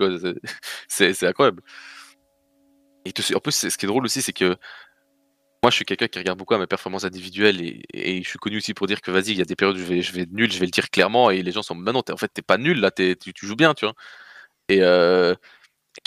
C'est- 0.89 1.25
incroyable. 1.25 1.63
Et 3.07 3.13
en 3.35 3.41
plus, 3.41 3.55
ce 3.69 3.77
qui 3.77 3.85
est 3.85 3.89
drôle 3.89 4.05
aussi, 4.07 4.23
c'est 4.23 4.33
que 4.33 4.57
moi, 5.65 5.71
je 5.71 5.77
suis 5.77 5.87
quelqu'un 5.87 6.09
qui 6.09 6.19
regarde 6.19 6.39
beaucoup 6.39 6.53
à 6.53 6.59
mes 6.59 6.67
performances 6.67 7.05
individuelles 7.05 7.59
et, 7.95 8.23
je 8.23 8.29
suis 8.29 8.39
connu 8.39 8.59
aussi 8.59 8.75
pour 8.75 8.87
dire 8.87 9.01
que 9.01 9.11
vas-y, 9.11 9.31
il 9.31 9.39
y 9.39 9.41
a 9.41 9.47
des 9.47 9.57
périodes 9.57 9.79
où 9.79 9.81
je 9.81 10.13
vais, 10.13 10.21
être 10.21 10.33
nul, 10.33 10.53
je 10.53 10.59
vais 10.59 10.67
le 10.67 10.71
dire 10.71 10.91
clairement 10.91 11.31
et 11.31 11.43
les 11.43 11.53
gens 11.53 11.63
sont, 11.63 11.75
bah 11.75 11.93
non, 11.93 12.03
en 12.07 12.17
fait, 12.19 12.29
t'es 12.29 12.43
pas 12.43 12.59
nul 12.59 12.81
là, 12.81 12.91
tu, 12.91 13.17
tu 13.17 13.47
joues 13.47 13.57
bien, 13.57 13.73
tu 13.73 13.87
vois. 13.87 13.95
Et 14.69 14.83
euh, 14.83 15.35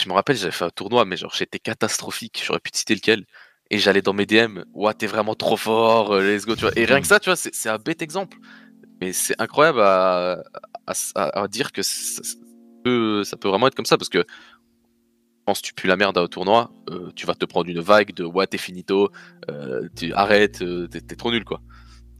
je 0.00 0.08
me 0.08 0.14
rappelle, 0.14 0.36
j'avais 0.36 0.52
fait 0.52 0.64
un 0.64 0.70
tournoi, 0.70 1.04
mais 1.06 1.16
genre, 1.16 1.34
j'étais 1.34 1.58
catastrophique, 1.58 2.40
j'aurais 2.46 2.60
pu 2.60 2.70
te 2.70 2.78
citer 2.78 2.94
lequel. 2.94 3.24
Et 3.70 3.78
j'allais 3.78 4.00
dans 4.00 4.12
mes 4.12 4.26
DM, 4.26 4.60
ouah, 4.74 4.94
t'es 4.94 5.08
vraiment 5.08 5.34
trop 5.34 5.56
fort, 5.56 6.12
euh, 6.12 6.22
let's 6.22 6.46
go, 6.46 6.54
tu 6.54 6.62
vois. 6.62 6.72
Et 6.76 6.84
rien 6.84 7.00
que 7.00 7.08
ça, 7.08 7.18
tu 7.18 7.28
vois, 7.28 7.36
c'est 7.36 7.68
un 7.68 7.78
bête 7.78 8.00
exemple. 8.00 8.38
Mais 9.00 9.12
c'est 9.12 9.34
incroyable 9.40 9.80
à, 9.82 10.38
dire 11.48 11.72
que 11.72 11.82
ça 11.82 12.22
peut, 12.84 13.24
ça 13.24 13.36
peut 13.36 13.48
vraiment 13.48 13.66
être 13.66 13.74
comme 13.74 13.86
ça, 13.86 13.98
parce 13.98 14.08
que 14.08 14.24
tu 15.54 15.72
pues 15.74 15.88
la 15.88 15.96
merde 15.96 16.18
au 16.18 16.28
tournoi, 16.28 16.70
euh, 16.90 17.10
tu 17.16 17.26
vas 17.26 17.34
te 17.34 17.44
prendre 17.44 17.68
une 17.68 17.80
vague 17.80 18.14
de 18.14 18.24
ouais, 18.24 18.46
t'es 18.46 18.58
finito, 18.58 19.10
euh, 19.50 19.88
tu 19.96 20.12
arrêtes, 20.14 20.62
euh, 20.62 20.86
t'es 20.88 21.00
t'es 21.00 21.16
trop 21.16 21.30
nul, 21.30 21.44
quoi. 21.44 21.60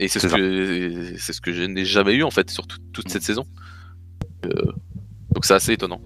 Et 0.01 0.09
c'est 0.09 0.21
ce, 0.21 0.29
ça. 0.29 0.37
que- 0.37 1.15
c'est 1.19 1.33
ce 1.33 1.41
que 1.41 1.53
je 1.53 1.63
n'ai 1.63 1.85
jamais 1.85 2.15
eu, 2.15 2.23
en 2.23 2.31
fait, 2.31 2.51
sur 2.51 2.67
tout- 2.67 2.79
toute 2.93 3.09
cette 3.11 3.23
saison. 3.23 3.45
Donc 5.33 5.45
c'est 5.45 5.55
assez 5.55 5.73
étonnant. 5.73 6.01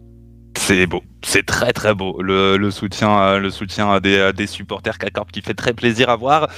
C'est 0.57 0.86
beau, 0.86 1.03
c'est 1.24 1.44
très 1.47 1.73
très 1.73 1.94
beau. 1.94 2.20
Le, 2.23 2.57
le 2.57 2.70
soutien, 2.70 3.39
le 3.39 3.51
soutien 3.51 4.01
des, 4.01 4.32
des 4.35 4.47
supporters 4.47 4.99
CACOR 4.99 5.27
qui 5.27 5.40
fait 5.43 5.55
très 5.55 5.73
plaisir 5.73 6.09
à 6.11 6.16
voir. 6.16 6.49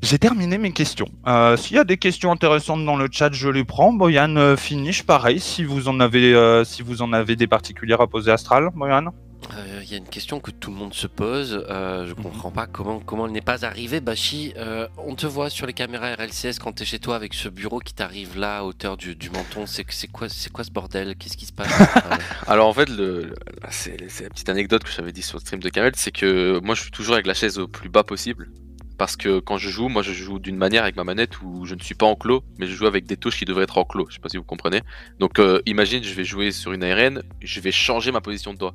J'ai 0.00 0.18
terminé 0.18 0.58
mes 0.58 0.70
questions. 0.72 1.08
Euh, 1.26 1.56
S'il 1.56 1.74
y 1.76 1.78
a 1.78 1.84
des 1.84 1.96
questions 1.98 2.30
intéressantes 2.30 2.84
dans 2.84 2.96
le 2.96 3.08
chat, 3.10 3.32
je 3.32 3.48
les 3.48 3.64
prends. 3.64 3.92
Boyan, 3.92 4.56
finish, 4.56 5.02
pareil. 5.02 5.40
Si 5.40 5.64
vous 5.64 5.88
en 5.88 5.98
avez, 5.98 6.34
euh, 6.34 6.62
si 6.64 6.82
vous 6.82 7.02
en 7.02 7.12
avez 7.12 7.34
des 7.34 7.48
particulières 7.48 8.00
à 8.00 8.06
poser 8.06 8.30
Astral, 8.30 8.68
Boyan. 8.74 9.06
Euh, 9.54 9.80
Il 9.84 9.90
y 9.90 9.94
a 9.94 9.98
une 9.98 10.08
question 10.08 10.40
que 10.40 10.50
tout 10.50 10.70
le 10.70 10.76
monde 10.76 10.92
se 10.94 11.06
pose. 11.06 11.64
euh, 11.70 12.06
je 12.06 12.12
comprends 12.14 12.50
pas 12.50 12.66
comment, 12.66 13.00
comment 13.00 13.26
elle 13.26 13.32
n'est 13.32 13.40
pas 13.40 13.64
arrivée. 13.64 14.00
Bashi, 14.00 14.52
euh, 14.56 14.88
on 14.98 15.14
te 15.14 15.26
voit 15.26 15.48
sur 15.48 15.66
les 15.66 15.72
caméras 15.72 16.14
RLCS 16.14 16.58
quand 16.60 16.72
tu 16.72 16.82
es 16.82 16.86
chez 16.86 16.98
toi 16.98 17.16
avec 17.16 17.34
ce 17.34 17.48
bureau 17.48 17.78
qui 17.78 17.94
t'arrive 17.94 18.38
là 18.38 18.58
à 18.58 18.62
hauteur 18.64 18.96
du, 18.96 19.14
du 19.14 19.30
menton. 19.30 19.64
C'est 19.66 19.84
quoi, 20.10 20.26
quoi 20.52 20.64
ce 20.64 20.70
bordel? 20.70 21.14
Qu'est-ce 21.16 21.36
qui 21.36 21.46
se 21.46 21.52
passe? 21.52 21.72
Euh, 21.96 22.16
Alors 22.46 22.68
en 22.68 22.74
fait, 22.74 22.88
le, 22.88 23.22
le- 23.22 23.34
là, 23.62 23.68
c'est 23.70 23.98
la 24.00 24.28
petite 24.30 24.48
anecdote 24.48 24.84
que 24.84 24.90
j'avais 24.90 25.12
dit 25.12 25.22
sur 25.22 25.36
le 25.38 25.40
stream 25.40 25.60
de 25.60 25.68
Kamel, 25.68 25.92
c'est 25.96 26.12
que 26.12 26.60
moi 26.62 26.74
je 26.74 26.82
suis 26.82 26.90
toujours 26.90 27.14
avec 27.14 27.26
la 27.26 27.34
chaise 27.34 27.58
au 27.58 27.68
plus 27.68 27.88
bas 27.88 28.02
possible. 28.04 28.50
Parce 28.98 29.14
que 29.16 29.38
quand 29.38 29.58
je 29.58 29.68
joue, 29.70 29.88
moi 29.88 30.02
je 30.02 30.12
joue 30.12 30.40
d'une 30.40 30.56
manière 30.56 30.82
avec 30.82 30.96
ma 30.96 31.04
manette 31.04 31.40
où 31.40 31.64
je 31.64 31.76
ne 31.76 31.80
suis 31.80 31.94
pas 31.94 32.06
en 32.06 32.16
clos, 32.16 32.42
mais 32.58 32.66
je 32.66 32.74
joue 32.74 32.86
avec 32.88 33.06
des 33.06 33.16
touches 33.16 33.38
qui 33.38 33.44
devraient 33.44 33.62
être 33.62 33.78
en 33.78 33.84
clos. 33.84 34.06
Je 34.08 34.14
sais 34.14 34.20
pas 34.20 34.28
si 34.28 34.36
vous 34.38 34.42
comprenez. 34.42 34.82
Donc 35.20 35.38
euh, 35.38 35.62
imagine, 35.66 36.02
je 36.02 36.12
vais 36.14 36.24
jouer 36.24 36.50
sur 36.50 36.72
une 36.72 36.82
ARN, 36.82 37.22
je 37.40 37.60
vais 37.60 37.70
changer 37.70 38.10
ma 38.10 38.20
position 38.20 38.52
de 38.52 38.58
doigt. 38.58 38.74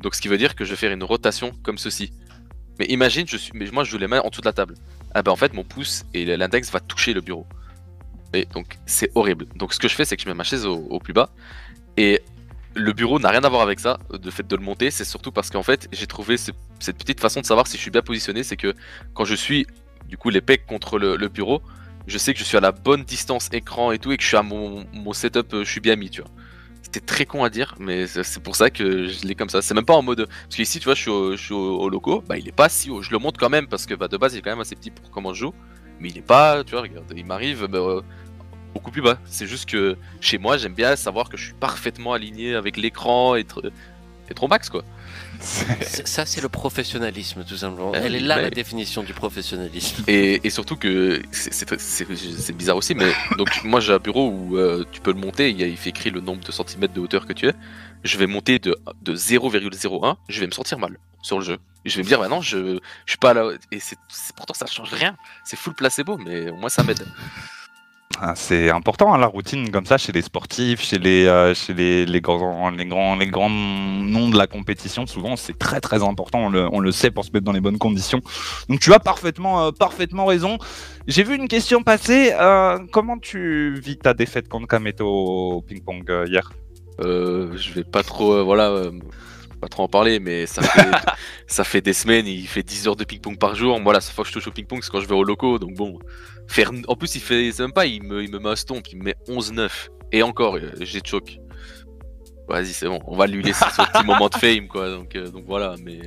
Donc 0.00 0.14
ce 0.14 0.20
qui 0.20 0.28
veut 0.28 0.38
dire 0.38 0.54
que 0.54 0.64
je 0.64 0.70
vais 0.70 0.76
faire 0.76 0.92
une 0.92 1.02
rotation 1.04 1.52
comme 1.62 1.78
ceci. 1.78 2.12
Mais 2.78 2.86
imagine, 2.86 3.26
je 3.26 3.36
suis, 3.36 3.52
moi 3.72 3.84
je 3.84 3.90
joue 3.90 3.98
les 3.98 4.06
mains 4.06 4.20
en 4.20 4.30
dessous 4.30 4.40
de 4.40 4.46
la 4.46 4.52
table. 4.52 4.74
Ah 5.14 5.22
ben 5.22 5.32
en 5.32 5.36
fait 5.36 5.52
mon 5.54 5.64
pouce 5.64 6.04
et 6.14 6.24
l'index 6.24 6.70
va 6.70 6.80
toucher 6.80 7.12
le 7.12 7.20
bureau. 7.20 7.46
Et 8.34 8.44
donc 8.46 8.78
c'est 8.86 9.10
horrible. 9.14 9.46
Donc 9.56 9.72
ce 9.72 9.78
que 9.78 9.88
je 9.88 9.94
fais, 9.94 10.04
c'est 10.04 10.16
que 10.16 10.22
je 10.22 10.28
mets 10.28 10.34
ma 10.34 10.44
chaise 10.44 10.66
au, 10.66 10.98
plus 10.98 11.12
bas 11.12 11.30
et 11.96 12.20
le 12.74 12.92
bureau 12.92 13.18
n'a 13.18 13.30
rien 13.30 13.42
à 13.42 13.48
voir 13.48 13.62
avec 13.62 13.80
ça, 13.80 13.98
le 14.22 14.30
fait 14.30 14.46
de 14.46 14.54
le 14.54 14.62
monter, 14.62 14.90
c'est 14.92 15.04
surtout 15.04 15.32
parce 15.32 15.50
qu'en 15.50 15.64
fait, 15.64 15.88
j'ai 15.90 16.06
trouvé 16.06 16.36
ce- 16.36 16.52
cette 16.78 16.96
petite 16.96 17.18
façon 17.18 17.40
de 17.40 17.46
savoir 17.46 17.66
si 17.66 17.76
je 17.76 17.82
suis 17.82 17.90
bien 17.90 18.02
positionné, 18.02 18.44
c'est 18.44 18.56
que 18.56 18.74
quand 19.14 19.24
je 19.24 19.34
suis 19.34 19.66
du 20.06 20.16
coup 20.16 20.30
les 20.30 20.40
pecs 20.40 20.64
contre 20.66 20.98
le, 20.98 21.16
le 21.16 21.28
bureau, 21.28 21.60
je 22.06 22.18
sais 22.18 22.32
que 22.34 22.38
je 22.38 22.44
suis 22.44 22.56
à 22.56 22.60
la 22.60 22.70
bonne 22.72 23.02
distance 23.04 23.48
écran 23.52 23.90
et 23.90 23.98
tout, 23.98 24.12
et 24.12 24.16
que 24.16 24.22
je 24.22 24.28
suis 24.28 24.36
à 24.36 24.42
mon, 24.42 24.86
mon 24.92 25.12
setup, 25.12 25.52
euh, 25.54 25.64
je 25.64 25.70
suis 25.70 25.80
bien 25.80 25.96
mis, 25.96 26.10
tu 26.10 26.20
vois. 26.22 26.30
C'était 26.90 27.04
très 27.04 27.26
con 27.26 27.44
à 27.44 27.50
dire, 27.50 27.74
mais 27.78 28.06
c'est 28.06 28.42
pour 28.42 28.56
ça 28.56 28.70
que 28.70 29.08
je 29.08 29.26
l'ai 29.26 29.34
comme 29.34 29.50
ça. 29.50 29.60
C'est 29.60 29.74
même 29.74 29.84
pas 29.84 29.92
en 29.92 30.00
mode. 30.00 30.26
Parce 30.26 30.56
qu'ici, 30.56 30.78
tu 30.78 30.86
vois, 30.86 30.94
je 30.94 31.02
suis 31.36 31.52
au, 31.52 31.54
au, 31.54 31.80
au 31.82 31.88
loco, 31.90 32.24
bah 32.26 32.38
il 32.38 32.48
est 32.48 32.52
pas 32.52 32.70
si 32.70 32.88
haut. 32.88 33.02
Je 33.02 33.10
le 33.10 33.18
monte 33.18 33.36
quand 33.36 33.50
même 33.50 33.66
parce 33.66 33.84
que 33.84 33.92
bah, 33.92 34.08
de 34.08 34.16
base, 34.16 34.32
il 34.32 34.38
est 34.38 34.40
quand 34.40 34.48
même 34.52 34.60
assez 34.60 34.74
petit 34.74 34.90
pour 34.90 35.10
comment 35.10 35.34
je 35.34 35.40
joue, 35.40 35.54
mais 36.00 36.08
il 36.08 36.16
est 36.16 36.22
pas, 36.26 36.64
tu 36.64 36.70
vois, 36.70 36.80
regarde, 36.80 37.12
il 37.14 37.26
m'arrive 37.26 37.66
bah, 37.66 37.76
euh, 37.76 38.00
beaucoup 38.72 38.90
plus 38.90 39.02
bas. 39.02 39.18
C'est 39.26 39.46
juste 39.46 39.68
que 39.68 39.98
chez 40.22 40.38
moi, 40.38 40.56
j'aime 40.56 40.72
bien 40.72 40.96
savoir 40.96 41.28
que 41.28 41.36
je 41.36 41.44
suis 41.44 41.52
parfaitement 41.52 42.14
aligné 42.14 42.54
avec 42.54 42.78
l'écran 42.78 43.34
et, 43.34 43.42
tr- 43.42 43.70
et 44.30 44.34
trop 44.34 44.48
max, 44.48 44.70
quoi. 44.70 44.82
Ça, 45.40 46.26
c'est 46.26 46.40
le 46.40 46.48
professionnalisme, 46.48 47.44
tout 47.44 47.56
simplement. 47.56 47.92
Eh 47.94 47.98
Elle 47.98 48.14
est 48.16 48.20
là 48.20 48.36
mais- 48.36 48.42
la 48.42 48.50
définition 48.50 49.02
du 49.02 49.12
professionnalisme. 49.14 50.04
Et, 50.08 50.40
et 50.44 50.50
surtout 50.50 50.76
que 50.76 51.22
c'est- 51.32 52.52
bizarre 52.52 52.76
aussi, 52.76 52.94
mais 52.94 53.12
donc 53.36 53.48
moi 53.64 53.80
j'ai 53.80 53.92
un 53.92 53.98
bureau 53.98 54.28
où 54.30 54.56
euh, 54.56 54.84
tu 54.92 55.00
peux 55.00 55.12
le 55.12 55.20
monter, 55.20 55.50
il, 55.50 55.60
y 55.60 55.64
a, 55.64 55.66
il 55.66 55.76
fait 55.76 55.90
écrit 55.90 56.10
le 56.10 56.20
nombre 56.20 56.42
de 56.44 56.52
centimètres 56.52 56.94
de 56.94 57.00
hauteur 57.00 57.26
que 57.26 57.32
tu 57.32 57.46
es. 57.48 57.52
Je 58.04 58.16
vais 58.18 58.26
monter 58.26 58.58
de, 58.58 58.76
de 59.02 59.14
0,01, 59.16 60.16
je 60.28 60.40
vais 60.40 60.46
me 60.46 60.52
sentir 60.52 60.78
mal 60.78 60.98
sur 61.22 61.38
le 61.38 61.44
jeu. 61.44 61.58
Je 61.84 61.96
vais 61.96 62.02
me 62.02 62.08
dire, 62.08 62.18
bah 62.18 62.28
non, 62.28 62.40
je, 62.40 62.78
je 63.06 63.10
suis 63.10 63.18
pas 63.18 63.34
là. 63.34 63.50
Et 63.72 63.80
c'est- 63.80 63.98
pourtant 64.36 64.54
ça 64.54 64.66
change 64.66 64.92
rien, 64.92 65.16
c'est 65.44 65.56
full 65.58 65.74
placebo, 65.74 66.16
mais 66.18 66.50
au 66.50 66.56
moins 66.56 66.68
ça 66.68 66.82
m'aide. 66.82 67.04
Ah, 68.20 68.34
C'est 68.34 68.68
important 68.70 69.14
hein, 69.14 69.18
la 69.18 69.28
routine 69.28 69.70
comme 69.70 69.86
ça 69.86 69.96
chez 69.96 70.10
les 70.10 70.22
sportifs, 70.22 70.80
chez 70.82 70.98
les, 70.98 71.26
euh, 71.26 71.54
chez 71.54 71.72
les, 71.72 72.04
les, 72.04 72.20
grands, 72.20 72.68
les, 72.70 72.84
grands, 72.84 73.14
les 73.14 73.28
grands 73.28 73.48
noms 73.48 74.28
de 74.28 74.36
la 74.36 74.48
compétition. 74.48 75.06
Souvent, 75.06 75.36
c'est 75.36 75.56
très 75.56 75.80
très 75.80 76.02
important. 76.02 76.46
On 76.46 76.50
le, 76.50 76.68
on 76.72 76.80
le 76.80 76.90
sait 76.90 77.12
pour 77.12 77.24
se 77.24 77.30
mettre 77.32 77.44
dans 77.44 77.52
les 77.52 77.60
bonnes 77.60 77.78
conditions. 77.78 78.20
Donc, 78.68 78.80
tu 78.80 78.92
as 78.92 78.98
parfaitement, 78.98 79.66
euh, 79.66 79.70
parfaitement 79.70 80.26
raison. 80.26 80.58
J'ai 81.06 81.22
vu 81.22 81.36
une 81.36 81.46
question 81.46 81.82
passer. 81.84 82.32
euh, 82.34 82.78
comment 82.90 83.18
tu 83.18 83.78
vis 83.80 83.98
ta 83.98 84.14
défaite 84.14 84.48
contre 84.48 84.66
Kameto 84.66 85.06
au 85.06 85.62
ping-pong 85.62 86.10
hier? 86.26 86.50
Je 87.00 87.72
vais 87.74 87.84
pas 87.84 88.02
trop, 88.02 88.44
voilà, 88.44 88.90
pas 89.60 89.68
trop 89.68 89.84
en 89.84 89.88
parler, 89.88 90.18
mais 90.18 90.46
ça 90.46 90.62
fait, 90.62 90.90
ça 91.46 91.62
fait 91.62 91.80
des 91.80 91.92
semaines, 91.92 92.26
il 92.26 92.48
fait 92.48 92.64
10 92.64 92.88
heures 92.88 92.96
de 92.96 93.04
ping-pong 93.04 93.38
par 93.38 93.54
jour. 93.54 93.78
Moi, 93.80 93.92
la 93.92 94.00
seule 94.00 94.14
fois 94.16 94.24
que 94.24 94.28
je 94.30 94.34
touche 94.34 94.48
au 94.48 94.52
ping-pong, 94.52 94.80
c'est 94.82 94.90
quand 94.90 95.00
je 95.00 95.06
vais 95.06 95.14
au 95.14 95.22
loco, 95.24 95.60
donc 95.60 95.74
bon. 95.74 95.98
Faire... 96.48 96.70
En 96.88 96.96
plus, 96.96 97.14
il 97.14 97.20
fait, 97.20 97.52
c'est 97.52 97.62
même 97.62 97.72
pas, 97.72 97.86
il 97.86 98.02
me, 98.02 98.22
il 98.22 98.30
me 98.30 98.38
met 98.38 98.48
un 98.50 98.56
stomp, 98.56 98.82
il 98.90 98.98
me 98.98 99.04
met 99.04 99.16
11-9. 99.28 99.68
Et 100.12 100.22
encore, 100.22 100.56
euh, 100.56 100.72
j'ai 100.80 101.00
de 101.00 101.06
choc. 101.06 101.38
Vas-y, 102.48 102.68
c'est 102.72 102.86
bon, 102.88 103.00
on 103.06 103.14
va 103.16 103.26
lui 103.26 103.42
laisser 103.42 103.64
son 103.76 103.84
petit 103.84 104.06
moment 104.06 104.28
de 104.28 104.34
fame, 104.36 104.68
quoi. 104.68 104.88
Donc, 104.90 105.14
euh, 105.14 105.28
donc 105.28 105.44
voilà, 105.46 105.74
mais. 105.84 106.00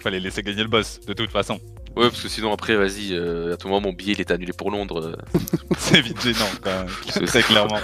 Fallait 0.00 0.20
laisser 0.20 0.42
gagner 0.42 0.62
le 0.62 0.68
boss, 0.68 1.00
de 1.00 1.14
toute 1.14 1.30
façon. 1.30 1.58
Ouais, 1.96 2.08
parce 2.10 2.20
que 2.20 2.28
sinon, 2.28 2.52
après, 2.52 2.74
vas-y, 2.76 3.14
euh, 3.14 3.54
à 3.54 3.56
tout 3.56 3.68
moment, 3.68 3.80
mon 3.80 3.92
billet, 3.94 4.12
il 4.12 4.20
est 4.20 4.30
annulé 4.30 4.52
pour 4.52 4.70
Londres. 4.70 5.16
C'est 5.78 6.00
vite 6.02 6.20
gênant, 6.20 6.44
quand 6.62 6.84
même. 6.84 7.24
Très 7.26 7.42
clairement. 7.42 7.78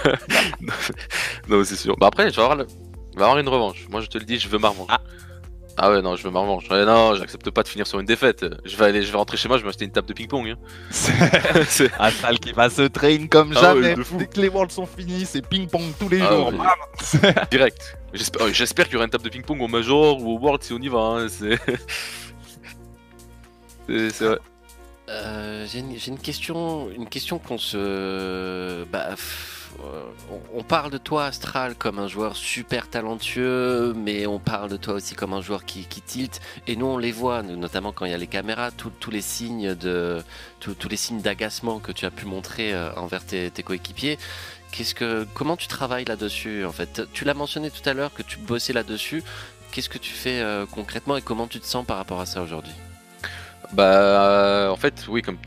non, 1.49 1.63
c'est 1.63 1.75
sûr. 1.75 1.95
Bah 1.97 2.07
après, 2.07 2.29
je 2.29 2.35
vais 2.35 2.41
avoir, 2.41 2.57
le- 2.57 2.67
je 3.13 3.17
vais 3.17 3.23
avoir 3.23 3.39
une 3.39 3.49
revanche. 3.49 3.87
Moi, 3.89 4.01
je 4.01 4.07
te 4.07 4.17
le 4.17 4.25
dis, 4.25 4.37
je 4.37 4.47
veux 4.47 4.57
ma 4.59 4.69
revanche. 4.69 4.87
Ah. 4.89 5.01
Ah 5.83 5.89
ouais, 5.89 6.01
non, 6.03 6.15
je 6.15 6.23
veux 6.23 6.29
ma 6.29 6.41
revanche. 6.41 6.69
Ouais, 6.69 6.85
non, 6.85 7.15
j'accepte 7.15 7.49
pas 7.49 7.63
de 7.63 7.67
finir 7.67 7.87
sur 7.87 7.99
une 7.99 8.05
défaite. 8.05 8.45
Je 8.65 8.75
vais 8.77 8.85
aller, 8.85 9.01
je 9.01 9.11
vais 9.11 9.17
rentrer 9.17 9.35
chez 9.35 9.47
moi, 9.47 9.57
je 9.57 9.63
vais 9.63 9.67
m'acheter 9.67 9.85
une 9.85 9.91
table 9.91 10.07
de 10.07 10.13
ping-pong. 10.13 10.49
hein. 10.49 10.55
C'est 10.91 11.11
C'est- 11.65 11.91
Asal 11.97 12.37
qui 12.39 12.51
va 12.51 12.69
se 12.69 12.83
train 12.83 13.25
comme 13.25 13.53
Ah 13.55 13.61
jamais. 13.61 13.95
Dès 14.19 14.27
que 14.27 14.39
les 14.41 14.49
worlds 14.49 14.71
sont 14.71 14.85
finis, 14.85 15.25
c'est 15.25 15.41
ping-pong 15.43 15.81
tous 15.99 16.07
les 16.09 16.21
Ah 16.21 16.29
jours. 16.29 16.53
ouais. 16.53 17.33
Direct. 17.51 17.97
J'espère, 18.13 18.45
euh, 18.45 18.49
j'espère 18.53 18.85
qu'il 18.85 18.93
y 18.93 18.97
aura 18.97 19.05
une 19.05 19.09
table 19.11 19.23
de 19.23 19.29
ping-pong 19.29 19.59
au 19.59 19.67
Major 19.67 20.21
ou 20.21 20.35
au 20.35 20.39
World 20.39 20.61
si 20.61 20.73
on 20.73 20.77
y 20.79 20.87
va. 20.87 20.99
hein, 20.99 21.27
C'est. 23.89 24.21
vrai. 24.21 24.37
Euh, 25.09 25.65
j'ai 25.67 25.79
une, 25.79 25.97
j'ai 25.97 26.11
une 26.11 26.19
question, 26.19 26.89
une 26.91 27.09
question 27.09 27.37
qu'on 27.39 27.57
se, 27.57 28.83
bah, 28.85 29.07
pff, 29.09 29.60
on, 30.29 30.59
on 30.59 30.63
parle 30.63 30.91
de 30.91 30.97
toi 30.97 31.25
Astral 31.25 31.75
comme 31.75 31.99
un 31.99 32.07
joueur 32.07 32.35
super 32.35 32.89
talentueux, 32.89 33.93
mais 33.93 34.27
on 34.27 34.39
parle 34.39 34.69
de 34.69 34.77
toi 34.77 34.95
aussi 34.95 35.15
comme 35.15 35.33
un 35.33 35.41
joueur 35.41 35.65
qui, 35.65 35.85
qui 35.85 36.01
tilt. 36.01 36.39
Et 36.67 36.75
nous 36.75 36.85
on 36.85 36.97
les 36.97 37.11
voit, 37.11 37.41
notamment 37.43 37.91
quand 37.91 38.05
il 38.05 38.11
y 38.11 38.13
a 38.13 38.17
les 38.17 38.27
caméras, 38.27 38.71
tous 38.71 39.11
les 39.11 39.21
signes 39.21 39.75
d'agacement 41.21 41.79
que 41.79 41.91
tu 41.91 42.05
as 42.05 42.11
pu 42.11 42.25
montrer 42.25 42.73
euh, 42.73 42.93
envers 42.95 43.25
tes, 43.25 43.51
coéquipiers. 43.63 44.17
Comment 45.33 45.57
tu 45.57 45.67
travailles 45.67 46.05
là-dessus 46.05 46.65
en 46.65 46.71
fait? 46.71 47.01
Tu 47.13 47.25
l'as 47.25 47.33
mentionné 47.33 47.69
tout 47.69 47.87
à 47.89 47.93
l'heure 47.93 48.13
que 48.13 48.23
tu 48.23 48.37
bossais 48.37 48.73
là-dessus. 48.73 49.23
Qu'est-ce 49.71 49.89
que 49.89 49.97
tu 49.97 50.11
fais 50.11 50.41
euh, 50.41 50.65
concrètement 50.65 51.15
et 51.17 51.21
comment 51.21 51.47
tu 51.47 51.59
te 51.59 51.65
sens 51.65 51.85
par 51.85 51.97
rapport 51.97 52.19
à 52.19 52.25
ça 52.25 52.41
aujourd'hui? 52.41 52.73
Bah, 53.73 54.69
en 54.71 54.75
fait, 54.75 55.05
oui, 55.07 55.21
comme 55.21 55.37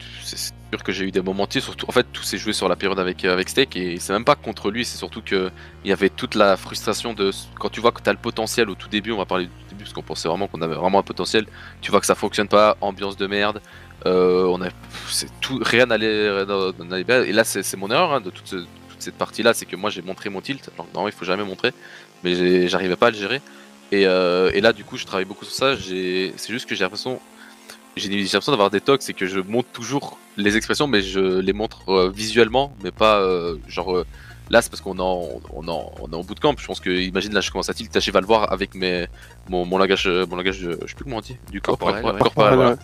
que 0.83 0.93
j'ai 0.93 1.05
eu 1.05 1.11
des 1.11 1.21
moments 1.21 1.45
entiers, 1.45 1.61
surtout 1.61 1.87
en 1.89 1.93
fait, 1.93 2.07
tout 2.13 2.23
s'est 2.23 2.39
joué 2.39 2.53
sur 2.53 2.69
la 2.69 2.77
période 2.77 2.99
avec, 2.99 3.25
euh, 3.25 3.33
avec 3.33 3.49
Steak 3.49 3.77
et 3.77 3.99
c'est 3.99 4.13
même 4.13 4.25
pas 4.25 4.35
contre 4.35 4.71
lui, 4.71 4.85
c'est 4.85 4.99
surtout 4.99 5.23
que 5.23 5.51
il 5.85 5.91
y 5.91 5.93
avait 5.93 6.09
toute 6.11 6.35
la 6.35 6.57
frustration 6.57 7.13
de 7.15 7.31
quand 7.61 7.69
tu 7.69 7.81
vois 7.81 7.93
que 7.93 8.03
tu 8.03 8.09
as 8.09 8.13
le 8.13 8.19
potentiel 8.19 8.69
au 8.71 8.75
tout 8.75 8.89
début, 8.89 9.13
on 9.13 9.19
va 9.19 9.27
parler 9.27 9.45
du 9.45 9.51
tout 9.51 9.69
début 9.71 9.85
parce 9.85 9.93
qu'on 9.93 10.03
pensait 10.03 10.29
vraiment 10.29 10.49
qu'on 10.49 10.63
avait 10.63 10.75
vraiment 10.75 10.99
un 10.99 11.03
potentiel, 11.03 11.47
tu 11.81 11.91
vois 11.91 12.01
que 12.01 12.07
ça 12.07 12.15
fonctionne 12.15 12.49
pas, 12.49 12.77
ambiance 12.81 13.17
de 13.17 13.27
merde, 13.27 13.61
euh, 14.07 14.45
on 14.47 14.61
a 14.63 14.69
c'est 15.09 15.29
tout 15.41 15.61
rien 15.63 15.87
n'allait 15.87 17.05
bien 17.05 17.23
et 17.23 17.33
là 17.33 17.45
c'est 17.45 17.77
mon 17.77 17.91
erreur 17.91 18.13
hein, 18.13 18.21
de 18.21 18.31
toute, 18.31 18.47
ce- 18.49 18.57
toute 18.57 19.01
cette 19.01 19.15
partie 19.17 19.43
là, 19.43 19.55
c'est 19.55 19.67
que 19.67 19.77
moi 19.77 19.91
j'ai 19.91 20.03
montré 20.03 20.31
mon 20.31 20.41
tilt, 20.41 20.69
alors 20.75 20.87
normalement 20.93 21.09
il 21.09 21.19
faut 21.19 21.25
jamais 21.25 21.45
montrer, 21.45 21.73
mais 22.23 22.69
j'arrivais 22.69 22.97
pas 22.97 23.09
à 23.09 23.11
le 23.11 23.17
gérer. 23.17 23.41
Et, 23.93 24.07
euh, 24.07 24.51
et 24.55 24.61
là, 24.61 24.73
du 24.73 24.83
coup, 24.83 24.97
je 24.97 25.05
travaille 25.05 25.27
beaucoup 25.27 25.45
sur 25.45 25.55
ça. 25.55 25.77
C'est 25.77 26.33
juste 26.49 26.67
que 26.67 26.75
j'ai 26.75 26.83
l'impression 26.83 27.21
j'ai 27.97 28.09
l'impression 28.09 28.53
d'avoir 28.53 28.71
des 28.71 28.81
tocs, 28.81 29.03
c'est 29.03 29.13
que 29.15 29.27
je 29.27 29.41
montre 29.41 29.69
toujours 29.73 30.19
les 30.37 30.57
expressions, 30.57 30.87
mais 30.87 31.01
je 31.03 31.39
les 31.41 31.53
montre 31.53 31.89
euh, 31.91 32.11
visuellement, 32.11 32.75
mais 32.83 32.91
pas 32.91 33.19
euh, 33.21 33.57
genre. 33.69 33.95
euh, 33.97 34.07
là, 34.51 34.61
c'est 34.61 34.69
parce 34.71 34.81
qu'on 34.83 34.97
est, 34.99 35.01
en- 35.01 35.41
on, 35.55 35.69
en- 35.69 35.93
on 36.03 36.11
est 36.11 36.15
en 36.17 36.23
bout 36.23 36.35
de 36.35 36.41
camp. 36.41 36.55
Je 36.59 36.67
pense 36.67 36.81
que, 36.81 36.91
imagine, 36.91 37.33
là, 37.33 37.41
je 37.41 37.51
commence 37.51 37.71
à 37.71 37.75
tilt, 37.75 37.93
j'arrive 37.95 38.17
à 38.17 38.21
le 38.21 38.27
voir 38.27 38.53
avec 38.53 38.75
mes, 38.75 39.07
mon, 39.49 39.65
mon 39.65 39.79
langage, 39.79 40.07
euh, 40.07 40.27
mon 40.27 40.37
langage, 40.37 40.61
de- 40.61 40.79
je 40.83 40.89
sais 40.89 40.95
plus 40.95 41.05
comment 41.05 41.19
on 41.19 41.21
dit, 41.21 41.37
du 41.51 41.61
corps, 41.61 41.79
Corporel, 41.79 42.05
ouais, 42.05 42.13
ouais. 42.13 42.19
corporel, 42.19 42.51
Ouais, 42.51 42.57
voilà. 42.57 42.71
ouais. 42.73 42.77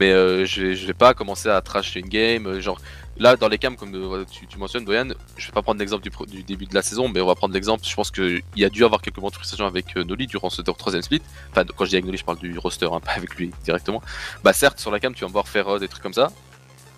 Mais 0.00 0.12
euh, 0.12 0.44
je, 0.46 0.62
vais- 0.62 0.74
je 0.76 0.86
vais 0.86 0.94
pas 0.94 1.14
commencer 1.14 1.48
à 1.48 1.60
trash 1.60 1.94
une 1.96 2.08
game. 2.08 2.60
Genre, 2.60 2.80
là, 3.20 3.36
dans 3.36 3.48
les 3.48 3.58
cams, 3.58 3.76
comme 3.76 3.94
euh, 3.94 4.24
tu, 4.28 4.46
tu 4.46 4.58
mentionnes, 4.58 4.84
Doyan, 4.84 5.08
je 5.36 5.46
vais 5.46 5.52
pas 5.52 5.62
prendre 5.62 5.78
l'exemple 5.78 6.02
du, 6.26 6.42
début 6.42 6.66
de 6.66 6.74
la 6.74 6.82
saison, 6.82 7.08
mais 7.08 7.20
on 7.20 7.26
va 7.26 7.34
prendre 7.36 7.54
l'exemple. 7.54 7.84
Je 7.86 7.94
pense 7.94 8.10
qu'il 8.10 8.42
y 8.56 8.64
a 8.64 8.70
dû 8.70 8.84
avoir 8.84 9.00
quelques 9.02 9.18
moments 9.18 9.28
de 9.28 9.34
frustration 9.34 9.66
avec 9.66 9.96
euh, 9.96 10.04
Noli 10.04 10.26
durant 10.26 10.50
ce 10.50 10.62
troisième 10.62 11.02
split. 11.02 11.22
Enfin, 11.50 11.64
quand 11.76 11.84
je 11.84 11.90
dis 11.90 11.96
avec 11.96 12.06
Noli, 12.06 12.18
je 12.18 12.24
parle 12.24 12.38
du 12.38 12.58
roster, 12.58 12.86
hein, 12.90 13.00
pas 13.04 13.12
avec 13.12 13.36
lui 13.36 13.52
directement. 13.62 14.02
Bah, 14.42 14.52
certes, 14.52 14.80
sur 14.80 14.90
la 14.90 14.98
cam, 14.98 15.14
tu 15.14 15.20
vas 15.20 15.28
me 15.28 15.32
voir 15.32 15.46
faire 15.46 15.68
euh, 15.68 15.78
des 15.78 15.86
trucs 15.86 16.02
comme 16.02 16.14
ça. 16.14 16.32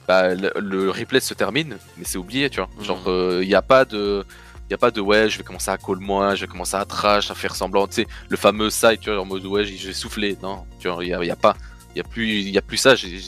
Bah, 0.08 0.34
le, 0.34 0.52
le 0.56 0.90
replay 0.90 1.20
se 1.20 1.34
termine, 1.34 1.76
mais 1.98 2.04
c'est 2.04 2.18
oublié, 2.18 2.48
tu 2.48 2.60
vois. 2.60 2.70
Genre, 2.82 3.02
il 3.42 3.48
n'y 3.48 3.54
a 3.54 3.62
pas 3.62 3.84
de. 3.84 4.24
Y 4.70 4.74
a 4.74 4.78
pas 4.78 4.90
de 4.90 5.02
ouais, 5.02 5.28
je 5.28 5.36
vais 5.36 5.44
commencer 5.44 5.70
à 5.70 5.76
call 5.76 5.98
moins, 5.98 6.34
je 6.34 6.42
vais 6.42 6.46
commencer 6.46 6.76
à 6.76 6.84
trash, 6.86 7.30
à 7.30 7.34
faire 7.34 7.54
semblant, 7.54 7.86
tu 7.86 7.94
sais, 7.96 8.06
le 8.30 8.38
fameux 8.38 8.70
side, 8.70 9.00
tu 9.00 9.10
vois, 9.10 9.20
en 9.20 9.26
mode 9.26 9.44
ouais, 9.44 9.64
j'ai 9.66 9.92
soufflé. 9.92 10.38
Non, 10.42 10.64
tu 10.78 10.88
vois, 10.88 11.04
il 11.04 11.08
y 11.10 11.14
a, 11.14 11.22
y 11.22 11.30
a 11.30 11.36
pas, 11.36 11.54
il 11.94 11.98
y 11.98 12.00
a 12.00 12.04
plus, 12.04 12.26
il 12.40 12.48
y 12.48 12.56
a 12.56 12.62
plus 12.62 12.78
ça. 12.78 12.94
J'ai- 12.94 13.20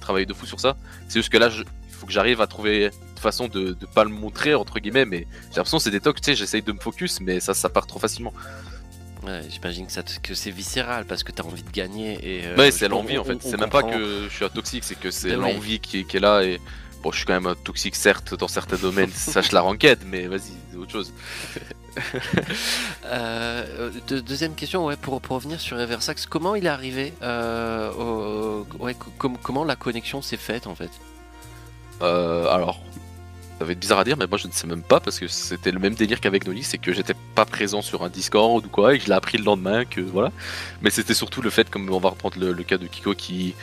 travaillé 0.00 0.26
de 0.26 0.34
fou 0.34 0.44
sur 0.44 0.58
ça. 0.60 0.76
C'est 1.08 1.20
juste 1.20 1.30
que 1.30 1.38
là, 1.38 1.48
je- 1.48 1.62
il 1.62 1.83
faut 1.94 2.06
que 2.06 2.12
j'arrive 2.12 2.40
à 2.40 2.46
trouver 2.46 2.86
une 2.86 3.18
façon 3.20 3.48
de, 3.48 3.72
de 3.72 3.86
pas 3.86 4.04
le 4.04 4.10
montrer 4.10 4.54
entre 4.54 4.78
guillemets, 4.80 5.04
mais 5.06 5.26
j'ai 5.50 5.56
l'impression 5.56 5.78
que 5.78 5.82
c'est 5.84 5.90
des 5.90 6.00
tocs, 6.00 6.20
tu 6.20 6.24
sais, 6.30 6.36
j'essaye 6.36 6.62
de 6.62 6.72
me 6.72 6.78
focus, 6.80 7.20
mais 7.20 7.40
ça, 7.40 7.54
ça 7.54 7.68
part 7.68 7.86
trop 7.86 7.98
facilement. 7.98 8.32
Ouais, 9.22 9.40
j'imagine 9.48 9.86
que, 9.86 9.92
ça 9.92 10.02
te- 10.02 10.20
que 10.20 10.34
c'est 10.34 10.50
viscéral 10.50 11.06
parce 11.06 11.22
que 11.24 11.32
tu 11.32 11.40
as 11.40 11.46
envie 11.46 11.62
de 11.62 11.70
gagner. 11.70 12.18
Et, 12.22 12.44
euh, 12.44 12.56
ouais, 12.56 12.70
je- 12.70 12.76
c'est 12.76 12.88
l'envie 12.88 13.16
on- 13.16 13.22
en 13.22 13.24
fait. 13.24 13.34
on- 13.36 13.40
C'est 13.40 13.58
même 13.58 13.70
pas 13.70 13.80
comprend. 13.82 13.96
que 13.98 14.24
je 14.28 14.34
suis 14.34 14.44
un 14.44 14.50
toxique, 14.50 14.84
c'est 14.84 14.98
que 15.00 15.10
c'est 15.10 15.30
Ben 15.30 15.42
oui. 15.42 15.52
l'envie 15.54 15.80
qui, 15.80 16.00
est- 16.00 16.04
qui 16.04 16.18
est 16.18 16.20
là. 16.20 16.42
Et 16.42 16.60
bon, 17.02 17.10
je 17.10 17.16
suis 17.16 17.24
quand 17.26 17.32
même 17.32 17.46
un 17.46 17.54
toxique 17.54 17.96
certes 17.96 18.34
dans 18.34 18.48
certains 18.48 18.76
domaines, 18.76 19.10
sache 19.14 19.52
la 19.52 19.62
ranked, 19.62 20.00
mais 20.06 20.26
vas-y, 20.26 20.52
c'est 20.70 20.76
autre 20.76 20.92
chose. 20.92 21.12
Euh, 23.06 23.90
de- 24.08 24.20
deuxième 24.20 24.54
question, 24.54 24.86
ouais, 24.86 24.96
pour, 24.96 25.20
pour 25.20 25.36
revenir 25.36 25.60
sur 25.60 25.78
Eversax, 25.80 26.26
comment 26.26 26.54
il 26.54 26.66
est 26.66 26.70
arrivé 26.70 27.12
euh, 27.22 27.90
au- 27.92 28.66
ouais, 28.82 28.94
co- 28.94 29.12
com- 29.18 29.36
Comment 29.42 29.64
la 29.64 29.76
connexion 29.76 30.22
s'est 30.22 30.36
faite 30.36 30.66
en 30.66 30.74
fait? 30.74 30.90
Euh, 32.02 32.46
alors, 32.48 32.80
ça 33.58 33.64
va 33.64 33.72
être 33.72 33.78
bizarre 33.78 34.00
à 34.00 34.04
dire, 34.04 34.16
mais 34.16 34.26
moi 34.26 34.36
je 34.36 34.48
ne 34.48 34.52
sais 34.52 34.66
même 34.66 34.82
pas 34.82 35.00
parce 35.00 35.18
que 35.18 35.28
c'était 35.28 35.70
le 35.70 35.78
même 35.78 35.94
délire 35.94 36.20
qu'avec 36.20 36.46
Noli, 36.46 36.64
c'est 36.64 36.78
que 36.78 36.92
j'étais 36.92 37.14
pas 37.34 37.44
présent 37.44 37.82
sur 37.82 38.02
un 38.02 38.08
Discord 38.08 38.64
ou 38.64 38.68
quoi 38.68 38.94
et 38.94 38.98
que 38.98 39.04
je 39.04 39.08
l'ai 39.08 39.14
appris 39.14 39.38
le 39.38 39.44
lendemain, 39.44 39.84
que 39.84 40.00
voilà. 40.00 40.32
Mais 40.82 40.90
c'était 40.90 41.14
surtout 41.14 41.40
le 41.40 41.50
fait, 41.50 41.70
comme 41.70 41.88
on 41.90 41.98
va 41.98 42.10
reprendre 42.10 42.36
le, 42.38 42.62
cas 42.64 42.78
de 42.78 42.86
Kiko 42.86 43.14
qui, 43.14 43.54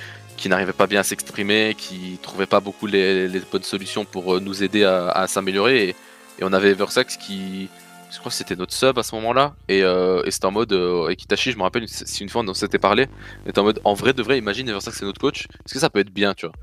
n'arrivait 0.45 0.73
pas 0.73 0.87
bien 0.87 1.01
à 1.01 1.03
s'exprimer, 1.03 1.75
qui 1.77 2.17
trouvait 2.21 2.45
pas 2.45 2.61
beaucoup 2.61 2.87
les, 2.87 3.27
bonnes 3.51 3.63
solutions 3.63 4.05
pour 4.05 4.35
euh, 4.35 4.39
nous 4.39 4.63
aider 4.63 4.83
à, 4.85 5.25
s'améliorer. 5.27 5.89
Et, 5.89 5.95
on 6.43 6.53
avait 6.53 6.71
Eversax 6.71 7.17
qui. 7.17 7.69
Je 8.11 8.17
crois 8.17 8.29
que 8.29 8.35
c'était 8.35 8.55
notre 8.55 8.73
sub 8.73 8.97
à 8.97 9.03
ce 9.03 9.13
moment-là. 9.15 9.53
Et, 9.67 9.83
euh, 9.83 10.23
c'était 10.29 10.45
en 10.45 10.51
mode. 10.51 10.71
Euh, 10.73 11.09
et 11.09 11.15
Kitachi, 11.15 11.51
je 11.51 11.57
me 11.57 11.63
rappelle, 11.63 11.87
si 11.87 12.23
une 12.23 12.29
fois 12.29 12.43
on 12.47 12.53
s'était 12.53 12.79
parlé, 12.79 13.07
était 13.45 13.59
en 13.59 13.63
mode 13.63 13.81
en 13.83 13.93
vrai 13.93 14.13
de 14.13 14.23
vrai, 14.23 14.37
imagine 14.37 14.67
Eversax 14.69 14.97
c'est 14.97 15.05
notre 15.05 15.21
coach. 15.21 15.47
Est-ce 15.65 15.73
que 15.73 15.79
ça 15.79 15.89
peut 15.89 15.99
être 15.99 16.13
bien, 16.13 16.33
tu 16.33 16.47
vois? 16.47 16.55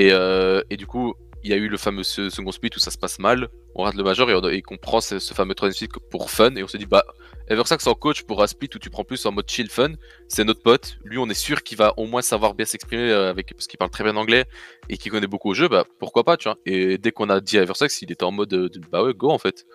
Et, 0.00 0.12
euh, 0.12 0.62
et 0.70 0.76
du 0.76 0.86
coup, 0.86 1.14
il 1.42 1.50
y 1.50 1.52
a 1.52 1.56
eu 1.56 1.68
le 1.68 1.76
fameux 1.76 2.02
se- 2.02 2.30
second 2.30 2.52
split 2.52 2.70
où 2.76 2.78
ça 2.78 2.90
se 2.90 2.98
passe 2.98 3.18
mal. 3.18 3.48
On 3.74 3.82
rate 3.82 3.94
le 3.94 4.02
major 4.02 4.30
et 4.30 4.62
on, 4.70 4.76
prend 4.76 5.00
ce, 5.00 5.18
ce 5.18 5.34
fameux 5.34 5.54
troisième 5.54 5.74
split 5.74 6.00
pour 6.10 6.30
fun. 6.30 6.54
Et 6.56 6.62
on 6.62 6.68
se 6.68 6.76
dit, 6.76 6.86
bah, 6.86 7.04
Eversax 7.48 7.86
en 7.86 7.94
coach 7.94 8.22
pour 8.22 8.42
un 8.42 8.46
split 8.46 8.68
où 8.74 8.78
tu 8.78 8.90
prends 8.90 9.04
plus 9.04 9.24
en 9.26 9.32
mode 9.32 9.48
chill 9.48 9.70
fun. 9.70 9.92
C'est 10.28 10.44
notre 10.44 10.62
pote. 10.62 10.98
Lui, 11.04 11.18
on 11.18 11.28
est 11.28 11.34
sûr 11.34 11.62
qu'il 11.62 11.78
va 11.78 11.94
au 11.98 12.06
moins 12.06 12.22
savoir 12.22 12.54
bien 12.54 12.66
s'exprimer 12.66 13.10
euh, 13.10 13.30
avec, 13.30 13.54
parce 13.54 13.66
qu'il 13.66 13.78
parle 13.78 13.90
très 13.90 14.04
bien 14.04 14.16
anglais 14.16 14.44
et 14.88 14.96
qu'il 14.96 15.10
connaît 15.10 15.26
beaucoup 15.26 15.50
au 15.50 15.54
jeu. 15.54 15.68
Bah, 15.68 15.84
pourquoi 15.98 16.24
pas, 16.24 16.36
tu 16.36 16.48
vois. 16.48 16.58
Et 16.66 16.98
dès 16.98 17.12
qu'on 17.12 17.30
a 17.30 17.40
dit 17.40 17.58
à 17.58 17.62
Eversax, 17.62 18.02
il 18.02 18.12
était 18.12 18.24
en 18.24 18.32
mode, 18.32 18.52
euh, 18.52 18.68
bah 18.90 19.02
ouais, 19.02 19.14
go 19.14 19.30
en 19.30 19.38
fait. 19.38 19.66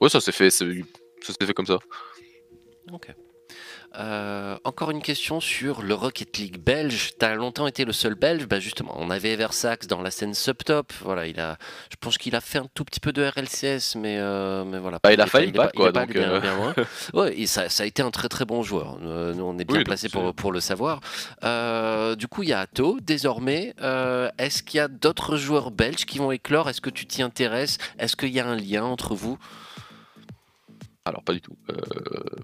Ouais, 0.00 0.08
ça 0.08 0.20
s'est 0.20 0.32
fait, 0.32 0.50
ça 0.50 0.64
s'est 1.22 1.46
fait 1.46 1.54
comme 1.54 1.66
ça. 1.66 1.78
Ok. 2.92 3.14
Euh, 3.98 4.56
encore 4.62 4.92
une 4.92 5.02
question 5.02 5.40
sur 5.40 5.82
le 5.82 5.92
Rocket 5.92 6.36
League 6.38 6.58
belge. 6.58 7.14
Tu 7.18 7.24
as 7.26 7.34
longtemps 7.34 7.66
été 7.66 7.84
le 7.84 7.92
seul 7.92 8.14
belge? 8.14 8.46
Bah 8.46 8.60
justement, 8.60 8.94
on 8.96 9.10
avait 9.10 9.30
Eversax 9.32 9.88
dans 9.88 10.02
la 10.02 10.12
scène 10.12 10.34
subtop. 10.34 10.92
Voilà, 11.02 11.26
il 11.26 11.40
a, 11.40 11.58
je 11.90 11.96
pense 11.98 12.16
qu'il 12.16 12.36
a 12.36 12.40
fait 12.40 12.58
un 12.58 12.66
tout 12.74 12.84
petit 12.84 13.00
peu 13.00 13.12
de 13.12 13.24
RLCS, 13.24 13.96
mais, 13.96 14.18
euh, 14.18 14.64
mais 14.64 14.78
voilà. 14.78 15.00
Bah, 15.02 15.12
il 15.12 15.20
a 15.20 15.26
failli 15.26 15.50
pas- 15.50 15.68
quoi, 15.74 15.90
donc, 15.90 16.14
euh. 16.14 16.40
Ouais, 17.12 17.36
et 17.40 17.46
ça, 17.48 17.68
ça 17.68 17.82
a 17.82 17.86
été 17.86 18.00
un 18.02 18.10
très 18.12 18.28
très 18.28 18.44
bon 18.44 18.62
joueur. 18.62 18.98
Nous, 19.00 19.10
on 19.42 19.58
est 19.58 19.64
bien 19.64 19.78
Oui, 19.78 19.84
placé 19.84 20.08
pour, 20.08 20.32
pour 20.32 20.52
le 20.52 20.60
savoir. 20.60 21.00
Euh, 21.42 22.14
du 22.14 22.28
coup, 22.28 22.44
il 22.44 22.50
y 22.50 22.52
a 22.52 22.60
Atto 22.60 22.98
désormais. 23.02 23.74
Est-ce 24.38 24.62
qu'il 24.62 24.78
y 24.78 24.80
a 24.80 24.88
d'autres 24.88 25.36
joueurs 25.36 25.72
belges 25.72 26.06
qui 26.06 26.18
vont 26.18 26.30
éclore? 26.30 26.68
Est-ce 26.68 26.80
que 26.80 26.90
tu 26.90 27.04
t'y 27.06 27.22
intéresses? 27.22 27.78
Est-ce 27.98 28.14
qu'il 28.14 28.30
y 28.30 28.38
a 28.38 28.46
un 28.46 28.56
lien 28.56 28.84
entre 28.84 29.14
vous? 29.16 29.38
Alors 31.08 31.22
pas 31.22 31.32
du 31.32 31.40
tout. 31.40 31.56
Euh, 31.70 31.74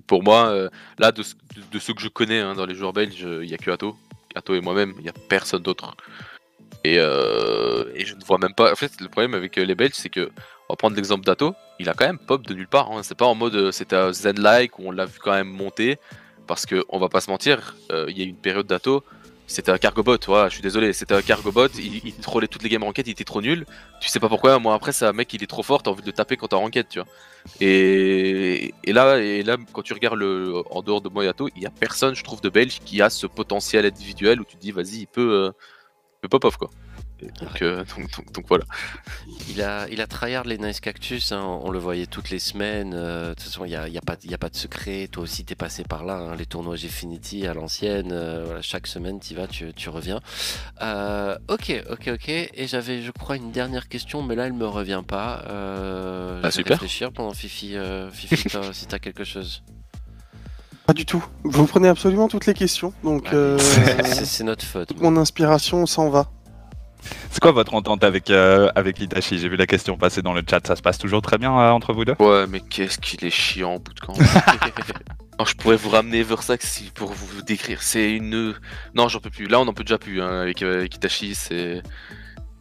pour 0.07 0.23
moi, 0.23 0.49
euh, 0.49 0.69
là, 0.99 1.12
de, 1.12 1.23
ce- 1.23 1.35
de- 1.35 1.62
de 1.73 1.78
ceux 1.78 1.95
que 1.95 2.01
je 2.01 2.09
connais 2.09 2.41
hein, 2.41 2.55
dans 2.55 2.66
les 2.66 2.74
joueurs 2.74 2.93
belges, 2.93 3.20
il 3.20 3.47
n'y 3.47 3.55
a 3.55 3.59
que 3.59 3.70
Atto. 3.70 3.97
Atto 4.35 4.55
et 4.55 4.61
moi-même, 4.61 4.95
il 4.99 5.03
n'y 5.03 5.09
a 5.09 5.15
personne 5.28 5.62
d'autre. 5.62 5.95
Et, 6.82 6.97
euh, 6.99 7.85
et 7.95 8.05
je 8.05 8.15
ne 8.15 8.24
vois 8.24 8.39
même 8.39 8.55
pas. 8.55 8.73
En 8.73 8.77
fait, 8.77 9.01
le 9.01 9.09
problème 9.09 9.35
avec 9.35 9.57
les 9.57 9.74
Belges, 9.74 9.95
c'est 9.95 10.09
que, 10.11 10.31
on 10.69 10.73
va 10.73 10.77
prendre 10.77 10.97
l'exemple 10.97 11.24
d'Atto, 11.24 11.55
il 11.78 11.89
a 11.89 11.95
quand 11.95 12.07
même 12.07 12.19
pop 12.19 12.47
de 12.47 12.53
nulle 12.55 12.69
part. 12.69 12.91
hein. 12.93 13.03
C'est 13.03 13.16
pas 13.16 13.27
en 13.27 13.35
mode 13.35 13.70
c'était 13.70 14.12
Zen-like 14.12 14.78
où 14.78 14.89
on 14.89 14.91
l'a 14.91 15.05
vu 15.07 15.19
quand 15.20 15.32
même 15.32 15.49
monter. 15.49 15.99
Parce 16.47 16.66
que, 16.66 16.85
on 16.91 16.99
va 16.99 17.09
pas 17.09 17.20
se 17.23 17.31
mentir, 17.31 17.74
il 18.09 18.19
y 18.19 18.23
a 18.23 18.24
une 18.24 18.36
période 18.36 18.66
d'Atto 18.66 19.03
c'était 19.47 19.71
un 19.71 19.79
cargobot, 19.79 20.19
ouais, 20.29 20.45
je 20.49 20.55
suis 20.55 20.62
désolé, 20.62 20.93
c'était 20.93 21.15
un 21.15 21.23
cargobot, 21.23 21.69
il, 21.79 22.01
il 22.05 22.15
trollait 22.15 22.49
toutes 22.49 22.62
les 22.62 22.69
games 22.69 22.83
ranked, 22.83 23.07
il 23.07 23.11
était 23.11 23.25
trop 23.25 23.43
nul. 23.43 23.66
Tu 24.01 24.09
sais 24.09 24.21
pas 24.21 24.29
pourquoi, 24.29 24.59
moi 24.59 24.75
après, 24.75 24.93
c'est 24.93 25.05
un 25.05 25.12
mec, 25.12 25.33
il 25.35 25.43
est 25.43 25.47
trop 25.47 25.62
fort, 25.62 25.83
t'as 25.83 25.91
envie 25.91 26.01
de 26.01 26.07
le 26.07 26.12
taper 26.12 26.37
quand 26.37 26.49
t'es 26.49 26.57
en 26.57 26.71
tu 26.71 26.83
vois. 26.97 27.07
Et, 27.61 28.73
là, 28.87 29.19
et 29.19 29.43
là, 29.43 29.57
quand 29.73 29.83
tu 29.83 29.93
regardes 29.93 30.19
le, 30.19 30.62
en 30.71 30.83
dehors 30.83 31.03
de 31.03 31.09
Moyato, 31.09 31.49
il 31.57 31.62
y 31.62 31.66
a 31.66 31.71
personne, 31.71 32.15
je 32.15 32.25
trouve, 32.25 32.41
de 32.41 32.49
Belge 32.49 32.81
qui 32.85 33.03
a 33.03 33.11
ce 33.11 33.27
potentiel 33.27 33.85
individuel 33.85 34.41
où 34.41 34.45
tu 34.45 34.57
te 34.57 34.61
dis, 34.61 34.73
vas-y, 34.73 35.01
il 35.01 35.07
peut, 35.07 35.33
euh, 35.33 35.51
il 36.15 36.21
peut 36.23 36.29
pop 36.29 36.45
off 36.45 36.57
quoi. 36.57 36.71
Et 37.20 37.27
donc, 37.41 37.62
euh, 37.62 37.85
donc, 37.97 38.11
donc, 38.16 38.32
donc 38.32 38.45
voilà. 38.49 38.65
Il 39.49 39.62
a, 39.62 39.86
il 39.89 40.01
a 40.01 40.07
tryhard 40.07 40.45
les 40.45 40.59
Nice 40.59 40.81
Cactus, 40.81 41.32
hein, 41.32 41.43
on 41.62 41.70
le 41.70 41.78
voyait 41.78 42.07
toutes 42.07 42.28
les 42.31 42.39
semaines. 42.41 42.93
euh, 42.95 43.31
de 43.31 43.35
toute 43.35 43.45
façon, 43.45 43.65
il 43.65 43.69
n'y 43.69 43.77
a, 43.77 43.86
il 43.89 43.95
y 43.95 43.99
a, 43.99 44.01
pas- 44.03 44.16
il 44.24 44.31
y 44.31 44.35
a 44.35 44.39
pas 44.39 44.49
de 44.51 44.57
secret. 44.57 45.09
Toi 45.11 45.23
aussi, 45.23 45.45
t'es 45.45 45.55
passé 45.55 45.85
par 45.85 46.05
là. 46.05 46.16
hein, 46.16 46.35
les 46.36 46.45
tournois 46.45 46.77
Gfinity 46.77 47.47
à 47.47 47.55
l'ancienne. 47.55 48.11
euh, 48.12 48.43
voilà, 48.47 48.62
chaque 48.62 48.86
semaine, 48.89 49.20
tu 49.20 49.35
vas, 49.35 49.47
tu, 49.47 49.73
tu 49.74 49.89
reviens. 49.89 50.20
Euh, 50.82 51.39
ok, 51.49 51.73
ok, 51.91 52.11
ok. 52.15 52.28
Et 52.28 52.66
j'avais, 52.66 53.01
je 53.01 53.11
crois, 53.12 53.36
une 53.36 53.53
dernière 53.53 53.89
question, 53.89 54.23
mais 54.23 54.35
là, 54.35 54.47
elle 54.47 54.53
me 54.53 54.66
revient 54.66 55.03
pas. 55.07 55.45
Euh, 55.49 56.41
Ah, 56.43 56.51
je 56.51 56.57
vais 56.57 56.62
super. 56.62 56.73
réfléchir 56.78 57.12
pendant 57.12 57.32
Fifi, 57.32 57.77
euh, 57.77 58.11
Fifi 58.11 58.49
toi, 58.51 58.62
si 58.73 58.86
t'as 58.86 58.99
quelque 58.99 59.24
chose. 59.24 59.62
Pas 60.86 60.93
du 60.93 61.07
tout. 61.07 61.24
Vous 61.45 61.66
prenez 61.66 61.89
absolument 61.89 62.28
toutes 62.28 62.45
les 62.45 62.53
questions, 62.53 62.93
donc 63.03 63.32
euh, 63.32 63.57
c'est 64.05 64.27
c'est 64.27 64.45
notre 64.45 64.65
faute. 64.66 64.89
toute 64.89 65.01
mon 65.01 65.16
inspiration 65.16 65.86
s'en 65.86 66.11
va. 66.11 66.31
C'est 67.31 67.41
quoi 67.41 67.53
votre 67.53 67.75
entente 67.75 68.05
avec, 68.05 68.31
euh, 68.31 68.71
avec 68.75 69.01
Itachi 69.01 69.39
J'ai 69.39 69.49
vu 69.49 69.57
la 69.57 69.67
question 69.67 69.97
passer 69.97 70.23
dans 70.23 70.33
le 70.33 70.43
chat, 70.49 70.67
ça 70.67 70.77
se 70.77 70.83
passe 70.83 70.99
toujours 70.99 71.23
très 71.23 71.39
bien 71.39 71.53
euh, 71.59 71.71
entre 71.71 71.93
vous 71.93 72.05
deux? 72.05 72.15
Ouais, 72.19 72.47
mais 72.49 72.61
qu'est-ce 72.61 72.99
qu'il 72.99 73.25
est 73.25 73.31
chiant, 73.31 73.79
bout 73.79 73.95
de 73.95 74.01
camp. 74.01 74.15
Non, 75.39 75.45
je 75.45 75.57
pourrais 75.57 75.77
vous 75.77 75.91
ramener 75.91 76.23
Versax 76.23 76.65
si 76.65 76.91
pour 76.93 77.11
vous 77.11 77.43
décrire. 77.43 77.83
C'est 77.83 78.13
une. 78.13 78.55
Non, 78.95 79.09
j'en 79.09 79.19
peux 79.19 79.31
plus. 79.31 79.47
Là, 79.47 79.61
on 79.61 79.67
en 79.67 79.73
peut 79.73 79.83
déjà 79.83 79.99
plus 79.99 80.23
hein, 80.23 80.41
avec, 80.41 80.63
euh, 80.63 80.79
avec 80.79 80.95
Itachi. 80.95 81.35
C'est. 81.35 81.83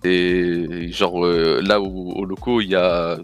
c'est 0.03 0.91
Genre, 0.91 1.23
euh, 1.23 1.61
là 1.61 1.79
où, 1.79 2.11
au 2.13 2.25
locaux, 2.25 2.61
il 2.61 2.69
y 2.69 2.75
a... 2.75 3.17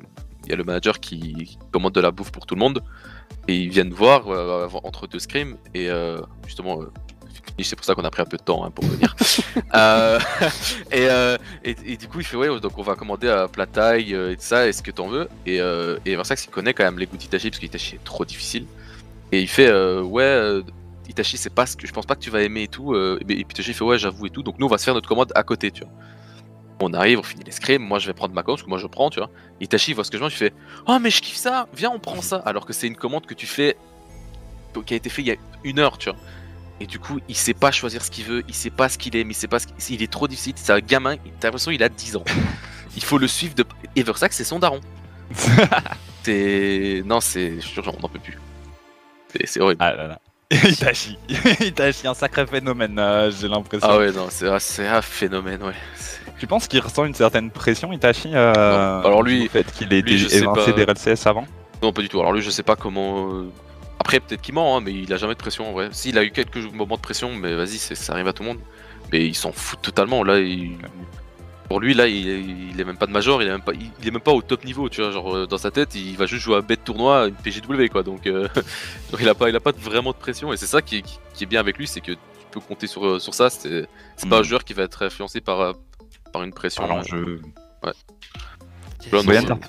y 0.48 0.54
a 0.54 0.56
le 0.56 0.64
manager 0.64 1.00
qui... 1.00 1.58
commande 1.72 1.94
de 1.94 2.02
la 2.02 2.12
bouffe 2.12 2.32
pour 2.32 2.46
tout 2.46 2.54
le 2.54 2.60
monde. 2.60 2.84
Et 3.48 3.56
ils 3.56 3.70
viennent 3.70 3.92
voir 3.92 4.28
entre 4.84 5.08
deux 5.08 5.20
scrims. 5.20 5.58
Et 5.74 5.90
euh, 5.90 6.22
justement, 6.46 6.82
c'est 7.64 7.76
pour 7.76 7.86
ça 7.86 7.96
qu'on 7.96 8.04
a 8.04 8.10
pris 8.10 8.22
un 8.22 8.26
peu 8.26 8.38
de 8.38 8.44
temps 8.44 8.64
hein, 8.64 8.72
pour 8.72 8.86
venir. 8.86 9.16
Euh, 9.76 10.20
et, 10.92 11.08
euh, 11.10 11.38
et, 11.64 11.76
et 11.86 11.98
du 11.98 12.08
coup, 12.08 12.20
il 12.20 12.26
fait 12.26 12.36
Ouais, 12.36 12.48
donc 12.60 12.78
on 12.78 12.82
va 12.82 12.96
commander 12.96 13.30
à 13.30 13.48
plat 13.48 13.68
taille 13.68 14.16
euh, 14.16 14.32
et 14.32 14.36
tout 14.36 14.42
ça. 14.42 14.68
Est-ce 14.68 14.82
que 14.82 14.90
t'en 14.90 15.08
veux 15.08 15.30
Et, 15.46 15.62
euh, 15.62 15.98
et 16.06 16.16
Versax, 16.16 16.46
il 16.46 16.50
connaît 16.50 16.74
quand 16.74 16.84
même 16.84 16.98
les 16.98 17.06
goûts 17.06 17.18
d'Itachi 17.18 17.52
parce 17.52 17.60
qu'Itachi 17.60 17.96
est 17.96 18.04
trop 18.04 18.26
difficile. 18.26 18.66
Et 19.32 19.42
il 19.42 19.48
fait 19.48 19.72
ouais 20.02 20.62
Itachi 21.08 21.38
c'est 21.38 21.54
pas 21.54 21.68
ce 21.68 21.78
que 21.78 21.86
je 21.86 21.94
pense 21.94 22.08
pas 22.08 22.16
que 22.16 22.22
tu 22.22 22.32
vas 22.32 22.42
aimer 22.42 22.64
et 22.64 22.68
tout 22.68 22.96
et 22.96 23.24
puis 23.24 23.42
Itachi 23.42 23.72
il 23.72 23.74
fait 23.76 23.84
ouais 23.84 24.00
j'avoue 24.00 24.26
et 24.26 24.32
tout 24.32 24.42
donc 24.42 24.58
nous 24.58 24.66
on 24.66 24.70
va 24.70 24.80
se 24.80 24.86
faire 24.86 24.96
notre 24.96 25.08
commande 25.08 25.32
à 25.36 25.44
côté 25.44 25.70
tu 25.70 25.84
vois 25.84 25.92
on 26.82 26.94
arrive 26.94 27.20
on 27.20 27.24
finit 27.24 27.44
les 27.44 27.52
scrims 27.52 27.84
moi 27.84 28.00
je 28.00 28.08
vais 28.08 28.14
prendre 28.14 28.34
ma 28.34 28.42
commande 28.42 28.58
parce 28.58 28.66
que 28.66 28.70
moi 28.70 28.80
je 28.80 28.88
prends 28.88 29.12
tu 29.12 29.20
vois 29.20 29.30
Itachi 29.62 29.94
voit 29.94 30.04
ce 30.04 30.10
que 30.10 30.18
je 30.18 30.24
mange 30.24 30.34
il 30.34 30.38
fait 30.38 30.54
oh 30.88 30.98
mais 31.00 31.12
je 31.12 31.22
kiffe 31.22 31.38
ça 31.38 31.68
viens 31.76 31.92
on 31.92 32.00
prend 32.00 32.24
ça 32.24 32.38
alors 32.38 32.66
que 32.66 32.74
c'est 32.74 32.88
une 32.88 32.96
commande 32.96 33.28
que 33.28 33.36
tu 33.36 33.46
fais 33.46 33.78
qui 34.88 34.96
a 34.96 34.98
été 34.98 35.10
fait 35.10 35.22
il 35.22 35.28
y 35.28 35.32
a 35.32 35.36
une 35.64 35.78
heure 35.78 36.00
tu 36.00 36.10
vois 36.10 36.18
et 36.80 36.86
du 36.86 37.00
coup 37.00 37.20
il 37.28 37.36
sait 37.36 37.54
pas 37.54 37.72
choisir 37.72 38.04
ce 38.04 38.12
qu'il 38.12 38.26
veut 38.26 38.44
il 38.48 38.54
sait 38.54 38.70
pas 38.70 38.90
ce 38.90 38.98
qu'il 38.98 39.16
aime 39.16 39.30
il 39.32 39.34
sait 39.34 39.48
pas 39.48 39.60
ce 39.60 39.68
qu'il 39.68 39.96
il 39.96 40.04
est 40.04 40.12
trop 40.12 40.28
difficile 40.28 40.54
c'est 40.56 40.72
un 40.72 40.80
gamin 40.80 41.16
t'as 41.40 41.48
l'impression 41.48 41.72
il 41.72 41.84
a 41.84 41.90
10 41.90 42.16
ans 42.18 42.24
il 42.96 43.04
faut 43.04 43.18
le 43.18 43.28
suivre 43.28 43.56
de 43.56 43.66
et 43.96 44.04
Versax 44.04 44.36
c'est 44.36 44.44
son 44.44 44.60
daron 44.60 44.80
c'est 46.24 47.04
non 47.06 47.20
c'est 47.20 47.60
je 47.62 47.82
on 47.82 48.00
n'en 48.02 48.10
peut 48.10 48.20
plus 48.20 48.38
c'est 49.34 49.46
c'est 49.48 49.60
horrible 49.62 49.82
Ah 49.84 49.94
là 49.94 50.08
là. 50.08 50.20
Itachi. 50.68 51.16
Itachi, 51.60 52.08
un 52.08 52.16
sacré 52.16 52.44
phénomène, 52.48 52.98
euh, 52.98 53.30
j'ai 53.30 53.48
l'impression. 53.48 53.88
Ah 53.88 54.00
ouais, 54.00 54.12
non, 54.12 54.26
c'est 54.32 54.48
c'est 54.58 54.88
un 54.88 55.04
phénomène, 55.04 55.62
ouais. 55.62 55.76
C'est- 55.96 56.22
Tu 56.40 56.48
penses 56.48 56.68
qu'il 56.68 56.80
ressent 56.80 57.06
une 57.06 57.14
certaine 57.14 57.52
pression, 57.52 57.94
Itachi 57.94 58.32
euh, 58.34 58.52
Non. 59.02 59.06
Alors 59.08 59.22
lui- 59.22 59.42
du 59.44 59.50
fait 59.50 59.72
qu'il 59.72 59.94
ait 59.94 60.02
lui, 60.02 60.16
évincé 60.16 60.42
pas. 60.42 60.72
des 60.72 60.86
LCS 60.88 61.28
avant? 61.28 61.46
Non, 61.84 61.94
pas 61.94 62.02
du 62.02 62.10
tout. 62.10 62.20
Alors 62.20 62.34
lui, 62.34 62.42
je 62.42 62.50
sais 62.50 62.64
pas 62.64 62.76
comment. 62.76 63.30
Après, 64.00 64.20
peut-être 64.20 64.42
qu'il 64.42 64.54
ment, 64.56 64.78
hein, 64.78 64.82
mais 64.84 64.94
il 64.94 65.12
a 65.14 65.18
jamais 65.18 65.34
de 65.34 65.40
pression 65.40 65.70
en 65.70 65.74
vrai. 65.74 65.90
S'il 65.92 66.18
a 66.18 66.24
eu 66.24 66.32
quelques 66.32 66.58
moments 66.74 66.96
de 66.96 67.02
pression, 67.02 67.34
mais 67.36 67.54
vas-y, 67.56 67.78
ça 67.78 68.14
arrive 68.14 68.28
à 68.28 68.34
tout 68.34 68.44
le 68.44 68.50
monde. 68.50 68.60
Mais 69.12 69.26
il 69.26 69.36
s'en 69.36 69.52
fout 69.52 69.82
totalement. 69.82 70.24
Là, 70.24 70.40
il- 70.40 70.78
pour 71.68 71.80
lui, 71.80 71.94
là, 71.94 72.08
il, 72.08 72.72
il 72.72 72.80
est 72.82 72.84
même 72.84 72.98
pas 72.98 73.06
de 73.06 73.12
major, 73.12 73.42
il 73.44 73.48
est 73.48 73.52
même 73.52 73.62
pas, 73.62 73.74
il, 73.74 74.08
est 74.08 74.12
même 74.12 74.22
pas 74.22 74.32
au 74.32 74.42
top 74.42 74.64
niveau, 74.66 74.90
tu 74.90 75.02
vois. 75.02 75.12
Genre, 75.12 75.36
euh, 75.36 75.46
dans 75.48 75.58
sa 75.60 75.70
tête, 75.70 75.94
il 75.96 76.16
va 76.18 76.26
juste 76.26 76.44
jouer 76.44 76.56
à 76.56 76.62
bête 76.62 76.84
tournoi, 76.84 77.28
une 77.28 77.36
PGW, 77.36 77.90
quoi. 77.90 78.02
Donc, 78.04 78.26
euh, 78.26 78.48
donc 79.12 79.20
il 79.22 79.30
a 79.30 79.36
pas, 79.36 79.50
il 79.50 79.56
a 79.56 79.60
pas 79.60 79.72
vraiment 79.78 80.12
de 80.12 80.18
pression. 80.18 80.52
Et 80.54 80.58
c'est 80.58 80.66
ça 80.68 80.82
qui 80.82 80.98
est, 80.98 81.04
qui 81.34 81.44
est 81.44 81.48
bien 81.48 81.60
avec 81.60 81.78
lui, 81.78 81.86
c'est 81.86 82.02
que 82.02 82.14
tu 82.14 82.18
peux 82.52 82.60
compter 82.60 82.88
sur, 82.88 83.06
euh, 83.06 83.20
sur 83.20 83.34
ça. 83.36 83.50
C'est 83.52 83.88
c'est 84.16 84.30
pas 84.30 84.38
un 84.38 84.40
Mhm. 84.40 84.46
joueur 84.46 84.64
qui 84.64 84.74
va 84.74 84.84
être 84.84 85.04
influencé 85.06 85.42
par, 85.42 85.76
par 86.34 86.42
une 86.44 86.54
pression. 86.54 86.88
Par 86.88 86.96
l'enjeu. 86.98 87.40
Brian, 89.24 89.60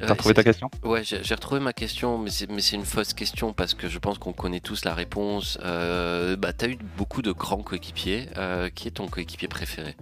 t'as 0.00 0.12
retrouvé 0.12 0.34
ta 0.34 0.40
c'est- 0.42 0.44
question? 0.44 0.70
Ouais, 0.84 1.02
j'ai 1.04 1.34
retrouvé 1.34 1.60
ma 1.60 1.72
question, 1.72 2.18
mais 2.18 2.30
c'est 2.30 2.46
c'est 2.60 2.76
une 2.76 2.84
fausse 2.84 3.12
question 3.14 3.52
parce 3.52 3.74
que 3.74 3.88
je 3.88 3.98
pense 3.98 4.18
qu'on 4.18 4.32
connaît 4.32 4.60
tous 4.60 4.84
la 4.84 4.94
réponse. 4.94 5.58
Euh, 5.64 6.36
bah, 6.36 6.52
t'as 6.52 6.68
eu 6.68 6.76
beaucoup 6.96 7.22
de 7.22 7.32
grands 7.32 7.62
coéquipiers. 7.62 8.28
Euh, 8.36 8.68
qui 8.70 8.88
est 8.88 8.92
ton 8.92 9.06
coéquipier 9.08 9.48
préféré? 9.48 9.96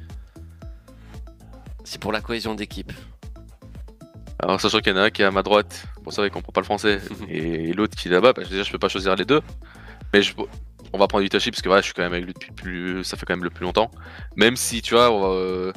C'est 1.85 2.01
pour 2.01 2.13
la 2.13 2.21
cohésion 2.21 2.55
d'équipe. 2.55 2.93
Alors 4.39 4.61
sachant 4.61 4.81
qu'il 4.81 4.93
y 4.93 4.95
en 4.97 4.99
a 4.99 5.05
un 5.05 5.11
qui 5.11 5.23
est 5.23 5.25
à 5.27 5.31
ma 5.31 5.43
droite, 5.43 5.87
pour 6.03 6.13
ça 6.13 6.25
il 6.25 6.31
comprend 6.31 6.53
pas 6.53 6.61
le 6.61 6.65
français, 6.65 7.01
et 7.29 7.73
l'autre 7.73 7.97
qui 7.97 8.09
est 8.09 8.11
là-bas, 8.11 8.33
bah, 8.33 8.43
déjà 8.45 8.63
je 8.63 8.71
peux 8.73 8.79
pas 8.79 8.89
choisir 8.89 9.15
les 9.17 9.25
deux. 9.25 9.41
Mais 10.13 10.23
je- 10.23 10.35
on 10.93 10.99
va 10.99 11.07
prendre 11.09 11.25
Itachi 11.25 11.51
parce 11.51 11.63
que 11.63 11.69
voilà, 11.69 11.81
je 11.81 11.87
suis 11.87 11.95
quand 11.95 12.03
même 12.03 12.13
avec 12.13 12.25
lui 12.25 12.33
depuis 12.35 12.53
plus, 12.53 13.05
ça 13.05 13.17
fait 13.17 13.27
quand 13.27 13.35
même 13.35 13.45
le 13.45 13.51
plus 13.51 13.65
longtemps. 13.65 13.91
Même 14.37 14.57
si 14.57 14.81
tu 14.83 14.95
vois, 14.95 15.11
on 15.11 15.21
va, 15.21 15.29
euh, 15.29 15.73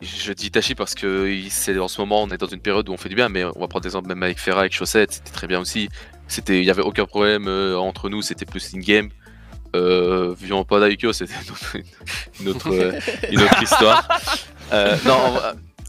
je 0.00 0.32
dis 0.32 0.46
Itachi 0.46 0.74
parce 0.74 0.94
que 0.94 1.40
c'est 1.50 1.78
en 1.78 1.88
ce 1.88 2.00
moment 2.00 2.22
on 2.22 2.28
est 2.28 2.38
dans 2.38 2.46
une 2.46 2.60
période 2.60 2.88
où 2.88 2.92
on 2.92 2.96
fait 2.96 3.08
du 3.08 3.14
bien, 3.14 3.28
mais 3.28 3.44
on 3.44 3.60
va 3.60 3.68
prendre 3.68 3.86
exemple 3.86 4.08
même 4.08 4.22
avec 4.22 4.38
Ferra, 4.38 4.60
avec 4.60 4.72
Chaussette, 4.72 5.12
c'était 5.12 5.32
très 5.32 5.46
bien 5.46 5.60
aussi. 5.60 5.88
C'était, 6.28 6.58
il 6.58 6.64
y 6.64 6.70
avait 6.70 6.82
aucun 6.82 7.06
problème 7.06 7.48
euh, 7.48 7.76
entre 7.78 8.08
nous, 8.08 8.22
c'était 8.22 8.44
plus 8.44 8.74
in 8.74 8.80
game. 8.80 9.08
Euh, 9.74 10.34
Vion 10.38 10.64
pas 10.64 10.80
d'Aikyo, 10.80 11.12
c'était 11.12 11.34
une 11.44 11.50
autre, 11.50 11.76
une 12.40 12.48
autre, 12.48 13.00
une 13.30 13.40
autre 13.40 13.62
histoire. 13.62 14.08
Euh, 14.72 14.96
non, 15.04 15.40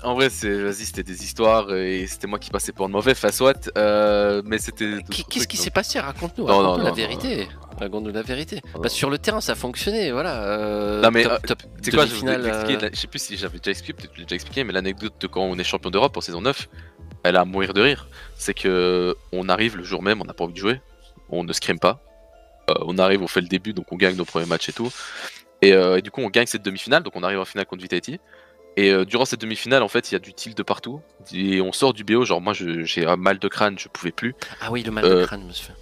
en, 0.04 0.14
vrai- 0.16 0.30
c'est, 0.30 0.54
vas-y, 0.62 0.86
c'était 0.86 1.04
des 1.04 1.24
histoires 1.24 1.74
et 1.74 2.06
c'était 2.08 2.28
moi 2.28 2.40
qui 2.40 2.50
passais 2.50 2.72
pour 2.72 2.88
le 2.88 2.92
mauvais, 2.92 3.14
face 3.16 3.38
soit. 3.38 3.70
Euh, 3.78 4.42
mais 4.46 4.58
c'était. 4.58 4.98
Qu'est-ce 5.30 5.48
qui 5.48 5.58
s'est 5.58 5.70
passé? 5.70 6.00
Raconte-nous 6.00 6.46
Non, 6.46 6.54
non, 6.54 6.60
raconte-nous 6.62 6.84
la 6.84 6.90
non, 6.90 6.96
vérité. 6.96 7.48
Raconte-nous 7.80 8.12
la 8.12 8.22
vérité. 8.22 8.62
Que 8.82 8.90
sur 8.90 9.10
le 9.10 9.18
terrain, 9.18 9.42
ça 9.42 9.56
fonctionnait, 9.56 10.12
voilà. 10.12 10.44
euh, 10.44 11.02
Non, 11.02 11.12
mais, 11.12 11.24
top, 11.24 11.32
euh, 11.32 11.38
top 11.48 11.60
C'est 11.82 11.92
quoi, 11.92 12.06
je 12.06 12.14
expliquer, 12.14 12.86
euh, 12.86 12.90
sais 12.94 13.08
plus 13.08 13.20
si 13.20 13.38
j'avais 13.38 13.58
déjà 13.60 13.72
expliqué, 13.72 13.94
peut-être 13.94 14.10
que 14.12 14.16
je 14.16 14.20
l'ai 14.22 14.26
déjà 14.26 14.36
expliqué, 14.36 14.64
mais 14.64 14.74
l'anecdote 14.74 15.14
de 15.20 15.28
quand 15.28 15.42
on 15.44 15.58
est 15.58 15.64
champion 15.64 15.90
d'Europe 15.90 16.16
en 16.18 16.22
saison 16.22 16.42
9, 16.42 16.68
elle 17.24 17.36
a 17.36 17.42
à 17.42 17.46
mourir 17.46 17.74
de 17.74 17.82
rire. 17.82 18.08
C'est 18.36 18.54
que 18.54 19.16
on 19.32 19.48
arrive 19.50 19.78
le 19.78 19.84
jour 19.84 20.02
même, 20.04 20.22
on 20.22 20.26
n'a 20.26 20.34
pas 20.34 20.44
envie 20.44 20.54
de 20.54 20.60
jouer, 20.60 20.82
on 21.30 21.44
ne 21.44 21.54
scrime 21.54 21.80
pas. 21.80 22.02
On 22.86 22.98
arrive, 23.00 23.24
on 23.24 23.28
fait 23.28 23.42
le 23.42 23.48
début, 23.48 23.74
donc 23.74 23.92
on 23.92 23.96
gagne 23.96 24.16
nos 24.16 24.26
premiers 24.26 24.46
matchs 24.46 24.70
et 24.70 24.74
tout. 24.74 24.92
Et, 25.62 25.70
et 25.70 26.02
du 26.04 26.12
coup, 26.12 26.22
on 26.22 26.30
gagne 26.30 26.46
cette 26.46 26.62
demi-finale, 26.64 27.02
donc 27.04 27.16
on 27.16 27.24
arrive 27.24 27.40
en 27.40 27.46
finale 27.46 27.66
contre 27.66 27.82
Vitality. 27.82 28.20
Et 28.80 28.92
euh, 28.92 29.04
durant 29.04 29.26
cette 29.26 29.42
demi-finale, 29.42 29.84
en 29.84 29.90
fait, 29.90 30.10
il 30.10 30.14
y 30.14 30.16
a 30.16 30.20
du 30.20 30.34
tilt 30.34 30.58
de 30.58 30.64
partout. 30.64 31.02
Et 31.34 31.60
on 31.60 31.74
sort 31.74 31.92
du 31.94 32.06
BO, 32.06 32.24
genre 32.24 32.40
moi 32.40 32.54
j'ai 32.54 33.06
un 33.06 33.18
mal 33.18 33.38
de 33.38 33.48
crâne, 33.50 33.78
je 33.78 33.90
pouvais 33.90 34.14
plus. 34.14 34.36
Ah 34.62 34.72
oui, 34.72 34.84
le 34.84 34.92
mal 34.92 35.04
de 35.04 35.10
euh, 35.10 35.26
crâne, 35.26 35.46
monsieur. 35.46 35.74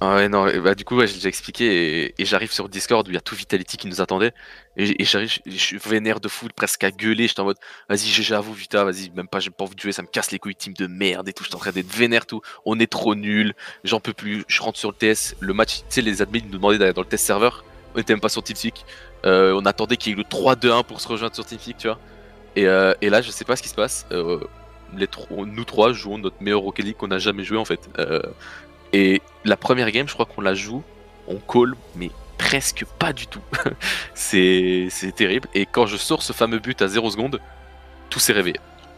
Ah 0.00 0.14
ouais, 0.14 0.28
non, 0.28 0.46
et 0.46 0.58
bah 0.60 0.74
du 0.74 0.84
coup, 0.84 0.96
ouais, 0.96 1.08
j'ai 1.08 1.28
expliqué, 1.28 2.04
et, 2.04 2.14
et 2.18 2.24
j'arrive 2.24 2.52
sur 2.52 2.68
Discord 2.68 3.06
où 3.06 3.10
il 3.10 3.14
y 3.14 3.18
a 3.18 3.20
tout 3.20 3.34
Vitality 3.34 3.76
qui 3.76 3.86
nous 3.88 4.00
attendait, 4.00 4.32
et, 4.76 5.02
et 5.02 5.04
j'arrive, 5.04 5.38
je 5.44 5.56
suis 5.56 5.76
vénère 5.76 6.20
de 6.20 6.28
fou, 6.28 6.46
presque 6.54 6.84
à 6.84 6.92
gueuler, 6.92 7.26
j'étais 7.26 7.40
en 7.40 7.44
mode, 7.46 7.56
vas-y, 7.88 8.06
j'ai- 8.06 8.22
j'avoue, 8.22 8.52
Vita, 8.54 8.84
vas-y, 8.84 9.10
même 9.10 9.26
pas, 9.26 9.40
j'ai 9.40 9.50
pas 9.50 9.64
envie 9.64 9.74
de 9.74 9.80
jouer, 9.80 9.90
ça 9.90 10.02
me 10.02 10.06
casse 10.06 10.30
les 10.30 10.38
couilles, 10.38 10.54
team 10.54 10.72
de 10.72 10.86
merde 10.86 11.28
et 11.28 11.32
tout, 11.32 11.42
j'étais 11.42 11.56
en 11.56 11.58
train 11.58 11.72
d'être 11.72 11.92
vénère, 11.92 12.26
tout, 12.26 12.40
on 12.64 12.78
est 12.78 12.86
trop 12.86 13.16
nul, 13.16 13.54
j'en 13.82 13.98
peux 13.98 14.12
plus, 14.12 14.44
je 14.46 14.62
rentre 14.62 14.78
sur 14.78 14.90
le 14.92 14.96
TS, 14.96 15.34
le 15.40 15.52
match, 15.52 15.78
tu 15.78 15.82
sais, 15.88 16.00
les 16.00 16.22
admins 16.22 16.40
nous 16.44 16.52
demandaient 16.52 16.78
d'aller 16.78 16.92
dans 16.92 17.02
le 17.02 17.08
test 17.08 17.26
serveur, 17.26 17.64
on 17.96 17.98
était 17.98 18.12
même 18.12 18.20
pas 18.20 18.28
sur 18.28 18.44
TeamSpeak, 18.44 18.84
euh, 19.26 19.52
on 19.60 19.66
attendait 19.66 19.96
qu'il 19.96 20.10
y 20.10 20.14
ait 20.14 20.16
le 20.16 20.22
3-2-1 20.24 20.84
pour 20.84 21.00
se 21.00 21.08
rejoindre 21.08 21.34
sur 21.34 21.44
TeamSpeak, 21.44 21.76
tu 21.76 21.88
vois, 21.88 21.98
et, 22.58 22.66
euh, 22.66 22.92
et 23.00 23.08
là, 23.08 23.22
je 23.22 23.30
sais 23.30 23.44
pas 23.44 23.54
ce 23.54 23.62
qui 23.62 23.68
se 23.68 23.74
passe, 23.76 24.04
euh, 24.10 24.40
nous 24.92 25.64
trois 25.64 25.92
jouons 25.92 26.18
notre 26.18 26.42
meilleur 26.42 26.60
Rocket 26.60 26.84
League 26.84 26.96
qu'on 26.96 27.12
a 27.12 27.18
jamais 27.18 27.44
joué 27.44 27.56
en 27.56 27.64
fait. 27.64 27.88
Euh, 28.00 28.20
et 28.92 29.22
la 29.44 29.56
première 29.56 29.88
game, 29.92 30.08
je 30.08 30.14
crois 30.14 30.26
qu'on 30.26 30.40
la 30.40 30.54
joue, 30.54 30.82
on 31.28 31.36
call, 31.36 31.76
mais 31.94 32.10
presque 32.36 32.84
pas 32.98 33.12
du 33.12 33.28
tout. 33.28 33.42
c'est 34.14 34.90
terrible. 35.14 35.48
Et 35.54 35.66
quand 35.66 35.86
je 35.86 35.96
sors 35.96 36.20
ce 36.24 36.32
fameux 36.32 36.58
but 36.58 36.82
à 36.82 36.88
0 36.88 37.12
secondes, 37.12 37.40
tout 38.10 38.18
s'est 38.18 38.32
réveillé. 38.32 38.56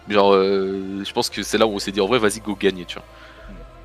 Genre, 0.08 0.32
je 0.32 1.12
pense 1.12 1.28
que 1.28 1.42
c'est 1.42 1.58
là 1.58 1.66
où 1.66 1.72
on 1.72 1.78
s'est 1.78 1.92
dit 1.92 2.00
en 2.00 2.06
vrai, 2.06 2.18
vas-y, 2.18 2.40
go 2.40 2.56
gagner, 2.58 2.86
tu 2.86 2.94
vois. 2.94 3.04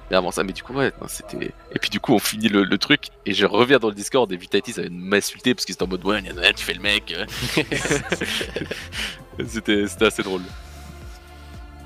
Mais 0.09 0.17
avant 0.17 0.31
ça, 0.31 0.43
mais 0.43 0.53
du 0.53 0.61
coup, 0.61 0.73
ouais, 0.73 0.91
non, 1.01 1.07
c'était. 1.07 1.51
Et 1.73 1.79
puis 1.79 1.89
du 1.89 1.99
coup, 1.99 2.13
on 2.13 2.19
finit 2.19 2.47
le, 2.47 2.63
le 2.63 2.77
truc, 2.77 3.07
et 3.25 3.33
je 3.33 3.45
reviens 3.45 3.79
dans 3.79 3.89
le 3.89 3.95
Discord, 3.95 4.31
et 4.31 4.37
Vitality, 4.37 4.73
ça 4.73 4.81
vient 4.81 4.91
de 4.91 4.95
m'insulter 4.95 5.55
parce 5.55 5.65
qu'ils 5.65 5.73
étaient 5.73 5.83
en 5.83 5.87
mode, 5.87 6.05
ouais, 6.05 6.21
tu 6.55 6.63
fais 6.63 6.73
le 6.73 6.81
mec. 6.81 7.15
c'était 9.47 9.87
c'était 9.87 10.05
assez 10.05 10.23
drôle. 10.23 10.41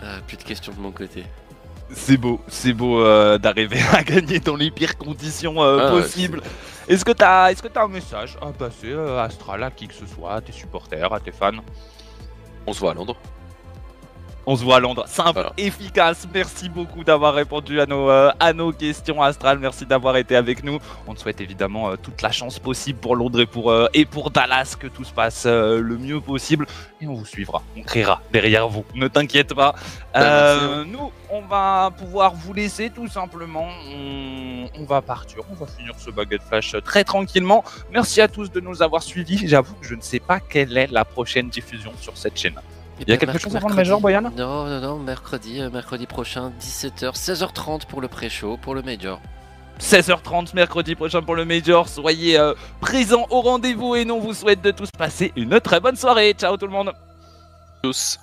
Ah, 0.02 0.20
plus 0.28 0.38
de 0.38 0.44
questions 0.44 0.74
de 0.74 0.80
mon 0.80 0.92
côté. 0.92 1.24
C'est 1.92 2.18
beau, 2.18 2.40
c'est 2.48 2.74
beau 2.74 3.02
euh, 3.02 3.38
d'arriver 3.38 3.80
à 3.94 4.04
gagner 4.04 4.40
dans 4.40 4.56
les 4.56 4.70
pires 4.70 4.98
conditions 4.98 5.62
euh, 5.62 5.80
Ah, 5.80 5.96
ouais, 5.96 6.02
possibles. 6.02 6.42
Est-ce 6.88 7.04
que 7.04 7.12
t'as, 7.12 7.52
est-ce 7.52 7.62
que 7.62 7.68
t'as 7.68 7.84
un 7.84 7.88
message 7.88 8.38
à 8.42 8.48
passer 8.48 8.92
euh, 8.92 9.18
à 9.20 9.24
Astral, 9.24 9.64
à 9.64 9.72
qui 9.72 9.88
que 9.88 9.94
ce 9.94 10.06
soit, 10.06 10.34
à 10.36 10.42
tes 10.42 10.52
supporters, 10.52 11.12
à 11.12 11.20
tes 11.20 11.32
fans? 11.32 11.52
On 12.68 12.74
se 12.74 12.80
voit 12.80 12.92
à 12.92 12.94
Londres. 12.94 13.18
On 14.52 14.56
se 14.56 14.64
voit 14.64 14.78
à 14.78 14.80
Londres. 14.80 15.04
Simple, 15.08 15.34
Voilà. 15.34 15.54
efficace. 15.58 16.28
Merci 16.34 16.70
beaucoup 16.70 17.04
d'avoir 17.04 17.36
répondu 17.36 17.80
à 17.80 17.86
nos, 17.86 18.10
euh, 18.10 18.32
à 18.40 18.52
nos 18.52 18.72
questions, 18.72 19.22
Astral. 19.22 19.60
Merci 19.60 19.86
d'avoir 19.86 20.18
été 20.18 20.36
avec 20.36 20.64
nous. 20.64 20.80
On 21.06 21.14
te 21.14 21.20
souhaite 21.20 21.40
évidemment 21.40 21.92
euh, 21.92 21.98
toute 21.98 22.24
la 22.24 22.32
chance 22.32 22.58
possible 22.58 22.98
pour 22.98 23.16
Londres 23.16 23.40
et 23.42 23.46
pour, 23.46 23.70
euh, 23.70 23.86
et 23.94 24.06
pour 24.06 24.32
Dallas, 24.32 24.76
que 24.80 24.88
tout 24.88 25.04
se 25.04 25.14
passe 25.14 25.46
le 25.46 25.98
mieux 26.00 26.20
possible. 26.20 26.66
Et 27.00 27.06
on 27.06 27.14
vous 27.14 27.26
suivra, 27.28 27.62
on 27.78 27.84
criera 27.84 28.24
derrière 28.34 28.68
vous. 28.68 28.86
Ne 28.96 29.08
t'inquiète 29.08 29.54
pas. 29.54 29.76
Euh, 30.16 30.84
nous, 30.84 31.12
on 31.30 31.42
va 31.42 31.92
pouvoir 31.96 32.34
vous 32.34 32.52
laisser 32.54 32.90
tout 32.90 33.08
simplement. 33.08 33.68
On, 33.94 34.68
on 34.82 34.84
va 34.86 35.04
partir, 35.04 35.44
on 35.52 35.64
va 35.64 35.68
finir 35.68 35.94
ce 36.00 36.10
baguette 36.10 36.42
flash 36.42 36.76
très 36.84 37.04
tranquillement. 37.04 37.64
Merci 37.92 38.20
à 38.20 38.28
tous 38.28 38.50
de 38.50 38.60
nous 38.60 38.82
avoir 38.82 39.04
suivis. 39.04 39.48
J'avoue 39.48 39.76
que 39.76 39.86
je 39.86 39.94
ne 39.94 40.02
sais 40.02 40.20
pas 40.20 40.40
quelle 40.40 40.76
est 40.76 40.88
la 40.92 41.06
prochaine 41.06 41.50
diffusion 41.50 41.92
sur 42.02 42.18
cette 42.18 42.36
chaîne. 42.40 42.60
Il 43.00 43.10
y 43.10 43.14
a 43.14 43.18
quelque 43.18 43.38
chose 43.38 43.56
avant 43.56 43.70
le 43.70 43.76
Major, 43.76 44.02
Boyan? 44.02 44.22
Non, 44.22 44.66
non, 44.66 44.82
non, 44.82 45.00
mercredi, 45.00 45.62
euh, 45.62 45.70
mercredi 45.70 46.06
prochain, 46.06 46.52
17h, 46.60 47.16
16h30 47.16 47.86
pour 47.86 48.02
le 48.02 48.08
pré-show, 48.08 48.58
pour 48.58 48.76
le 48.76 48.82
Major. 48.82 49.22
16h30 49.80 50.54
mercredi 50.56 50.96
prochain 50.96 51.22
pour 51.22 51.36
le 51.36 51.46
Major. 51.46 51.88
Soyez 51.88 52.38
euh, 52.38 52.54
présents 52.82 53.26
au 53.30 53.42
rendez-vous 53.42 53.96
et 53.96 54.04
nous 54.04 54.16
on 54.16 54.20
vous 54.20 54.34
souhaite 54.34 54.62
de 54.62 54.72
tous 54.72 54.92
passer 54.92 55.32
une 55.38 55.60
très 55.62 55.80
bonne 55.80 55.96
soirée. 55.96 56.34
Ciao 56.38 56.58
tout 56.58 56.66
le 56.66 56.74
monde 56.74 56.92
Tous. 57.82 58.20